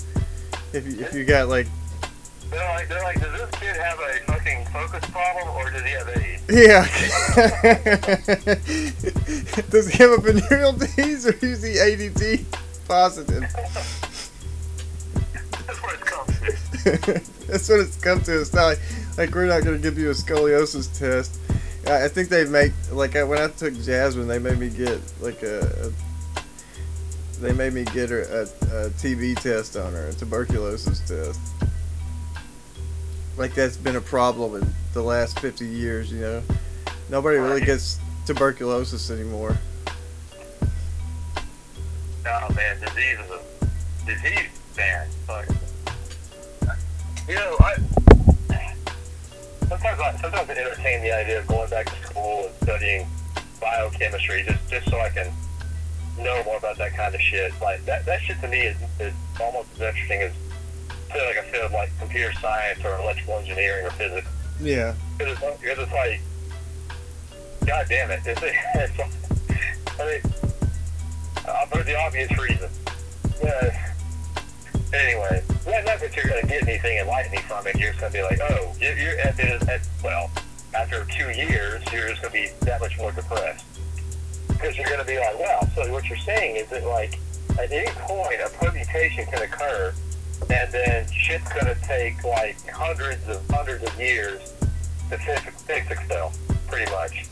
if 0.73 0.85
you 0.85 0.99
if 0.99 1.13
you 1.13 1.23
got 1.23 1.47
like 1.47 1.67
They're 2.49 2.69
like, 2.69 2.87
they're 2.89 3.03
like, 3.03 3.19
does 3.19 3.31
this 3.39 3.51
kid 3.59 3.75
have 3.75 3.99
a 3.99 4.19
fucking 4.25 4.65
focus 4.67 5.05
problem 5.11 5.49
or 5.55 5.69
does 5.69 5.83
he 5.83 5.91
have 5.91 6.09
AIDS? 6.09 6.41
yeah. 6.49 6.87
Does 9.69 9.87
he 9.89 10.01
have 10.03 10.11
a 10.11 10.17
venereal 10.17 10.73
disease 10.73 11.27
or 11.27 11.33
is 11.45 11.61
he 11.61 11.73
ADT 11.75 12.43
positive? 12.87 13.41
That's 15.67 15.83
what 15.83 15.93
it 15.93 16.01
comes 16.01 16.39
to. 16.39 17.21
That's 17.47 17.69
what 17.69 17.79
it's 17.81 17.97
come 17.97 18.21
to. 18.21 18.41
It's 18.41 18.53
not 18.53 18.65
like, 18.65 18.79
like 19.17 19.35
we're 19.35 19.45
not 19.45 19.63
going 19.63 19.77
to 19.77 19.81
give 19.81 19.99
you 19.99 20.09
a 20.09 20.13
scoliosis 20.13 20.97
test. 20.97 21.39
I 21.85 22.05
I 22.05 22.07
think 22.07 22.29
they 22.29 22.45
make 22.45 22.73
like 22.91 23.15
I, 23.15 23.23
when 23.23 23.39
I 23.39 23.47
took 23.49 23.75
Jasmine, 23.75 24.27
they 24.27 24.39
made 24.39 24.57
me 24.57 24.69
get 24.69 24.99
like 25.21 25.43
a, 25.43 25.59
a 25.85 25.91
they 27.39 27.53
made 27.53 27.73
me 27.73 27.83
get 27.85 28.09
her 28.09 28.21
a, 28.21 28.41
a 28.41 28.89
TB 28.89 29.39
test 29.41 29.77
on 29.77 29.93
her, 29.93 30.07
a 30.07 30.13
tuberculosis 30.13 30.99
test. 31.07 31.39
Like 33.39 33.55
that's 33.55 33.77
been 33.77 33.95
a 33.95 34.01
problem 34.01 34.61
in 34.61 34.73
the 34.91 35.01
last 35.01 35.39
fifty 35.39 35.65
years. 35.65 36.11
You 36.11 36.19
know, 36.19 36.43
nobody 37.09 37.37
really 37.37 37.61
gets 37.61 37.97
tuberculosis 38.25 39.09
anymore. 39.09 39.57
Oh 42.27 42.53
man, 42.53 42.77
disease 42.81 43.17
is 43.17 43.31
a 43.31 44.05
disease, 44.05 44.49
man. 44.75 45.07
Fuck. 45.25 45.47
You 47.29 47.35
know, 47.35 47.55
I 47.61 47.75
sometimes 49.69 49.99
I 50.01 50.17
sometimes 50.19 50.49
I 50.49 50.53
entertain 50.53 51.01
the 51.01 51.17
idea 51.17 51.39
of 51.39 51.47
going 51.47 51.69
back 51.69 51.85
to 51.85 52.07
school 52.07 52.45
and 52.45 52.55
studying 52.63 53.07
biochemistry 53.61 54.43
just 54.45 54.69
just 54.69 54.89
so 54.89 54.99
I 54.99 55.11
can 55.11 55.31
know 56.17 56.43
more 56.43 56.57
about 56.57 56.77
that 56.77 56.93
kind 56.93 57.15
of 57.15 57.21
shit. 57.21 57.53
Like 57.61 57.85
that 57.85 58.05
that 58.05 58.21
shit 58.21 58.41
to 58.41 58.49
me 58.49 58.59
is, 58.63 58.75
is 58.99 59.13
almost 59.39 59.69
as 59.75 59.81
interesting 59.95 60.23
as 60.23 60.33
say 61.11 61.27
like 61.27 61.45
I 61.45 61.51
said, 61.51 61.71
like 61.71 61.91
computer 61.99 62.31
science 62.33 62.83
or 62.83 62.95
electrical 62.99 63.35
engineering 63.35 63.85
or 63.85 63.91
physics. 63.91 64.27
Yeah. 64.61 64.93
Because 65.17 65.37
it's, 65.41 65.79
it's 65.79 65.91
like, 65.91 66.21
God 67.65 67.85
damn 67.89 68.11
it. 68.11 68.21
It's, 68.25 68.41
it's, 68.41 69.99
I 69.99 70.05
mean, 70.05 70.21
uh, 71.47 71.65
for 71.65 71.83
the 71.83 71.97
obvious 71.97 72.31
reason. 72.37 72.69
Yeah. 73.43 73.93
Anyway, 74.93 75.43
not, 75.67 75.85
not 75.85 75.99
that 75.99 76.15
you're 76.15 76.25
going 76.25 76.41
to 76.41 76.47
get 76.47 76.67
anything 76.67 76.97
enlightening 76.97 77.41
from 77.41 77.67
it. 77.67 77.75
You're 77.75 77.91
just 77.91 77.99
going 77.99 78.11
to 78.11 78.17
be 78.17 78.23
like, 78.23 78.39
oh, 78.41 78.73
you're, 78.79 78.97
you're 78.97 79.19
at, 79.19 79.37
the, 79.37 79.71
at, 79.71 79.87
well, 80.03 80.31
after 80.73 81.05
two 81.05 81.29
years, 81.31 81.83
you're 81.91 82.09
just 82.09 82.21
going 82.21 82.33
to 82.33 82.39
be 82.41 82.65
that 82.65 82.79
much 82.79 82.97
more 82.97 83.11
depressed. 83.11 83.65
Because 84.47 84.77
you're 84.77 84.87
going 84.87 84.99
to 84.99 85.05
be 85.05 85.17
like, 85.17 85.39
wow, 85.39 85.67
so 85.75 85.91
what 85.91 86.07
you're 86.09 86.17
saying 86.19 86.55
is 86.55 86.69
that, 86.69 86.85
like, 86.85 87.19
at 87.59 87.71
any 87.71 87.89
point, 87.91 88.39
a 88.43 88.49
permutation 88.57 89.25
can 89.25 89.43
occur, 89.43 89.93
and 90.49 90.71
then 90.71 91.07
shit's 91.11 91.49
to 91.49 91.75
take, 91.83 92.23
like, 92.23 92.57
hundreds 92.69 93.27
of 93.27 93.47
hundreds 93.49 93.83
of 93.83 93.99
years 93.99 94.53
to 95.09 95.17
fix, 95.17 95.41
fix 95.63 95.91
itself, 95.91 96.37
pretty 96.67 96.89
much. 96.91 97.25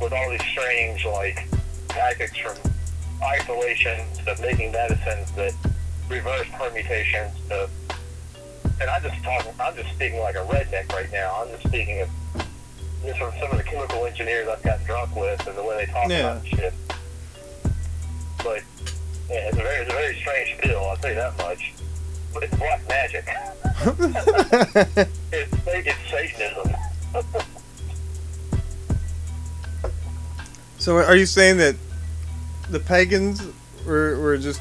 With 0.00 0.12
all 0.12 0.30
these 0.30 0.44
strange, 0.50 1.04
like, 1.06 1.46
tactics 1.88 2.36
from 2.38 2.56
isolation 3.22 4.00
to 4.26 4.36
making 4.42 4.72
medicines 4.72 5.30
that 5.36 5.54
reverse 6.08 6.46
permutations 6.58 7.32
to 7.48 7.68
and 8.80 8.90
I'm 8.90 9.02
just 9.02 9.22
talking 9.22 9.52
I'm 9.60 9.76
just 9.76 9.90
speaking 9.90 10.18
like 10.20 10.34
a 10.34 10.38
redneck 10.46 10.90
right 10.92 11.10
now. 11.12 11.40
I'm 11.42 11.48
just 11.50 11.68
speaking 11.68 12.00
of 12.00 12.08
just 13.04 13.18
from 13.18 13.32
some 13.38 13.50
of 13.52 13.58
the 13.58 13.62
chemical 13.62 14.04
engineers 14.06 14.48
I've 14.48 14.62
gotten 14.62 14.84
drunk 14.86 15.14
with 15.14 15.46
and 15.46 15.56
the 15.56 15.62
way 15.62 15.84
they 15.86 15.92
talk 15.92 16.08
Yeah. 16.08 16.32
about 16.32 16.46
shit. 16.46 16.74
But 18.42 18.62
yeah, 19.30 19.48
it's 19.48 19.56
a 19.56 19.62
very 19.62 19.82
it's 19.82 19.90
a 19.92 19.94
very 19.94 20.16
strange 20.18 20.58
pill, 20.58 20.84
I'll 20.88 20.96
tell 20.96 21.10
you 21.10 21.16
that 21.16 21.36
much. 21.38 21.72
It's 22.36 22.56
black 22.56 22.88
magic. 22.88 23.26
it's 25.32 25.52
it's 25.66 26.10
Satanism. 26.10 26.74
So 30.78 30.96
are 30.96 31.14
you 31.14 31.26
saying 31.26 31.58
that 31.58 31.76
the 32.70 32.80
pagans 32.80 33.42
were, 33.86 34.18
were 34.20 34.36
just 34.36 34.60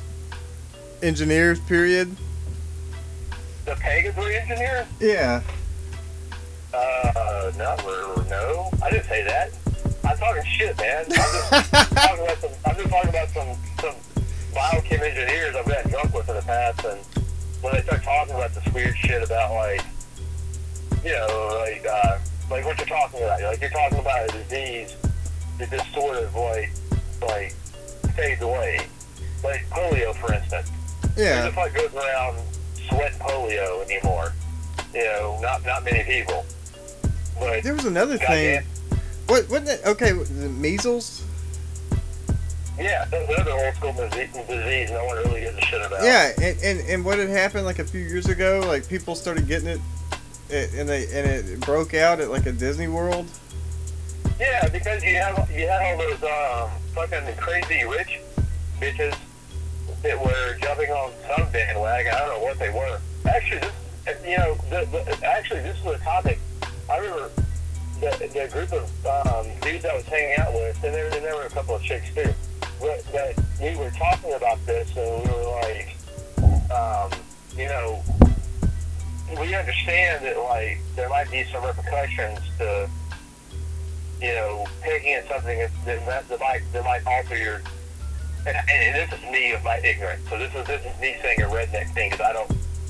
engineers? 1.01 1.59
Period. 1.61 2.15
The 3.65 3.75
pagans 3.75 4.15
were 4.15 4.29
engineers? 4.29 4.85
Yeah. 4.99 5.41
Uh, 6.73 7.51
no, 7.57 7.75
no, 8.29 8.69
I 8.83 8.91
didn't 8.91 9.05
say 9.05 9.23
that. 9.23 9.51
I'm 10.03 10.17
talking 10.17 10.43
shit, 10.43 10.77
man. 10.77 11.05
I'm 11.05 11.11
just 11.11 11.71
talking 11.93 12.23
about 12.23 12.37
some. 12.37 12.51
I'm 12.65 12.75
just 12.75 12.89
talking 12.89 13.09
about 13.09 13.29
some 13.29 13.57
some 13.79 13.95
biochem 14.53 15.01
engineers 15.01 15.55
I've 15.55 15.65
gotten 15.65 15.91
drunk 15.91 16.13
with 16.13 16.29
in 16.29 16.35
the 16.35 16.41
past, 16.41 16.85
and 16.85 16.99
when 17.61 17.73
they 17.73 17.81
start 17.81 18.03
talking 18.03 18.35
about 18.35 18.53
this 18.53 18.73
weird 18.73 18.95
shit 18.97 19.23
about 19.23 19.53
like, 19.53 19.83
you 21.03 21.11
know, 21.11 21.63
like 21.65 21.85
uh, 21.85 22.17
like 22.49 22.65
what 22.65 22.77
you're 22.77 22.87
talking 22.87 23.21
about, 23.21 23.41
like 23.41 23.61
you're 23.61 23.69
talking 23.69 23.99
about 23.99 24.29
a 24.29 24.31
disease 24.43 24.95
that 25.59 25.69
just 25.71 25.93
sort 25.93 26.17
of 26.17 26.33
like 26.35 26.71
like 27.21 27.53
fades 28.15 28.41
away, 28.41 28.79
like 29.43 29.67
polio, 29.69 30.15
for 30.15 30.33
instance. 30.33 30.69
Yeah. 31.17 31.41
Who 31.43 31.49
the 31.49 31.55
fuck 31.55 31.73
goes 31.73 31.93
around 31.93 32.39
sweating 32.89 33.19
polio 33.19 33.83
anymore? 33.85 34.33
You 34.93 35.03
know, 35.03 35.39
not 35.41 35.65
not 35.65 35.83
many 35.83 36.03
people. 36.03 36.45
But 37.39 37.63
There 37.63 37.73
was 37.73 37.85
another 37.85 38.17
Goddamn. 38.17 38.63
thing. 38.63 38.99
What? 39.27 39.49
Wasn't 39.49 39.69
it? 39.69 39.81
Okay, 39.85 40.13
measles. 40.13 41.23
Yeah, 42.81 43.05
that's 43.05 43.29
another 43.29 43.51
old 43.51 43.75
school 43.75 43.93
disease, 43.93 44.91
no 44.91 45.05
one 45.05 45.17
really 45.17 45.41
gives 45.41 45.57
a 45.57 45.61
shit 45.61 45.85
about. 45.85 46.03
Yeah, 46.03 46.31
and, 46.41 46.57
and 46.63 46.79
and 46.89 47.05
what 47.05 47.19
had 47.19 47.29
happened 47.29 47.65
like 47.65 47.79
a 47.79 47.85
few 47.85 48.01
years 48.01 48.27
ago? 48.27 48.63
Like 48.65 48.87
people 48.87 49.15
started 49.15 49.47
getting 49.47 49.67
it, 49.67 49.79
it 50.49 50.73
and 50.73 50.87
they 50.87 51.05
and 51.05 51.29
it 51.29 51.59
broke 51.61 51.93
out 51.93 52.19
at 52.19 52.29
like 52.29 52.45
a 52.45 52.51
Disney 52.51 52.87
World. 52.87 53.27
Yeah, 54.39 54.67
because 54.69 55.03
you 55.03 55.15
have 55.15 55.49
you 55.51 55.67
had 55.67 55.81
all 55.81 55.97
those 55.97 56.23
um, 56.23 56.69
fucking 56.95 57.35
crazy 57.37 57.85
rich 57.85 58.19
bitches 58.79 59.15
that 60.01 60.19
were 60.19 60.57
jumping 60.61 60.89
on 60.89 61.11
some 61.27 61.51
bandwagon. 61.51 62.13
I 62.13 62.19
don't 62.19 62.39
know 62.39 62.43
what 62.43 62.57
they 62.57 62.69
were. 62.69 62.99
Actually, 63.25 63.61
this 64.05 64.25
you 64.25 64.37
know, 64.37 64.55
the, 64.69 64.87
the, 64.91 65.25
actually 65.25 65.61
this 65.61 65.81
was 65.83 65.99
a 65.99 66.03
topic. 66.03 66.39
I 66.89 66.97
remember 66.97 67.29
the, 68.01 68.27
the 68.33 68.49
group 68.51 68.71
of 68.73 69.05
um, 69.05 69.47
dudes 69.61 69.85
I 69.85 69.95
was 69.95 70.05
hanging 70.05 70.37
out 70.39 70.53
with, 70.53 70.83
and 70.83 70.93
there, 70.93 71.05
and 71.05 71.23
there 71.23 71.35
were 71.35 71.45
a 71.45 71.49
couple 71.49 71.75
of 71.75 71.83
chicks 71.83 72.13
too. 72.13 72.33
But, 72.79 73.05
but 73.11 73.39
we 73.61 73.75
were 73.77 73.91
talking 73.91 74.33
about 74.33 74.63
this, 74.65 74.89
and 74.97 75.23
we 75.23 75.29
were 75.29 75.61
like, 75.61 75.95
um, 76.71 77.11
you 77.55 77.67
know, 77.67 78.03
we 79.39 79.53
understand 79.55 80.25
that 80.25 80.37
like 80.37 80.79
there 80.95 81.09
might 81.09 81.29
be 81.31 81.45
some 81.51 81.63
repercussions 81.63 82.39
to 82.57 82.89
you 84.21 84.33
know, 84.33 84.65
taking 84.83 85.13
in 85.13 85.23
something 85.27 85.57
that, 85.57 86.05
that, 86.05 86.29
that 86.29 86.39
might 86.39 86.61
that 86.73 86.83
might 86.83 87.05
alter 87.07 87.37
your. 87.37 87.61
And, 88.45 88.57
and 88.69 88.95
this 88.95 89.19
is 89.19 89.31
me 89.31 89.51
of 89.51 89.63
my 89.63 89.77
ignorance. 89.79 90.21
So 90.29 90.37
this 90.37 90.53
is 90.53 90.65
this 90.67 90.81
is 90.85 91.01
me 91.01 91.15
saying 91.21 91.41
a 91.41 91.45
redneck 91.45 91.91
thing 91.93 92.11
because 92.11 92.25
I 92.25 92.33
don't 92.33 92.47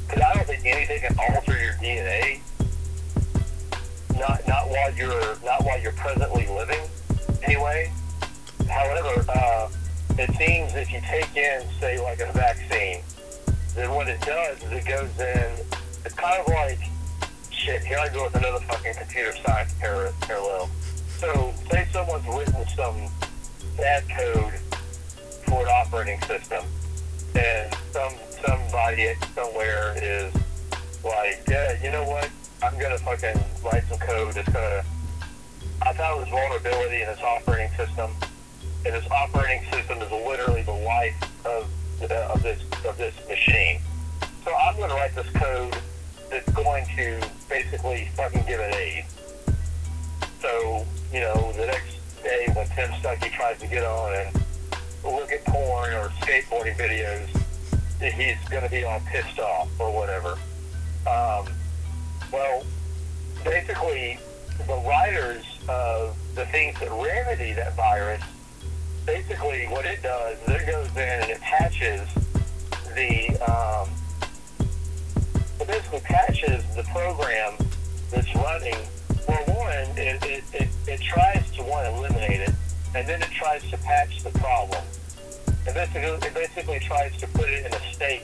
because 0.07 0.21
I 0.21 0.33
don't 0.33 0.45
think 0.45 0.65
anything 0.65 0.99
can 1.01 1.17
alter 1.17 1.59
your 1.61 1.73
DNA. 1.73 2.41
Not 4.22 4.48
not 4.48 4.69
while 4.69 4.93
you're 4.93 5.35
not 5.43 5.65
while 5.65 5.81
you're 5.81 5.93
presently 5.93 6.45
living, 6.45 6.80
anyway. 7.41 7.91
However, 8.69 9.26
uh, 9.27 9.68
it 10.19 10.30
seems 10.35 10.76
if 10.76 10.93
you 10.93 11.02
take 11.10 11.35
in, 11.35 11.64
say, 11.80 11.99
like 11.99 12.19
a 12.19 12.31
vaccine, 12.31 13.02
then 13.73 13.89
what 13.89 14.07
it 14.07 14.22
does 14.22 14.61
is 14.61 14.72
it 14.72 14.85
goes 14.85 15.10
in. 15.19 15.65
It's 16.06 16.14
kind 16.14 16.39
of 16.39 16.48
like 16.53 16.77
shit. 17.49 17.84
Here 17.84 17.98
I 17.98 18.10
go 18.10 18.26
with 18.26 18.35
another 18.35 18.60
fucking 18.65 18.93
computer 18.93 19.34
science 19.43 19.73
par- 19.81 20.14
parallel. 20.22 20.69
So, 21.18 21.52
say 21.72 21.88
someone's 21.91 22.27
written 22.27 22.64
some 22.76 23.10
bad 23.76 24.03
code 24.07 24.53
for 25.48 25.64
an 25.64 25.68
operating 25.68 26.22
system, 26.22 26.64
and 27.34 27.73
some 27.91 28.14
somebody 28.45 29.15
somewhere 29.34 29.95
is 29.99 30.31
like, 31.03 31.41
yeah, 31.49 31.84
you 31.84 31.91
know 31.91 32.03
what? 32.03 32.30
I'm 32.63 32.77
gonna 32.77 32.97
fucking 32.99 33.43
write 33.63 33.83
some 33.89 33.97
code 33.99 34.33
that's 34.35 34.49
gonna. 34.49 34.83
I 35.81 35.93
this 35.93 36.29
vulnerability 36.29 37.01
in 37.01 37.07
this 37.07 37.19
operating 37.21 37.75
system, 37.75 38.11
and 38.85 38.93
this 38.93 39.09
operating 39.09 39.63
system 39.71 39.99
is 39.99 40.11
literally 40.11 40.61
the 40.61 40.71
life 40.71 41.15
of 41.45 41.67
uh, 42.03 42.33
of 42.33 42.43
this 42.43 42.61
of 42.88 42.97
this 42.97 43.15
machine. 43.27 43.81
So 44.45 44.53
I'm 44.53 44.77
gonna 44.77 44.93
write 44.93 45.15
this 45.15 45.29
code 45.31 45.75
that's 46.29 46.49
going 46.51 46.85
to 46.97 47.19
basically 47.49 48.09
fucking 48.15 48.43
give 48.47 48.59
it 48.59 48.75
aid. 48.75 49.05
So 50.39 50.85
you 51.11 51.21
know, 51.21 51.51
the 51.53 51.65
next 51.65 52.23
day 52.23 52.45
when 52.53 52.67
Tim 52.69 52.91
Stuckey 53.01 53.31
tries 53.31 53.59
to 53.59 53.67
get 53.67 53.83
on 53.83 54.13
and 54.13 54.45
look 55.03 55.31
at 55.31 55.43
porn 55.45 55.93
or 55.93 56.09
skateboarding 56.21 56.77
videos, 56.77 57.27
he's 57.99 58.38
to 58.63 58.69
be 58.69 58.83
all 58.83 59.01
pissed 59.11 59.39
off 59.39 59.67
or 59.79 59.91
whatever. 59.91 60.38
Um, 61.07 61.47
well, 62.31 62.63
basically, 63.43 64.19
the 64.67 64.83
writers 64.87 65.43
of 65.67 66.15
the 66.35 66.45
things 66.47 66.79
that 66.79 66.89
remedy 66.91 67.53
that 67.53 67.75
virus, 67.75 68.21
basically 69.05 69.65
what 69.67 69.85
it 69.85 70.01
does 70.03 70.37
is 70.43 70.49
it 70.49 70.67
goes 70.67 70.91
in 70.91 70.97
and 70.97 71.31
it 71.31 71.41
patches 71.41 72.07
the, 72.95 73.29
um, 73.49 73.89
it 75.59 75.67
basically 75.67 75.99
patches 76.01 76.63
the 76.75 76.83
program 76.91 77.53
that's 78.11 78.33
running. 78.35 78.75
Well, 79.27 79.43
one, 79.57 79.97
it, 79.97 80.23
it, 80.23 80.43
it, 80.53 80.69
it 80.87 81.01
tries 81.01 81.49
to, 81.51 81.63
one, 81.63 81.85
eliminate 81.85 82.41
it, 82.41 82.53
and 82.95 83.07
then 83.07 83.21
it 83.21 83.31
tries 83.31 83.67
to 83.71 83.77
patch 83.77 84.23
the 84.23 84.31
problem. 84.39 84.83
And 85.65 85.75
basically, 85.75 86.27
it 86.27 86.33
basically 86.33 86.79
tries 86.79 87.15
to 87.17 87.27
put 87.27 87.49
it 87.49 87.65
in 87.65 87.73
a 87.73 87.93
state, 87.93 88.23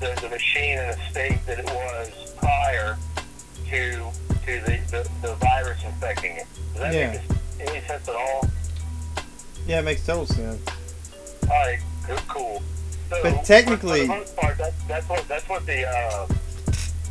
the, 0.00 0.18
the 0.20 0.28
machine 0.28 0.78
in 0.78 0.88
a 0.88 1.10
state 1.10 1.38
that 1.46 1.58
it 1.58 1.66
was 1.66 2.34
prior 2.36 2.96
to 3.70 4.10
to 4.46 4.60
the, 4.64 4.78
the, 4.90 5.08
the 5.22 5.34
virus 5.36 5.82
infecting 5.84 6.36
it. 6.36 6.46
Does 6.74 6.82
that 6.82 6.94
Yeah. 6.94 7.10
make 7.12 7.68
any 7.68 7.86
sense 7.86 8.08
at 8.08 8.14
all? 8.14 8.48
Yeah, 9.66 9.80
it 9.80 9.82
makes 9.84 10.06
total 10.06 10.26
sense. 10.26 10.60
All 11.42 11.48
right, 11.48 11.80
cool. 12.28 12.62
So, 13.10 13.20
But 13.22 13.44
technically- 13.44 14.06
for, 14.06 14.12
the 14.14 14.18
most 14.20 14.36
part, 14.36 14.58
that's 14.58 14.82
that's 14.88 15.08
what 15.08 15.26
that's 15.28 15.48
what 15.48 15.64
the 15.66 15.86
uh, 15.88 16.26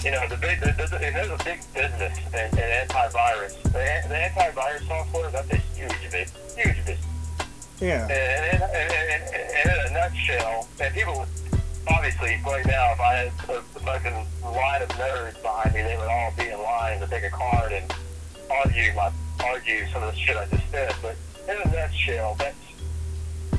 you 0.03 0.11
know 0.11 0.27
the 0.29 0.37
big 0.37 0.59
the, 0.59 0.71
the, 0.77 0.97
there's 0.99 1.29
a 1.29 1.43
big 1.43 1.59
business 1.73 2.17
in, 2.33 2.59
in 2.59 2.87
antivirus. 2.87 3.61
The, 3.63 4.07
the 4.07 4.15
antivirus 4.15 4.87
software 4.87 5.31
that's 5.31 5.51
a 5.51 5.57
huge 5.75 6.11
bit 6.11 6.31
huge 6.55 6.77
business. 6.85 7.05
Yeah. 7.81 8.07
And, 8.07 8.63
and, 8.63 8.63
and, 8.63 9.23
and 9.33 9.69
in 9.69 9.91
a 9.91 9.93
nutshell, 9.93 10.67
and 10.79 10.93
people 10.93 11.25
obviously 11.89 12.39
right 12.45 12.65
now, 12.65 12.91
if 12.93 12.99
I 12.99 13.13
had 13.13 13.27
a 13.27 13.61
fucking 13.61 14.27
line 14.43 14.81
of 14.81 14.89
nerds 14.89 15.41
behind 15.41 15.73
me, 15.75 15.81
they 15.83 15.97
would 15.97 16.07
all 16.07 16.33
be 16.37 16.49
in 16.49 16.61
line 16.61 16.99
to 16.99 17.07
take 17.07 17.23
a 17.23 17.29
card 17.29 17.71
and 17.73 17.93
argue 18.51 18.93
my 18.95 19.11
argue 19.43 19.85
some 19.91 20.01
of 20.03 20.13
the 20.13 20.19
shit 20.19 20.35
I 20.37 20.45
just 20.47 20.69
said. 20.71 20.93
But 21.01 21.15
in 21.47 21.57
a 21.69 21.75
nutshell, 21.75 22.35
that's 22.39 22.55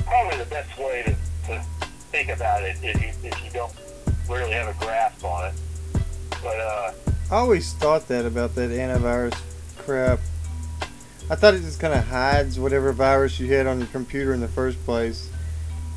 probably 0.05 0.37
the 0.37 0.45
best 0.49 0.77
way 0.77 1.03
to, 1.05 1.47
to 1.53 1.63
think 2.11 2.29
about 2.29 2.63
it 2.63 2.77
if 2.81 3.01
you 3.01 3.29
if 3.29 3.43
you 3.43 3.51
don't 3.51 3.73
really 4.29 4.51
have 4.51 4.67
a 4.75 4.79
grasp 4.83 5.23
on 5.23 5.45
it. 5.49 5.53
But 6.43 6.59
uh, 6.59 6.91
I 7.31 7.35
always 7.35 7.73
thought 7.73 8.07
that 8.09 8.25
about 8.25 8.55
that 8.55 8.69
antivirus 8.71 9.39
crap. 9.77 10.19
I 11.29 11.35
thought 11.35 11.55
it 11.55 11.59
just 11.61 11.79
kind 11.81 11.93
of 11.93 12.05
hides 12.07 12.57
whatever 12.57 12.93
virus 12.93 13.37
you 13.39 13.51
had 13.53 13.67
on 13.67 13.79
your 13.79 13.87
computer 13.89 14.33
in 14.33 14.39
the 14.39 14.47
first 14.47 14.81
place. 14.85 15.29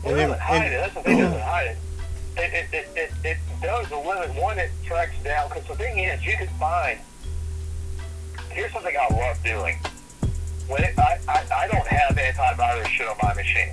It 0.04 0.08
And 0.08 0.18
then- 0.18 0.28
doesn't 0.30 0.40
hide 0.42 0.72
it. 0.72 0.76
That's 0.80 0.94
the 0.94 1.00
thing. 1.02 1.18
It 1.18 1.22
doesn't 1.22 1.40
hide 1.40 1.66
it. 1.68 1.78
It, 2.40 2.68
it, 2.72 2.88
it, 2.96 3.12
it, 3.22 3.36
does 3.60 3.90
limit 3.90 4.34
one. 4.40 4.58
It 4.58 4.70
tracks 4.82 5.12
down 5.22 5.50
because 5.50 5.68
the 5.68 5.74
thing 5.74 5.98
is, 5.98 6.24
you 6.24 6.34
can 6.38 6.48
find. 6.58 6.98
Here's 8.48 8.72
something 8.72 8.96
I 8.96 9.14
love 9.14 9.36
doing. 9.44 9.76
When 10.66 10.82
it, 10.82 10.98
I, 10.98 11.18
I 11.28 11.44
I 11.54 11.68
don't 11.68 11.86
have 11.86 12.16
antivirus 12.16 12.86
shit 12.86 13.06
on 13.06 13.16
my 13.22 13.34
machine. 13.34 13.72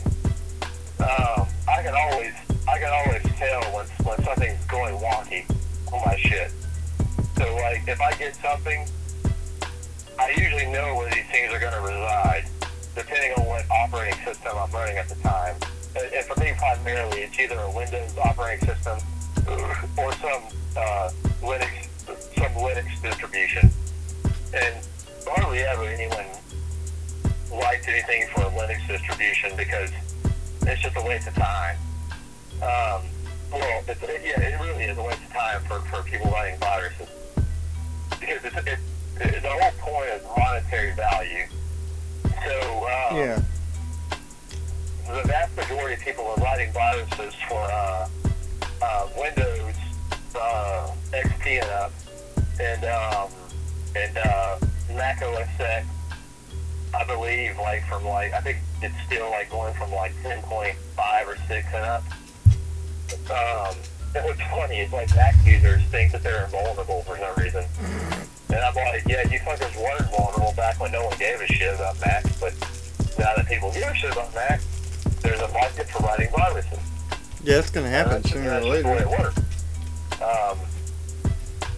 Um, 1.00 1.48
I 1.70 1.82
can 1.82 1.96
always 1.96 2.34
I 2.68 2.78
can 2.78 2.92
always 2.92 3.24
tell 3.38 3.62
when 3.72 3.86
when 4.04 4.24
something's 4.26 4.66
going 4.66 4.96
wonky 4.96 5.50
on 5.94 6.02
my 6.06 6.18
shit. 6.18 6.52
So 7.38 7.56
like 7.56 7.88
if 7.88 8.02
I 8.02 8.12
get 8.16 8.36
something, 8.36 8.86
I 10.20 10.32
usually 10.32 10.66
know 10.74 10.96
where 10.98 11.10
these 11.10 11.26
things 11.32 11.54
are 11.54 11.60
going 11.60 11.74
to 11.74 11.82
reside, 11.82 12.46
depending 12.96 13.32
on 13.38 13.46
what 13.46 13.64
operating 13.72 14.20
system 14.26 14.58
I'm 14.58 14.70
running 14.72 14.98
at 14.98 15.08
the 15.08 15.16
time. 15.16 15.56
And, 15.98 16.26
for 16.26 16.40
me, 16.40 16.54
primarily, 16.58 17.22
it's 17.22 17.40
either 17.40 17.60
a 17.60 17.72
Windows 17.72 18.16
operating 18.18 18.68
system 18.68 18.98
or 19.98 20.14
some 20.14 20.44
uh, 20.76 21.10
Linux, 21.42 21.88
some 22.36 22.52
Linux 22.54 23.02
distribution. 23.02 23.72
And 24.54 24.76
hardly 25.28 25.60
ever 25.60 25.84
anyone 25.84 26.26
likes 27.52 27.88
anything 27.88 28.28
for 28.34 28.42
a 28.42 28.52
Linux 28.52 28.88
distribution 28.88 29.52
because 29.58 29.92
it's 30.64 30.82
just 30.82 30.96
a 30.96 31.02
waste 31.02 31.28
of 31.28 31.36
time. 31.36 31.78
Um, 32.62 33.02
well, 33.52 33.84
it's, 33.88 34.02
it, 34.04 34.22
yeah, 34.26 34.42
it 34.42 34.60
really 34.62 34.84
is 34.84 34.98
a 34.98 35.04
waste 35.04 35.22
of 35.24 35.34
time 35.34 35.62
for, 35.64 35.80
for 35.82 36.04
people 36.04 36.30
writing 36.32 36.60
viruses 36.60 37.08
because 38.20 38.44
it's, 38.44 38.56
it, 38.58 38.80
it, 39.22 39.42
the 39.42 39.50
whole 39.50 39.72
point 39.80 40.10
is 40.10 40.24
monetary 40.38 40.94
value. 40.94 41.46
So 42.46 42.88
um, 42.88 43.18
Yeah. 43.18 43.42
The 45.22 45.28
vast 45.28 45.56
majority 45.56 45.96
of 45.96 46.00
people 46.02 46.28
are 46.28 46.44
writing 46.44 46.72
viruses 46.74 47.34
for 47.50 47.60
uh, 47.60 48.08
uh, 48.84 49.08
Windows 49.18 49.74
uh, 50.36 50.92
XP 51.12 51.62
and 51.62 51.72
up, 51.72 51.92
and 52.60 52.84
um, 52.86 53.30
and 53.96 54.18
uh, 54.18 54.60
Mac 54.94 55.22
OS 55.24 55.48
X. 55.60 55.88
I 56.94 57.04
believe, 57.06 57.58
like 57.58 57.84
from 57.88 58.06
like 58.06 58.34
I 58.34 58.42
think 58.42 58.58
it's 58.84 58.96
still 59.06 59.30
like 59.32 59.50
going 59.50 59.74
from 59.74 59.92
like 59.92 60.14
10.5 60.22 60.76
or 61.28 61.36
6 61.48 61.68
and 61.74 61.86
up. 61.86 62.04
Um, 63.32 63.76
and 64.16 64.24
what's 64.24 64.42
funny 64.42 64.80
is 64.80 64.92
like 64.94 65.14
Mac 65.16 65.34
users 65.46 65.82
think 65.86 66.12
that 66.12 66.22
they're 66.22 66.46
invulnerable 66.46 67.02
for 67.02 67.18
some 67.18 67.44
reason. 67.44 67.66
And 68.50 68.60
I'm 68.60 68.76
like, 68.76 69.04
yeah, 69.08 69.28
you 69.28 69.40
fuckers 69.40 69.76
were 69.76 70.06
invulnerable 70.06 70.54
back 70.56 70.80
when 70.80 70.92
no 70.92 71.04
one 71.06 71.18
gave 71.18 71.42
a 71.42 71.48
shit 71.48 71.74
about 71.74 72.00
Mac, 72.02 72.24
but 72.40 72.54
now 73.18 73.34
that 73.36 73.48
people 73.48 73.72
give 73.74 73.84
a 73.84 73.96
shit 73.96 74.12
about 74.12 74.34
Mac, 74.36 74.62
there's 75.28 75.42
a 75.42 75.48
market 75.54 75.90
for 75.90 76.04
writing 76.04 76.30
viruses. 76.36 76.80
Yeah, 77.44 77.60
it's 77.60 77.70
gonna 77.70 77.90
happen 77.90 78.24
Uh, 78.24 78.28
sooner 78.28 78.54
or 78.58 78.62
later. 78.62 78.96
it 78.96 79.10
works. 79.10 79.38
Um, 80.22 80.58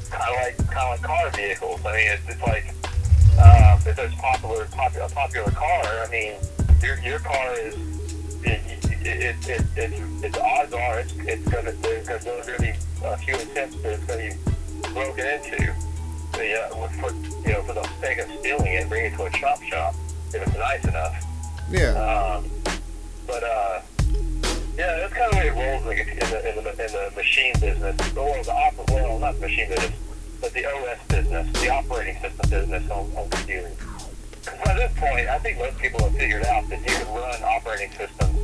kind 0.09 0.29
of 0.29 0.35
like 0.37 0.57
kind 0.69 0.79
of 0.79 0.89
like 0.91 1.01
car 1.01 1.29
vehicles. 1.31 1.79
I 1.85 1.91
mean, 1.95 2.07
it's, 2.11 2.29
it's 2.29 2.41
like 2.41 2.65
um, 3.41 3.79
if 3.85 3.95
there's 3.95 4.13
popular, 4.15 4.65
popular 4.65 5.05
a 5.05 5.09
popular 5.09 5.51
car. 5.51 5.83
I 5.83 6.07
mean, 6.11 6.33
your 6.83 6.99
your 6.99 7.19
car 7.19 7.53
is 7.53 7.75
it, 8.43 8.61
it, 8.67 9.07
it, 9.07 9.49
it, 9.49 9.65
it's 9.77 10.25
it's 10.25 10.37
odds 10.37 10.73
are 10.73 10.99
it's 10.99 11.13
it's 11.19 11.47
gonna 11.49 11.71
there's 11.71 12.07
gonna 12.07 12.19
there's 12.23 12.45
gonna 12.45 12.59
be 12.59 12.73
a 13.03 13.17
few 13.17 13.35
attempts 13.35 13.75
that 13.81 13.93
it's 13.93 14.03
gonna 14.05 14.29
be 14.29 14.93
broken 14.93 15.25
into. 15.25 15.73
The, 16.33 16.61
uh, 16.71 16.77
with- 16.77 16.91
for 16.99 17.11
you 17.47 17.53
know 17.53 17.61
for 17.63 17.73
the 17.73 17.87
sake 17.99 18.19
of 18.19 18.29
stealing 18.39 18.73
it, 18.73 18.87
bringing 18.87 19.11
it 19.13 19.17
to 19.17 19.23
a 19.25 19.29
chop 19.31 19.61
shop 19.63 19.93
if 20.33 20.35
it's 20.35 20.55
nice 20.55 20.83
enough. 20.85 21.25
Yeah. 21.69 21.91
Um, 21.99 22.49
but 23.29 23.43
uh, 23.43 23.81
yeah, 24.77 25.05
that's 25.05 25.13
kind 25.13 25.29
of 25.29 25.31
the 25.31 25.37
way 25.37 25.47
it 25.47 25.53
rolls 25.53 25.83
the, 25.85 25.91
in 25.91 26.17
the, 26.33 26.39
in 26.57 26.63
the, 26.63 26.71
in 26.71 26.91
the 26.91 27.11
machine 27.15 27.53
business. 27.61 27.95
Well, 28.15 28.41
the 28.43 28.51
op- 28.53 28.89
well, 28.89 29.19
not 29.19 29.35
the 29.35 29.41
machine 29.41 29.69
business, 29.69 29.93
but 30.41 30.53
the 30.53 30.65
OS 30.65 30.97
business, 31.07 31.61
the 31.61 31.69
operating 31.69 32.17
system 32.21 32.49
business 32.49 32.89
on, 32.89 33.11
on 33.15 33.29
computers. 33.29 33.75
'Cause 34.45 34.57
by 34.65 34.73
this 34.73 34.91
point, 34.97 35.27
I 35.27 35.37
think 35.39 35.59
most 35.59 35.77
people 35.77 36.01
have 36.01 36.15
figured 36.17 36.45
out 36.45 36.67
that 36.69 36.79
you 36.79 36.95
can 36.95 37.13
run 37.13 37.43
operating 37.43 37.91
systems 37.91 38.39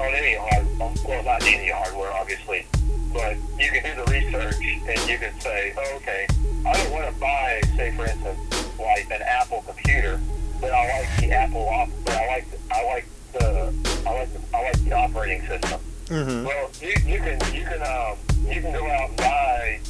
on 0.00 0.08
any 0.12 0.34
hard, 0.34 0.66
on, 0.80 0.94
well, 1.06 1.22
not 1.22 1.42
any 1.44 1.70
hardware, 1.70 2.10
obviously, 2.12 2.66
but 3.12 3.36
you 3.60 3.70
can 3.70 3.84
do 3.84 4.02
the 4.04 4.10
research 4.10 4.56
and 4.88 4.98
you 5.08 5.18
can 5.18 5.38
say, 5.40 5.72
oh, 5.76 5.96
okay, 5.96 6.26
I 6.66 6.72
don't 6.72 6.90
want 6.90 7.12
to 7.14 7.20
buy, 7.20 7.60
say, 7.76 7.92
for 7.94 8.06
instance, 8.06 8.40
like 8.80 9.06
an 9.10 9.22
Apple 9.22 9.62
computer, 9.66 10.18
but 10.60 10.72
I 10.72 11.00
like 11.00 11.08
the 11.20 11.32
Apple 11.32 11.68
op. 11.68 11.88
But 12.04 12.14
I 12.14 12.26
like 12.28 12.46
I 12.72 12.84
like 12.86 13.06
the 13.38 14.02
I 14.06 14.14
like 14.20 14.32
the, 14.32 14.56
I 14.56 14.62
like 14.62 14.84
the 14.84 14.92
operating 14.92 15.46
system. 15.46 15.80
Mm-hmm. 16.06 16.44
Well, 16.46 16.70
you, 16.80 16.94
you 17.04 17.18
can 17.18 17.54
you 17.54 17.64
can 17.64 17.82
um, 17.82 18.16
you 18.46 18.60
can 18.60 18.72
go 18.72 18.86
out 18.86 19.08
and 19.08 19.16
buy 19.16 19.80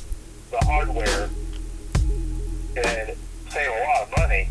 the 0.50 0.64
hardware 0.64 1.28
and 2.76 3.16
save 3.50 3.68
a 3.68 3.84
lot 3.84 4.02
of 4.02 4.16
money 4.16 4.48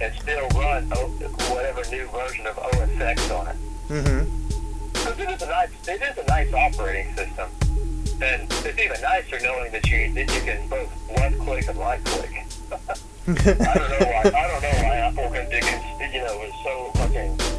and 0.00 0.14
still 0.20 0.48
run 0.50 0.88
o- 0.94 1.08
whatever 1.54 1.82
new 1.90 2.06
version 2.08 2.46
of 2.46 2.58
OS 2.58 3.00
X 3.00 3.30
on 3.30 3.48
it. 3.48 3.56
Mm-hmm. 3.88 4.92
Because 4.92 5.18
it 5.18 5.30
is 5.30 5.42
a 5.42 5.46
nice 5.46 5.88
it 5.88 6.02
is 6.02 6.18
a 6.18 6.26
nice 6.26 6.52
operating 6.52 7.14
system, 7.14 7.48
and 8.22 8.42
it's 8.50 8.78
even 8.78 9.00
nicer 9.00 9.40
knowing 9.40 9.72
that 9.72 9.88
you 9.88 10.12
that 10.14 10.34
you 10.34 10.40
can 10.42 10.68
both 10.68 10.90
left 11.16 11.38
click 11.38 11.68
and 11.68 11.78
right 11.78 12.04
click. 12.04 12.30
I 13.28 13.32
don't 13.32 13.46
know 13.48 14.06
why 14.06 14.22
I 14.22 14.46
don't 14.46 14.62
know 14.62 14.76
why 14.84 14.96
Apple 14.96 15.30
can 15.30 15.50
do 15.50 15.60
can, 15.60 16.12
you 16.12 16.20
know 16.22 16.42
is 16.42 16.54
so 16.62 16.90
fucking 16.94 17.55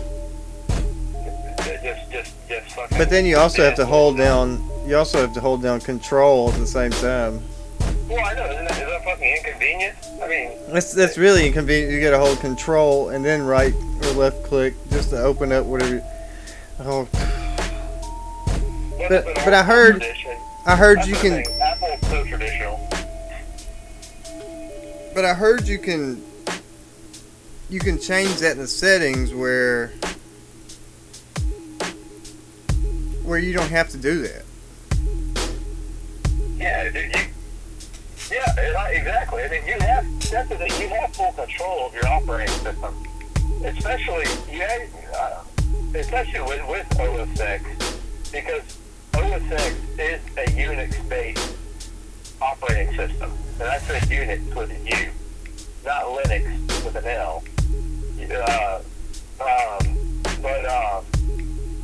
just 1.84 2.12
just 2.12 2.36
just 2.50 2.76
fucking. 2.76 2.98
But 2.98 3.10
then 3.10 3.26
you 3.26 3.38
also 3.38 3.64
have 3.64 3.76
to 3.76 3.86
hold 3.86 4.18
down. 4.18 4.64
You 4.86 4.98
also 4.98 5.20
have 5.20 5.34
to 5.34 5.42
hold 5.42 5.62
down 5.62 5.80
control 5.82 6.50
at 6.52 6.60
the 6.60 6.68
same 6.68 6.92
time. 6.92 7.42
Well, 8.10 8.24
I 8.26 8.34
know 8.36 8.46
isn't 8.46 8.68
that, 8.70 8.72
is 8.72 8.88
that 8.88 9.04
fucking 9.04 9.36
inconvenient? 9.38 9.96
I 10.24 10.28
mean. 10.28 10.52
That's 10.70 10.94
that's 10.94 11.18
really 11.18 11.46
inconvenient. 11.46 11.92
You 11.92 12.02
got 12.02 12.12
to 12.12 12.20
hold 12.20 12.40
control 12.40 13.10
and 13.10 13.24
then 13.26 13.44
right 13.44 13.74
or 13.74 14.12
left 14.12 14.44
click 14.44 14.74
just 14.92 15.10
to 15.10 15.22
open 15.22 15.52
up 15.52 15.66
whatever. 15.66 15.96
you- 15.96 16.04
Oh, 16.80 17.08
But- 19.10 19.26
but 19.36 19.54
I 19.54 19.64
heard- 19.64 20.02
Tradition. 20.02 20.38
I 20.66 20.76
heard 20.76 21.06
you 21.06 21.16
can. 21.16 21.44
Apple's 21.62 22.00
so 22.10 22.24
traditional. 22.26 22.80
But 25.14 25.26
I 25.26 25.34
heard 25.34 25.68
you 25.68 25.80
can. 25.80 26.22
You 27.70 27.80
can 27.80 28.00
change 28.00 28.36
that 28.38 28.54
in 28.54 28.60
the 28.60 28.68
settings 28.68 29.34
where. 29.34 29.92
Where 33.28 33.40
you 33.40 33.52
don't 33.52 33.72
have 33.72 33.90
to 33.90 33.98
do 33.98 34.22
that. 34.22 34.44
Yeah, 36.58 36.84
you, 36.86 37.12
yeah, 38.32 38.88
exactly. 38.88 39.44
I 39.44 39.50
mean, 39.50 39.68
you 39.68 39.78
have 39.82 40.06
that's 40.32 40.48
the 40.48 40.56
thing. 40.56 40.72
You 40.80 40.88
have 40.88 41.14
full 41.14 41.34
control 41.34 41.88
of 41.88 41.94
your 41.94 42.08
operating 42.08 42.56
system, 42.56 42.96
especially 43.66 44.28
have, 44.58 44.90
uh, 45.14 45.44
especially 45.94 46.40
with 46.40 46.66
with 46.70 47.00
OS 47.02 47.38
X, 47.42 48.00
because 48.32 48.62
OS 49.16 49.52
X 49.52 49.76
is 50.00 50.22
a 50.38 50.46
Unix-based 50.52 51.54
operating 52.42 52.96
system, 52.96 53.30
and 53.60 53.68
I 53.68 53.78
say 53.80 54.00
Unix 54.00 54.56
with 54.56 54.72
a 54.72 55.04
U, 55.04 55.12
not 55.84 56.06
Linux 56.06 56.86
with 56.86 56.96
an 56.96 57.06
L. 57.06 57.44
Uh, 58.32 58.80
um, 59.42 59.98
but 60.42 60.66
um, 60.66 61.04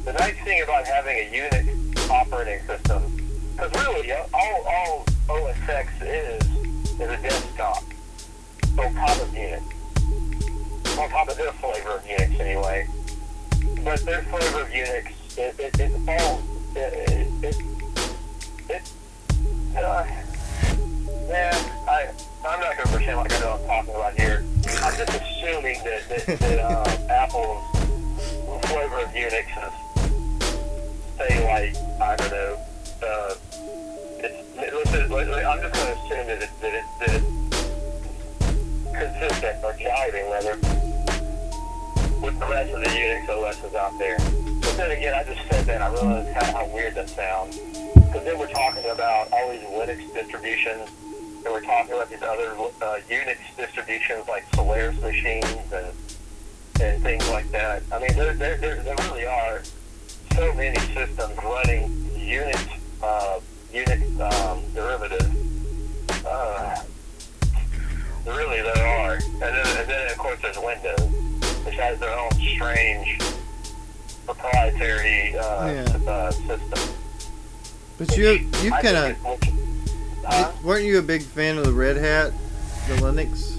the 0.05 0.13
nice 0.13 0.35
thing 0.43 0.61
about 0.63 0.85
having 0.85 1.17
a 1.17 1.31
Unix 1.31 2.09
operating 2.09 2.65
system 2.67 3.23
because 3.55 3.71
really, 3.85 4.11
all, 4.11 4.65
all 4.67 5.05
OS 5.30 5.55
X 5.69 6.01
is 6.01 6.43
is 6.43 6.99
a 6.99 7.17
desktop 7.21 7.84
on 8.77 8.93
top 8.95 9.21
of 9.21 9.30
Unix. 9.30 9.61
On 10.97 11.09
top 11.09 11.30
of 11.30 11.38
their 11.38 11.51
flavor 11.53 11.89
of 11.89 12.03
Unix, 12.03 12.39
anyway. 12.39 12.88
But 13.84 13.99
their 14.05 14.23
flavor 14.23 14.61
of 14.61 14.69
Unix, 14.69 15.38
it, 15.38 15.80
it, 15.80 15.91
all 16.07 16.43
it, 16.75 17.43
it, 17.43 17.55
it 18.69 18.91
uh, 19.75 20.05
I 21.88 22.09
I'm 22.45 22.59
not 22.59 22.77
gonna 22.77 22.97
pretend 22.97 23.17
like 23.17 23.34
I 23.34 23.39
know 23.39 23.51
what 23.51 23.61
I'm 23.61 23.67
talking 23.67 23.95
about 23.95 24.19
here. 24.19 24.45
I'm 24.81 24.97
just 24.97 25.09
assuming 25.09 25.80
that 25.84 26.09
that, 26.09 26.39
that 26.39 26.59
uh, 26.59 27.07
Apple's 27.09 27.63
flavor 28.67 28.99
of 28.99 29.09
Unix 29.09 29.45
is 29.67 29.92
say 31.18 31.44
like 31.45 31.76
I 32.02 32.15
don't 32.15 32.31
know. 32.31 32.57
Uh, 33.02 33.35
it's, 34.19 34.57
listen, 34.57 35.10
listen, 35.11 35.45
I'm 35.45 35.60
just 35.61 35.73
to 35.73 35.91
assume 35.91 36.27
that, 36.27 36.41
it, 36.41 36.49
that, 36.61 36.73
it, 36.73 36.85
that 36.99 37.10
it's 37.15 37.34
consistent 38.94 39.64
or 39.64 39.73
jiving 39.73 40.31
rather 40.31 40.56
with 42.22 42.40
the 42.40 42.45
rest 42.45 42.73
of 42.73 42.80
the 42.80 42.90
Unix 42.90 43.27
OSs 43.30 43.76
out 43.76 43.98
there. 43.99 44.18
But 44.61 44.77
then 44.77 44.91
again, 44.91 45.14
I 45.14 45.23
just 45.23 45.41
said 45.49 45.65
that 45.65 45.81
I 45.81 45.91
realized 45.91 46.34
how, 46.34 46.45
how 46.53 46.68
weird 46.73 46.95
that 46.95 47.10
sounds. 47.10 47.57
Because 47.57 48.23
then 48.23 48.40
we're 48.40 48.52
talking 48.52 48.90
about 48.90 49.31
all 49.34 49.52
these 49.52 49.61
Linux 49.61 50.14
distributions, 50.14 50.90
and 51.44 51.45
we're 51.45 51.61
talking 51.61 51.94
about 51.94 52.10
these 52.10 52.22
other 52.22 52.52
uh, 52.81 52.99
Unix 53.10 53.38
distributions 53.57 54.27
like 54.30 54.45
Solaris 54.56 54.99
machines 55.02 55.73
and 55.73 55.88
and 56.81 57.03
things 57.03 57.27
like 57.30 57.49
that. 57.52 57.84
I 57.91 57.99
mean, 57.99 58.14
there, 58.15 58.34
there, 58.34 58.57
there 58.57 58.95
really 59.10 59.26
are 59.26 59.61
so 60.35 60.53
many 60.53 60.80
systems 60.93 61.35
running 61.43 61.89
Unix, 62.18 62.69
uh, 63.01 63.39
Unix 63.73 64.19
um, 64.19 64.61
derivatives. 64.73 66.26
Uh, 66.26 66.81
really, 68.26 68.61
there 68.61 68.88
are. 68.88 69.14
And 69.15 69.41
then, 69.41 69.77
and 69.77 69.89
then, 69.89 70.11
of 70.11 70.18
course, 70.18 70.39
there's 70.41 70.57
Windows, 70.57 70.99
which 71.65 71.76
has 71.76 71.99
their 71.99 72.18
own 72.18 72.31
strange 72.55 73.19
proprietary 74.26 75.38
uh, 75.38 75.68
Yeah. 75.68 76.11
uh, 76.11 76.31
system. 76.31 76.95
But 77.97 78.18
you 78.18 78.49
you 78.61 78.72
kind 78.72 78.97
of 78.97 79.18
Huh? 80.26 80.51
weren't 80.64 80.85
you 80.85 80.99
a 80.99 81.01
big 81.01 81.22
fan 81.22 81.57
of 81.57 81.65
the 81.65 81.73
Red 81.73 81.97
Hat, 81.97 82.31
the 82.88 82.95
Linux? 82.95 83.57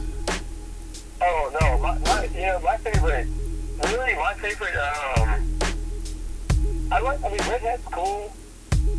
Oh 1.20 1.50
no, 1.60 1.78
my, 1.78 1.98
my 1.98 2.24
you 2.34 2.40
know 2.46 2.58
my 2.60 2.76
favorite, 2.78 3.28
really 3.84 4.14
my 4.14 4.34
favorite. 4.34 4.74
Um, 4.74 5.53
I 6.90 7.00
like. 7.00 7.24
I 7.24 7.28
mean, 7.28 7.38
Red 7.38 7.60
Hat's 7.62 7.82
cool. 7.86 8.32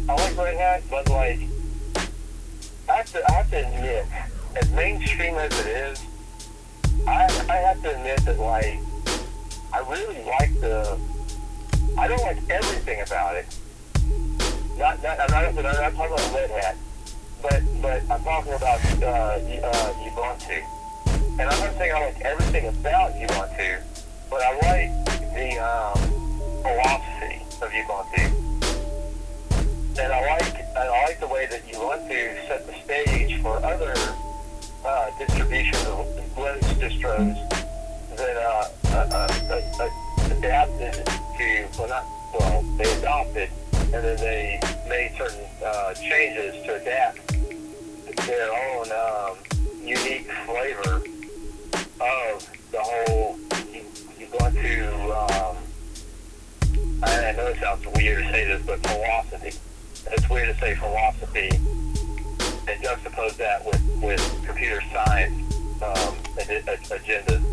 I 0.10 0.14
like 0.14 0.38
Red 0.38 0.58
Hat, 0.58 0.84
but 0.90 1.10
like, 1.10 1.40
I 2.90 2.94
have 2.94 3.12
to. 3.14 3.32
I 3.32 3.34
have 3.34 3.50
to 3.52 3.68
admit, 3.68 4.06
as 4.56 4.72
mainstream 4.72 5.36
as 5.36 5.52
it 5.60 5.68
is, 5.68 6.04
I 7.08 7.26
I 7.50 7.56
have 7.58 7.82
to 7.84 7.96
admit 7.96 8.26
that 8.26 8.40
like, 8.40 8.80
I 9.74 9.80
really 9.90 10.24
like 10.26 10.60
the. 10.62 10.98
I 11.98 12.08
don't 12.08 12.22
like 12.22 12.38
everything 12.50 13.02
about 13.02 13.36
it. 13.36 13.46
Not 14.78 15.02
not 15.04 15.20
I'm 15.20 15.32
not, 15.32 15.46
I'm 15.46 15.64
not 15.64 15.94
talking 15.94 16.14
about 16.14 16.34
Red 16.34 16.50
Hat, 16.50 16.78
but 17.42 17.62
but 17.82 18.02
I'm 18.12 18.24
talking 18.24 18.54
about 18.54 18.80
uh, 19.02 19.06
uh, 19.06 19.94
Ubuntu. 20.10 20.64
And 21.40 21.42
I'm 21.42 21.60
not 21.60 21.78
saying 21.78 21.94
I 21.94 22.06
like 22.06 22.22
everything 22.22 22.68
about 22.68 23.14
Ubuntu, 23.14 23.82
but 24.30 24.42
I 24.42 24.54
like 24.56 25.06
the 25.34 25.60
um, 25.60 26.62
philosophy 26.62 27.45
of 27.62 27.72
Ubuntu. 27.72 28.26
And 29.98 30.12
I 30.12 30.22
like 30.22 30.56
I 30.76 30.90
like 31.06 31.20
the 31.20 31.28
way 31.28 31.48
that 31.50 31.66
Ubuntu 31.68 32.48
set 32.48 32.68
the 32.68 32.74
stage 32.84 33.42
for 33.42 33.64
other 33.64 33.94
uh, 34.86 35.12
distributions 35.18 35.86
of 35.86 36.06
Linux 36.36 36.66
distros 36.80 37.36
that 38.18 38.38
uh, 38.38 38.68
uh, 38.90 39.28
uh, 39.52 39.84
uh, 39.84 40.36
adapted 40.38 41.06
to 41.38 41.68
well 41.78 41.88
not 41.88 42.06
well 42.34 42.62
they 42.78 42.92
adopted 42.98 43.50
and 43.74 44.04
then 44.04 44.18
they 44.18 44.60
made 44.90 45.12
certain 45.18 45.46
uh, 45.66 45.94
changes 45.94 46.56
to 46.66 46.76
adapt 46.76 47.20
their 48.26 48.52
own 48.52 48.88
um, 48.92 49.38
unique 49.82 50.30
flavor 50.46 51.02
of 52.02 52.50
the 52.72 52.80
whole 52.80 53.38
you 54.18 54.28
to 54.62 55.12
um, 55.12 55.58
I, 57.04 57.32
know 57.34 57.48
it 57.48 57.60
sounds 57.60 57.86
weird 57.96 58.24
to 58.24 58.32
say 58.32 58.46
this, 58.46 58.62
but 58.66 58.80
philosophy. 58.86 59.52
It's 60.12 60.30
weird 60.30 60.54
to 60.54 60.60
say 60.62 60.76
philosophy 60.76 61.50
and 62.68 62.84
juxtapose 62.84 63.38
that 63.38 63.66
with, 63.66 63.82
with 64.02 64.44
computer 64.46 64.82
science 64.92 65.56
um, 65.82 66.16
ag- 66.40 66.68
ag- 66.68 66.84
agendas. 66.84 67.44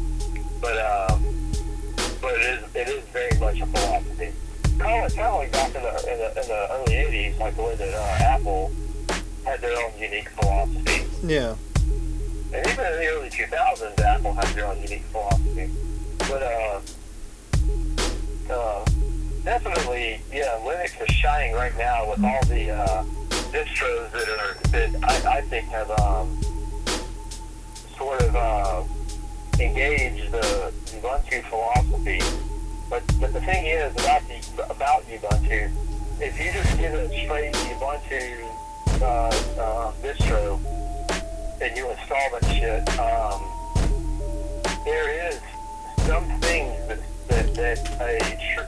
But 0.61 0.79
um, 0.79 1.23
but 2.21 2.35
it 2.35 2.41
is 2.41 2.75
it 2.75 2.89
is 2.89 3.05
very 3.09 3.39
much 3.41 3.61
a 3.61 3.67
philosophy. 3.67 4.33
Kind 4.79 5.07
of, 5.07 5.15
kind 5.15 5.29
of 5.29 5.35
like 5.39 5.53
back 5.53 5.75
in 5.75 5.83
the, 5.83 6.13
in 6.13 6.19
the 6.19 6.41
in 6.41 6.49
the 6.49 6.69
early 6.73 6.93
'80s, 6.93 7.39
like 7.39 7.57
the 7.57 7.63
way 7.63 7.75
that 7.75 7.95
uh, 7.95 8.25
Apple 8.25 8.73
had 9.45 9.61
their 9.61 9.77
own 9.85 9.99
unique 9.99 10.29
philosophy. 10.31 11.05
Yeah. 11.25 11.57
And 12.55 12.67
even 12.67 12.85
in 12.85 12.93
the 12.93 13.07
early 13.09 13.31
2000s, 13.31 14.01
Apple 14.01 14.35
had 14.35 14.47
their 14.55 14.67
own 14.67 14.81
unique 14.83 15.05
philosophy. 15.05 15.71
But, 16.19 16.43
uh, 16.43 16.81
uh, 18.51 18.85
definitely, 19.45 20.21
yeah, 20.33 20.59
Linux 20.63 21.01
is 21.01 21.15
shining 21.15 21.55
right 21.55 21.77
now 21.77 22.11
with 22.11 22.23
all 22.25 22.45
the, 22.47 22.71
uh, 22.71 23.05
distros 23.53 24.11
that 24.13 24.29
are, 24.29 24.55
that 24.71 24.91
I, 25.05 25.39
I 25.39 25.41
think 25.43 25.67
have, 25.69 25.91
um, 26.01 26.41
sort 27.97 28.23
of, 28.23 28.37
uh, 28.37 28.83
engaged 29.61 30.31
the 30.33 30.73
Ubuntu 31.01 31.43
philosophy. 31.45 32.21
But, 32.89 33.03
but 33.21 33.33
the 33.33 33.41
thing 33.41 33.67
is 33.67 33.93
about 33.95 34.23
the, 34.29 34.71
about 34.71 35.03
Ubuntu, 35.09 35.71
if 36.21 36.39
you 36.39 36.53
just 36.53 36.79
give 36.79 36.95
it 36.95 37.11
a 37.11 37.25
straight 37.25 37.53
Ubuntu, 37.53 38.49
uh, 39.01 39.05
uh, 39.61 39.93
distro, 40.03 40.61
and 41.61 41.77
you 41.77 41.91
install 41.91 42.31
that 42.33 42.45
shit, 42.53 42.99
um, 42.99 43.43
there 44.85 45.29
is 45.29 45.41
some 46.07 46.25
things 46.41 46.89
that, 46.89 46.99
that, 47.29 47.55
that 47.55 47.79
a, 48.01 48.19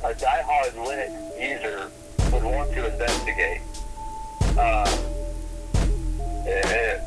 a 0.09 0.15
diehard 0.15 0.73
Linux 0.75 1.13
user 1.41 1.91
would 2.33 2.43
want 2.43 2.71
to 2.73 2.93
investigate. 2.93 3.61
Uh, 4.57 4.99
and, 6.47 7.01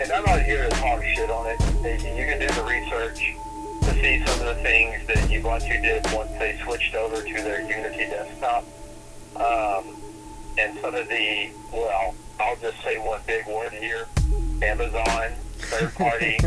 and 0.00 0.12
I'm 0.12 0.24
not 0.24 0.42
here 0.42 0.68
to 0.68 0.76
talk 0.76 1.02
shit 1.02 1.30
on 1.30 1.46
it. 1.46 1.60
You 2.02 2.24
can 2.24 2.40
do 2.40 2.48
the 2.48 2.64
research 2.64 3.34
to 3.82 3.90
see 4.00 4.24
some 4.26 4.46
of 4.46 4.56
the 4.56 4.62
things 4.62 5.06
that 5.06 5.16
Ubuntu 5.28 5.82
did 5.82 6.04
once 6.12 6.30
they 6.38 6.58
switched 6.64 6.94
over 6.94 7.22
to 7.22 7.34
their 7.42 7.60
Unity 7.60 8.10
desktop. 8.10 8.64
Um, 9.36 9.96
and 10.58 10.78
some 10.80 10.94
of 10.94 11.08
the, 11.08 11.50
well, 11.72 12.14
I'll 12.40 12.56
just 12.56 12.82
say 12.82 12.98
one 12.98 13.20
big 13.26 13.46
word 13.46 13.72
here, 13.72 14.06
Amazon, 14.62 15.32
third-party 15.58 16.38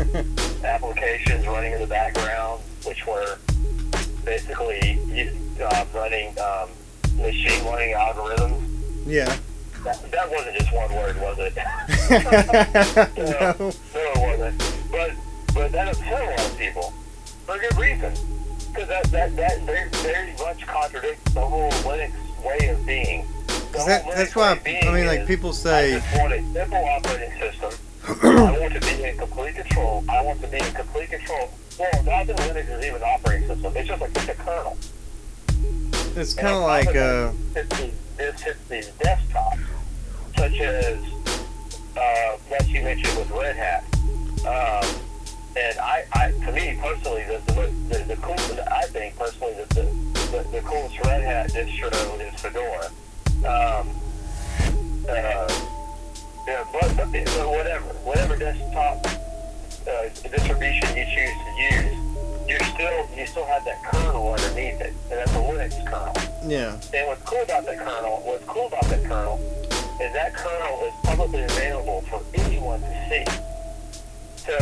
applications 0.64 1.46
running 1.46 1.72
in 1.72 1.80
the 1.80 1.86
background, 1.86 2.62
which 2.84 3.06
were 3.06 3.38
basically 4.28 5.00
uh, 5.60 5.84
running 5.94 6.28
um, 6.38 6.68
machine 7.16 7.64
learning 7.64 7.94
algorithms. 7.94 8.60
Yeah. 9.06 9.24
That, 9.84 10.10
that 10.10 10.30
wasn't 10.30 10.58
just 10.58 10.72
one 10.74 10.92
word, 10.94 11.16
was 11.20 11.38
it? 11.38 11.56
no. 13.16 13.54
No, 13.58 13.72
it 13.72 14.38
wasn't. 14.38 14.90
But 14.90 15.12
but 15.54 15.72
that 15.72 15.88
upset 15.88 16.22
a 16.22 16.30
lot 16.30 16.52
of 16.52 16.58
people 16.58 16.92
for 17.46 17.56
a 17.56 17.58
good 17.58 17.76
reason. 17.78 18.12
Because 18.68 18.88
that, 18.88 19.04
that, 19.04 19.34
that 19.36 19.62
very, 19.62 19.88
very 19.88 20.32
much 20.34 20.66
contradicts 20.66 21.32
the 21.32 21.40
whole 21.40 21.70
Linux 21.70 22.12
way 22.44 22.68
of 22.68 22.84
being. 22.84 23.26
That- 23.72 24.04
that's 24.14 24.36
why, 24.36 24.52
way 24.52 24.58
of 24.58 24.64
being 24.64 24.88
I 24.88 24.92
mean, 24.92 25.06
like, 25.06 25.20
is, 25.20 25.26
people 25.26 25.50
I 25.50 25.52
say, 25.52 25.90
just 25.92 26.18
want 26.18 26.32
a 26.34 26.52
simple 26.52 26.84
operating 26.84 27.38
system. 27.40 27.70
I 28.22 28.58
want 28.60 28.74
to 28.74 28.80
be 28.80 29.04
in 29.04 29.16
complete 29.16 29.54
control. 29.54 30.04
I 30.08 30.22
want 30.22 30.40
to 30.42 30.48
be 30.48 30.58
in 30.58 30.72
complete 30.74 31.10
control. 31.10 31.50
Well, 31.78 32.02
not 32.02 32.26
that 32.26 32.36
Linux 32.38 32.76
is 32.76 32.84
even 32.84 32.96
an 32.96 33.02
operating 33.04 33.46
system. 33.46 33.72
It's 33.76 33.88
just 33.88 34.00
like 34.00 34.10
it's 34.16 34.28
a 34.28 34.34
kernel. 34.34 34.76
it's 36.16 36.34
kind 36.34 36.56
of 36.56 36.62
like, 36.62 36.88
uh, 36.88 37.30
this 38.16 38.42
hits 38.42 38.68
these 38.68 38.88
desktops, 38.98 39.64
such 40.36 40.58
as 40.58 40.98
uh, 41.96 42.36
what 42.48 42.68
you 42.68 42.82
mentioned 42.82 43.16
with 43.16 43.30
Red 43.30 43.54
Hat. 43.54 43.84
Um, 44.40 45.00
and 45.56 45.78
I, 45.78 46.04
I, 46.14 46.32
to 46.32 46.52
me 46.52 46.78
personally, 46.82 47.24
the, 47.24 47.40
the, 47.52 47.96
the, 47.96 48.04
the 48.04 48.16
coolest, 48.16 48.58
I 48.58 48.82
think 48.86 49.16
personally, 49.16 49.54
that 49.54 49.68
the, 49.70 49.82
the, 50.32 50.48
the 50.50 50.60
coolest 50.62 50.98
Red 51.04 51.22
Hat 51.22 51.52
distro 51.52 51.92
is 52.20 52.40
Fedora. 52.40 52.86
Um, 53.46 53.88
uh, 55.08 55.48
yeah, 56.46 56.64
but, 56.72 56.96
but 56.96 57.06
whatever, 57.48 57.84
whatever 58.02 58.36
desktop 58.36 59.06
uh, 59.88 60.08
distribution 60.28 60.96
you 60.96 61.04
choose 61.04 61.36
to 61.44 61.50
use, 61.58 61.96
you're 62.48 62.64
still, 62.74 63.08
you 63.16 63.26
still 63.26 63.46
have 63.46 63.64
that 63.64 63.82
kernel 63.84 64.32
underneath 64.32 64.80
it, 64.80 64.92
and 65.10 65.18
that's 65.18 65.32
a 65.32 65.34
Linux 65.34 65.72
kernel. 65.86 66.14
yeah. 66.46 66.80
And 66.94 67.08
what's 67.08 67.22
cool 67.22 67.42
about 67.42 67.64
that 67.66 67.78
kernel, 67.78 68.22
what's 68.24 68.44
cool 68.44 68.66
about 68.68 68.84
that 68.84 69.04
kernel, 69.04 69.38
is 70.00 70.12
that 70.12 70.34
kernel 70.34 70.80
is 70.86 70.94
publicly 71.04 71.42
available 71.42 72.02
for 72.02 72.22
anyone 72.34 72.80
to 72.80 73.08
see. 73.08 73.24
So 74.36 74.56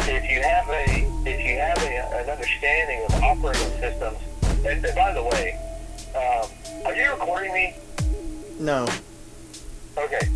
if 0.00 0.30
you 0.30 0.40
have 0.42 0.68
a 0.68 0.84
if 1.26 1.40
you 1.44 1.58
have 1.58 1.78
a, 1.78 2.22
an 2.22 2.30
understanding 2.30 3.04
of 3.08 3.14
operating 3.22 3.72
systems, 3.80 4.18
and, 4.64 4.84
and 4.84 4.94
by 4.94 5.12
the 5.12 5.22
way, 5.22 5.58
um, 6.14 6.48
are 6.86 6.94
you 6.94 7.10
recording 7.10 7.52
me? 7.52 7.74
No. 8.60 8.86
Okay. 9.98 10.28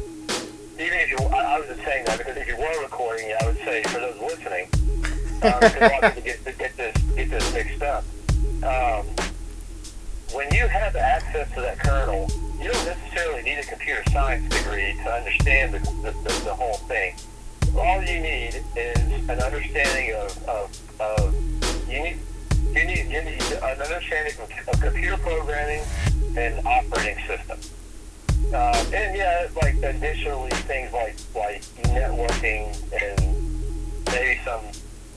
Even 0.79 0.99
if 1.01 1.11
you, 1.11 1.17
I, 1.29 1.57
I 1.57 1.59
was 1.59 1.69
just 1.69 1.83
saying 1.85 2.05
that 2.05 2.19
because 2.19 2.37
if 2.37 2.47
you 2.47 2.57
were 2.57 2.83
recording, 2.83 3.33
I 3.41 3.47
would 3.47 3.57
say 3.59 3.83
for 3.85 3.99
those 3.99 4.21
listening, 4.21 4.69
um, 5.43 5.53
a 5.53 5.89
lot 5.89 6.05
of 6.05 6.15
people 6.15 6.23
get, 6.23 6.59
get 6.59 6.77
this 6.77 6.97
get 7.15 7.31
this 7.31 7.55
mixed 7.55 7.83
up. 7.83 8.05
Um, 8.63 9.07
when 10.35 10.53
you 10.53 10.67
have 10.69 10.95
access 10.97 11.49
to 11.55 11.63
that 11.63 11.79
kernel, 11.79 12.29
you 12.61 12.71
don't 12.71 12.85
necessarily 12.85 13.43
need 13.43 13.59
a 13.59 13.65
computer 13.65 14.03
science 14.11 14.55
degree 14.55 14.93
to 15.03 15.11
understand 15.11 15.73
the, 15.73 15.79
the, 15.79 16.13
the, 16.25 16.45
the 16.45 16.55
whole 16.55 16.77
thing. 16.89 17.15
All 17.79 18.03
you 18.03 18.21
need 18.21 18.63
is 18.77 19.29
an 19.31 19.41
understanding 19.41 20.15
of, 20.15 20.49
of, 20.49 21.01
of 21.01 21.35
you 21.89 22.03
need 22.03 22.19
you 22.75 22.85
need 22.85 23.07
you 23.11 23.23
need 23.25 23.43
an 23.43 23.81
understanding 23.81 24.35
of, 24.43 24.69
of 24.69 24.81
computer 24.81 25.17
programming 25.17 25.83
and 26.37 26.67
operating 26.67 27.17
system. 27.27 27.59
Uh, 28.55 28.85
and 28.95 29.17
yeah, 29.17 29.49
like 29.61 29.75
additionally 29.83 30.51
things 30.51 30.93
like 30.93 31.17
like 31.35 31.63
networking 31.95 32.71
and 32.93 34.07
maybe 34.07 34.41
some 34.45 34.63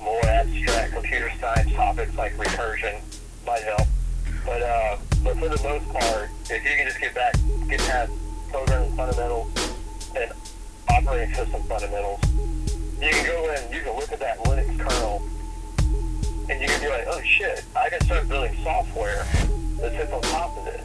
more 0.01 0.25
abstract 0.25 0.93
computer 0.93 1.31
science 1.39 1.71
topics 1.73 2.15
like 2.15 2.35
recursion 2.37 2.99
might 3.45 3.61
help. 3.63 3.87
But 4.45 4.61
uh, 4.61 4.97
but 5.23 5.37
for 5.37 5.49
the 5.49 5.61
most 5.63 5.87
part, 5.89 6.29
if 6.49 6.63
you 6.63 6.75
can 6.77 6.87
just 6.87 6.99
get 6.99 7.13
back, 7.13 7.35
get 7.69 7.79
past 7.81 8.11
programming 8.51 8.95
fundamentals 8.95 9.51
and 10.15 10.31
operating 10.89 11.33
system 11.35 11.61
fundamentals, 11.63 12.19
you 12.99 13.09
can 13.09 13.25
go 13.25 13.53
in, 13.53 13.73
you 13.73 13.81
can 13.81 13.95
look 13.95 14.11
at 14.11 14.19
that 14.19 14.39
Linux 14.39 14.79
kernel, 14.79 15.21
and 16.49 16.61
you 16.61 16.67
can 16.67 16.81
be 16.81 16.89
like, 16.89 17.05
oh 17.07 17.21
shit, 17.21 17.63
I 17.75 17.89
can 17.89 18.01
start 18.01 18.27
building 18.27 18.55
software 18.63 19.23
that 19.81 19.91
sits 19.91 20.11
on 20.11 20.21
top 20.23 20.57
of 20.57 20.65
this. 20.65 20.78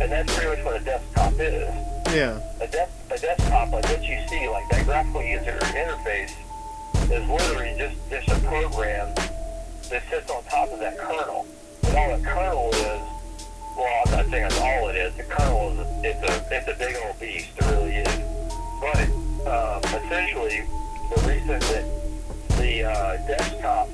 And 0.00 0.12
that's 0.12 0.34
pretty 0.34 0.50
much 0.56 0.64
what 0.64 0.80
a 0.80 0.84
desktop 0.84 1.32
is. 1.38 1.74
Yeah. 2.14 2.40
A, 2.60 2.66
des- 2.68 3.14
a 3.14 3.18
desktop, 3.18 3.72
like 3.72 3.84
what 3.84 4.02
you 4.02 4.18
see, 4.28 4.48
like 4.48 4.68
that 4.70 4.84
graphical 4.84 5.22
user 5.22 5.58
interface, 5.60 6.32
is 7.10 7.28
literally 7.28 7.74
just, 7.78 7.96
just 8.10 8.28
a 8.28 8.46
program 8.46 9.14
that 9.90 10.02
sits 10.10 10.30
on 10.30 10.42
top 10.44 10.70
of 10.70 10.80
that 10.80 10.98
kernel. 10.98 11.46
And 11.84 11.96
all 11.96 12.08
that 12.08 12.24
kernel 12.24 12.70
is, 12.74 13.00
well, 13.76 14.02
I'm 14.06 14.12
not 14.12 14.26
saying 14.26 14.42
that's 14.42 14.60
all 14.60 14.88
it 14.88 14.96
is. 14.96 15.14
The 15.16 15.24
kernel 15.24 15.72
is 15.72 15.78
a, 15.78 16.00
it's 16.04 16.22
a 16.22 16.56
it's 16.56 16.68
a 16.68 16.74
big 16.78 16.96
old 17.04 17.18
beast. 17.20 17.48
It 17.56 17.64
really 17.64 17.96
is. 17.96 18.20
But 18.80 19.08
um, 19.46 19.80
essentially, 19.84 20.64
the 21.14 21.28
reason 21.28 21.58
that 21.60 22.58
the 22.58 22.84
uh, 22.84 23.16
desktop 23.26 23.88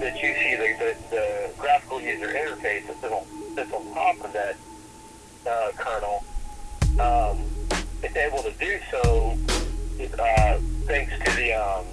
that 0.00 0.14
you 0.22 0.34
see 0.34 0.56
the, 0.56 0.76
the, 0.78 0.96
the 1.10 1.50
graphical 1.58 2.00
user 2.00 2.28
interface 2.28 2.86
that 2.86 3.00
sits 3.00 3.12
on, 3.12 3.24
sits 3.54 3.72
on 3.72 3.94
top 3.94 4.24
of 4.24 4.32
that 4.32 4.56
uh, 5.46 5.70
kernel, 5.76 6.24
um, 7.00 7.38
it's 8.02 8.16
able 8.16 8.42
to 8.42 8.52
do 8.58 8.78
so 8.90 9.38
uh, 10.18 10.58
thanks 10.86 11.12
to 11.24 11.36
the 11.36 11.52
um, 11.52 11.84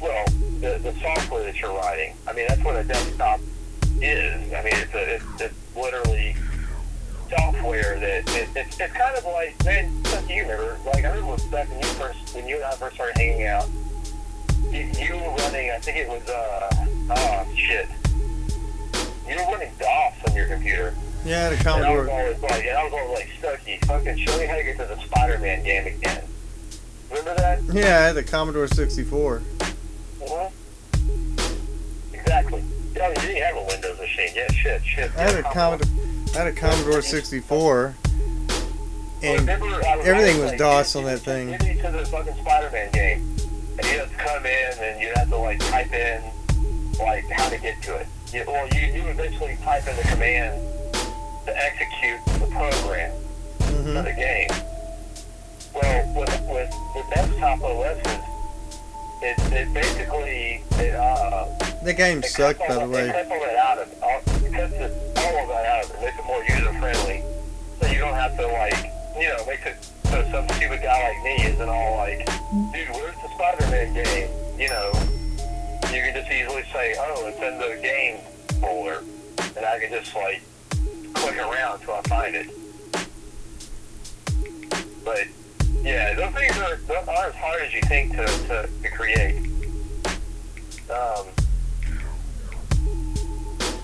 well, 0.00 0.24
the, 0.60 0.80
the 0.82 0.94
software 1.00 1.44
that 1.44 1.60
you're 1.60 1.74
writing. 1.74 2.14
I 2.26 2.32
mean, 2.32 2.46
that's 2.48 2.62
what 2.64 2.76
a 2.76 2.84
desktop 2.84 3.40
is. 4.00 4.52
I 4.52 4.62
mean, 4.62 4.74
it's 4.74 4.94
a, 4.94 5.14
it's, 5.16 5.24
it's 5.40 5.76
literally 5.76 6.36
software 7.28 7.98
that 8.00 8.28
it, 8.34 8.48
it's, 8.56 8.80
it's 8.80 8.92
kind 8.92 9.16
of 9.16 9.24
like 9.24 9.62
man, 9.64 9.90
you 10.28 10.42
remember. 10.42 10.78
Like 10.86 11.04
I 11.04 11.14
remember 11.14 11.36
back 11.50 11.68
when 11.68 11.78
you 11.78 11.86
first 11.86 12.34
when 12.34 12.48
you 12.48 12.56
and 12.56 12.64
I 12.64 12.72
first 12.72 12.94
started 12.94 13.16
hanging 13.16 13.46
out, 13.46 13.68
you, 14.70 14.90
you 14.98 15.14
were 15.14 15.34
running. 15.36 15.70
I 15.70 15.78
think 15.78 15.96
it 15.98 16.08
was 16.08 16.28
uh 16.28 16.86
oh 17.10 17.46
shit. 17.56 17.88
You 19.28 19.36
were 19.36 19.52
running 19.52 19.70
DOS 19.78 20.28
on 20.28 20.34
your 20.34 20.46
computer. 20.46 20.94
Yeah, 21.24 21.50
the 21.50 21.56
Commodore. 21.62 22.02
And 22.02 22.10
I 22.10 22.28
was 22.30 22.34
always 22.38 22.42
like, 22.42 22.64
and 22.64 22.78
I 22.78 22.84
was 22.84 22.92
always 22.92 23.18
like, 23.18 23.28
Stucky, 23.38 23.78
fucking 23.86 24.18
show 24.18 24.38
me 24.38 24.46
how 24.46 24.56
to 24.56 24.62
get 24.62 24.78
to 24.78 24.86
the 24.86 25.00
Spider-Man 25.02 25.62
game 25.64 25.86
again. 25.86 26.24
Remember 27.10 27.34
that? 27.34 27.62
Yeah, 27.64 27.98
I 27.98 28.06
had 28.06 28.14
the 28.14 28.22
Commodore 28.22 28.66
64. 28.68 29.42
Mhm. 30.20 30.52
Exactly. 32.12 32.64
Yeah, 32.94 33.04
I 33.04 33.08
mean, 33.08 33.16
you 33.20 33.28
didn't 33.34 33.42
have 33.42 33.56
a 33.56 33.66
Windows 33.66 33.98
machine. 33.98 34.30
Yeah, 34.34 34.50
shit, 34.52 34.84
shit. 34.84 35.10
I 35.16 35.22
had 35.22 35.34
a 35.36 35.42
Commodore. 35.42 35.88
I 36.34 36.38
had 36.38 36.46
a 36.46 36.52
Commodore 36.52 37.02
64. 37.02 37.94
And 39.22 39.46
was 39.46 40.06
everything 40.06 40.40
was 40.40 40.50
like, 40.52 40.58
DOS 40.58 40.94
"Get 40.94 40.98
on 40.98 41.04
that 41.04 41.18
thing." 41.20 41.50
Get 41.50 41.62
me 41.62 41.74
to 41.82 41.90
the 41.90 42.06
fucking 42.06 42.34
Spider-Man 42.40 42.90
game. 42.92 43.36
And 43.78 43.86
you 43.86 43.98
have 43.98 44.10
to 44.10 44.16
come 44.16 44.46
in 44.46 44.72
and 44.78 45.00
you 45.00 45.12
have 45.16 45.28
to 45.28 45.36
like 45.36 45.58
type 45.58 45.92
in 45.92 46.22
like 46.98 47.28
how 47.30 47.48
to 47.50 47.58
get 47.58 47.82
to 47.82 47.96
it. 47.96 48.06
You, 48.32 48.44
well, 48.46 48.66
you, 48.68 48.80
you 48.86 49.02
eventually 49.08 49.58
type 49.62 49.86
in 49.86 49.96
the 49.96 50.02
command 50.02 50.60
to 51.50 51.58
execute 51.58 52.20
the 52.38 52.46
program 52.54 53.12
for 53.58 53.66
hmm 53.66 53.94
the 53.94 54.14
game. 54.14 54.50
Well, 55.74 56.14
with 56.14 56.30
with 56.46 56.70
the 56.94 57.02
desktop 57.14 57.62
OSs, 57.62 58.22
it, 59.22 59.36
it 59.52 59.74
basically 59.74 60.62
it 60.78 60.94
uh 60.94 61.46
the 61.82 61.94
game 61.94 62.22
sucked, 62.22 62.60
by 62.60 62.74
the 62.74 62.88
way. 62.88 63.08
cuts 63.10 63.30
all 63.30 63.40
that 63.40 63.56
out 63.56 63.78
of 63.78 63.88
it. 63.90 63.98
All, 64.02 64.20
cuts 64.20 64.74
all 65.18 65.42
of 65.42 65.48
that 65.48 65.66
out 65.66 65.84
of 65.84 65.90
it. 65.90 66.00
Makes 66.02 66.18
it 66.18 66.26
more 66.26 66.42
user 66.44 66.72
friendly. 66.78 67.22
So 67.80 67.86
you 67.86 67.98
don't 67.98 68.14
have 68.14 68.36
to 68.36 68.46
like, 68.46 68.92
you 69.18 69.28
know, 69.28 69.46
makes 69.46 69.66
it 69.66 69.76
so 70.10 70.22
some 70.30 70.46
stupid 70.56 70.82
guy 70.82 71.08
like 71.08 71.22
me 71.24 71.46
isn't 71.50 71.68
all 71.68 71.96
like, 71.96 72.26
dude, 72.74 72.90
where's 72.90 73.16
the 73.22 73.30
Spider-Man 73.34 73.94
game? 73.94 74.30
You 74.58 74.68
know, 74.68 74.92
you 75.90 76.02
can 76.02 76.14
just 76.14 76.30
easily 76.30 76.64
say, 76.72 76.94
oh, 76.98 77.26
it's 77.26 77.40
in 77.40 77.58
the 77.58 77.80
game 77.80 78.18
folder, 78.60 79.02
and 79.56 79.64
I 79.64 79.78
can 79.80 79.90
just 79.90 80.14
like 80.14 80.42
click 81.14 81.38
around 81.38 81.80
until 81.80 81.94
I 81.94 82.02
find 82.02 82.34
it. 82.34 82.48
But 85.04 85.26
yeah, 85.82 86.14
those 86.14 86.32
things 86.34 86.56
are, 86.58 86.76
those 86.76 87.08
aren't 87.08 87.34
as 87.34 87.34
hard 87.34 87.62
as 87.62 87.74
you 87.74 87.80
think 87.82 88.12
to, 88.12 88.26
to, 88.26 88.68
to 88.82 88.90
create. 88.90 89.46
Um, 90.90 91.26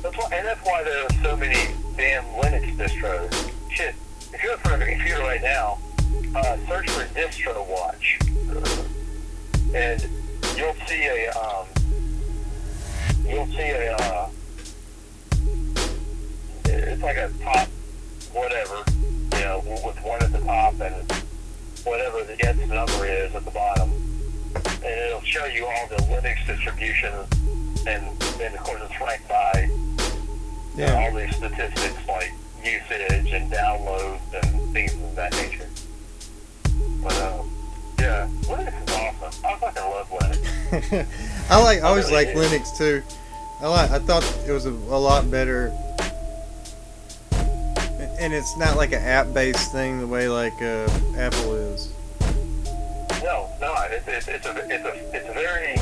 that's 0.03 0.17
why, 0.17 0.29
and 0.33 0.47
that's 0.47 0.65
why 0.65 0.83
there 0.85 1.05
are 1.05 1.23
so 1.23 1.37
many 1.37 1.75
damn 1.97 2.25
Linux 2.25 2.77
distros. 2.77 3.51
Shit, 3.71 3.95
if 4.33 4.43
you're 4.43 4.53
in 4.53 4.59
front 4.59 4.83
of 4.83 4.89
a 4.89 4.93
computer 4.93 5.21
right 5.21 5.43
now, 5.43 5.79
uh, 6.35 6.57
search 6.69 6.91
for 6.91 7.05
DistroWatch, 7.15 8.21
and 9.75 10.07
you'll 10.57 10.75
see 10.87 11.07
a 11.07 11.31
um, 11.33 11.67
you'll 13.25 13.47
see 13.47 13.71
a 13.71 13.97
uh, 13.97 14.29
it's 16.79 17.03
like 17.03 17.17
a 17.17 17.31
top 17.43 17.69
whatever, 18.33 18.83
you 19.37 19.45
know, 19.45 19.63
with 19.85 19.97
one 20.03 20.23
at 20.23 20.33
the 20.33 20.41
top 20.41 20.75
and 20.81 20.95
whatever 21.85 22.23
the 22.25 22.37
X 22.47 22.59
number 22.69 23.07
is 23.07 23.35
at 23.35 23.45
the 23.45 23.51
bottom, 23.51 23.91
and 24.55 24.85
it'll 24.85 25.21
show 25.23 25.45
you 25.47 25.65
all 25.67 25.87
the 25.89 25.97
Linux 26.05 26.45
distributions, 26.47 27.27
and 27.87 28.05
then 28.39 28.53
of 28.55 28.61
course 28.61 28.81
it's 28.85 29.01
ranked 29.01 29.29
by 29.29 29.71
Yeah. 30.77 30.95
all 30.99 31.15
these 31.15 31.35
statistics 31.37 32.07
like 32.09 32.33
usage 32.65 33.33
and 33.33 33.51
downloads 33.53 34.21
and 34.43 34.73
things 34.73 34.93
of 34.95 35.15
that 35.17 35.33
nature. 35.33 35.69
But 37.03 37.13
uh, 37.15 37.43
yeah, 38.01 38.29
Linux 38.43 38.89
is 38.89 38.95
awesome. 38.95 39.45
I 39.47 39.55
fucking 39.57 39.83
love 39.83 40.11
Linux. 40.11 41.07
I 41.51 41.63
like. 41.63 41.79
I 41.79 41.89
always 41.89 42.11
like 42.11 42.29
Linux 42.29 42.77
too. 42.77 43.03
I 43.61 43.69
like. 43.69 43.91
I 43.93 43.99
thought 44.01 44.25
it 44.47 44.53
was 44.53 44.67
a, 44.67 44.71
a 44.71 44.99
lot 44.99 45.31
better. 45.31 45.73
And 48.19 48.33
it's 48.33 48.57
not 48.57 48.77
like 48.77 48.93
an 48.93 49.03
app-based 49.03 49.73
thing 49.73 50.01
the 50.01 50.07
way 50.07 50.29
like 50.29 50.55
uh, 50.63 50.89
Apple 51.17 51.55
is. 51.55 51.93
No, 53.23 53.51
no, 53.61 53.75
it's, 53.91 54.07
it's, 54.09 54.29
it's 54.29 54.47
a 54.47 54.57
it's 54.71 54.85
a 54.85 55.17
it's 55.17 55.29
a 55.29 55.33
very 55.33 55.75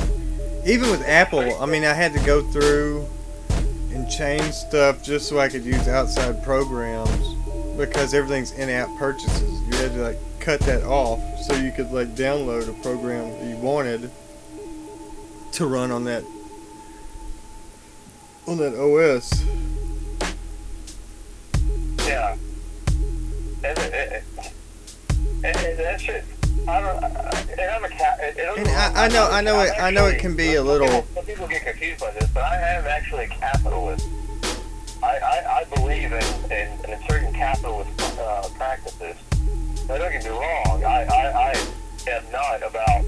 Even 0.70 0.90
with 0.90 1.02
Apple, 1.02 1.60
I 1.60 1.66
mean, 1.66 1.84
I 1.84 1.92
had 1.92 2.12
to 2.14 2.20
go 2.20 2.42
through 2.50 3.06
and 3.92 4.08
change 4.10 4.52
stuff 4.52 5.02
just 5.02 5.28
so 5.28 5.38
I 5.38 5.48
could 5.48 5.64
use 5.64 5.86
outside 5.86 6.42
programs 6.42 7.34
because 7.76 8.14
everything's 8.14 8.52
in-app 8.52 8.88
purchases. 8.98 9.60
You 9.62 9.76
had 9.76 9.92
to 9.92 10.02
like 10.02 10.18
cut 10.40 10.60
that 10.60 10.82
off 10.82 11.20
so 11.42 11.54
you 11.54 11.70
could 11.70 11.90
like 11.92 12.08
download 12.14 12.68
a 12.68 12.82
program 12.82 13.30
that 13.30 13.44
you 13.46 13.56
wanted 13.56 14.10
to 15.52 15.66
run 15.66 15.90
on 15.90 16.04
that 16.04 16.24
on 18.46 18.58
that 18.58 18.74
OS. 18.74 19.44
And, 23.64 23.78
and, 23.78 24.22
and, 25.44 25.56
and 25.56 25.78
that 25.78 26.00
shit. 26.00 26.24
I 26.68 26.80
don't. 26.80 27.04
And 27.58 27.60
I'm 27.70 27.84
a 27.84 27.88
cat. 27.88 28.20
And, 28.22 28.38
And 28.58 28.68
I- 28.68 29.04
I 29.04 29.08
know- 29.08 29.28
I 29.30 29.40
know 29.40 29.60
it- 29.60 29.72
I 29.78 29.90
know 29.90 30.06
it 30.06 30.18
can 30.18 30.34
be 30.36 30.54
a 30.54 30.62
little- 30.62 30.86
People, 30.88 31.06
some 31.14 31.24
people 31.24 31.46
get 31.48 31.64
confused 31.64 32.00
by 32.00 32.10
this, 32.12 32.28
but 32.32 32.42
I 32.44 32.56
am 32.56 32.84
actually 32.86 33.24
a 33.24 33.28
capitalist. 33.28 34.06
I, 35.02 35.16
I, 35.18 35.60
I 35.60 35.64
believe 35.74 36.12
in, 36.12 36.24
in, 36.50 36.68
in 36.90 36.98
certain 37.08 37.32
capitalist 37.34 37.90
uh, 38.18 38.48
practices. 38.56 39.16
Now, 39.88 39.98
don't 39.98 40.12
get 40.12 40.24
me 40.24 40.30
wrong. 40.30 40.82
I, 40.84 41.04
I, 41.04 41.52
I 41.52 42.10
am 42.10 42.22
not 42.32 42.62
about 42.66 43.04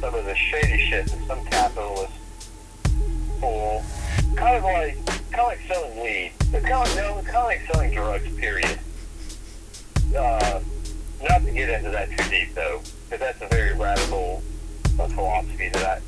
some 0.00 0.14
of 0.14 0.24
the 0.24 0.34
shady 0.34 0.78
shit 0.88 1.06
that 1.06 1.26
some 1.28 1.44
capitalists 1.46 2.16
pull. 3.40 3.84
Kind 4.34 4.56
of 4.56 4.64
like, 4.64 5.06
kind 5.30 5.40
of 5.40 5.46
like 5.46 5.60
selling 5.68 6.00
weed. 6.02 6.32
It's 6.52 6.66
kind 6.66 6.88
of 6.88 6.96
no, 6.96 7.18
it's 7.18 7.26
kind 7.28 7.38
of 7.38 7.44
like 7.44 7.60
selling 7.72 7.92
drugs. 7.92 8.28
Period. 8.36 8.78
Uh, 10.16 10.60
not 11.22 11.44
to 11.44 11.50
get 11.50 11.68
into 11.68 11.90
that 11.90 12.08
too 12.10 12.30
deep 12.30 12.54
though, 12.54 12.80
because 13.04 13.20
that's 13.20 13.42
a 13.42 13.48
very 13.48 13.74
radical 13.74 14.42
uh, 14.98 15.08
philosophy 15.08 15.68
that 15.70 16.02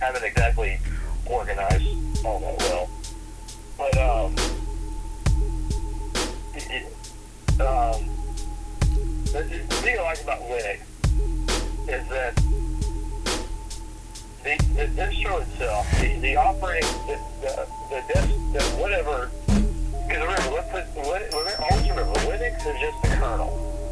I 0.00 0.04
haven't 0.04 0.24
exactly 0.24 0.78
organized 1.26 2.24
all 2.24 2.40
that 2.40 2.58
well. 2.58 2.90
But 3.78 3.96
um, 3.98 4.34
it, 6.54 6.66
it, 6.70 7.60
um, 7.60 8.08
the, 9.26 9.42
the 9.42 9.74
thing 9.76 9.98
I 9.98 10.02
like 10.02 10.22
about 10.22 10.40
Linux 10.40 10.80
is 11.88 12.08
that 12.08 12.34
the, 14.42 14.56
the 14.74 14.86
distro 15.00 15.42
itself, 15.42 15.86
the, 16.00 16.18
the 16.20 16.36
operating, 16.36 16.88
the, 17.06 17.18
the, 17.42 17.66
the, 17.90 18.02
desk, 18.12 18.28
the 18.52 18.62
whatever, 18.80 19.30
because 20.06 20.22
remember, 20.22 20.54
let's 20.54 20.70
put, 20.70 20.86
Lin- 20.96 21.30
remember, 21.90 22.18
Linux 22.20 22.56
is 22.66 22.80
just 22.80 23.02
the 23.02 23.08
kernel. 23.18 23.90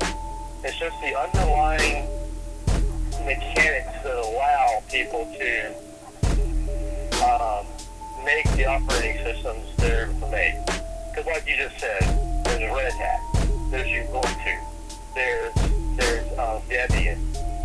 It's 0.62 0.78
just 0.78 1.00
the 1.00 1.18
underlying 1.18 2.08
mechanics 3.24 4.02
that 4.02 4.16
allow 4.16 4.82
people 4.90 5.26
to 5.38 5.74
um, 7.24 7.66
make 8.24 8.44
the 8.56 8.66
operating 8.66 9.22
systems 9.24 9.64
they're 9.76 10.06
made. 10.30 10.62
Because 11.10 11.26
like 11.26 11.46
you 11.48 11.56
just 11.56 11.78
said, 11.78 12.02
there's 12.44 12.72
Red 12.74 12.92
Hat, 12.92 13.20
there's 13.70 13.88
Ubuntu, 13.88 14.56
there's 15.14 15.54
there's 15.96 16.38
uh, 16.38 16.60
Debian, 16.68 17.18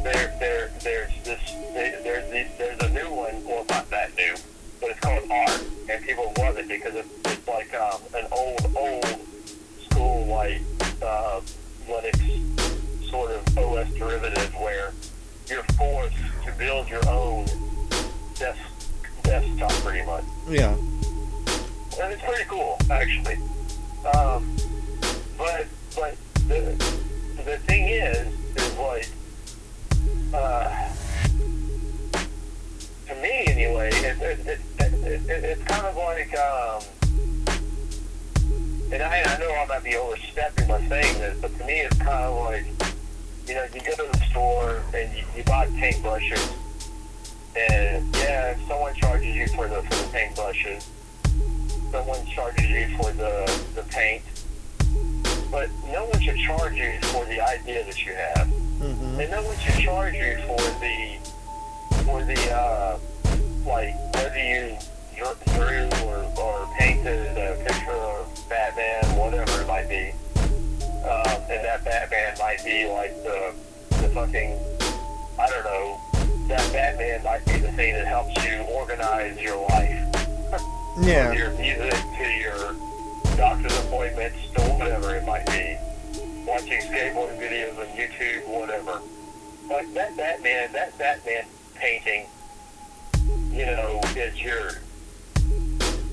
there 0.03 0.35
there 0.39 0.71
there's 0.81 1.11
this 1.23 1.51
there, 1.73 2.01
there's 2.03 2.30
the, 2.31 2.47
there's 2.57 2.80
a 2.81 2.89
new 2.89 3.13
one, 3.13 3.43
well 3.45 3.65
not 3.69 3.89
that 3.89 4.15
new, 4.15 4.35
but 4.80 4.91
it's 4.91 4.99
called 4.99 5.30
Arch, 5.30 5.61
and 5.89 6.06
people 6.06 6.34
love 6.38 6.57
it 6.57 6.68
because 6.68 6.95
it's, 6.95 7.10
it's 7.26 7.47
like 7.47 7.73
um, 7.73 8.01
an 8.15 8.27
old 8.31 8.76
old 8.76 9.19
school 9.89 10.26
like 10.27 10.61
uh, 11.01 11.41
Linux 11.88 13.10
sort 13.10 13.31
of 13.31 13.57
OS 13.57 13.91
derivative 13.93 14.53
where 14.56 14.93
you're 15.47 15.64
forced 15.77 16.15
to 16.45 16.51
build 16.57 16.88
your 16.89 17.07
own 17.10 17.45
desk, 18.35 18.60
desktop 19.23 19.72
pretty 19.84 20.06
much. 20.06 20.23
Yeah. 20.47 20.76
And 22.01 22.14
it's 22.14 22.22
pretty 22.23 22.45
cool, 22.47 22.77
actually. 22.89 23.35
Um, 24.14 24.56
but 25.38 25.68
but 25.95 26.15
the 26.47 26.76
the 27.45 27.57
thing 27.65 27.89
is, 27.89 28.27
is 28.56 28.77
like, 28.77 29.10
uh, 30.34 30.89
to 33.10 33.15
me 33.22 33.44
anyway, 33.48 33.90
it, 33.91 34.22
it, 34.22 34.40
it, 34.48 34.60
it, 34.80 34.94
it, 35.06 35.44
it's 35.44 35.64
kind 35.64 35.86
of 35.86 35.95
like, 35.98 36.38
um, 36.38 36.81
and 38.91 39.03
I, 39.03 39.22
I 39.23 39.38
know 39.40 39.52
I 39.52 39.65
might 39.68 39.84
be 39.84 39.95
overstepping 39.95 40.68
by 40.68 40.80
saying 40.88 41.19
this, 41.19 41.38
but 41.41 41.57
to 41.57 41.65
me 41.65 41.81
it's 41.81 41.98
kind 41.98 42.26
of 42.26 42.45
like, 42.45 42.65
you 43.48 43.56
know, 43.56 43.65
you 43.73 43.81
go 43.81 43.95
to 43.95 44.10
the 44.11 44.26
store 44.30 44.81
and 44.94 45.15
you, 45.15 45.23
you 45.36 45.44
buy 45.44 45.68
paintbrushes, 45.68 46.53
and 47.56 48.15
yeah, 48.15 48.56
someone 48.68 48.94
charges 48.95 49.36
you 49.36 49.48
for 49.49 49.68
the 49.68 49.81
for 49.84 49.95
the 49.95 50.18
paintbrushes 50.18 50.86
someone 51.91 52.26
charges 52.27 52.69
you 52.69 52.88
for 52.98 53.11
the, 53.14 53.61
the 53.76 53.84
paint, 53.90 54.22
but 55.52 55.69
no 55.91 56.06
one 56.06 56.22
should 56.22 56.38
charge 56.38 56.76
you 56.76 56.94
for 57.03 57.26
the 57.26 57.41
idea 57.41 57.84
that 57.86 58.06
you 58.06 58.14
have. 58.14 58.48
hmm 58.48 59.19
And 59.19 59.31
no 59.31 59.41
one 59.44 59.57
should 59.57 59.84
charge 59.84 60.14
you 60.14 60.38
for 60.45 60.57
the, 60.80 61.18
for 62.10 62.23
the, 62.26 62.52
uh, 62.53 62.98
like, 63.65 63.94
whether 64.15 64.38
you 64.38 64.77
dr- 65.18 65.38
drew 65.53 65.88
or, 66.07 66.26
or 66.40 66.68
painted 66.80 67.38
a 67.38 67.56
picture 67.65 67.91
of 67.91 68.27
Batman, 68.49 69.03
whatever 69.18 69.61
it 69.61 69.68
might 69.68 69.88
be. 69.90 70.11
Um, 71.06 71.41
and 71.49 71.64
that 71.65 71.84
Batman 71.86 72.36
might 72.40 72.64
be 72.65 72.88
like 72.90 73.15
the, 73.23 73.53
the 74.02 74.10
fucking, 74.10 74.57
I 75.40 75.49
don't 75.49 75.64
know, 75.64 75.99
that 76.48 76.73
Batman 76.73 77.23
might 77.23 77.45
be 77.45 77.57
the 77.60 77.72
thing 77.73 77.94
that 77.94 78.07
helps 78.07 78.36
you 78.45 78.60
organize 78.73 79.40
your 79.40 79.57
life 79.69 80.06
Yeah. 81.02 81.31
your 81.31 81.52
music 81.52 81.94
to 82.18 82.23
your 82.23 82.76
doctor's 83.38 83.77
appointments 83.86 84.38
to 84.56 84.61
whatever 84.64 85.15
it 85.15 85.26
might 85.26 85.45
be. 85.45 85.77
Watching 86.45 86.81
skateboarding 86.81 87.38
videos 87.40 87.77
on 87.80 87.86
YouTube, 87.95 88.48
whatever. 88.48 88.99
Like 89.69 89.94
that 89.94 90.18
Batman, 90.18 90.73
that 90.73 90.98
Batman 90.98 91.44
painting, 91.80 92.26
you 93.51 93.65
know, 93.65 94.01
is 94.15 94.41
yours. 94.41 94.77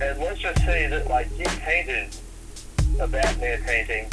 And 0.01 0.19
let's 0.21 0.41
just 0.41 0.59
say 0.65 0.87
that 0.89 1.09
like 1.09 1.29
you 1.39 1.45
painted 1.45 2.15
a 3.01 3.09
Batman 3.09 3.63
painting 3.65 4.09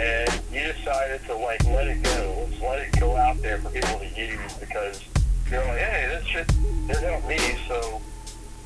and 0.00 0.40
you 0.52 0.72
decided 0.72 1.24
to 1.26 1.34
like 1.36 1.64
let 1.66 1.86
it 1.86 2.02
go. 2.02 2.46
Let's 2.48 2.62
let 2.62 2.78
it 2.80 3.00
go 3.00 3.16
out 3.16 3.40
there 3.40 3.58
for 3.58 3.70
people 3.70 3.98
to 3.98 4.20
use 4.20 4.52
because 4.58 5.04
you're 5.50 5.64
like, 5.64 5.78
hey, 5.78 6.06
this 6.08 6.26
shit 6.26 6.48
didn't 6.86 7.02
help 7.02 7.28
me, 7.28 7.38
so 7.68 8.00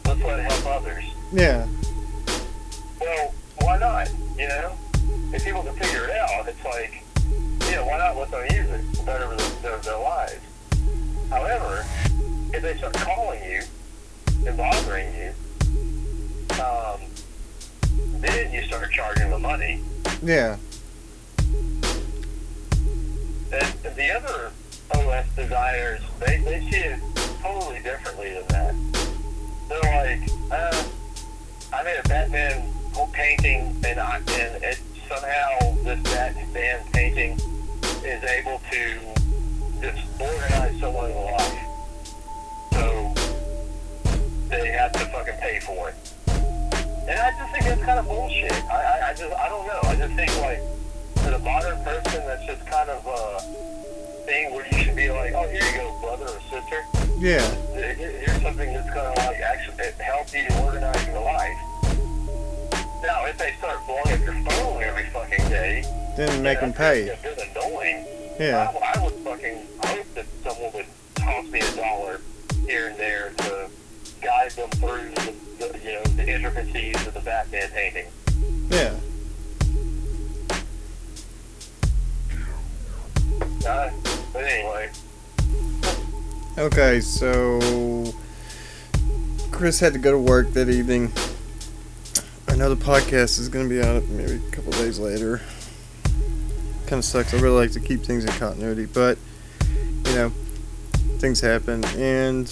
let's 0.04 0.22
let 0.22 0.40
it 0.40 0.50
help 0.50 0.66
others. 0.66 1.04
Yeah. 1.32 1.66
Well, 3.00 3.34
why 3.60 3.78
not? 3.78 4.08
You 4.38 4.48
know, 4.48 4.72
if 5.32 5.44
people 5.44 5.62
can 5.62 5.74
figure 5.74 6.04
it 6.04 6.16
out, 6.16 6.48
it's 6.48 6.64
like, 6.64 7.02
yeah, 7.70 7.84
why 7.84 7.98
not 7.98 8.16
let 8.16 8.30
them 8.30 8.44
use 8.56 8.70
it 8.70 9.06
better 9.06 9.28
their, 9.34 9.48
their, 9.62 9.78
their 9.78 9.98
lives? 9.98 10.40
However, 11.30 11.84
if 12.56 12.62
they 12.62 12.76
start 12.78 12.94
calling 12.94 13.42
you 13.44 13.60
and 14.46 14.56
bothering 14.56 15.14
you, 15.14 15.30
um, 16.62 17.00
then 18.20 18.50
you 18.50 18.62
start 18.62 18.90
charging 18.92 19.28
the 19.28 19.38
money. 19.38 19.82
Yeah. 20.22 20.56
And 23.52 23.94
the 23.94 24.10
other 24.16 24.52
OS 24.94 25.26
designers, 25.36 26.00
they, 26.18 26.38
they 26.38 26.60
see 26.70 26.78
it 26.78 27.00
totally 27.42 27.80
differently 27.82 28.32
than 28.32 28.46
that. 28.48 28.74
They're 29.68 30.18
like, 30.18 30.30
uh, 30.50 30.84
I 31.74 31.82
made 31.82 31.98
a 32.02 32.08
Batman 32.08 32.72
painting, 33.12 33.82
and 33.86 34.00
I, 34.00 34.16
and 34.16 34.64
it, 34.64 34.80
somehow 35.08 35.74
this 35.84 36.00
Batman 36.04 36.80
painting 36.92 37.32
is 38.02 38.22
able 38.24 38.62
to 38.70 38.98
just 39.82 40.08
organize 40.18 40.80
someone's 40.80 41.14
life. 41.14 41.65
They 44.48 44.68
have 44.68 44.92
to 44.92 45.00
fucking 45.06 45.34
pay 45.40 45.60
for 45.60 45.90
it. 45.90 45.94
And 46.28 47.18
I 47.20 47.30
just 47.38 47.52
think 47.52 47.64
that's 47.64 47.82
kind 47.82 47.98
of 47.98 48.06
bullshit. 48.06 48.52
I, 48.52 48.74
I, 48.74 49.10
I 49.10 49.14
just, 49.14 49.34
I 49.34 49.48
don't 49.48 49.66
know. 49.66 49.80
I 49.84 49.96
just 49.96 50.14
think 50.14 50.30
like, 50.40 50.60
for 51.22 51.30
the 51.30 51.38
modern 51.38 51.82
person, 51.84 52.22
that's 52.26 52.46
just 52.46 52.66
kind 52.66 52.90
of 52.90 53.04
a 53.06 53.40
thing 54.26 54.52
where 54.52 54.66
you 54.66 54.78
should 54.78 54.96
be 54.96 55.10
like, 55.10 55.32
oh, 55.34 55.48
here 55.48 55.62
you 55.62 55.78
go, 55.78 55.98
brother 56.00 56.26
or 56.26 56.40
sister. 56.50 56.84
Yeah. 57.18 57.48
Here's 57.94 58.42
something 58.42 58.72
that's 58.72 58.90
gonna 58.92 59.14
like 59.16 59.40
actually 59.40 59.76
help 60.02 60.32
you 60.34 60.46
organize 60.64 61.06
your 61.06 61.22
life. 61.22 61.58
Now, 63.02 63.24
if 63.26 63.38
they 63.38 63.54
start 63.58 63.78
blowing 63.86 64.12
up 64.12 64.20
your 64.20 64.34
phone 64.44 64.82
every 64.82 65.06
fucking 65.10 65.48
day, 65.48 65.84
Then 66.16 66.42
make 66.42 66.60
them 66.60 66.72
pay. 66.72 67.08
A 67.08 67.16
bit 67.22 67.38
annoying. 67.54 68.04
Yeah. 68.38 68.72
I, 68.82 68.98
I 68.98 69.04
would 69.04 69.14
fucking 69.14 69.66
hope 69.82 70.06
that 70.14 70.26
someone 70.42 70.72
would 70.74 70.86
toss 71.14 71.46
me 71.46 71.60
a 71.60 71.76
dollar 71.76 72.20
here 72.66 72.88
and 72.88 72.98
there 72.98 73.32
to 73.38 73.70
guide 74.26 74.50
them 74.50 74.68
through 74.70 75.08
the, 75.10 75.34
the 75.60 75.78
you 75.84 75.92
know 75.92 76.02
the 76.16 76.28
intricacies 76.28 77.06
of 77.06 77.14
the 77.14 77.20
Batman 77.20 77.70
painting. 77.70 78.06
Yeah. 78.68 78.92
Uh, 83.64 83.90
but 84.32 84.44
anyway, 84.44 84.90
Okay, 86.58 87.00
so 87.00 88.12
Chris 89.52 89.78
had 89.78 89.92
to 89.92 89.98
go 90.00 90.10
to 90.10 90.18
work 90.18 90.52
that 90.54 90.68
evening. 90.68 91.12
I 92.48 92.56
know 92.56 92.74
the 92.74 92.84
podcast 92.84 93.38
is 93.38 93.48
going 93.48 93.68
to 93.68 93.74
be 93.74 93.80
out 93.80 94.02
maybe 94.08 94.44
a 94.44 94.50
couple 94.50 94.72
days 94.72 94.98
later. 94.98 95.40
Kind 96.88 96.98
of 96.98 97.04
sucks. 97.04 97.32
I 97.32 97.38
really 97.38 97.56
like 97.56 97.72
to 97.72 97.80
keep 97.80 98.02
things 98.02 98.24
in 98.24 98.32
continuity, 98.32 98.86
but 98.86 99.18
you 100.06 100.14
know, 100.16 100.28
things 101.18 101.40
happen, 101.40 101.84
and 101.96 102.48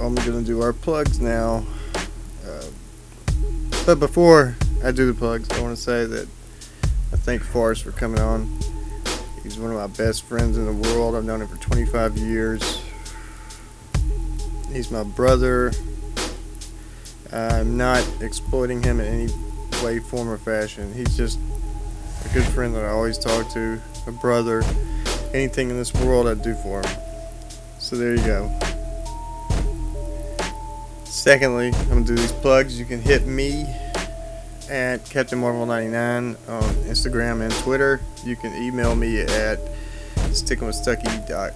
I'm 0.00 0.14
to 0.16 0.42
do 0.42 0.62
our 0.62 0.72
plugs 0.72 1.20
now. 1.20 1.64
Uh, 2.46 2.64
but 3.86 4.00
before 4.00 4.56
I 4.84 4.90
do 4.90 5.06
the 5.06 5.14
plugs, 5.14 5.48
I 5.50 5.60
want 5.60 5.76
to 5.76 5.82
say 5.82 6.04
that 6.06 6.28
I 7.12 7.16
thank 7.16 7.42
Forrest 7.42 7.84
for 7.84 7.92
coming 7.92 8.20
on. 8.20 8.58
He's 9.42 9.58
one 9.58 9.70
of 9.70 9.76
my 9.76 9.86
best 9.86 10.24
friends 10.24 10.56
in 10.56 10.66
the 10.66 10.72
world. 10.72 11.14
I've 11.14 11.24
known 11.24 11.42
him 11.42 11.48
for 11.48 11.56
25 11.56 12.16
years. 12.16 12.80
He's 14.72 14.90
my 14.90 15.02
brother. 15.02 15.72
I'm 17.32 17.76
not 17.76 18.06
exploiting 18.20 18.82
him 18.82 19.00
in 19.00 19.06
any 19.06 19.32
way, 19.82 19.98
form, 19.98 20.28
or 20.28 20.38
fashion. 20.38 20.92
He's 20.94 21.16
just 21.16 21.38
a 22.24 22.34
good 22.34 22.44
friend 22.46 22.74
that 22.74 22.84
I 22.84 22.88
always 22.88 23.18
talk 23.18 23.50
to, 23.52 23.80
a 24.06 24.12
brother. 24.12 24.62
Anything 25.34 25.70
in 25.70 25.76
this 25.76 25.92
world 25.94 26.28
I'd 26.28 26.42
do 26.42 26.54
for 26.54 26.82
him. 26.82 26.96
So 27.78 27.96
there 27.96 28.14
you 28.14 28.24
go. 28.24 28.71
Secondly, 31.12 31.70
I'm 31.74 31.88
gonna 31.88 32.04
do 32.04 32.16
these 32.16 32.32
plugs. 32.32 32.78
You 32.78 32.86
can 32.86 33.02
hit 33.02 33.26
me 33.26 33.66
at 34.70 35.04
Captain 35.04 35.38
Marvel 35.38 35.66
99 35.66 36.36
on 36.48 36.62
Instagram 36.88 37.42
and 37.42 37.52
Twitter. 37.56 38.00
You 38.24 38.34
can 38.34 38.54
email 38.54 38.96
me 38.96 39.20
at 39.20 39.58
stickingwithstucky 40.16 41.28
dot 41.28 41.52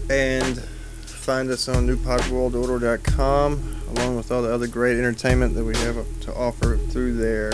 And 0.10 0.60
find 0.60 1.49
us 1.52 1.68
on 1.68 1.88
newpodworldorder.com 1.88 3.80
along 3.90 4.15
with 4.15 4.31
all 4.31 4.41
the 4.41 4.53
other 4.53 4.68
great 4.68 4.98
entertainment 4.98 5.56
that 5.56 5.64
we 5.64 5.76
have 5.77 5.95
to 6.22 6.34
offer 6.34 6.77
through 6.77 7.14
there. 7.14 7.52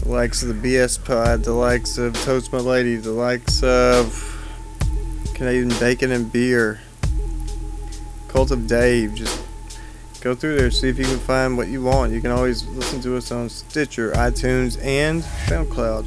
The 0.00 0.08
likes 0.08 0.42
of 0.42 0.48
the 0.48 0.54
BS 0.76 1.04
Pod, 1.04 1.44
the 1.44 1.52
likes 1.52 1.98
of 1.98 2.14
Toast 2.24 2.52
My 2.52 2.58
Lady, 2.58 2.96
the 2.96 3.12
likes 3.12 3.62
of 3.62 4.22
Canadian 5.34 5.68
Bacon 5.78 6.12
and 6.12 6.30
Beer, 6.32 6.80
Cult 8.28 8.50
of 8.50 8.66
Dave. 8.66 9.14
Just 9.14 9.42
go 10.20 10.34
through 10.34 10.56
there, 10.56 10.70
see 10.70 10.88
if 10.88 10.98
you 10.98 11.04
can 11.04 11.18
find 11.18 11.56
what 11.56 11.68
you 11.68 11.82
want. 11.82 12.12
You 12.12 12.20
can 12.20 12.30
always 12.30 12.66
listen 12.68 13.00
to 13.02 13.16
us 13.16 13.30
on 13.30 13.48
Stitcher, 13.48 14.12
iTunes, 14.12 14.82
and 14.82 15.22
SoundCloud. 15.22 16.06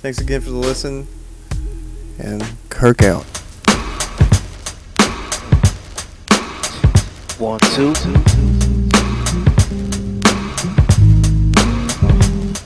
Thanks 0.00 0.18
again 0.18 0.40
for 0.40 0.50
the 0.50 0.56
listen, 0.56 1.06
and 2.18 2.44
Kirk 2.68 3.02
out. 3.02 3.43
One, 7.44 7.60
two. 7.74 7.92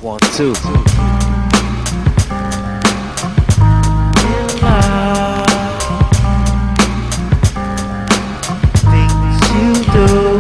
One, 0.01 0.21
two. 0.37 0.55
Things 8.87 9.39
you 9.53 9.75
do, 9.93 10.39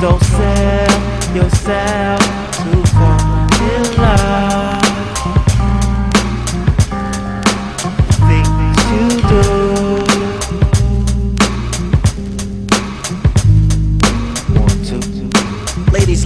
don't 0.00 0.22
sell 0.24 1.36
yourself 1.36 2.21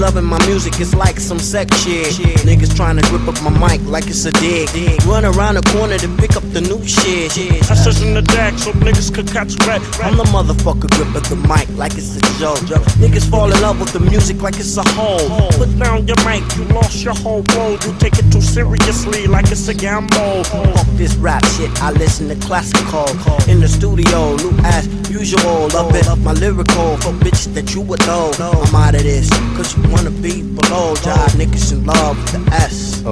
loving 0.06 0.24
my 0.24 0.38
music, 0.46 0.78
it's 0.78 0.94
like 0.94 1.18
some 1.18 1.40
sex 1.40 1.82
shit. 1.82 2.06
Niggas 2.46 2.76
trying 2.76 2.96
to 2.96 3.02
grip 3.10 3.26
up 3.26 3.34
my 3.42 3.50
mic 3.50 3.80
like 3.88 4.06
it's 4.06 4.24
a 4.24 4.30
dig. 4.38 4.68
Run 5.04 5.24
around 5.24 5.54
the 5.56 5.62
corner 5.74 5.98
to 5.98 6.08
pick 6.22 6.36
up 6.36 6.44
the 6.54 6.60
new 6.60 6.80
shit. 6.86 7.36
I 7.68 7.74
says 7.74 8.02
in 8.02 8.14
the 8.14 8.22
deck 8.22 8.54
so 8.56 8.70
niggas 8.86 9.12
could 9.12 9.26
catch 9.26 9.58
red. 9.66 9.82
I'm 10.06 10.16
the 10.16 10.22
motherfucker 10.30 10.88
grip 10.94 11.10
up 11.18 11.24
the 11.26 11.34
mic 11.50 11.66
like 11.76 11.94
it's 11.98 12.14
a 12.14 12.22
joke. 12.38 12.62
Niggas 13.02 13.28
fall 13.28 13.50
in 13.50 13.60
love 13.60 13.80
with 13.80 13.92
the 13.92 13.98
music 13.98 14.42
like 14.42 14.54
it's 14.56 14.76
a 14.76 14.86
hole. 14.94 15.50
Put 15.58 15.76
down 15.76 16.06
your 16.06 16.20
mic, 16.22 16.44
you 16.56 16.64
lost 16.70 17.02
your 17.02 17.14
whole 17.14 17.42
world. 17.56 17.84
You 17.84 17.92
take 17.98 18.16
it 18.20 18.30
too 18.30 18.40
seriously 18.40 19.26
like 19.26 19.50
it's 19.50 19.66
a 19.66 19.74
gamble. 19.74 20.44
Fuck 20.44 20.86
this 20.94 21.16
rap 21.16 21.44
shit, 21.56 21.70
I 21.82 21.90
listen 21.90 22.28
to 22.28 22.36
classical. 22.46 23.10
In 23.50 23.58
the 23.58 23.66
studio, 23.66 24.36
new 24.36 24.54
as 24.62 24.86
usual. 25.10 25.66
Love 25.74 25.94
it, 25.96 26.06
up 26.06 26.18
my 26.20 26.32
lyrical. 26.32 26.96
For 27.02 27.12
bitches 27.24 27.52
that 27.54 27.74
you 27.74 27.80
would 27.80 28.06
know. 28.06 28.30
I'm 28.38 28.74
out 28.74 28.94
of 28.94 29.02
this, 29.02 29.28
cause 29.56 29.76
you 29.76 29.95
wanna 29.96 30.10
be 30.10 30.42
below. 30.42 30.94
Jive 30.96 31.34
niggas 31.40 31.72
in 31.72 31.84
love 31.84 32.16
with 32.18 32.32
the 32.32 32.54
S. 32.54 33.02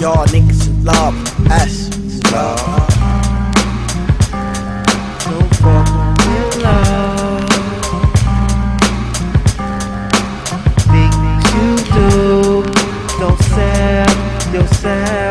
Y'all 0.00 0.26
niggas 0.26 0.68
in 0.68 0.84
love 0.84 1.14
with 1.14 1.48
the 1.48 1.54
S. 1.54 1.90
Love. 2.32 2.58
Don't 5.24 5.54
fall 5.56 5.86
in 6.36 6.48
love. 6.62 7.48
Things 10.92 11.44
you 11.56 11.70
do, 11.96 12.62
don't 13.18 13.40
sell 13.54 14.10
yourself 14.54 15.21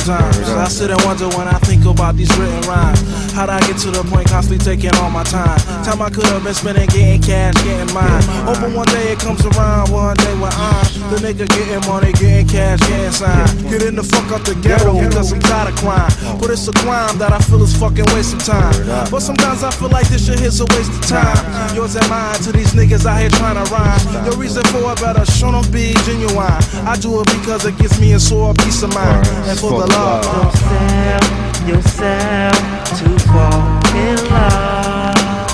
sometimes. 0.00 0.48
I 0.50 0.68
sit 0.68 0.90
and 0.90 1.02
wonder 1.04 1.28
when 1.36 1.48
I 1.48 1.58
think 1.60 1.84
about 1.84 2.16
these 2.16 2.30
written 2.38 2.60
rhymes. 2.62 3.19
How'd 3.34 3.48
I 3.48 3.60
get 3.66 3.78
to 3.86 3.90
the 3.90 4.02
point 4.04 4.28
constantly 4.28 4.58
taking 4.58 4.94
all 5.00 5.10
my 5.10 5.22
time? 5.24 5.58
Time 5.84 6.02
I 6.02 6.10
could 6.10 6.26
have 6.26 6.44
been 6.44 6.54
spending 6.54 6.88
getting 6.88 7.22
cash, 7.22 7.54
getting 7.62 7.92
mine. 7.94 8.22
Hoping 8.44 8.74
one 8.74 8.86
day 8.88 9.12
it 9.12 9.18
comes 9.18 9.44
around, 9.46 9.90
one 9.90 10.16
day 10.16 10.34
when 10.34 10.52
I'm 10.52 10.84
the 11.10 11.16
nigga 11.22 11.48
getting 11.48 11.82
money, 11.88 12.12
getting 12.12 12.46
cash, 12.46 12.80
getting 12.86 13.12
signed. 13.12 13.50
Getting 13.70 13.94
the 13.96 14.02
fuck 14.02 14.30
out 14.32 14.44
the 14.44 14.54
ghetto 14.62 14.98
because 14.98 15.32
I'm 15.32 15.40
tired 15.40 15.72
of 15.72 15.76
crime. 15.78 16.10
But 16.38 16.50
it's 16.50 16.66
a 16.68 16.72
crime 16.84 17.18
that 17.18 17.32
I 17.32 17.38
feel 17.38 17.62
is 17.62 17.74
fucking 17.76 18.06
waste 18.14 18.34
of 18.34 18.44
time. 18.44 18.74
But 19.10 19.20
sometimes 19.20 19.62
I 19.62 19.70
feel 19.70 19.90
like 19.90 20.08
this 20.08 20.26
shit 20.26 20.40
is 20.40 20.60
a 20.60 20.66
waste 20.76 20.92
of 20.92 21.02
time. 21.06 21.38
Yours 21.74 21.96
and 21.96 22.08
mine 22.10 22.38
to 22.46 22.52
these 22.52 22.72
niggas 22.74 23.06
out 23.06 23.20
here 23.20 23.30
trying 23.30 23.58
to 23.58 23.66
rhyme. 23.70 24.24
The 24.24 24.36
reason 24.36 24.62
for 24.74 24.92
it 24.92 25.00
better 25.00 25.24
show 25.26 25.50
them 25.50 25.64
be 25.72 25.94
genuine. 26.06 26.60
I 26.86 26.96
do 27.00 27.20
it 27.20 27.26
because 27.26 27.64
it 27.64 27.78
gives 27.78 28.00
me 28.00 28.12
a 28.12 28.20
sore 28.20 28.54
peace 28.54 28.82
of 28.82 28.94
mind. 28.94 29.26
And 29.48 29.58
for 29.58 29.80
the 29.80 29.86
love 29.86 31.49
yourself 31.66 32.54
to 32.98 33.08
fall 33.28 33.80
in 33.94 34.16
love. 34.30 35.50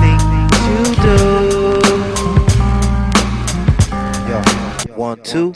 Things 0.00 0.96
do. 1.02 1.18
Yo, 4.28 4.38
one, 4.96 5.18
two. 5.22 5.52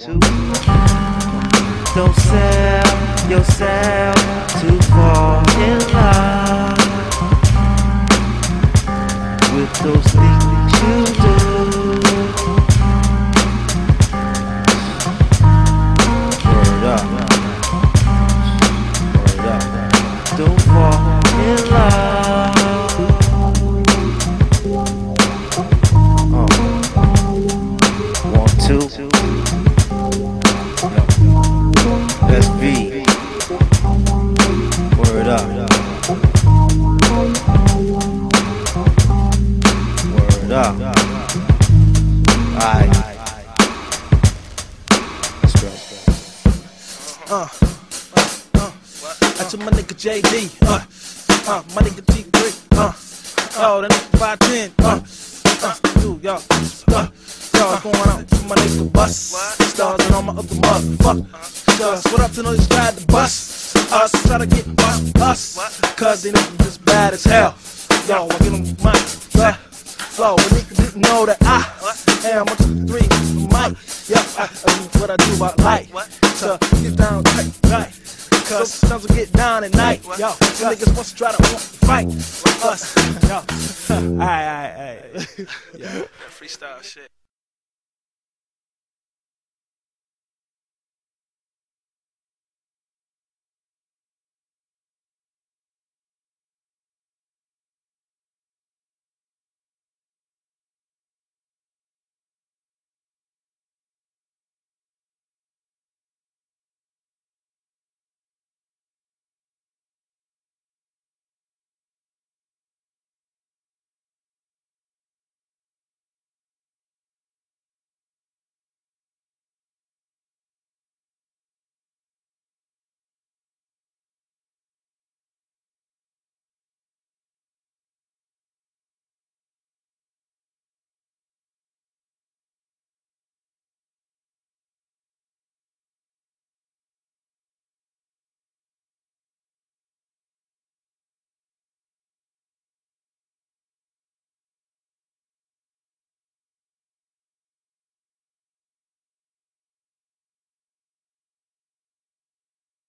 Don't 1.94 2.16
sell 2.16 3.30
yourself 3.30 4.16
to 4.60 4.68
fall 4.90 5.42
in 5.60 5.78
love. 5.92 6.75